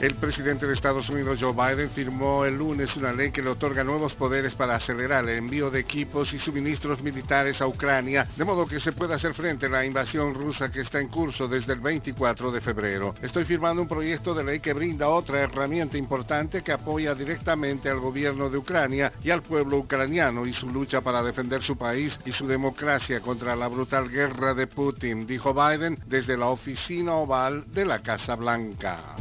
El 0.00 0.16
presidente 0.16 0.66
de 0.66 0.74
Estados 0.74 1.08
Unidos, 1.08 1.38
Joe 1.40 1.52
Biden, 1.52 1.90
firmó 1.90 2.44
el 2.44 2.58
lunes 2.58 2.94
una 2.96 3.12
ley 3.12 3.30
que 3.30 3.42
le 3.42 3.50
otorga 3.50 3.84
nuevos 3.84 4.12
poderes 4.14 4.54
para 4.54 4.74
acelerar 4.74 5.22
el 5.24 5.38
envío 5.38 5.70
de 5.70 5.80
equipos 5.80 6.34
y 6.34 6.38
suministros 6.38 7.00
militares 7.00 7.62
a 7.62 7.68
Ucrania, 7.68 8.26
de 8.36 8.44
modo 8.44 8.66
que 8.66 8.80
se 8.80 8.92
pueda 8.92 9.14
hacer 9.14 9.34
frente 9.34 9.66
a 9.66 9.70
la 9.70 9.84
invasión 9.84 10.34
rusa 10.34 10.70
que 10.70 10.80
está 10.80 11.00
en 11.00 11.08
curso 11.08 11.46
desde 11.46 11.74
el 11.74 11.80
24 11.80 12.50
de 12.50 12.60
febrero. 12.60 13.14
Estoy 13.22 13.44
firmando 13.44 13.82
un 13.82 13.88
proyecto 13.88 14.34
de 14.34 14.42
ley 14.42 14.60
que 14.60 14.72
brinda 14.72 15.08
otra 15.08 15.40
herramienta 15.40 15.96
importante 15.96 16.62
que 16.62 16.72
apoya 16.72 17.14
directamente 17.14 17.88
al 17.88 18.00
gobierno 18.00 18.50
de 18.50 18.58
Ucrania 18.58 19.12
y 19.22 19.30
al 19.30 19.42
pueblo 19.42 19.78
ucraniano 19.78 20.44
y 20.44 20.52
su 20.52 20.68
lucha 20.68 21.02
para 21.02 21.22
defender 21.22 21.62
su 21.62 21.78
país 21.78 22.18
y 22.24 22.32
su 22.32 22.48
democracia 22.48 23.20
contra 23.20 23.54
la 23.54 23.68
brutal 23.68 24.10
guerra 24.10 24.54
de 24.54 24.66
Putin, 24.66 25.24
dijo 25.24 25.54
Biden 25.54 26.00
desde 26.04 26.36
la 26.36 26.48
oficina 26.48 27.14
oval 27.14 27.64
de 27.72 27.84
la 27.86 28.00
Casa 28.00 28.34
Blanca 28.34 29.14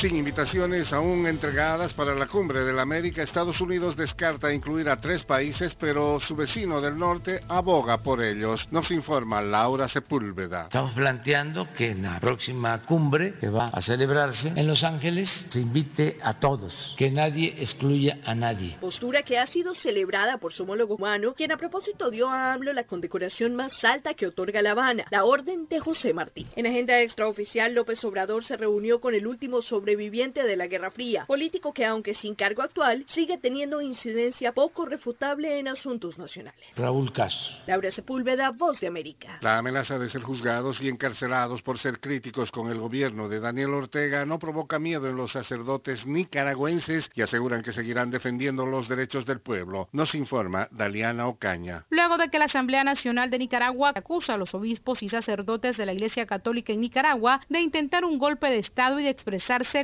sin 0.00 0.14
invitaciones 0.14 0.92
aún 0.92 1.26
entregadas 1.26 1.92
para 1.94 2.14
la 2.14 2.26
cumbre 2.26 2.62
de 2.62 2.72
la 2.72 2.82
América, 2.82 3.22
Estados 3.22 3.60
Unidos 3.60 3.96
descarta 3.96 4.52
incluir 4.52 4.88
a 4.88 5.00
tres 5.00 5.24
países, 5.24 5.74
pero 5.74 6.20
su 6.20 6.36
vecino 6.36 6.80
del 6.80 6.96
norte 6.96 7.40
aboga 7.48 7.98
por 8.02 8.22
ellos. 8.22 8.68
Nos 8.70 8.90
informa 8.90 9.40
Laura 9.40 9.88
Sepúlveda. 9.88 10.64
Estamos 10.64 10.92
planteando 10.92 11.72
que 11.74 11.90
en 11.90 12.02
la 12.02 12.20
próxima 12.20 12.84
cumbre 12.84 13.34
que 13.40 13.48
va 13.48 13.68
a 13.68 13.80
celebrarse 13.80 14.52
en 14.54 14.66
Los 14.66 14.84
Ángeles 14.84 15.46
se 15.48 15.60
invite 15.60 16.18
a 16.22 16.38
todos, 16.38 16.94
que 16.96 17.10
nadie 17.10 17.56
excluya 17.58 18.18
a 18.24 18.34
nadie. 18.34 18.76
Postura 18.80 19.22
que 19.22 19.38
ha 19.38 19.46
sido 19.46 19.74
celebrada 19.74 20.38
por 20.38 20.52
su 20.52 20.64
homólogo 20.64 20.96
humano, 20.96 21.34
quien 21.34 21.50
a 21.50 21.56
propósito 21.56 22.10
dio 22.10 22.28
a 22.28 22.52
AMLO 22.52 22.72
la 22.72 22.84
condecoración 22.84 23.56
más 23.56 23.82
alta 23.84 24.14
que 24.14 24.26
otorga 24.26 24.62
La 24.62 24.72
Habana, 24.72 25.06
la 25.10 25.24
Orden 25.24 25.66
de 25.68 25.80
José 25.80 26.12
Martí. 26.12 26.46
En 26.56 26.66
agenda 26.66 27.00
extraoficial, 27.00 27.74
López 27.74 28.04
Obrador 28.04 28.44
se 28.44 28.56
reunió 28.56 29.00
con 29.00 29.14
el 29.14 29.26
último 29.26 29.62
sobre 29.62 29.77
sobreviviente 29.78 30.42
de 30.42 30.56
la 30.56 30.66
Guerra 30.66 30.90
Fría, 30.90 31.24
político 31.26 31.72
que 31.72 31.86
aunque 31.86 32.12
sin 32.12 32.34
cargo 32.34 32.62
actual, 32.62 33.04
sigue 33.06 33.38
teniendo 33.38 33.80
incidencia 33.80 34.50
poco 34.50 34.86
refutable 34.86 35.60
en 35.60 35.68
asuntos 35.68 36.18
nacionales. 36.18 36.60
Raúl 36.74 37.12
Castro. 37.12 37.54
Laura 37.68 37.92
Sepúlveda, 37.92 38.50
Voz 38.50 38.80
de 38.80 38.88
América. 38.88 39.38
La 39.40 39.56
amenaza 39.56 39.96
de 40.00 40.10
ser 40.10 40.22
juzgados 40.22 40.80
y 40.82 40.88
encarcelados 40.88 41.62
por 41.62 41.78
ser 41.78 42.00
críticos 42.00 42.50
con 42.50 42.72
el 42.72 42.78
gobierno 42.78 43.28
de 43.28 43.38
Daniel 43.38 43.70
Ortega 43.70 44.26
no 44.26 44.40
provoca 44.40 44.80
miedo 44.80 45.08
en 45.08 45.14
los 45.14 45.30
sacerdotes 45.30 46.04
nicaragüenses 46.06 47.08
y 47.14 47.22
aseguran 47.22 47.62
que 47.62 47.72
seguirán 47.72 48.10
defendiendo 48.10 48.66
los 48.66 48.88
derechos 48.88 49.26
del 49.26 49.38
pueblo. 49.38 49.88
Nos 49.92 50.16
informa 50.16 50.66
Daliana 50.72 51.28
Ocaña. 51.28 51.86
Luego 51.90 52.16
de 52.16 52.30
que 52.30 52.40
la 52.40 52.46
Asamblea 52.46 52.82
Nacional 52.82 53.30
de 53.30 53.38
Nicaragua 53.38 53.92
acusa 53.94 54.34
a 54.34 54.38
los 54.38 54.54
obispos 54.54 55.04
y 55.04 55.08
sacerdotes 55.08 55.76
de 55.76 55.86
la 55.86 55.92
Iglesia 55.92 56.26
Católica 56.26 56.72
en 56.72 56.80
Nicaragua 56.80 57.42
de 57.48 57.60
intentar 57.60 58.04
un 58.04 58.18
golpe 58.18 58.48
de 58.48 58.58
Estado 58.58 58.98
y 58.98 59.04
de 59.04 59.10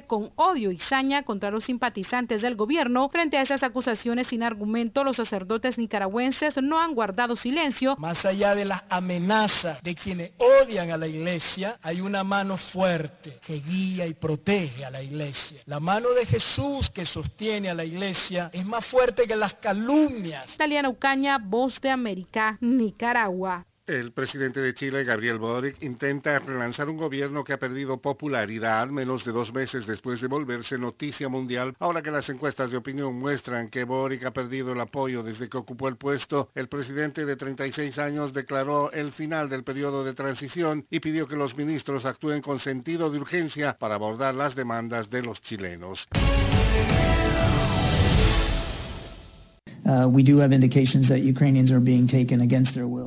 con 0.06 0.32
odio 0.36 0.70
y 0.70 0.78
saña 0.78 1.23
contra 1.23 1.51
los 1.51 1.65
simpatizantes 1.65 2.43
del 2.43 2.56
gobierno. 2.56 3.09
Frente 3.11 3.36
a 3.36 3.43
esas 3.43 3.62
acusaciones 3.62 4.27
sin 4.28 4.43
argumento, 4.43 5.05
los 5.05 5.16
sacerdotes 5.16 5.78
nicaragüenses 5.78 6.56
no 6.62 6.81
han 6.81 6.94
guardado 6.94 7.36
silencio. 7.36 7.97
Más 7.98 8.24
allá 8.24 8.55
de 8.55 8.65
las 8.65 8.82
amenazas 8.89 9.82
de 9.82 9.94
quienes 9.94 10.32
odian 10.39 10.90
a 10.90 10.97
la 10.97 11.06
iglesia, 11.06 11.78
hay 11.82 12.01
una 12.01 12.24
mano 12.24 12.56
fuerte 12.56 13.39
que 13.44 13.61
guía 13.61 14.06
y 14.06 14.15
protege 14.15 14.85
a 14.85 14.90
la 14.90 15.02
iglesia. 15.02 15.61
La 15.66 15.81
mano 15.81 16.11
de 16.11 16.27
Jesús 16.27 16.90
que 16.90 17.05
sostiene 17.05 17.69
a 17.69 17.74
la 17.74 17.85
iglesia 17.85 18.51
es 18.52 18.65
más 18.65 18.85
fuerte 18.86 19.27
que 19.27 19.36
las 19.36 19.55
calumnias. 19.55 20.56
Taliana 20.56 20.89
Ucaña, 20.89 21.39
Voz 21.39 21.81
de 21.81 21.90
América, 21.90 22.59
Nicaragua. 22.61 23.66
El 23.86 24.12
presidente 24.12 24.61
de 24.61 24.74
Chile, 24.74 25.05
Gabriel 25.05 25.36
Boric, 25.36 25.82
intenta 25.82 26.39
relanzar 26.39 26.89
un 26.89 26.97
gobierno 26.97 27.44
que 27.44 27.52
ha 27.52 27.59
perdido 27.59 28.01
popularidad 28.01 28.89
menos 28.89 29.27
de 29.27 29.32
dos 29.32 29.52
meses 29.52 29.86
después 29.86 30.23
de 30.23 30.27
volverse 30.27 30.78
noticia 30.78 31.28
mundial. 31.28 31.77
Ahora 31.81 32.01
que 32.01 32.11
las 32.11 32.31
encuestas 32.31 32.70
de 32.70 32.78
opinión 32.78 33.15
muestran 33.15 33.69
que 33.69 33.85
Boric 33.85 34.24
ha 34.24 34.32
perdido 34.32 34.73
el 34.73 34.81
apoyo 34.81 35.23
desde 35.23 35.51
que 35.51 35.59
ocupó 35.59 35.89
el 35.89 35.98
puesto, 35.98 36.51
el 36.55 36.69
presidente 36.69 37.27
de 37.27 37.36
36 37.36 37.98
años 37.98 38.32
declaró 38.32 38.90
el 38.90 39.12
final 39.12 39.51
del 39.51 39.65
periodo 39.65 40.02
de 40.02 40.15
transición 40.15 40.86
y 40.89 41.01
pidió 41.01 41.28
que 41.28 41.36
los 41.36 41.55
ministros 41.55 42.06
actúen 42.06 42.40
con 42.40 42.61
sentido 42.61 43.11
de 43.11 43.19
urgencia 43.19 43.77
para 43.78 43.97
abordar 43.97 44.35
las 44.35 44.55
demandas 44.55 45.11
de 45.11 45.20
los 45.20 45.43
chilenos. 45.43 46.09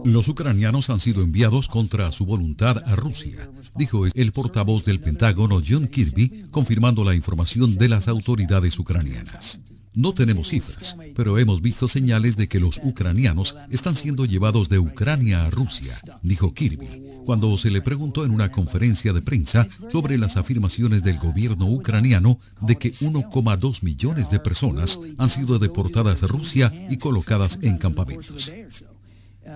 Los 0.05 0.27
ucranianos 0.27 0.89
han 0.89 0.99
sido 0.99 1.23
enviados 1.23 1.67
contra 1.67 2.11
su 2.11 2.25
voluntad 2.25 2.77
a 2.85 2.95
Rusia, 2.95 3.49
dijo 3.75 4.05
el 4.05 4.31
portavoz 4.31 4.85
del 4.85 4.99
Pentágono 4.99 5.61
John 5.67 5.87
Kirby, 5.87 6.45
confirmando 6.51 7.03
la 7.03 7.15
información 7.15 7.77
de 7.77 7.89
las 7.89 8.07
autoridades 8.07 8.77
ucranianas. 8.77 9.59
No 9.97 10.13
tenemos 10.13 10.49
cifras, 10.49 10.95
pero 11.15 11.39
hemos 11.39 11.59
visto 11.59 11.87
señales 11.87 12.35
de 12.35 12.47
que 12.47 12.59
los 12.59 12.79
ucranianos 12.83 13.55
están 13.71 13.95
siendo 13.95 14.25
llevados 14.25 14.69
de 14.69 14.77
Ucrania 14.77 15.43
a 15.43 15.49
Rusia, 15.49 15.99
dijo 16.21 16.53
Kirby, 16.53 17.23
cuando 17.25 17.57
se 17.57 17.71
le 17.71 17.81
preguntó 17.81 18.23
en 18.23 18.29
una 18.29 18.51
conferencia 18.51 19.11
de 19.11 19.23
prensa 19.23 19.67
sobre 19.91 20.19
las 20.19 20.37
afirmaciones 20.37 21.01
del 21.01 21.17
gobierno 21.17 21.65
ucraniano 21.65 22.37
de 22.61 22.75
que 22.75 22.93
1,2 22.93 23.81
millones 23.81 24.29
de 24.29 24.39
personas 24.39 24.99
han 25.17 25.31
sido 25.31 25.57
deportadas 25.57 26.21
a 26.21 26.27
Rusia 26.27 26.71
y 26.91 26.97
colocadas 26.97 27.57
en 27.63 27.79
campamentos. 27.79 28.51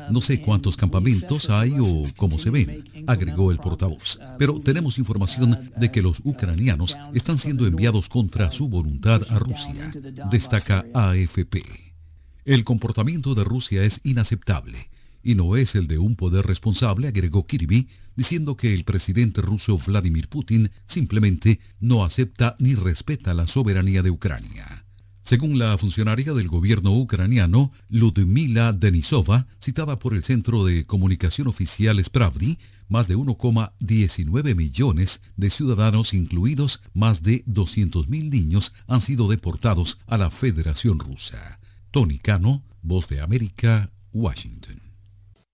No 0.10 0.22
sé 0.22 0.42
cuántos 0.42 0.78
campamentos 0.78 1.50
hay 1.50 1.76
o 1.80 2.04
cómo 2.16 2.40
se 2.40 2.50
ven, 2.50 2.84
agregó 3.08 3.52
el 3.52 3.58
portavoz, 3.58 4.20
pero 4.38 4.60
tenemos 4.60 4.98
información 4.98 5.72
de 5.78 5.92
que 5.92 6.02
los 6.02 6.22
ucranianos 6.24 6.98
están 7.14 7.38
siendo 7.40 7.66
enviados 7.66 8.10
contra 8.10 8.52
su 8.52 8.70
voluntad 8.70 9.22
a 9.30 9.40
Rusia, 9.40 9.92
destaca 10.30 10.86
AFP. 10.94 11.64
El 12.46 12.64
comportamiento 12.64 13.36
de 13.36 13.44
Rusia 13.44 13.84
es 13.84 14.00
inaceptable 14.04 14.90
y 15.24 15.36
no 15.36 15.56
es 15.56 15.76
el 15.76 15.88
de 15.88 15.98
un 16.00 16.16
poder 16.16 16.46
responsable, 16.46 17.08
agregó 17.08 17.46
Kirby, 17.46 17.88
diciendo 18.16 18.56
que 18.56 18.74
el 18.74 18.84
presidente 18.84 19.42
ruso 19.42 19.78
Vladimir 19.78 20.28
Putin 20.28 20.72
simplemente 20.88 21.60
no 21.80 22.04
acepta 22.04 22.56
ni 22.60 22.76
respeta 22.76 23.34
la 23.34 23.48
soberanía 23.48 24.02
de 24.02 24.10
Ucrania. 24.10 24.86
Según 25.24 25.60
la 25.60 25.78
funcionaria 25.78 26.34
del 26.34 26.48
gobierno 26.48 26.92
ucraniano, 26.94 27.72
Ludmila 27.90 28.74
Denisova, 28.74 29.48
citada 29.60 30.00
por 30.00 30.14
el 30.14 30.24
Centro 30.24 30.66
de 30.66 30.86
Comunicación 30.86 31.48
Oficial 31.48 32.04
Spravdi, 32.04 32.58
más 32.90 33.08
de 33.08 33.16
1,19 33.16 34.56
millones 34.56 35.22
de 35.38 35.50
ciudadanos, 35.50 36.14
incluidos 36.14 36.82
más 36.94 37.22
de 37.22 37.46
200.000 37.46 38.30
niños, 38.30 38.74
han 38.88 39.02
sido 39.02 39.30
deportados 39.30 40.00
a 40.08 40.18
la 40.18 40.32
Federación 40.32 41.00
Rusa. 41.00 41.60
Tony 41.92 42.20
Cano, 42.20 42.64
Voz 42.82 43.08
de 43.08 43.22
América, 43.22 43.92
Washington. 44.12 44.82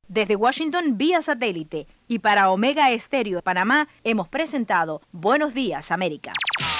Desde 0.07 0.37
Washington 0.37 0.97
vía 0.97 1.21
satélite 1.21 1.85
y 2.07 2.19
para 2.19 2.49
Omega 2.49 2.91
Estéreo 2.91 3.37
de 3.37 3.41
Panamá 3.41 3.89
hemos 4.05 4.29
presentado 4.29 5.01
Buenos 5.11 5.53
Días 5.53 5.91
América. 5.91 6.31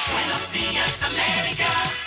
Buenos 0.10 0.54
días, 0.54 1.04
América. 1.04 2.07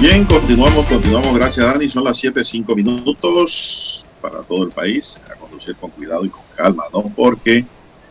Bien, 0.00 0.24
continuamos, 0.26 0.86
continuamos. 0.86 1.34
Gracias, 1.34 1.66
Dani. 1.66 1.88
Son 1.88 2.04
las 2.04 2.22
7.05 2.22 2.76
minutos 2.76 4.06
para 4.22 4.42
todo 4.42 4.62
el 4.62 4.70
país. 4.70 5.20
A 5.28 5.34
conducir 5.34 5.74
con 5.74 5.90
cuidado 5.90 6.24
y 6.24 6.28
con 6.28 6.42
calma, 6.56 6.84
¿no? 6.92 7.12
Porque 7.16 7.64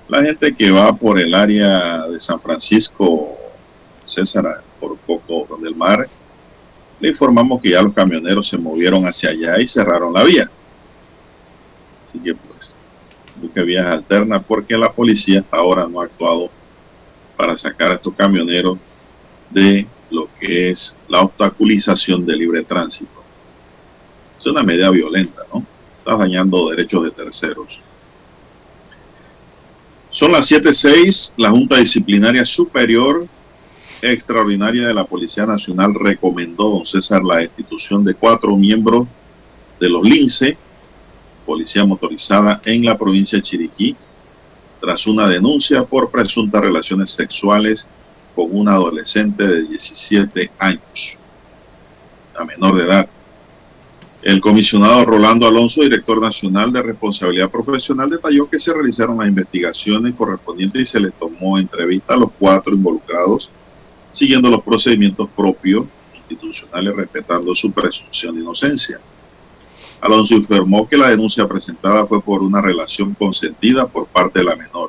la 0.09 0.21
gente 0.21 0.53
que 0.53 0.69
va 0.69 0.93
por 0.93 1.17
el 1.17 1.33
área 1.33 2.05
de 2.07 2.19
San 2.19 2.41
Francisco, 2.41 3.37
César, 4.05 4.63
por 4.81 4.97
poco 4.97 5.57
del 5.61 5.77
mar, 5.77 6.09
le 6.99 7.07
informamos 7.07 7.61
que 7.61 7.69
ya 7.69 7.81
los 7.81 7.93
camioneros 7.93 8.49
se 8.49 8.57
movieron 8.57 9.05
hacia 9.05 9.29
allá 9.29 9.57
y 9.57 9.67
cerraron 9.69 10.13
la 10.13 10.25
vía. 10.25 10.51
Así 12.03 12.19
que, 12.19 12.35
pues, 12.35 12.77
busque 13.41 13.63
vías 13.63 13.87
alternas 13.87 14.43
porque 14.45 14.77
la 14.77 14.91
policía 14.91 15.39
hasta 15.39 15.55
ahora 15.55 15.87
no 15.87 16.01
ha 16.01 16.03
actuado 16.03 16.49
para 17.37 17.55
sacar 17.55 17.91
a 17.91 17.95
estos 17.95 18.13
camioneros 18.13 18.77
de 19.49 19.87
lo 20.09 20.29
que 20.39 20.69
es 20.69 20.97
la 21.07 21.21
obstaculización 21.21 22.25
del 22.25 22.39
libre 22.39 22.63
tránsito. 22.63 23.23
Es 24.39 24.45
una 24.45 24.63
medida 24.63 24.89
violenta, 24.89 25.41
¿no? 25.53 25.65
Estás 25.99 26.19
dañando 26.19 26.69
derechos 26.69 27.03
de 27.03 27.11
terceros. 27.11 27.79
Son 30.09 30.31
las 30.31 30.49
7.06, 30.49 31.33
la 31.37 31.49
Junta 31.49 31.77
Disciplinaria 31.77 32.45
Superior 32.45 33.27
Extraordinaria 34.01 34.87
de 34.87 34.93
la 34.93 35.05
Policía 35.05 35.45
Nacional 35.45 35.95
recomendó, 35.95 36.69
don 36.69 36.85
César, 36.85 37.23
la 37.23 37.37
destitución 37.37 38.03
de 38.03 38.13
cuatro 38.13 38.55
miembros 38.55 39.07
de 39.79 39.89
los 39.89 40.03
LINCE, 40.03 40.55
Policía 41.45 41.83
Motorizada 41.83 42.61
en 42.65 42.85
la 42.85 42.97
provincia 42.97 43.37
de 43.37 43.43
Chiriquí, 43.43 43.95
tras 44.79 45.07
una 45.07 45.27
denuncia 45.27 45.83
por 45.83 46.11
presuntas 46.11 46.61
relaciones 46.61 47.09
sexuales 47.09 47.87
con 48.37 48.55
una 48.55 48.73
adolescente 48.73 49.43
de 49.43 49.63
17 49.63 50.51
años, 50.59 51.17
a 52.37 52.45
menor 52.45 52.75
de 52.75 52.83
edad. 52.83 53.09
El 54.21 54.39
comisionado 54.41 55.05
Rolando 55.05 55.47
Alonso, 55.47 55.81
director 55.81 56.21
nacional 56.21 56.71
de 56.71 56.83
responsabilidad 56.83 57.49
profesional, 57.49 58.11
detalló 58.11 58.47
que 58.47 58.59
se 58.59 58.71
realizaron 58.71 59.17
las 59.17 59.27
investigaciones 59.27 60.13
correspondientes 60.13 60.83
y 60.83 60.85
se 60.85 60.99
le 60.99 61.09
tomó 61.09 61.57
entrevista 61.57 62.13
a 62.13 62.17
los 62.17 62.29
cuatro 62.37 62.75
involucrados, 62.75 63.49
siguiendo 64.11 64.51
los 64.51 64.61
procedimientos 64.61 65.27
propios 65.35 65.85
institucionales, 66.29 66.95
respetando 66.95 67.55
su 67.55 67.71
presunción 67.71 68.35
de 68.35 68.41
inocencia. 68.41 68.99
Alonso 69.99 70.35
informó 70.35 70.87
que 70.87 70.95
la 70.95 71.09
denuncia 71.09 71.47
presentada 71.47 72.05
fue 72.05 72.21
por 72.21 72.43
una 72.43 72.61
relación 72.61 73.15
consentida 73.15 73.87
por 73.87 74.05
parte 74.05 74.39
de 74.39 74.45
la 74.45 74.55
menor. 74.55 74.86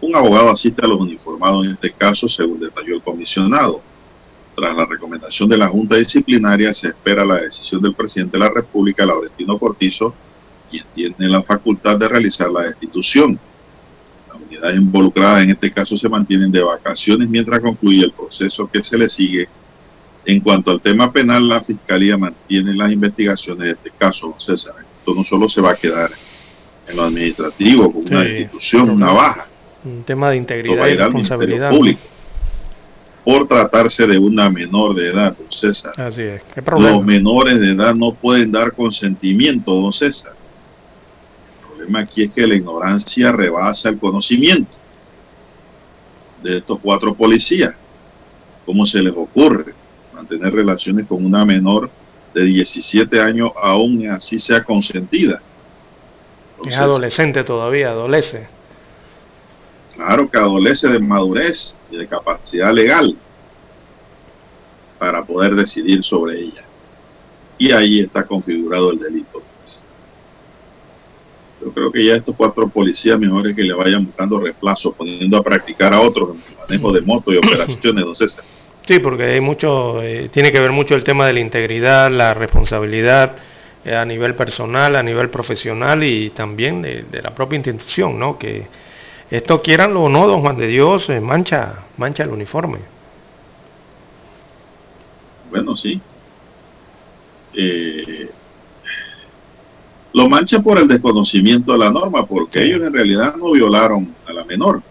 Un 0.00 0.14
abogado 0.14 0.50
asiste 0.50 0.84
a 0.84 0.88
los 0.88 1.00
uniformados 1.00 1.64
en 1.64 1.72
este 1.72 1.90
caso, 1.92 2.28
según 2.28 2.60
detalló 2.60 2.96
el 2.96 3.02
comisionado. 3.02 3.80
Tras 4.54 4.76
la 4.76 4.86
recomendación 4.86 5.48
de 5.48 5.58
la 5.58 5.68
Junta 5.68 5.96
Disciplinaria, 5.96 6.72
se 6.72 6.88
espera 6.88 7.24
la 7.24 7.36
decisión 7.36 7.82
del 7.82 7.94
presidente 7.94 8.38
de 8.38 8.44
la 8.44 8.50
República, 8.50 9.04
Laurentino 9.04 9.58
Cortizo, 9.58 10.14
quien 10.70 10.84
tiene 10.94 11.28
la 11.28 11.42
facultad 11.42 11.98
de 11.98 12.08
realizar 12.08 12.50
la 12.50 12.64
destitución. 12.64 13.38
Las 14.28 14.36
unidades 14.40 14.76
involucradas 14.76 15.44
en 15.44 15.50
este 15.50 15.70
caso 15.72 15.96
se 15.96 16.08
mantienen 16.08 16.50
de 16.50 16.62
vacaciones 16.62 17.28
mientras 17.28 17.60
concluye 17.60 18.04
el 18.04 18.12
proceso 18.12 18.68
que 18.70 18.82
se 18.82 18.96
le 18.98 19.08
sigue. 19.08 19.48
En 20.24 20.40
cuanto 20.40 20.70
al 20.70 20.80
tema 20.80 21.12
penal, 21.12 21.46
la 21.48 21.60
Fiscalía 21.62 22.16
mantiene 22.16 22.74
las 22.74 22.90
investigaciones 22.90 23.64
de 23.66 23.72
este 23.72 23.90
caso, 23.96 24.28
don 24.28 24.40
César. 24.40 24.74
Esto 24.98 25.14
no 25.14 25.22
solo 25.22 25.48
se 25.48 25.60
va 25.60 25.72
a 25.72 25.76
quedar 25.76 26.10
en 26.88 26.96
lo 26.96 27.04
administrativo, 27.04 27.92
con 27.92 28.06
una 28.06 28.24
Sí, 28.24 28.30
destitución, 28.30 28.90
una 28.90 29.12
baja. 29.12 29.46
Un 29.86 30.02
tema 30.02 30.30
de 30.30 30.36
integridad 30.36 30.88
y 30.88 30.96
responsabilidad. 30.96 31.70
Público. 31.70 32.00
Por 33.24 33.46
tratarse 33.46 34.04
de 34.04 34.18
una 34.18 34.50
menor 34.50 34.96
de 34.96 35.10
edad, 35.10 35.36
don 35.36 35.50
César. 35.50 35.92
Así 35.96 36.22
es. 36.22 36.42
¿Qué 36.52 36.60
problema? 36.60 36.96
Los 36.96 37.04
menores 37.04 37.60
de 37.60 37.70
edad 37.70 37.94
no 37.94 38.12
pueden 38.12 38.50
dar 38.50 38.72
consentimiento, 38.72 39.72
don 39.72 39.92
César. 39.92 40.32
El 41.60 41.68
problema 41.68 42.00
aquí 42.00 42.24
es 42.24 42.32
que 42.32 42.44
la 42.44 42.56
ignorancia 42.56 43.30
rebasa 43.30 43.90
el 43.90 43.98
conocimiento 43.98 44.72
de 46.42 46.56
estos 46.58 46.80
cuatro 46.80 47.14
policías. 47.14 47.72
¿Cómo 48.64 48.86
se 48.86 49.00
les 49.00 49.14
ocurre 49.16 49.72
mantener 50.12 50.52
relaciones 50.52 51.06
con 51.06 51.24
una 51.24 51.44
menor 51.44 51.90
de 52.34 52.42
17 52.42 53.20
años, 53.20 53.52
aún 53.62 54.08
así 54.08 54.40
sea 54.40 54.64
consentida? 54.64 55.40
Es 56.64 56.76
adolescente 56.76 57.44
todavía, 57.44 57.90
adolece. 57.90 58.55
Claro 59.96 60.30
que 60.30 60.36
adolece 60.36 60.88
de 60.88 60.98
madurez 60.98 61.74
y 61.90 61.96
de 61.96 62.06
capacidad 62.06 62.72
legal 62.72 63.16
para 64.98 65.24
poder 65.24 65.54
decidir 65.54 66.02
sobre 66.04 66.38
ella. 66.38 66.62
Y 67.58 67.72
ahí 67.72 68.00
está 68.00 68.24
configurado 68.24 68.92
el 68.92 68.98
delito. 68.98 69.42
pues. 69.60 69.82
Yo 71.62 71.72
creo 71.72 71.90
que 71.90 72.04
ya 72.04 72.16
estos 72.16 72.34
cuatro 72.36 72.68
policías 72.68 73.18
mejores 73.18 73.56
que 73.56 73.62
le 73.62 73.72
vayan 73.72 74.04
buscando 74.04 74.38
reemplazo, 74.38 74.92
poniendo 74.92 75.38
a 75.38 75.42
practicar 75.42 75.94
a 75.94 76.00
otros 76.00 76.30
en 76.36 76.42
el 76.52 76.58
manejo 76.58 76.92
de 76.92 77.00
moto 77.00 77.32
y 77.32 77.38
operaciones, 77.38 78.04
don. 78.04 78.14
Sí, 78.14 78.98
porque 79.00 79.24
hay 79.24 79.40
mucho, 79.40 80.02
eh, 80.02 80.28
tiene 80.30 80.52
que 80.52 80.60
ver 80.60 80.72
mucho 80.72 80.94
el 80.94 81.02
tema 81.02 81.26
de 81.26 81.32
la 81.32 81.40
integridad, 81.40 82.10
la 82.10 82.34
responsabilidad 82.34 83.36
eh, 83.84 83.96
a 83.96 84.04
nivel 84.04 84.34
personal, 84.34 84.94
a 84.94 85.02
nivel 85.02 85.30
profesional 85.30 86.04
y 86.04 86.30
también 86.30 86.82
de, 86.82 87.04
de 87.10 87.22
la 87.22 87.34
propia 87.34 87.56
institución, 87.56 88.18
¿no? 88.18 88.38
Que 88.38 88.68
esto 89.30 89.62
quieranlo 89.62 90.02
o 90.04 90.08
no, 90.08 90.26
don 90.26 90.40
Juan 90.40 90.56
de 90.56 90.66
Dios, 90.68 91.08
eh, 91.10 91.20
mancha, 91.20 91.74
mancha 91.96 92.22
el 92.24 92.30
uniforme. 92.30 92.78
Bueno, 95.50 95.76
sí. 95.76 96.00
Eh, 97.54 98.28
lo 100.12 100.28
mancha 100.28 100.60
por 100.60 100.78
el 100.78 100.88
desconocimiento 100.88 101.72
de 101.72 101.78
la 101.78 101.90
norma, 101.90 102.26
porque 102.26 102.62
ellos 102.64 102.82
en 102.82 102.92
realidad 102.92 103.34
no 103.36 103.52
violaron 103.52 104.14
a 104.26 104.32
la 104.32 104.44
menor. 104.44 104.82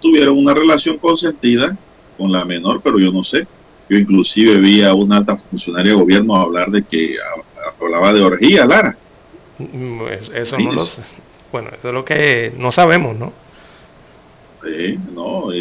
Tuvieron 0.00 0.38
una 0.38 0.54
relación 0.54 0.98
consentida 0.98 1.76
con 2.16 2.30
la 2.30 2.44
menor, 2.44 2.80
pero 2.82 2.98
yo 2.98 3.10
no 3.10 3.24
sé. 3.24 3.46
Yo 3.88 3.96
inclusive 3.96 4.60
vi 4.60 4.82
a 4.82 4.94
una 4.94 5.16
alta 5.18 5.36
funcionaria 5.36 5.92
de 5.92 5.98
gobierno 5.98 6.36
hablar 6.36 6.70
de 6.70 6.84
que 6.84 7.16
hablaba 7.80 8.12
de 8.12 8.22
orgía, 8.22 8.66
Lara. 8.66 8.96
Mm, 9.58 10.02
es- 10.08 10.28
Eso 10.34 10.58
no 10.58 10.72
lo 10.72 10.78
sé. 10.80 11.02
Bueno, 11.50 11.70
eso 11.70 11.88
es 11.88 11.94
lo 11.94 12.04
que 12.04 12.52
no 12.56 12.72
sabemos, 12.72 13.16
¿no? 13.16 13.42
Sí, 14.60 14.98
no, 14.98 15.52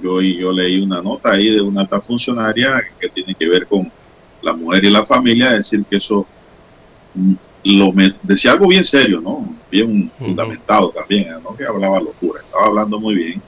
yo, 0.00 0.20
yo 0.22 0.52
leí 0.52 0.80
una 0.80 1.02
nota 1.02 1.32
ahí 1.32 1.50
de 1.50 1.60
una 1.60 1.82
alta 1.82 2.00
funcionaria 2.00 2.80
que 2.98 3.10
tiene 3.10 3.34
que 3.34 3.46
ver 3.48 3.66
con 3.66 3.92
la 4.40 4.54
mujer 4.54 4.84
y 4.84 4.90
la 4.90 5.04
familia, 5.04 5.52
decir 5.52 5.84
que 5.88 5.96
eso 5.96 6.30
mm, 7.14 7.34
lo 7.64 7.92
me- 7.92 8.18
decía 8.22 8.52
algo 8.52 8.68
bien 8.68 8.84
serio, 8.84 9.20
¿no? 9.22 9.60
Bien 9.70 10.12
fundamentado 10.18 10.92
también, 10.92 11.42
no 11.42 11.56
que 11.56 11.66
hablaba 11.66 12.00
locura, 12.00 12.40
estaba 12.42 12.66
hablando 12.66 13.00
muy 13.00 13.16
bien 13.16 13.44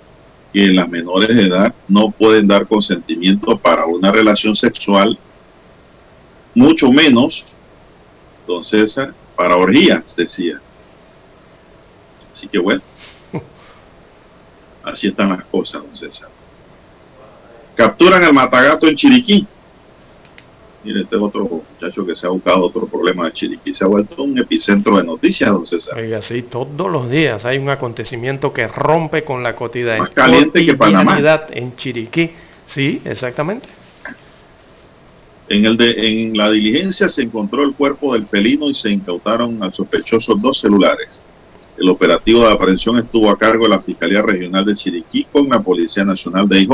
que 0.52 0.68
las 0.68 0.88
menores 0.88 1.36
de 1.36 1.44
edad 1.48 1.76
no 1.88 2.12
pueden 2.12 2.48
dar 2.48 2.66
consentimiento 2.68 3.60
para 3.60 3.86
una 3.86 4.12
relación 4.12 4.56
sexual, 4.56 5.20
mucho 6.55 6.90
menos, 6.92 7.44
don 8.46 8.64
César, 8.64 9.16
para 9.36 9.56
orgías, 9.59 10.14
decía. 10.16 10.64
Así 12.35 12.48
que 12.48 12.59
bueno. 12.59 12.82
Así 14.82 15.06
están 15.06 15.28
las 15.31 15.44
cosas, 15.44 15.82
don 15.82 15.97
César. 15.97 16.28
Capturan 17.77 18.23
al 18.24 18.35
matagato 18.35 18.89
en 18.89 18.97
Chiriquí. 18.97 19.47
Mire, 20.82 21.02
este 21.02 21.16
es 21.16 21.23
otro 21.23 21.44
muchacho 21.44 22.05
que 22.05 22.15
se 22.15 22.27
ha 22.27 22.31
buscado 22.31 22.62
otro 22.65 22.86
problema 22.86 23.27
de 23.27 23.32
Chiriquí. 23.32 23.73
Se 23.73 23.85
ha 23.85 23.86
vuelto 23.86 24.24
un 24.24 24.36
epicentro 24.36 24.98
de 24.98 25.05
noticias, 25.05 25.48
don 25.51 25.65
César. 25.65 25.97
Oiga, 25.97 26.20
sí, 26.20 26.43
todos 26.43 26.90
los 26.90 27.09
días 27.09 27.44
hay 27.44 27.59
un 27.59 27.70
acontecimiento 27.70 28.52
que 28.52 28.66
rompe 28.66 29.23
con 29.23 29.44
la 29.44 29.55
cotidianidad, 29.55 30.01
Más 30.01 30.11
caliente 30.11 30.66
que 30.66 30.74
Panamá. 30.74 31.47
en 31.51 31.77
Chiriquí. 31.77 32.32
Sí, 32.66 33.01
exactamente. 33.05 33.69
En, 35.48 35.65
el 35.65 35.77
de, 35.77 35.93
en 35.93 36.36
la 36.36 36.51
diligencia 36.51 37.09
se 37.09 37.23
encontró 37.23 37.62
el 37.62 37.74
cuerpo 37.74 38.12
del 38.12 38.27
felino 38.27 38.69
y 38.69 38.74
se 38.74 38.90
incautaron 38.90 39.62
al 39.62 39.73
sospechoso 39.73 40.35
dos 40.35 40.59
celulares. 40.59 41.23
El 41.76 41.88
operativo 41.88 42.42
de 42.42 42.52
aprehensión 42.52 42.98
estuvo 42.98 43.28
a 43.28 43.38
cargo 43.38 43.64
de 43.64 43.70
la 43.70 43.80
Fiscalía 43.80 44.22
Regional 44.22 44.64
de 44.64 44.76
Chiriquí 44.76 45.26
con 45.32 45.48
la 45.48 45.60
Policía 45.60 46.05
Nacional 46.05 46.48
de 46.48 46.60
IJ. 46.60 46.70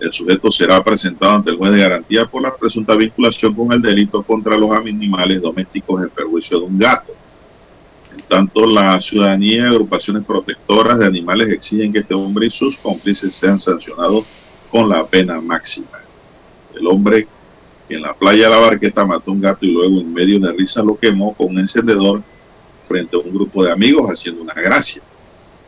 El 0.00 0.12
sujeto 0.12 0.50
será 0.50 0.82
presentado 0.82 1.34
ante 1.34 1.50
el 1.50 1.56
juez 1.56 1.72
de 1.72 1.80
garantía 1.80 2.26
por 2.26 2.42
la 2.42 2.54
presunta 2.54 2.94
vinculación 2.94 3.54
con 3.54 3.72
el 3.72 3.82
delito 3.82 4.22
contra 4.22 4.56
los 4.56 4.70
animales 4.70 5.42
domésticos 5.42 6.02
en 6.02 6.08
perjuicio 6.10 6.60
de 6.60 6.64
un 6.64 6.78
gato. 6.78 7.12
En 8.14 8.22
tanto, 8.22 8.66
la 8.66 9.00
ciudadanía 9.02 9.56
y 9.56 9.66
agrupaciones 9.66 10.24
protectoras 10.24 10.98
de 10.98 11.06
animales 11.06 11.50
exigen 11.50 11.92
que 11.92 11.98
este 11.98 12.14
hombre 12.14 12.46
y 12.46 12.50
sus 12.50 12.76
cómplices 12.78 13.34
sean 13.34 13.58
sancionados 13.58 14.24
con 14.70 14.88
la 14.88 15.06
pena 15.06 15.40
máxima. 15.42 15.98
El 16.74 16.86
hombre 16.86 17.28
que 17.86 17.94
en 17.94 18.02
la 18.02 18.14
playa 18.14 18.44
de 18.44 18.50
la 18.50 18.58
Barqueta 18.58 19.04
mató 19.04 19.30
un 19.30 19.42
gato 19.42 19.64
y 19.66 19.72
luego 19.72 20.00
en 20.00 20.12
medio 20.12 20.40
de 20.40 20.52
risa 20.52 20.82
lo 20.82 20.96
quemó 20.98 21.34
con 21.34 21.48
un 21.48 21.58
encendedor 21.58 22.22
frente 22.88 23.16
a 23.16 23.20
un 23.20 23.32
grupo 23.32 23.64
de 23.64 23.72
amigos 23.72 24.10
haciendo 24.10 24.42
una 24.42 24.54
gracia. 24.54 25.02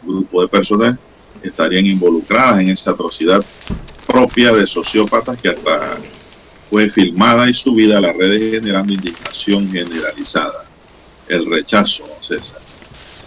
Un 0.03 0.17
grupo 0.17 0.43
de 0.43 0.49
personas 0.49 0.97
estarían 1.43 1.87
involucradas 1.87 2.61
en 2.61 2.71
esta 2.71 2.93
atrocidad 2.93 3.45
propia 4.07 4.53
de 4.53 4.67
sociópatas 4.67 5.41
que 5.41 5.49
hasta 5.51 5.99
fue 6.71 6.91
filmada 6.91 7.49
y 7.49 7.55
subida 7.55 7.99
a 7.99 8.01
las 8.01 8.17
redes 8.17 8.53
generando 8.53 8.93
indignación 8.93 9.71
generalizada. 9.71 10.65
El 11.29 11.47
rechazo, 11.51 12.05
César. 12.21 12.61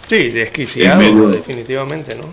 Sí, 0.08 0.28
desquiciado, 0.30 1.00
En 1.00 1.14
medio 1.14 1.28
de- 1.28 1.36
definitivamente, 1.38 2.16
¿no? 2.16 2.24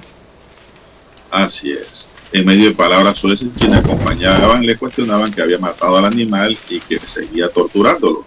Así 1.32 1.72
es. 1.72 2.10
En 2.32 2.46
medio 2.46 2.66
de 2.70 2.76
palabras 2.76 3.18
soeces, 3.20 3.48
quienes 3.58 3.80
acompañaban 3.80 4.66
le 4.66 4.78
cuestionaban 4.78 5.32
que 5.32 5.42
había 5.42 5.58
matado 5.60 5.98
al 5.98 6.06
animal 6.06 6.58
y 6.70 6.80
que 6.80 7.00
seguía 7.06 7.50
torturándolo, 7.50 8.26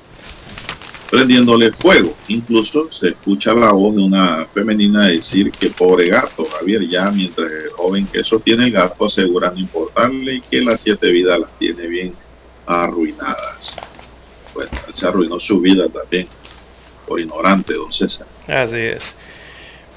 prendiéndole 1.12 1.72
fuego. 1.72 2.16
Incluso 2.28 2.90
se 2.90 3.08
escucha 3.08 3.52
la 3.52 3.70
voz 3.70 3.94
de 3.96 4.00
una 4.00 4.46
femenina 4.46 5.08
decir 5.08 5.52
que 5.52 5.68
pobre 5.68 6.08
gato, 6.08 6.48
Javier, 6.48 6.88
ya 6.88 7.10
mientras 7.10 7.52
el 7.52 7.68
joven 7.68 8.08
que 8.10 8.24
sostiene 8.24 8.64
el 8.64 8.72
gato 8.72 9.04
asegura 9.04 9.50
no 9.50 9.60
importarle 9.60 10.36
y 10.36 10.40
que 10.40 10.62
las 10.62 10.80
siete 10.80 11.12
vidas 11.12 11.38
las 11.38 11.50
tiene 11.58 11.86
bien 11.86 12.16
arruinadas. 12.64 13.84
Bueno, 14.54 14.70
él 14.86 14.94
se 14.94 15.06
arruinó 15.06 15.38
su 15.38 15.60
vida 15.60 15.86
también 15.90 16.30
por 17.04 17.20
ignorante, 17.20 17.74
don 17.74 17.92
César. 17.92 18.28
Así 18.46 18.78
es. 18.78 19.14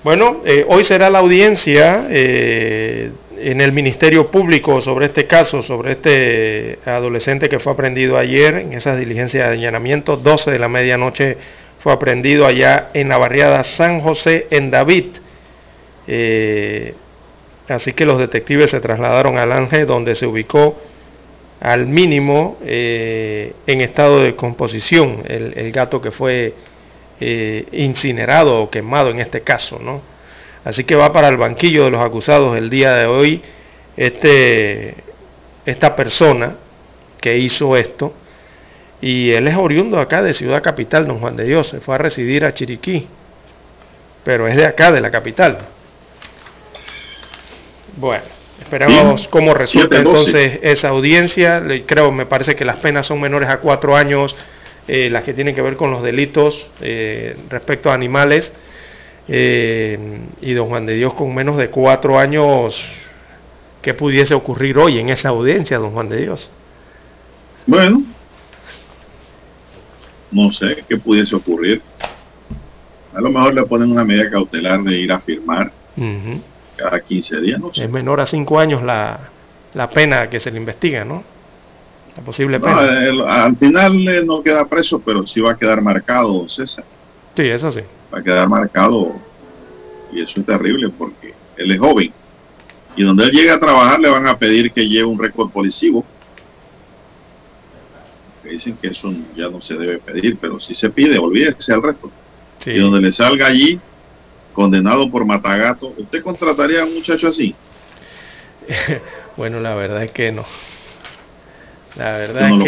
Bueno, 0.06 0.42
eh, 0.46 0.64
hoy 0.68 0.84
será 0.84 1.10
la 1.10 1.18
audiencia 1.18 2.06
eh, 2.12 3.10
en 3.40 3.60
el 3.60 3.72
Ministerio 3.72 4.30
Público 4.30 4.80
sobre 4.80 5.08
este 5.08 5.26
caso, 5.26 5.64
sobre 5.64 5.94
este 5.94 6.78
adolescente 6.86 7.50
que 7.50 7.58
fue 7.58 7.74
aprendido 7.74 8.16
ayer 8.16 8.54
en 8.58 8.74
esas 8.74 9.00
diligencias 9.00 9.50
de 9.50 9.56
allanamiento. 9.56 10.16
12 10.16 10.52
de 10.52 10.60
la 10.60 10.68
medianoche 10.68 11.38
fue 11.80 11.92
aprendido 11.92 12.46
allá 12.46 12.92
en 12.94 13.10
la 13.10 13.18
barriada 13.18 13.64
San 13.64 14.00
José, 14.00 14.46
en 14.52 14.70
David. 14.70 15.06
Eh, 16.06 16.94
así 17.68 17.94
que 17.94 18.06
los 18.06 18.20
detectives 18.20 18.70
se 18.70 18.82
trasladaron 18.82 19.40
al 19.40 19.52
Ángel, 19.52 19.88
donde 19.88 20.14
se 20.14 20.28
ubicó 20.28 20.78
al 21.60 21.88
mínimo 21.88 22.60
eh, 22.64 23.54
en 23.66 23.82
estado 23.82 24.22
de 24.22 24.36
composición 24.36 25.24
el, 25.26 25.54
el 25.58 25.72
gato 25.72 26.00
que 26.00 26.12
fue 26.12 26.54
eh, 27.20 27.68
incinerado 27.72 28.62
o 28.62 28.70
quemado 28.70 29.10
en 29.10 29.20
este 29.20 29.42
caso, 29.42 29.80
¿no? 29.80 30.02
Así 30.64 30.84
que 30.84 30.96
va 30.96 31.14
para 31.14 31.28
el 31.28 31.38
banquillo 31.38 31.86
de 31.86 31.92
los 31.92 32.02
acusados 32.02 32.58
el 32.58 32.70
día 32.70 32.96
de 32.96 33.06
hoy 33.06 33.42
este, 33.96 34.96
esta 35.66 35.96
persona 35.96 36.56
que 37.22 37.38
hizo 37.38 37.78
esto 37.78 38.14
y 39.02 39.32
él 39.32 39.48
es 39.48 39.56
oriundo 39.56 40.00
acá 40.00 40.24
de 40.24 40.34
Ciudad 40.34 40.64
Capital, 40.64 41.06
don 41.08 41.20
Juan 41.20 41.36
de 41.36 41.44
Dios, 41.44 41.68
se 41.68 41.80
fue 41.80 41.96
a 41.96 41.98
residir 41.98 42.46
a 42.46 42.54
Chiriquí, 42.54 43.08
pero 44.24 44.48
es 44.48 44.56
de 44.56 44.66
acá, 44.66 44.92
de 44.92 45.02
la 45.02 45.12
capital. 45.12 45.60
Bueno, 47.98 48.24
esperamos 48.60 49.22
Bien. 49.22 49.30
cómo 49.30 49.54
resulta 49.54 49.98
7-12. 49.98 50.00
entonces 50.00 50.60
esa 50.64 50.90
audiencia. 50.90 51.64
Creo, 51.86 52.12
me 52.12 52.26
parece 52.26 52.56
que 52.56 52.66
las 52.66 52.78
penas 52.78 53.06
son 53.06 53.22
menores 53.22 53.50
a 53.50 53.58
cuatro 53.58 53.96
años, 53.96 54.36
eh, 54.88 55.10
las 55.10 55.24
que 55.24 55.34
tienen 55.34 55.56
que 55.56 55.62
ver 55.62 55.76
con 55.76 55.92
los 55.92 56.04
delitos 56.04 56.70
eh, 56.82 57.36
respecto 57.50 57.90
a 57.90 57.94
animales. 57.94 58.52
Eh, 59.28 59.98
y 60.42 60.54
don 60.54 60.68
Juan 60.68 60.86
de 60.86 60.94
Dios 60.94 61.16
con 61.16 61.34
menos 61.34 61.58
de 61.58 61.70
cuatro 61.70 62.20
años, 62.20 62.88
¿qué 63.82 63.96
pudiese 63.96 64.36
ocurrir 64.36 64.78
hoy 64.78 65.00
en 65.00 65.10
esa 65.10 65.30
audiencia, 65.30 65.80
don 65.80 65.92
Juan 65.92 66.10
de 66.10 66.22
Dios? 66.22 66.52
Bueno, 67.66 68.04
no 70.32 70.52
sé 70.52 70.84
qué 70.88 70.98
pudiese 70.98 71.36
ocurrir. 71.36 71.82
A 73.16 73.22
lo 73.22 73.32
mejor 73.32 73.56
le 73.56 73.64
ponen 73.64 73.92
una 73.92 74.04
medida 74.04 74.30
cautelar 74.30 74.84
de 74.84 75.00
ir 75.00 75.12
a 75.12 75.20
firmar 75.20 75.72
cada 76.76 77.00
15 77.00 77.42
días, 77.42 77.60
no 77.60 77.74
sé. 77.74 77.86
Es 77.86 77.90
menor 77.90 78.22
a 78.22 78.28
cinco 78.28 78.60
años 78.60 78.84
la, 78.84 79.30
la 79.74 79.90
pena 79.90 80.30
que 80.30 80.40
se 80.40 80.52
le 80.52 80.58
investiga, 80.58 81.04
¿no? 81.04 81.24
La 82.18 82.24
posible 82.24 82.60
No, 82.60 82.66
pena. 82.66 83.04
el- 83.08 83.22
al 83.22 83.58
final 83.58 84.08
eh, 84.08 84.24
no 84.26 84.42
queda 84.42 84.68
preso, 84.68 85.02
pero 85.02 85.26
sí 85.28 85.42
va 85.42 85.52
a 85.52 85.58
quedar 85.58 85.82
marcado, 85.82 86.48
César. 86.48 86.86
Sí, 87.36 87.44
eso 87.44 87.72
sí. 87.72 87.82
Va 88.14 88.20
a 88.20 88.24
quedar 88.24 88.48
marcado. 88.48 89.16
Y 90.12 90.22
eso 90.22 90.40
es 90.40 90.46
terrible 90.46 90.90
porque 90.98 91.34
él 91.58 91.72
es 91.72 91.80
joven. 91.80 92.14
Y 92.96 93.04
donde 93.04 93.26
él 93.26 93.32
llegue 93.32 93.52
a 93.52 93.60
trabajar 93.60 94.00
le 94.00 94.10
van 94.10 94.26
a 94.28 94.38
pedir 94.38 94.72
que 94.72 94.88
lleve 94.88 95.04
un 95.06 95.20
récord 95.20 95.52
policivo. 95.52 96.06
Que 98.42 98.50
dicen 98.52 98.78
que 98.78 98.88
eso 98.90 99.12
ya 99.36 99.50
no 99.50 99.62
se 99.62 99.74
debe 99.76 99.98
pedir, 99.98 100.38
pero 100.40 100.60
si 100.60 100.74
se 100.76 100.90
pide, 100.90 101.18
olvídese 101.18 101.74
al 101.74 101.84
récord. 101.84 102.12
Sí. 102.60 102.72
Y 102.72 102.80
donde 102.80 103.02
le 103.02 103.12
salga 103.12 103.48
allí, 103.48 103.78
condenado 104.54 105.12
por 105.12 105.26
matagato, 105.26 105.94
¿usted 105.98 106.22
contrataría 106.24 106.84
a 106.84 106.86
un 106.86 106.94
muchacho 106.96 107.28
así? 107.28 107.54
Bueno, 109.38 109.60
la 109.60 109.76
verdad 109.76 110.02
es 110.06 110.12
que 110.12 110.32
no. 110.32 110.46
La 111.98 112.18
verdad 112.18 112.50
es 112.50 112.64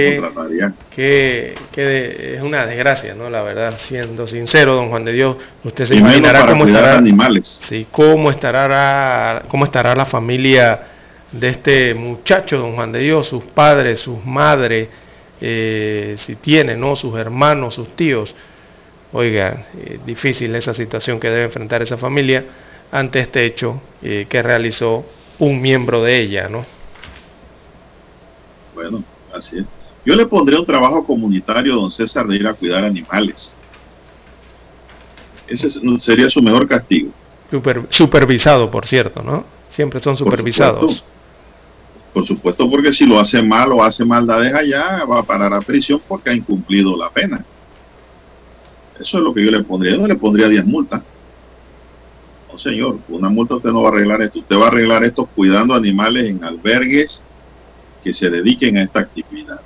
que, 0.96 1.56
que, 1.74 2.36
es 2.36 2.42
una 2.42 2.66
desgracia, 2.66 3.14
¿no? 3.14 3.30
La 3.30 3.42
verdad, 3.42 3.78
siendo 3.78 4.26
sincero, 4.26 4.76
don 4.76 4.90
Juan 4.90 5.04
de 5.04 5.12
Dios, 5.12 5.36
usted 5.66 5.86
se 5.86 5.96
imaginará 5.96 6.46
cómo 6.46 6.66
estará, 6.66 6.98
animales. 6.98 7.60
Sí, 7.64 7.88
cómo 7.92 8.32
estará, 8.32 9.44
cómo 9.50 9.66
estará 9.66 9.94
la 9.96 10.06
familia 10.06 10.80
de 11.32 11.50
este 11.50 11.94
muchacho, 11.94 12.58
don 12.58 12.76
Juan 12.76 12.94
de 12.94 13.00
Dios, 13.00 13.28
sus 13.28 13.44
padres, 13.44 14.00
sus 14.00 14.24
madres, 14.26 14.88
eh, 15.42 16.16
si 16.18 16.38
tiene, 16.38 16.78
¿no? 16.78 16.96
Sus 16.96 17.18
hermanos, 17.18 17.74
sus 17.74 17.98
tíos. 17.98 18.34
Oiga, 19.12 19.66
eh, 19.78 20.00
difícil 20.06 20.56
esa 20.56 20.74
situación 20.74 21.20
que 21.20 21.30
debe 21.30 21.44
enfrentar 21.44 21.82
esa 21.82 21.98
familia 21.98 22.46
ante 22.94 23.20
este 23.20 23.46
hecho 23.46 23.82
eh, 24.02 24.26
que 24.30 24.42
realizó 24.42 25.06
un 25.40 25.62
miembro 25.62 26.02
de 26.02 26.18
ella, 26.18 26.48
¿no? 26.48 26.66
Bueno, 28.74 29.04
así 29.38 29.60
es. 29.60 29.66
Yo 30.06 30.16
le 30.16 30.26
pondría 30.26 30.60
un 30.60 30.66
trabajo 30.66 31.06
comunitario, 31.06 31.76
don 31.76 31.92
César, 31.92 32.26
de 32.28 32.38
ir 32.38 32.48
a 32.48 32.54
cuidar 32.54 32.86
animales. 32.86 33.58
Ese 35.48 35.70
sería 36.00 36.30
su 36.30 36.42
mejor 36.42 36.68
castigo. 36.68 37.12
supervisado, 37.90 38.72
por 38.72 38.86
cierto, 38.86 39.22
¿no? 39.22 39.46
Siempre 39.70 40.00
son 40.00 40.16
supervisados. 40.16 41.04
Por 42.14 42.26
supuesto, 42.26 42.70
porque 42.70 42.94
si 42.94 43.06
lo 43.06 43.20
hace 43.20 43.42
mal 43.42 43.72
o 43.74 43.84
hace 43.84 44.04
maldades 44.06 44.54
allá, 44.54 45.04
va 45.06 45.20
a 45.20 45.24
parar 45.24 45.54
a 45.54 45.62
prisión 45.62 46.02
porque 46.08 46.30
ha 46.30 46.34
incumplido 46.34 46.96
la 46.96 47.10
pena. 47.10 47.46
Eso 49.00 49.18
es 49.18 49.24
lo 49.24 49.34
que 49.34 49.44
yo 49.44 49.52
le 49.52 49.64
pondría. 49.64 49.96
Yo 49.96 50.02
no 50.02 50.08
le 50.08 50.16
pondría 50.16 50.48
10 50.48 50.66
multas. 50.66 51.04
No, 52.52 52.58
señor, 52.58 52.98
una 53.10 53.30
multa 53.30 53.56
usted 53.56 53.70
no 53.70 53.84
va 53.84 53.90
a 53.90 53.92
arreglar 53.92 54.22
esto. 54.22 54.40
Usted 54.40 54.58
va 54.58 54.66
a 54.66 54.68
arreglar 54.70 55.04
esto 55.04 55.26
cuidando 55.26 55.76
animales 55.76 56.30
en 56.30 56.44
albergues 56.44 57.24
que 58.04 58.14
se 58.14 58.30
dediquen 58.30 58.78
a 58.78 58.84
esta 58.84 59.00
actividad. 59.00 59.62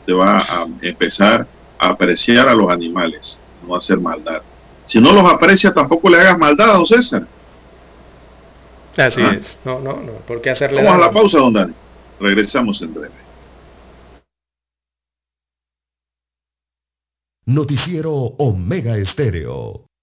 Usted 0.00 0.14
va 0.14 0.38
a 0.38 0.66
empezar 0.82 1.46
a 1.78 1.88
apreciar 1.88 2.48
a 2.48 2.54
los 2.54 2.70
animales, 2.70 3.42
no 3.66 3.74
a 3.74 3.78
hacer 3.78 3.98
maldad. 4.00 4.42
Si 4.86 5.00
no 5.00 5.12
los 5.12 5.24
aprecia, 5.30 5.72
tampoco 5.72 6.08
le 6.08 6.18
hagas 6.18 6.38
maldad 6.38 6.70
a 6.70 6.74
don 6.74 6.86
César. 6.86 7.26
Así 8.96 9.20
ah. 9.22 9.36
es. 9.38 9.58
No, 9.64 9.80
no, 9.80 9.96
no. 10.00 10.12
¿Por 10.26 10.40
qué 10.40 10.50
hacerle 10.50 10.82
Vamos 10.82 11.02
a 11.02 11.06
la 11.06 11.10
pausa, 11.10 11.38
don 11.38 11.52
Dani. 11.52 11.74
Regresamos 12.18 12.82
en 12.82 12.92
breve. 12.92 13.14
Noticiero 17.46 18.12
Omega 18.12 18.96
Estéreo. 18.96 19.89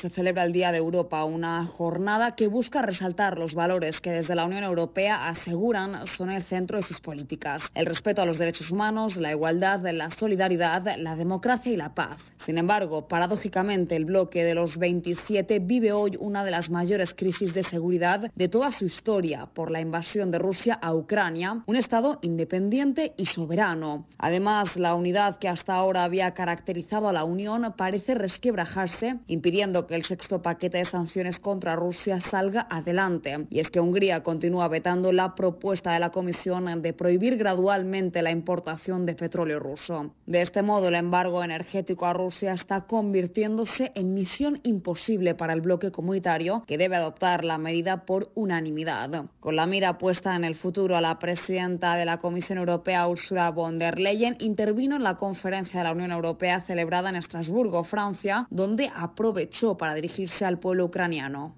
Se 0.00 0.08
celebra 0.08 0.44
el 0.44 0.52
Día 0.52 0.72
de 0.72 0.78
Europa, 0.78 1.24
una 1.24 1.66
jornada 1.66 2.34
que 2.34 2.46
busca 2.46 2.80
resaltar 2.80 3.38
los 3.38 3.52
valores 3.52 4.00
que 4.00 4.10
desde 4.10 4.34
la 4.34 4.46
Unión 4.46 4.64
Europea 4.64 5.28
aseguran 5.28 6.06
son 6.16 6.30
el 6.30 6.42
centro 6.44 6.78
de 6.78 6.86
sus 6.86 7.00
políticas. 7.00 7.62
El 7.74 7.84
respeto 7.84 8.22
a 8.22 8.26
los 8.26 8.38
derechos 8.38 8.70
humanos, 8.70 9.16
la 9.16 9.32
igualdad, 9.32 9.80
la 9.92 10.10
solidaridad, 10.12 10.96
la 10.96 11.16
democracia 11.16 11.70
y 11.70 11.76
la 11.76 11.94
paz. 11.94 12.18
Sin 12.46 12.56
embargo, 12.56 13.06
paradójicamente, 13.06 13.94
el 13.96 14.06
bloque 14.06 14.42
de 14.42 14.54
los 14.54 14.78
27 14.78 15.58
vive 15.58 15.92
hoy 15.92 16.16
una 16.18 16.42
de 16.42 16.50
las 16.50 16.70
mayores 16.70 17.12
crisis 17.14 17.52
de 17.52 17.62
seguridad 17.64 18.32
de 18.34 18.48
toda 18.48 18.70
su 18.70 18.86
historia 18.86 19.46
por 19.52 19.70
la 19.70 19.80
invasión 19.80 20.30
de 20.30 20.38
Rusia 20.38 20.78
a 20.80 20.94
Ucrania, 20.94 21.62
un 21.66 21.76
Estado 21.76 22.18
independiente 22.22 23.12
y 23.18 23.26
soberano. 23.26 24.06
Además, 24.16 24.74
la 24.76 24.94
unidad 24.94 25.38
que 25.38 25.48
hasta 25.48 25.74
ahora 25.74 26.04
había 26.04 26.32
caracterizado 26.32 27.08
a 27.08 27.12
la 27.12 27.24
Unión 27.24 27.74
parece 27.76 28.14
resquebrajarse, 28.14 29.18
impidiendo 29.26 29.86
que 29.90 29.96
el 29.96 30.04
sexto 30.04 30.40
paquete 30.40 30.78
de 30.78 30.84
sanciones 30.84 31.40
contra 31.40 31.74
Rusia 31.74 32.20
salga 32.30 32.68
adelante. 32.70 33.46
Y 33.50 33.58
es 33.58 33.68
que 33.70 33.80
Hungría 33.80 34.22
continúa 34.22 34.68
vetando 34.68 35.12
la 35.12 35.34
propuesta 35.34 35.92
de 35.92 35.98
la 35.98 36.10
Comisión 36.10 36.80
de 36.80 36.92
prohibir 36.92 37.36
gradualmente 37.36 38.22
la 38.22 38.30
importación 38.30 39.04
de 39.04 39.14
petróleo 39.14 39.58
ruso. 39.58 40.14
De 40.26 40.42
este 40.42 40.62
modo, 40.62 40.88
el 40.88 40.94
embargo 40.94 41.42
energético 41.42 42.06
a 42.06 42.12
Rusia 42.12 42.52
está 42.52 42.82
convirtiéndose 42.82 43.90
en 43.96 44.14
misión 44.14 44.60
imposible 44.62 45.34
para 45.34 45.54
el 45.54 45.60
bloque 45.60 45.90
comunitario 45.90 46.62
que 46.68 46.78
debe 46.78 46.94
adoptar 46.94 47.44
la 47.44 47.58
medida 47.58 48.04
por 48.06 48.30
unanimidad. 48.34 49.26
Con 49.40 49.56
la 49.56 49.66
mira 49.66 49.98
puesta 49.98 50.36
en 50.36 50.44
el 50.44 50.54
futuro, 50.54 51.00
la 51.00 51.18
presidenta 51.18 51.96
de 51.96 52.04
la 52.04 52.18
Comisión 52.18 52.58
Europea, 52.58 53.08
Ursula 53.08 53.50
von 53.50 53.78
der 53.78 53.98
Leyen, 53.98 54.36
intervino 54.38 54.96
en 54.96 55.02
la 55.02 55.16
conferencia 55.16 55.80
de 55.80 55.84
la 55.84 55.92
Unión 55.92 56.12
Europea 56.12 56.60
celebrada 56.60 57.10
en 57.10 57.16
Estrasburgo, 57.16 57.82
Francia, 57.82 58.46
donde 58.50 58.88
aprovechó 58.94 59.76
para 59.80 59.94
dirigirse 59.94 60.44
al 60.44 60.58
pueblo 60.58 60.84
ucraniano. 60.84 61.54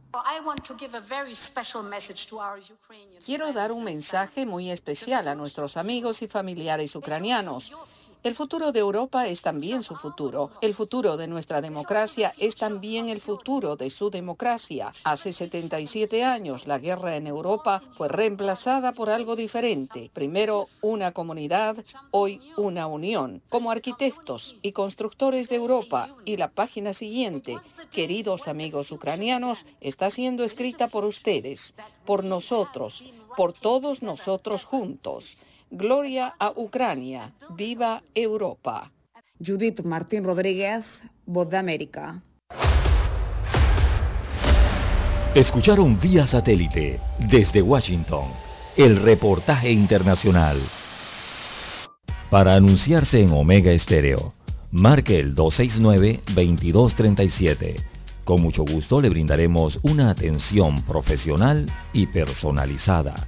Quiero 3.26 3.52
dar 3.52 3.72
un 3.72 3.82
mensaje 3.82 4.46
muy 4.46 4.70
especial 4.70 5.26
a 5.26 5.34
nuestros 5.34 5.76
amigos 5.76 6.22
y 6.22 6.28
familiares 6.28 6.94
ucranianos. 6.94 7.72
El 8.22 8.36
futuro 8.36 8.70
de 8.70 8.78
Europa 8.78 9.26
es 9.26 9.40
también 9.40 9.82
su 9.82 9.96
futuro. 9.96 10.52
El 10.60 10.74
futuro 10.74 11.16
de 11.16 11.26
nuestra 11.26 11.60
democracia 11.60 12.32
es 12.38 12.54
también 12.54 13.08
el 13.08 13.20
futuro 13.20 13.74
de 13.74 13.90
su 13.90 14.10
democracia. 14.10 14.92
Hace 15.02 15.32
77 15.32 16.22
años 16.22 16.68
la 16.68 16.78
guerra 16.78 17.16
en 17.16 17.26
Europa 17.26 17.82
fue 17.96 18.06
reemplazada 18.06 18.92
por 18.92 19.10
algo 19.10 19.34
diferente. 19.34 20.08
Primero 20.14 20.68
una 20.82 21.10
comunidad, 21.10 21.84
hoy 22.12 22.40
una 22.56 22.86
unión. 22.86 23.42
Como 23.48 23.72
arquitectos 23.72 24.54
y 24.62 24.70
constructores 24.70 25.48
de 25.48 25.56
Europa 25.56 26.14
y 26.24 26.36
la 26.36 26.46
página 26.46 26.94
siguiente, 26.94 27.56
queridos 27.90 28.46
amigos 28.46 28.92
ucranianos, 28.92 29.66
está 29.80 30.10
siendo 30.10 30.44
escrita 30.44 30.86
por 30.86 31.04
ustedes, 31.04 31.74
por 32.06 32.22
nosotros, 32.22 33.02
por 33.36 33.52
todos 33.52 34.00
nosotros 34.00 34.64
juntos. 34.64 35.36
Gloria 35.74 36.34
a 36.38 36.52
Ucrania, 36.54 37.32
viva 37.56 38.02
Europa. 38.14 38.92
Judith 39.38 39.80
Martín 39.80 40.22
Rodríguez, 40.22 40.84
Voz 41.24 41.48
de 41.48 41.56
América. 41.56 42.20
Escucharon 45.34 45.98
vía 45.98 46.26
satélite 46.26 47.00
desde 47.18 47.62
Washington 47.62 48.24
el 48.76 48.96
reportaje 48.96 49.72
internacional. 49.72 50.58
Para 52.28 52.54
anunciarse 52.54 53.22
en 53.22 53.32
Omega 53.32 53.72
Estéreo, 53.72 54.34
marque 54.72 55.18
el 55.18 55.34
269-2237. 55.34 57.82
Con 58.24 58.42
mucho 58.42 58.66
gusto 58.66 59.00
le 59.00 59.08
brindaremos 59.08 59.80
una 59.82 60.10
atención 60.10 60.82
profesional 60.82 61.64
y 61.94 62.08
personalizada. 62.08 63.26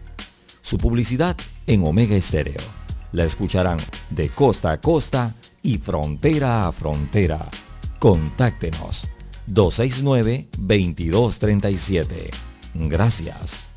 Su 0.65 0.77
publicidad 0.79 1.37
en 1.67 1.87
Omega 1.87 2.17
Estéreo. 2.17 2.63
La 3.13 3.25
escucharán 3.25 3.81
de 4.09 4.31
costa 4.31 4.73
a 4.73 4.81
costa 4.81 5.35
y 5.63 5.77
frontera 5.77 6.67
a 6.67 6.73
frontera. 6.73 7.51
Contáctenos 7.99 9.03
269-2237. 9.47 12.31
Gracias. 12.89 13.71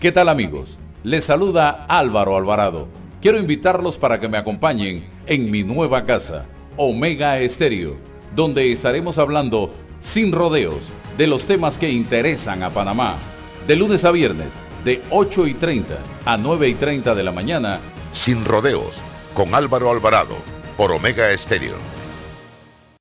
¿Qué 0.00 0.10
tal 0.10 0.30
amigos? 0.30 0.78
Les 1.04 1.24
saluda 1.24 1.84
Álvaro 1.86 2.38
Alvarado. 2.38 2.88
Quiero 3.20 3.38
invitarlos 3.38 3.98
para 3.98 4.18
que 4.18 4.28
me 4.28 4.38
acompañen 4.38 5.04
en 5.26 5.50
mi 5.50 5.64
nueva 5.64 6.06
casa, 6.06 6.46
Omega 6.78 7.38
Estéreo, 7.40 7.98
donde 8.34 8.72
estaremos 8.72 9.18
hablando 9.18 9.70
sin 10.14 10.32
rodeos 10.32 10.80
de 11.18 11.26
los 11.26 11.44
temas 11.44 11.76
que 11.76 11.90
interesan 11.90 12.62
a 12.62 12.70
Panamá. 12.70 13.18
De 13.66 13.76
lunes 13.76 14.02
a 14.02 14.10
viernes, 14.10 14.50
de 14.88 15.02
8 15.10 15.46
y 15.48 15.54
30 15.54 15.98
a 16.24 16.38
9 16.38 16.66
y 16.66 16.74
30 16.74 17.14
de 17.14 17.22
la 17.22 17.30
mañana. 17.30 17.78
Sin 18.10 18.42
rodeos, 18.42 18.94
con 19.34 19.54
Álvaro 19.54 19.90
Alvarado, 19.90 20.36
por 20.78 20.92
Omega 20.92 21.30
Estéreo. 21.30 21.76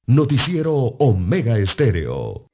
Noticiero 0.06 0.74
Omega 0.76 1.58
Estéreo. 1.58 2.47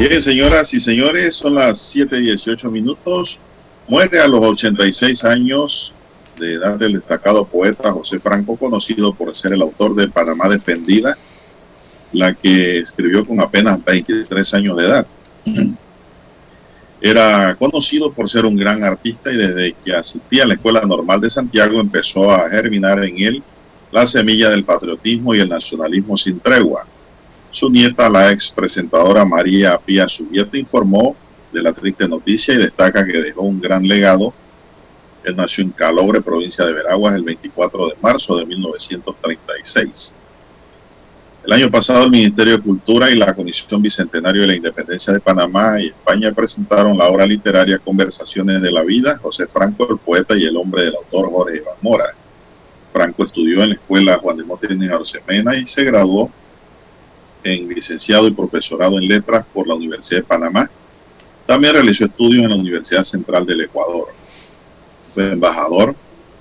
Bien, 0.00 0.22
señoras 0.22 0.72
y 0.72 0.80
señores, 0.80 1.36
son 1.36 1.56
las 1.56 1.78
7 1.78 2.16
y 2.20 2.22
18 2.22 2.70
minutos. 2.70 3.38
Muere 3.86 4.18
a 4.18 4.26
los 4.26 4.42
86 4.42 5.24
años 5.24 5.92
de 6.38 6.54
edad 6.54 6.78
del 6.78 6.94
destacado 6.94 7.44
poeta 7.44 7.92
José 7.92 8.18
Franco, 8.18 8.56
conocido 8.56 9.12
por 9.12 9.36
ser 9.36 9.52
el 9.52 9.60
autor 9.60 9.94
de 9.94 10.08
Panamá 10.08 10.48
Defendida, 10.48 11.18
la 12.12 12.32
que 12.32 12.78
escribió 12.78 13.26
con 13.26 13.42
apenas 13.42 13.84
23 13.84 14.54
años 14.54 14.78
de 14.78 14.86
edad. 14.86 15.06
Era 17.02 17.54
conocido 17.56 18.10
por 18.10 18.30
ser 18.30 18.46
un 18.46 18.56
gran 18.56 18.82
artista 18.82 19.30
y 19.30 19.36
desde 19.36 19.74
que 19.84 19.94
asistía 19.94 20.44
a 20.44 20.46
la 20.46 20.54
Escuela 20.54 20.80
Normal 20.80 21.20
de 21.20 21.28
Santiago 21.28 21.78
empezó 21.78 22.30
a 22.30 22.48
germinar 22.48 23.04
en 23.04 23.20
él 23.20 23.42
la 23.92 24.06
semilla 24.06 24.48
del 24.48 24.64
patriotismo 24.64 25.34
y 25.34 25.40
el 25.40 25.50
nacionalismo 25.50 26.16
sin 26.16 26.40
tregua. 26.40 26.86
Su 27.52 27.68
nieta, 27.68 28.08
la 28.08 28.30
ex 28.30 28.50
presentadora 28.50 29.24
María 29.24 29.76
Pía 29.78 30.08
Subieta, 30.08 30.56
informó 30.56 31.16
de 31.52 31.62
la 31.62 31.72
triste 31.72 32.06
noticia 32.06 32.54
y 32.54 32.58
destaca 32.58 33.04
que 33.04 33.20
dejó 33.20 33.42
un 33.42 33.60
gran 33.60 33.86
legado. 33.86 34.32
Él 35.24 35.36
nació 35.36 35.64
en 35.64 35.70
Calobre, 35.70 36.20
provincia 36.20 36.64
de 36.64 36.72
Veraguas, 36.72 37.14
el 37.14 37.24
24 37.24 37.88
de 37.88 37.94
marzo 38.00 38.36
de 38.36 38.46
1936. 38.46 40.14
El 41.44 41.52
año 41.52 41.70
pasado 41.70 42.04
el 42.04 42.10
Ministerio 42.10 42.56
de 42.56 42.62
Cultura 42.62 43.10
y 43.10 43.16
la 43.16 43.34
Comisión 43.34 43.82
Bicentenario 43.82 44.42
de 44.42 44.46
la 44.46 44.56
Independencia 44.56 45.12
de 45.12 45.20
Panamá 45.20 45.80
y 45.80 45.88
España 45.88 46.32
presentaron 46.32 46.96
la 46.96 47.08
obra 47.08 47.26
literaria 47.26 47.78
Conversaciones 47.78 48.62
de 48.62 48.70
la 48.70 48.84
Vida, 48.84 49.18
José 49.18 49.46
Franco, 49.46 49.88
el 49.90 49.98
poeta 49.98 50.36
y 50.36 50.44
el 50.44 50.56
hombre 50.56 50.84
del 50.84 50.94
autor 50.96 51.30
Jorge 51.30 51.56
Iván 51.56 51.76
Mora. 51.80 52.14
Franco 52.92 53.24
estudió 53.24 53.62
en 53.62 53.70
la 53.70 53.74
escuela 53.74 54.18
Juan 54.18 54.36
de 54.36 54.44
Motín 54.44 54.92
Arcemena 54.92 55.56
y 55.56 55.66
se 55.66 55.82
graduó 55.82 56.30
en 57.44 57.68
licenciado 57.68 58.28
y 58.28 58.32
profesorado 58.32 58.98
en 58.98 59.08
letras 59.08 59.44
por 59.52 59.66
la 59.66 59.74
Universidad 59.74 60.20
de 60.20 60.26
Panamá. 60.26 60.70
También 61.46 61.74
realizó 61.74 62.04
estudios 62.04 62.44
en 62.44 62.50
la 62.50 62.56
Universidad 62.56 63.04
Central 63.04 63.44
del 63.44 63.62
Ecuador. 63.62 64.08
Fue 65.08 65.32
embajador 65.32 65.96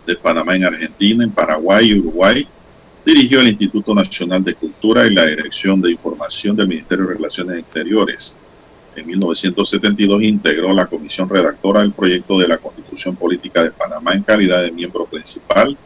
de 0.05 0.15
Panamá 0.15 0.55
en 0.55 0.65
Argentina, 0.65 1.23
en 1.23 1.31
Paraguay 1.31 1.87
y 1.87 1.99
Uruguay. 1.99 2.47
Dirigió 3.05 3.39
el 3.39 3.47
Instituto 3.47 3.95
Nacional 3.95 4.43
de 4.43 4.53
Cultura 4.53 5.07
y 5.07 5.13
la 5.13 5.25
Dirección 5.25 5.81
de 5.81 5.91
Información 5.91 6.55
del 6.55 6.67
Ministerio 6.67 7.07
de 7.07 7.13
Relaciones 7.15 7.59
Exteriores. 7.59 8.35
En 8.95 9.07
1972 9.07 10.23
integró 10.23 10.73
la 10.73 10.87
comisión 10.87 11.29
redactora 11.29 11.81
del 11.81 11.93
proyecto 11.93 12.37
de 12.37 12.47
la 12.47 12.57
Constitución 12.57 13.15
Política 13.15 13.63
de 13.63 13.71
Panamá 13.71 14.13
en 14.13 14.23
calidad 14.23 14.63
de 14.63 14.71
miembro 14.71 15.05
principal. 15.05 15.77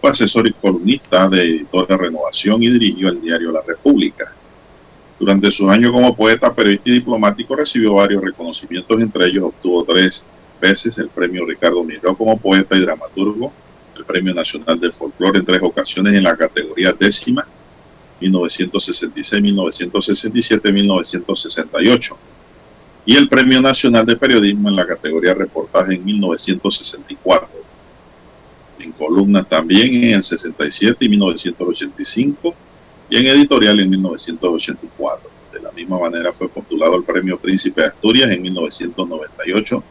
Fue 0.00 0.10
asesor 0.10 0.46
y 0.46 0.52
columnista 0.52 1.28
de 1.28 1.42
Editora 1.42 1.96
Renovación 1.96 2.62
y 2.62 2.68
dirigió 2.68 3.08
el 3.08 3.20
diario 3.20 3.50
La 3.50 3.62
República. 3.66 4.34
Durante 5.18 5.50
sus 5.50 5.68
años 5.68 5.90
como 5.90 6.14
poeta, 6.14 6.54
periodista 6.54 6.90
y 6.90 6.94
diplomático 6.94 7.56
recibió 7.56 7.94
varios 7.94 8.22
reconocimientos, 8.22 9.00
entre 9.00 9.26
ellos 9.26 9.44
obtuvo 9.44 9.84
tres 9.84 10.24
veces 10.60 10.96
el 10.98 11.08
premio 11.08 11.44
Ricardo 11.44 11.82
Miró 11.82 12.16
como 12.16 12.38
poeta 12.38 12.76
y 12.76 12.80
dramaturgo, 12.80 13.52
el 13.96 14.04
Premio 14.04 14.32
Nacional 14.32 14.78
del 14.78 14.92
Folclore 14.92 15.40
en 15.40 15.44
tres 15.44 15.60
ocasiones 15.62 16.14
en 16.14 16.22
la 16.22 16.36
categoría 16.36 16.92
décima, 16.92 17.46
1966, 18.20 19.42
1967, 19.42 20.72
1968, 20.72 22.16
y 23.06 23.16
el 23.16 23.28
Premio 23.28 23.60
Nacional 23.60 24.06
de 24.06 24.16
Periodismo 24.16 24.68
en 24.68 24.76
la 24.76 24.86
categoría 24.86 25.34
reportaje 25.34 25.94
en 25.94 26.04
1964. 26.04 27.48
En 28.78 28.92
columnas 28.92 29.48
también 29.48 30.04
en 30.04 30.14
el 30.14 30.22
67 30.22 31.04
y 31.04 31.08
1985 31.08 32.54
y 33.10 33.16
en 33.16 33.26
editorial 33.26 33.80
en 33.80 33.90
1984. 33.90 35.30
De 35.52 35.60
la 35.60 35.72
misma 35.72 35.98
manera 35.98 36.32
fue 36.32 36.48
postulado 36.48 36.94
al 36.94 37.04
Premio 37.04 37.38
Príncipe 37.38 37.80
de 37.80 37.88
Asturias 37.88 38.30
en 38.30 38.42
1998 38.42 39.82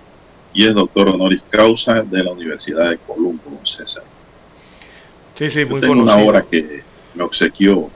y 0.54 0.66
es 0.66 0.74
doctor 0.74 1.10
honoris 1.10 1.42
causa 1.50 2.04
de 2.04 2.24
la 2.24 2.32
Universidad 2.32 2.90
de 2.90 2.98
Columbo, 3.00 3.60
César. 3.64 4.04
Sí, 5.36 5.50
sí, 5.50 5.66
muy 5.66 5.82
Yo 5.82 5.88
tengo 5.88 6.02
una 6.02 6.18
obra 6.18 6.44
que 6.44 6.84
me 7.14 7.24
obsequió 7.24 7.90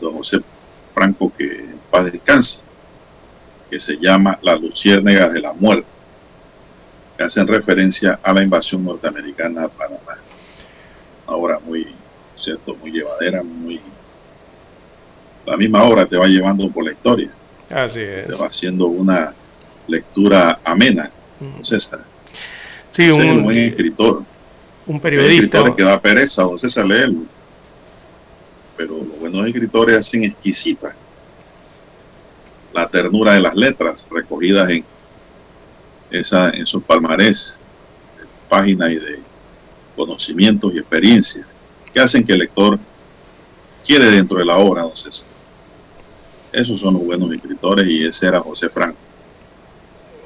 don 0.00 0.14
José 0.14 0.40
Franco, 0.94 1.32
que 1.36 1.44
en 1.44 1.80
paz 1.90 2.10
descanse, 2.10 2.60
que 3.70 3.78
se 3.78 3.96
llama 3.98 4.38
Las 4.42 4.60
Luciérnagas 4.60 5.32
de 5.32 5.40
la 5.40 5.52
Muerte, 5.52 5.86
que 7.16 7.24
hacen 7.24 7.46
referencia 7.46 8.18
a 8.22 8.32
la 8.32 8.42
invasión 8.42 8.84
norteamericana 8.84 9.64
a 9.64 9.68
Panamá. 9.68 10.18
Una 11.26 11.36
obra 11.36 11.58
muy, 11.58 11.86
cierto, 12.36 12.74
muy 12.76 12.92
llevadera, 12.92 13.42
muy 13.42 13.80
la 15.46 15.56
misma 15.56 15.84
obra 15.84 16.06
te 16.06 16.16
va 16.16 16.26
llevando 16.26 16.68
por 16.70 16.84
la 16.84 16.92
historia, 16.92 17.30
Así 17.70 18.00
es. 18.00 18.26
te 18.26 18.34
va 18.34 18.46
haciendo 18.46 18.86
una 18.86 19.32
lectura 19.86 20.58
amena, 20.64 21.10
don 21.38 21.64
César. 21.64 22.00
Sí, 22.92 23.02
Ese 23.04 23.10
es 23.18 23.24
un- 23.24 23.30
un 23.38 23.44
buen 23.44 23.58
escritor. 23.58 24.22
Un 24.86 24.94
Hay 24.96 25.00
periodista. 25.00 25.34
escritores 25.34 25.74
que 25.74 25.82
da 25.82 26.00
pereza, 26.00 26.42
don 26.42 26.58
César, 26.58 26.86
leerlo. 26.86 27.20
Pero 28.76 28.94
los 28.98 29.18
buenos 29.18 29.46
escritores 29.46 29.96
hacen 29.96 30.24
exquisita 30.24 30.94
la 32.74 32.88
ternura 32.88 33.32
de 33.32 33.40
las 33.40 33.54
letras 33.54 34.06
recogidas 34.10 34.68
en 34.70 34.84
esa, 36.10 36.50
en 36.50 36.62
esos 36.62 36.82
palmarés, 36.82 37.58
páginas 38.48 38.90
y 38.90 38.96
de 38.96 39.18
conocimientos 39.96 40.72
y 40.74 40.78
experiencias 40.78 41.46
que 41.92 42.00
hacen 42.00 42.24
que 42.24 42.32
el 42.34 42.40
lector 42.40 42.78
quiere 43.84 44.06
dentro 44.10 44.38
de 44.38 44.44
la 44.44 44.58
obra, 44.58 44.82
don 44.82 44.96
César. 44.96 45.26
Esos 46.56 46.80
son 46.80 46.94
los 46.94 47.04
buenos 47.04 47.30
escritores 47.32 47.86
y 47.86 48.06
ese 48.06 48.26
era 48.26 48.40
José 48.40 48.68
Franco. 48.70 48.96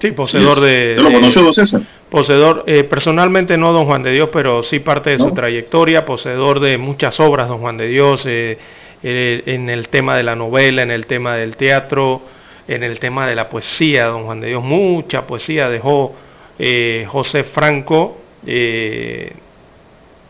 Sí, 0.00 0.12
poseedor 0.12 0.60
de... 0.60 0.92
¿Usted 0.96 1.02
lo 1.02 1.08
de- 1.10 1.14
conoció, 1.14 1.42
don 1.42 1.52
César? 1.52 1.82
Poseedor, 2.08 2.64
eh, 2.66 2.84
personalmente 2.84 3.56
no 3.56 3.72
don 3.72 3.84
Juan 3.86 4.02
de 4.02 4.12
Dios, 4.12 4.30
pero 4.32 4.62
sí 4.62 4.78
parte 4.80 5.10
de 5.10 5.18
su 5.18 5.30
trayectoria, 5.32 6.04
poseedor 6.06 6.60
de 6.60 6.78
muchas 6.78 7.20
obras, 7.20 7.48
don 7.48 7.58
Juan 7.58 7.76
de 7.76 7.88
Dios, 7.88 8.24
eh, 8.26 8.58
eh, 9.02 9.42
en 9.46 9.68
el 9.68 9.88
tema 9.88 10.16
de 10.16 10.22
la 10.22 10.34
novela, 10.36 10.82
en 10.82 10.90
el 10.90 11.06
tema 11.06 11.34
del 11.36 11.56
teatro, 11.56 12.22
en 12.66 12.82
el 12.82 12.98
tema 12.98 13.26
de 13.26 13.34
la 13.34 13.48
poesía, 13.48 14.06
don 14.06 14.24
Juan 14.24 14.40
de 14.40 14.48
Dios, 14.48 14.62
mucha 14.64 15.26
poesía 15.26 15.68
dejó 15.68 16.14
eh, 16.58 17.04
José 17.08 17.44
Franco 17.44 18.18
eh, 18.46 19.32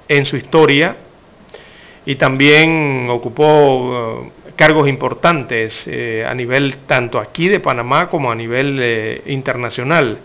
en 0.08 0.26
su 0.26 0.36
historia 0.36 0.96
y 2.06 2.16
también 2.16 3.06
ocupó 3.10 4.24
eh, 4.26 4.39
cargos 4.60 4.86
importantes 4.90 5.86
eh, 5.86 6.22
a 6.28 6.34
nivel 6.34 6.76
tanto 6.86 7.18
aquí 7.18 7.48
de 7.48 7.60
Panamá 7.60 8.10
como 8.10 8.30
a 8.30 8.34
nivel 8.34 8.78
eh, 8.78 9.22
internacional. 9.28 10.18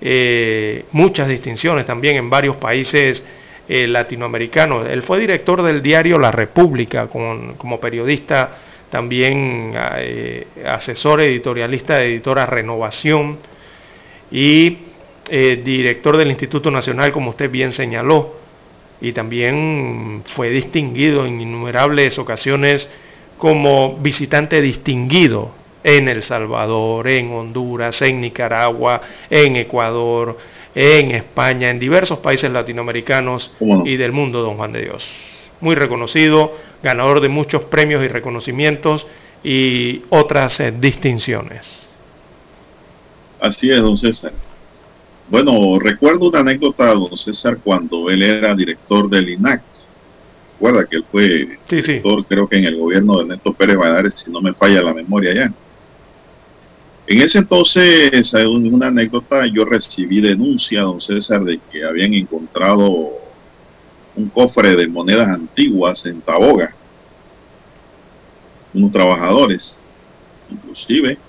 Eh, 0.00 0.84
muchas 0.92 1.26
distinciones 1.28 1.84
también 1.84 2.14
en 2.14 2.30
varios 2.30 2.54
países 2.58 3.24
latinoamericanos. 3.68 4.88
Él 4.88 5.02
fue 5.02 5.18
director 5.18 5.60
del 5.62 5.82
diario 5.82 6.16
La 6.20 6.30
República 6.30 7.08
con- 7.08 7.54
como 7.54 7.80
periodista, 7.80 8.52
también 8.88 9.72
eh, 9.74 10.46
asesor 10.64 11.22
editorialista 11.22 11.96
de 11.96 12.04
editora 12.06 12.46
Renovación 12.46 13.38
y 14.30 14.78
director 15.28 16.16
del 16.16 16.28
Instituto 16.28 16.70
Nacional, 16.70 17.10
como 17.10 17.30
usted 17.30 17.50
bien 17.50 17.72
señaló, 17.72 18.36
y 19.00 19.10
también 19.12 20.22
fue 20.36 20.50
distinguido 20.50 21.26
en 21.26 21.40
innumerables 21.40 22.16
ocasiones 22.20 22.88
como 23.38 23.96
visitante 23.98 24.60
distinguido 24.60 25.50
en 25.82 26.08
El 26.08 26.22
Salvador, 26.22 27.06
en 27.08 27.32
Honduras, 27.32 28.02
en 28.02 28.20
Nicaragua, 28.20 29.00
en 29.30 29.56
Ecuador, 29.56 30.36
en 30.74 31.12
España, 31.12 31.70
en 31.70 31.78
diversos 31.78 32.18
países 32.18 32.50
latinoamericanos 32.50 33.52
y 33.84 33.96
del 33.96 34.12
mundo, 34.12 34.42
don 34.42 34.56
Juan 34.56 34.72
de 34.72 34.82
Dios. 34.82 35.08
Muy 35.60 35.74
reconocido, 35.74 36.52
ganador 36.82 37.20
de 37.20 37.28
muchos 37.28 37.62
premios 37.64 38.04
y 38.04 38.08
reconocimientos 38.08 39.06
y 39.42 40.02
otras 40.10 40.58
eh, 40.60 40.72
distinciones. 40.72 41.88
Así 43.40 43.70
es, 43.70 43.80
don 43.80 43.96
César. 43.96 44.32
Bueno, 45.28 45.78
recuerdo 45.78 46.28
una 46.28 46.40
anécdota, 46.40 46.92
don 46.94 47.16
César, 47.16 47.58
cuando 47.62 48.10
él 48.10 48.22
era 48.22 48.54
director 48.54 49.08
del 49.08 49.28
INAC. 49.28 49.62
Recuerda 50.58 50.86
que 50.88 50.96
él 50.96 51.06
fue 51.10 51.58
director, 51.68 52.26
creo 52.26 52.48
que 52.48 52.56
en 52.58 52.64
el 52.64 52.76
gobierno 52.76 53.16
de 53.16 53.22
Ernesto 53.22 53.54
Pérez 53.54 53.76
Valladares, 53.76 54.14
si 54.16 54.30
no 54.30 54.40
me 54.40 54.54
falla 54.54 54.82
la 54.82 54.94
memoria 54.94 55.34
ya. 55.34 55.54
En 57.08 57.20
ese 57.20 57.38
entonces, 57.38 58.28
según 58.30 58.72
una 58.74 58.88
anécdota, 58.88 59.46
yo 59.46 59.64
recibí 59.64 60.20
denuncia, 60.20 60.82
don 60.82 61.00
César, 61.00 61.44
de 61.44 61.60
que 61.70 61.84
habían 61.84 62.14
encontrado 62.14 63.12
un 64.14 64.30
cofre 64.30 64.74
de 64.76 64.88
monedas 64.88 65.28
antiguas 65.28 66.04
en 66.06 66.22
Taboga. 66.22 66.78
Unos 68.72 68.90
trabajadores, 68.90 69.82
inclusive, 70.48 71.22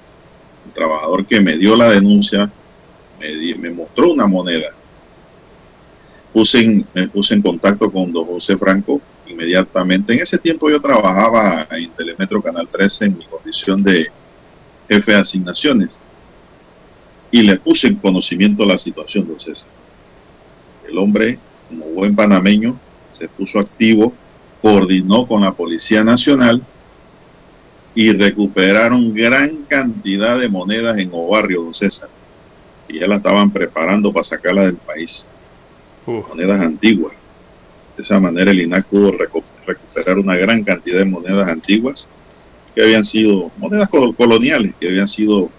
el 0.63 0.71
trabajador 0.73 1.25
que 1.27 1.39
me 1.41 1.57
dio 1.57 1.75
la 1.75 1.89
denuncia 1.91 2.51
me, 3.19 3.27
di- 3.35 3.55
me 3.55 3.71
mostró 3.71 4.11
una 4.11 4.25
moneda. 4.27 4.69
Puse 6.31 6.59
en- 6.59 6.89
me 6.93 7.07
puse 7.09 7.33
en 7.35 7.41
contacto 7.41 7.91
con 7.91 8.11
don 8.11 8.25
José 8.25 8.57
Franco 8.57 9.01
inmediatamente. 9.29 10.13
En 10.13 10.21
ese 10.21 10.37
tiempo 10.37 10.69
yo 10.69 10.81
trabajaba 10.81 11.67
en 11.71 11.89
Telemetro 11.91 12.41
Canal 12.41 12.67
13 12.67 13.05
en 13.05 13.17
mi 13.17 13.25
condición 13.25 13.83
de 13.83 14.07
jefe 14.87 15.11
de 15.11 15.17
asignaciones 15.17 15.99
y 17.31 17.41
le 17.41 17.57
puse 17.57 17.87
en 17.87 17.95
conocimiento 17.95 18.65
la 18.65 18.77
situación, 18.77 19.27
don 19.27 19.39
César. 19.39 19.69
El 20.87 20.97
hombre, 20.97 21.37
como 21.67 21.85
buen 21.87 22.15
panameño, 22.15 22.79
se 23.11 23.27
puso 23.27 23.59
activo, 23.59 24.13
coordinó 24.61 25.27
con 25.27 25.41
la 25.41 25.51
Policía 25.51 26.03
Nacional 26.03 26.63
y 27.93 28.11
recuperaron 28.13 29.13
gran 29.13 29.63
cantidad 29.67 30.39
de 30.39 30.47
monedas 30.47 30.97
en 30.97 31.09
Obarrio, 31.11 31.63
don 31.63 31.73
César. 31.73 32.09
Y 32.87 32.99
ya 32.99 33.07
la 33.07 33.17
estaban 33.17 33.51
preparando 33.51 34.13
para 34.13 34.23
sacarla 34.23 34.63
del 34.63 34.77
país. 34.77 35.27
Monedas 36.05 36.61
antiguas. 36.61 37.13
De 37.97 38.03
esa 38.03 38.19
manera 38.19 38.51
el 38.51 38.61
INAC 38.61 38.87
pudo 38.87 39.11
recu- 39.11 39.43
recuperar 39.65 40.19
una 40.19 40.35
gran 40.37 40.63
cantidad 40.63 40.99
de 40.99 41.05
monedas 41.05 41.47
antiguas 41.49 42.07
que 42.75 42.83
habían 42.83 43.03
sido 43.03 43.51
monedas 43.57 43.89
col- 43.89 44.15
coloniales, 44.15 44.75
que 44.79 44.87
habían 44.87 45.07
sido 45.07 45.49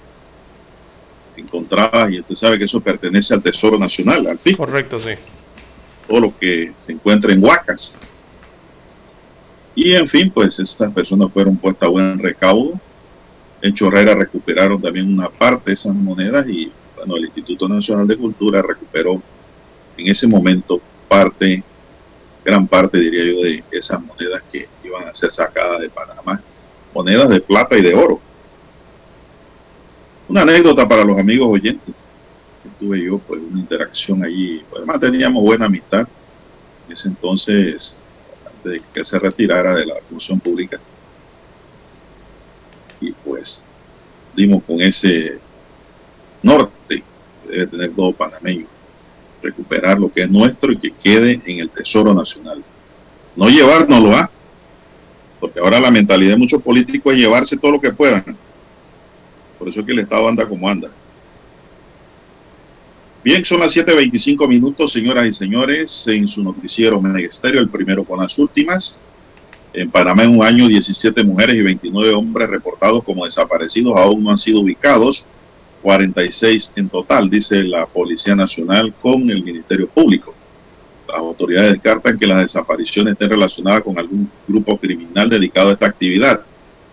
encontradas 1.36 2.12
y 2.12 2.20
usted 2.20 2.34
sabe 2.36 2.58
que 2.58 2.64
eso 2.64 2.80
pertenece 2.80 3.34
al 3.34 3.42
Tesoro 3.42 3.78
Nacional, 3.78 4.26
al 4.26 4.38
fisco. 4.40 4.64
Correcto, 4.64 4.98
sí. 5.00 5.10
Todo 6.06 6.20
lo 6.20 6.36
que 6.38 6.72
se 6.78 6.92
encuentra 6.92 7.32
en 7.32 7.42
Huacas. 7.44 7.96
Y 9.74 9.92
en 9.94 10.08
fin, 10.08 10.30
pues 10.32 10.58
estas 10.58 10.92
personas 10.92 11.32
fueron 11.32 11.56
puestas 11.58 11.86
a 11.88 11.90
buen 11.90 12.18
recaudo. 12.18 12.80
En 13.60 13.74
Chorrera 13.74 14.14
recuperaron 14.14 14.80
también 14.80 15.12
una 15.12 15.28
parte 15.28 15.70
de 15.70 15.74
esas 15.74 15.94
monedas 15.94 16.46
y 16.48 16.72
bueno, 16.94 17.16
el 17.16 17.24
Instituto 17.26 17.68
Nacional 17.68 18.06
de 18.06 18.16
Cultura 18.16 18.62
recuperó 18.62 19.22
en 19.96 20.08
ese 20.08 20.26
momento 20.26 20.80
parte, 21.08 21.64
gran 22.48 22.66
parte 22.66 22.98
diría 22.98 23.24
yo, 23.24 23.42
de 23.42 23.62
esas 23.78 24.00
monedas 24.00 24.42
que 24.50 24.66
iban 24.82 25.06
a 25.06 25.12
ser 25.12 25.30
sacadas 25.30 25.80
de 25.80 25.90
Panamá. 25.90 26.42
Monedas 26.94 27.28
de 27.28 27.40
plata 27.42 27.76
y 27.76 27.82
de 27.82 27.94
oro. 27.94 28.18
Una 30.28 30.42
anécdota 30.42 30.88
para 30.88 31.04
los 31.04 31.18
amigos 31.18 31.48
oyentes. 31.50 31.94
Tuve 32.80 33.04
yo 33.04 33.18
pues 33.18 33.38
una 33.40 33.60
interacción 33.60 34.24
allí. 34.24 34.64
Pues, 34.70 34.78
además 34.78 35.00
teníamos 35.00 35.42
buena 35.42 35.66
amistad. 35.66 36.08
En 36.86 36.92
ese 36.92 37.08
entonces, 37.08 37.94
antes 38.46 38.72
de 38.72 38.82
que 38.94 39.04
se 39.04 39.18
retirara 39.18 39.74
de 39.74 39.84
la 39.84 39.96
función 40.08 40.40
pública. 40.40 40.80
Y 42.98 43.12
pues 43.12 43.62
dimos 44.34 44.62
con 44.64 44.80
ese 44.80 45.38
norte 46.42 47.04
que 47.44 47.50
debe 47.50 47.66
tener 47.66 47.94
todo 47.94 48.12
panameño. 48.12 48.77
Recuperar 49.42 49.98
lo 49.98 50.12
que 50.12 50.22
es 50.22 50.30
nuestro 50.30 50.72
y 50.72 50.78
que 50.78 50.90
quede 50.92 51.40
en 51.44 51.60
el 51.60 51.70
Tesoro 51.70 52.12
Nacional. 52.12 52.62
No 53.36 53.48
llevárnoslo 53.48 54.16
a, 54.16 54.30
porque 55.40 55.60
ahora 55.60 55.78
la 55.78 55.90
mentalidad 55.90 56.32
de 56.32 56.38
muchos 56.38 56.62
políticos 56.62 57.12
es 57.14 57.20
llevarse 57.20 57.56
todo 57.56 57.72
lo 57.72 57.80
que 57.80 57.92
puedan. 57.92 58.24
Por 59.58 59.68
eso 59.68 59.80
es 59.80 59.86
que 59.86 59.92
el 59.92 60.00
Estado 60.00 60.28
anda 60.28 60.48
como 60.48 60.68
anda. 60.68 60.90
Bien, 63.22 63.44
son 63.44 63.60
las 63.60 63.76
7.25 63.76 64.48
minutos, 64.48 64.92
señoras 64.92 65.26
y 65.26 65.32
señores, 65.32 66.06
en 66.06 66.28
su 66.28 66.42
noticiero 66.42 67.00
Menegesterio, 67.00 67.60
el 67.60 67.68
primero 67.68 68.04
con 68.04 68.20
las 68.20 68.38
últimas. 68.38 68.98
En 69.72 69.90
Panamá 69.90 70.24
en 70.24 70.38
un 70.38 70.44
año 70.44 70.66
17 70.66 71.22
mujeres 71.24 71.56
y 71.56 71.62
29 71.62 72.14
hombres 72.14 72.48
reportados 72.48 73.04
como 73.04 73.24
desaparecidos 73.24 73.96
aún 73.96 74.22
no 74.22 74.30
han 74.30 74.38
sido 74.38 74.60
ubicados, 74.60 75.26
46 75.82 76.72
en 76.76 76.88
total, 76.88 77.28
dice 77.30 77.62
la 77.64 77.86
Policía 77.86 78.34
Nacional 78.34 78.92
con 79.00 79.28
el 79.30 79.42
Ministerio 79.42 79.88
Público. 79.88 80.34
Las 81.06 81.18
autoridades 81.18 81.72
descartan 81.72 82.18
que 82.18 82.26
las 82.26 82.42
desapariciones 82.42 83.12
estén 83.12 83.30
relacionadas 83.30 83.82
con 83.82 83.98
algún 83.98 84.30
grupo 84.46 84.76
criminal 84.78 85.28
dedicado 85.30 85.70
a 85.70 85.72
esta 85.72 85.86
actividad. 85.86 86.42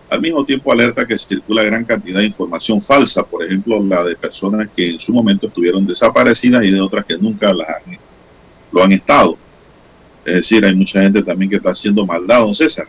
Al 0.08 0.20
mismo 0.20 0.44
tiempo 0.44 0.70
alerta 0.72 1.06
que 1.06 1.18
circula 1.18 1.64
gran 1.64 1.84
cantidad 1.84 2.20
de 2.20 2.26
información 2.26 2.80
falsa, 2.80 3.24
por 3.24 3.44
ejemplo, 3.44 3.82
la 3.82 4.04
de 4.04 4.14
personas 4.16 4.68
que 4.74 4.90
en 4.90 5.00
su 5.00 5.12
momento 5.12 5.48
estuvieron 5.48 5.86
desaparecidas 5.86 6.64
y 6.64 6.70
de 6.70 6.80
otras 6.80 7.04
que 7.04 7.18
nunca 7.18 7.52
las 7.52 7.68
han- 7.68 7.98
lo 8.72 8.82
han 8.84 8.92
estado. 8.92 9.36
Es 10.24 10.34
decir, 10.36 10.64
hay 10.64 10.74
mucha 10.74 11.02
gente 11.02 11.22
también 11.22 11.50
que 11.50 11.56
está 11.56 11.70
haciendo 11.70 12.06
maldad, 12.06 12.40
don 12.40 12.54
César. 12.54 12.86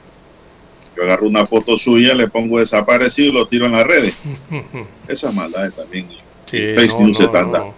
Yo 0.98 1.04
agarro 1.04 1.28
una 1.28 1.46
foto 1.46 1.78
suya, 1.78 2.16
le 2.16 2.28
pongo 2.28 2.60
desaparecido 2.60 3.30
y 3.30 3.34
lo 3.34 3.48
tiro 3.48 3.68
en 3.68 3.74
las 3.74 3.86
redes. 3.86 4.16
Esas 5.08 5.34
maldades 5.34 5.76
también 5.76 6.08
Sí, 6.48 6.58
no, 6.76 7.00
News 7.02 7.18
se 7.18 7.26
están 7.26 7.48
no. 7.48 7.52
dando. 7.52 7.76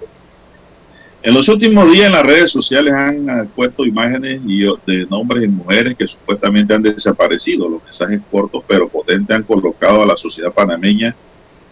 En 1.21 1.33
los 1.33 1.49
últimos 1.49 1.91
días 1.91 2.05
en 2.05 2.13
las 2.13 2.25
redes 2.25 2.51
sociales 2.51 2.93
han 2.93 3.49
puesto 3.53 3.85
imágenes 3.85 4.41
y, 4.45 4.61
de 4.61 5.05
nombres 5.09 5.43
y 5.43 5.47
mujeres 5.47 5.97
que 5.97 6.07
supuestamente 6.07 6.73
han 6.73 6.81
desaparecido. 6.81 7.67
Los 7.67 7.83
mensajes 7.83 8.21
cortos 8.31 8.63
pero 8.65 8.87
potentes 8.87 9.35
han 9.35 9.43
colocado 9.43 10.03
a 10.03 10.05
la 10.05 10.15
sociedad 10.15 10.53
panameña 10.53 11.13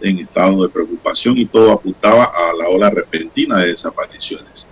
en 0.02 0.20
estado 0.20 0.64
de 0.64 0.70
preocupación 0.70 1.38
y 1.38 1.46
todo 1.46 1.72
apuntaba 1.72 2.26
a 2.26 2.54
la 2.54 2.68
ola 2.68 2.90
repentina 2.90 3.60
de 3.60 3.68
desapariciones. 3.68 4.68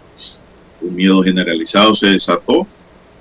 Un 0.81 0.93
miedo 0.93 1.23
generalizado 1.23 1.95
se 1.95 2.07
desató, 2.07 2.67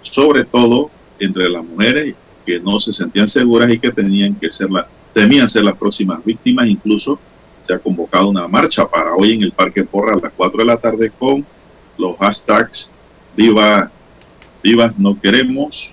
sobre 0.02 0.44
todo 0.44 0.90
entre 1.20 1.48
las 1.48 1.64
mujeres 1.64 2.16
que 2.44 2.60
no 2.60 2.78
se 2.78 2.92
sentían 2.92 3.28
seguras 3.28 3.70
y 3.70 3.78
que 3.78 3.92
tenían 3.92 4.34
que 4.34 4.50
ser 4.50 4.70
la, 4.70 4.86
temían 5.12 5.48
ser 5.48 5.64
las 5.64 5.76
próximas 5.76 6.24
víctimas. 6.24 6.68
Incluso 6.68 7.18
se 7.66 7.74
ha 7.74 7.78
convocado 7.78 8.28
una 8.28 8.46
marcha 8.46 8.86
para 8.88 9.14
hoy 9.14 9.32
en 9.32 9.42
el 9.42 9.52
Parque 9.52 9.84
Porra 9.84 10.14
a 10.14 10.20
las 10.20 10.32
4 10.32 10.58
de 10.58 10.64
la 10.64 10.76
tarde 10.76 11.10
con 11.10 11.44
los 11.98 12.16
hashtags 12.18 12.90
Viva, 13.36 13.90
Vivas 14.62 14.98
no 14.98 15.20
queremos, 15.20 15.90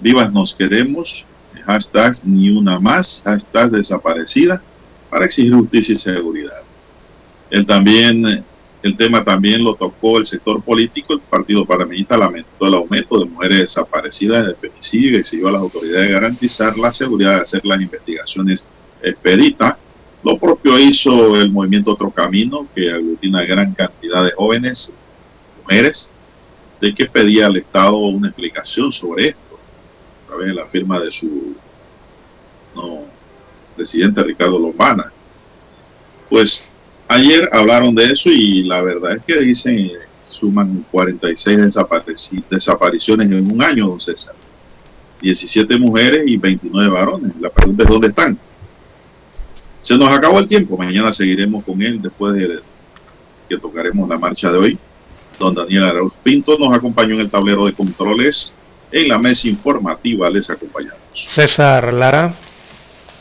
Vivas 0.00 0.32
nos 0.32 0.54
queremos, 0.54 1.24
hashtags 1.64 2.24
ni 2.24 2.50
una 2.50 2.78
más, 2.78 3.22
hashtag 3.24 3.70
desaparecida, 3.70 4.60
para 5.10 5.26
exigir 5.26 5.54
justicia 5.54 5.94
y 5.94 5.98
seguridad. 5.98 6.62
Él 7.50 7.64
también, 7.66 8.44
el 8.84 8.98
tema 8.98 9.24
también 9.24 9.64
lo 9.64 9.76
tocó 9.76 10.18
el 10.18 10.26
sector 10.26 10.62
político, 10.62 11.14
el 11.14 11.20
Partido 11.20 11.64
Panameñista 11.64 12.18
lamentó 12.18 12.66
el 12.66 12.74
aumento 12.74 13.18
de 13.18 13.24
mujeres 13.24 13.60
desaparecidas 13.60 14.46
de 14.46 14.54
femicidio 14.56 15.12
y 15.12 15.20
exigió 15.20 15.48
a 15.48 15.52
las 15.52 15.62
autoridades 15.62 16.10
garantizar 16.10 16.76
la 16.76 16.92
seguridad 16.92 17.36
de 17.36 17.40
hacer 17.40 17.64
las 17.64 17.80
investigaciones 17.80 18.66
expeditas. 19.02 19.76
Lo 20.22 20.36
propio 20.36 20.78
hizo 20.78 21.34
el 21.34 21.50
movimiento 21.50 21.92
Otro 21.92 22.10
Camino, 22.10 22.68
que 22.74 22.90
aglutina 22.90 23.42
gran 23.44 23.72
cantidad 23.72 24.22
de 24.22 24.32
jóvenes, 24.32 24.92
mujeres, 25.62 26.10
de 26.78 26.94
que 26.94 27.06
pedía 27.06 27.46
al 27.46 27.56
Estado 27.56 27.96
una 27.96 28.28
explicación 28.28 28.92
sobre 28.92 29.28
esto, 29.28 29.58
a 30.24 30.26
través 30.26 30.48
de 30.48 30.54
la 30.54 30.66
firma 30.66 31.00
de 31.00 31.10
su 31.10 31.56
no, 32.76 33.04
presidente 33.74 34.22
Ricardo 34.22 34.58
Lombana. 34.58 35.10
Pues 36.28 36.62
ayer 37.08 37.48
hablaron 37.52 37.94
de 37.94 38.04
eso 38.12 38.28
y 38.30 38.64
la 38.64 38.82
verdad 38.82 39.16
es 39.16 39.22
que 39.24 39.40
dicen 39.40 39.90
suman 40.30 40.84
46 40.90 41.58
desapareci- 41.58 42.42
desapariciones 42.50 43.30
en 43.30 43.50
un 43.52 43.62
año, 43.62 43.88
don 43.88 44.00
César. 44.00 44.34
17 45.22 45.78
mujeres 45.78 46.24
y 46.26 46.36
29 46.36 46.90
varones. 46.90 47.32
La 47.40 47.48
pregunta 47.50 47.84
es 47.84 47.88
dónde 47.88 48.08
están. 48.08 48.38
Se 49.80 49.96
nos 49.96 50.08
acabó 50.08 50.38
el 50.40 50.48
tiempo. 50.48 50.76
Mañana 50.76 51.12
seguiremos 51.12 51.62
con 51.64 51.80
él 51.82 52.00
después 52.02 52.34
de 52.34 52.60
que 53.48 53.56
tocaremos 53.58 54.08
la 54.08 54.18
marcha 54.18 54.50
de 54.50 54.58
hoy. 54.58 54.78
Don 55.38 55.54
Daniel 55.54 55.84
Arauz 55.84 56.12
Pinto 56.22 56.56
nos 56.58 56.72
acompañó 56.74 57.14
en 57.14 57.20
el 57.20 57.30
tablero 57.30 57.66
de 57.66 57.72
controles. 57.74 58.52
En 58.92 59.08
la 59.08 59.18
mesa 59.18 59.48
informativa 59.48 60.28
les 60.30 60.48
acompañamos. 60.50 60.98
César 61.14 61.92
Lara. 61.92 62.34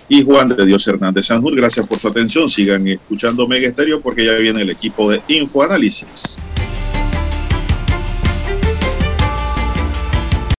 Y 0.10 0.24
Juan 0.24 0.50
de 0.50 0.66
Dios 0.66 0.88
Hernández 0.88 1.28
Sanjur, 1.28 1.56
gracias 1.56 1.88
por 1.88 2.00
su 2.00 2.08
atención. 2.08 2.50
Sigan 2.50 2.88
escuchando 2.88 3.48
Mega 3.48 3.70
Estéreo 3.70 4.02
porque 4.02 4.26
ya 4.26 4.34
viene 4.34 4.62
el 4.62 4.70
equipo 4.70 5.10
de 5.10 5.22
Infoanálisis. 5.28 6.38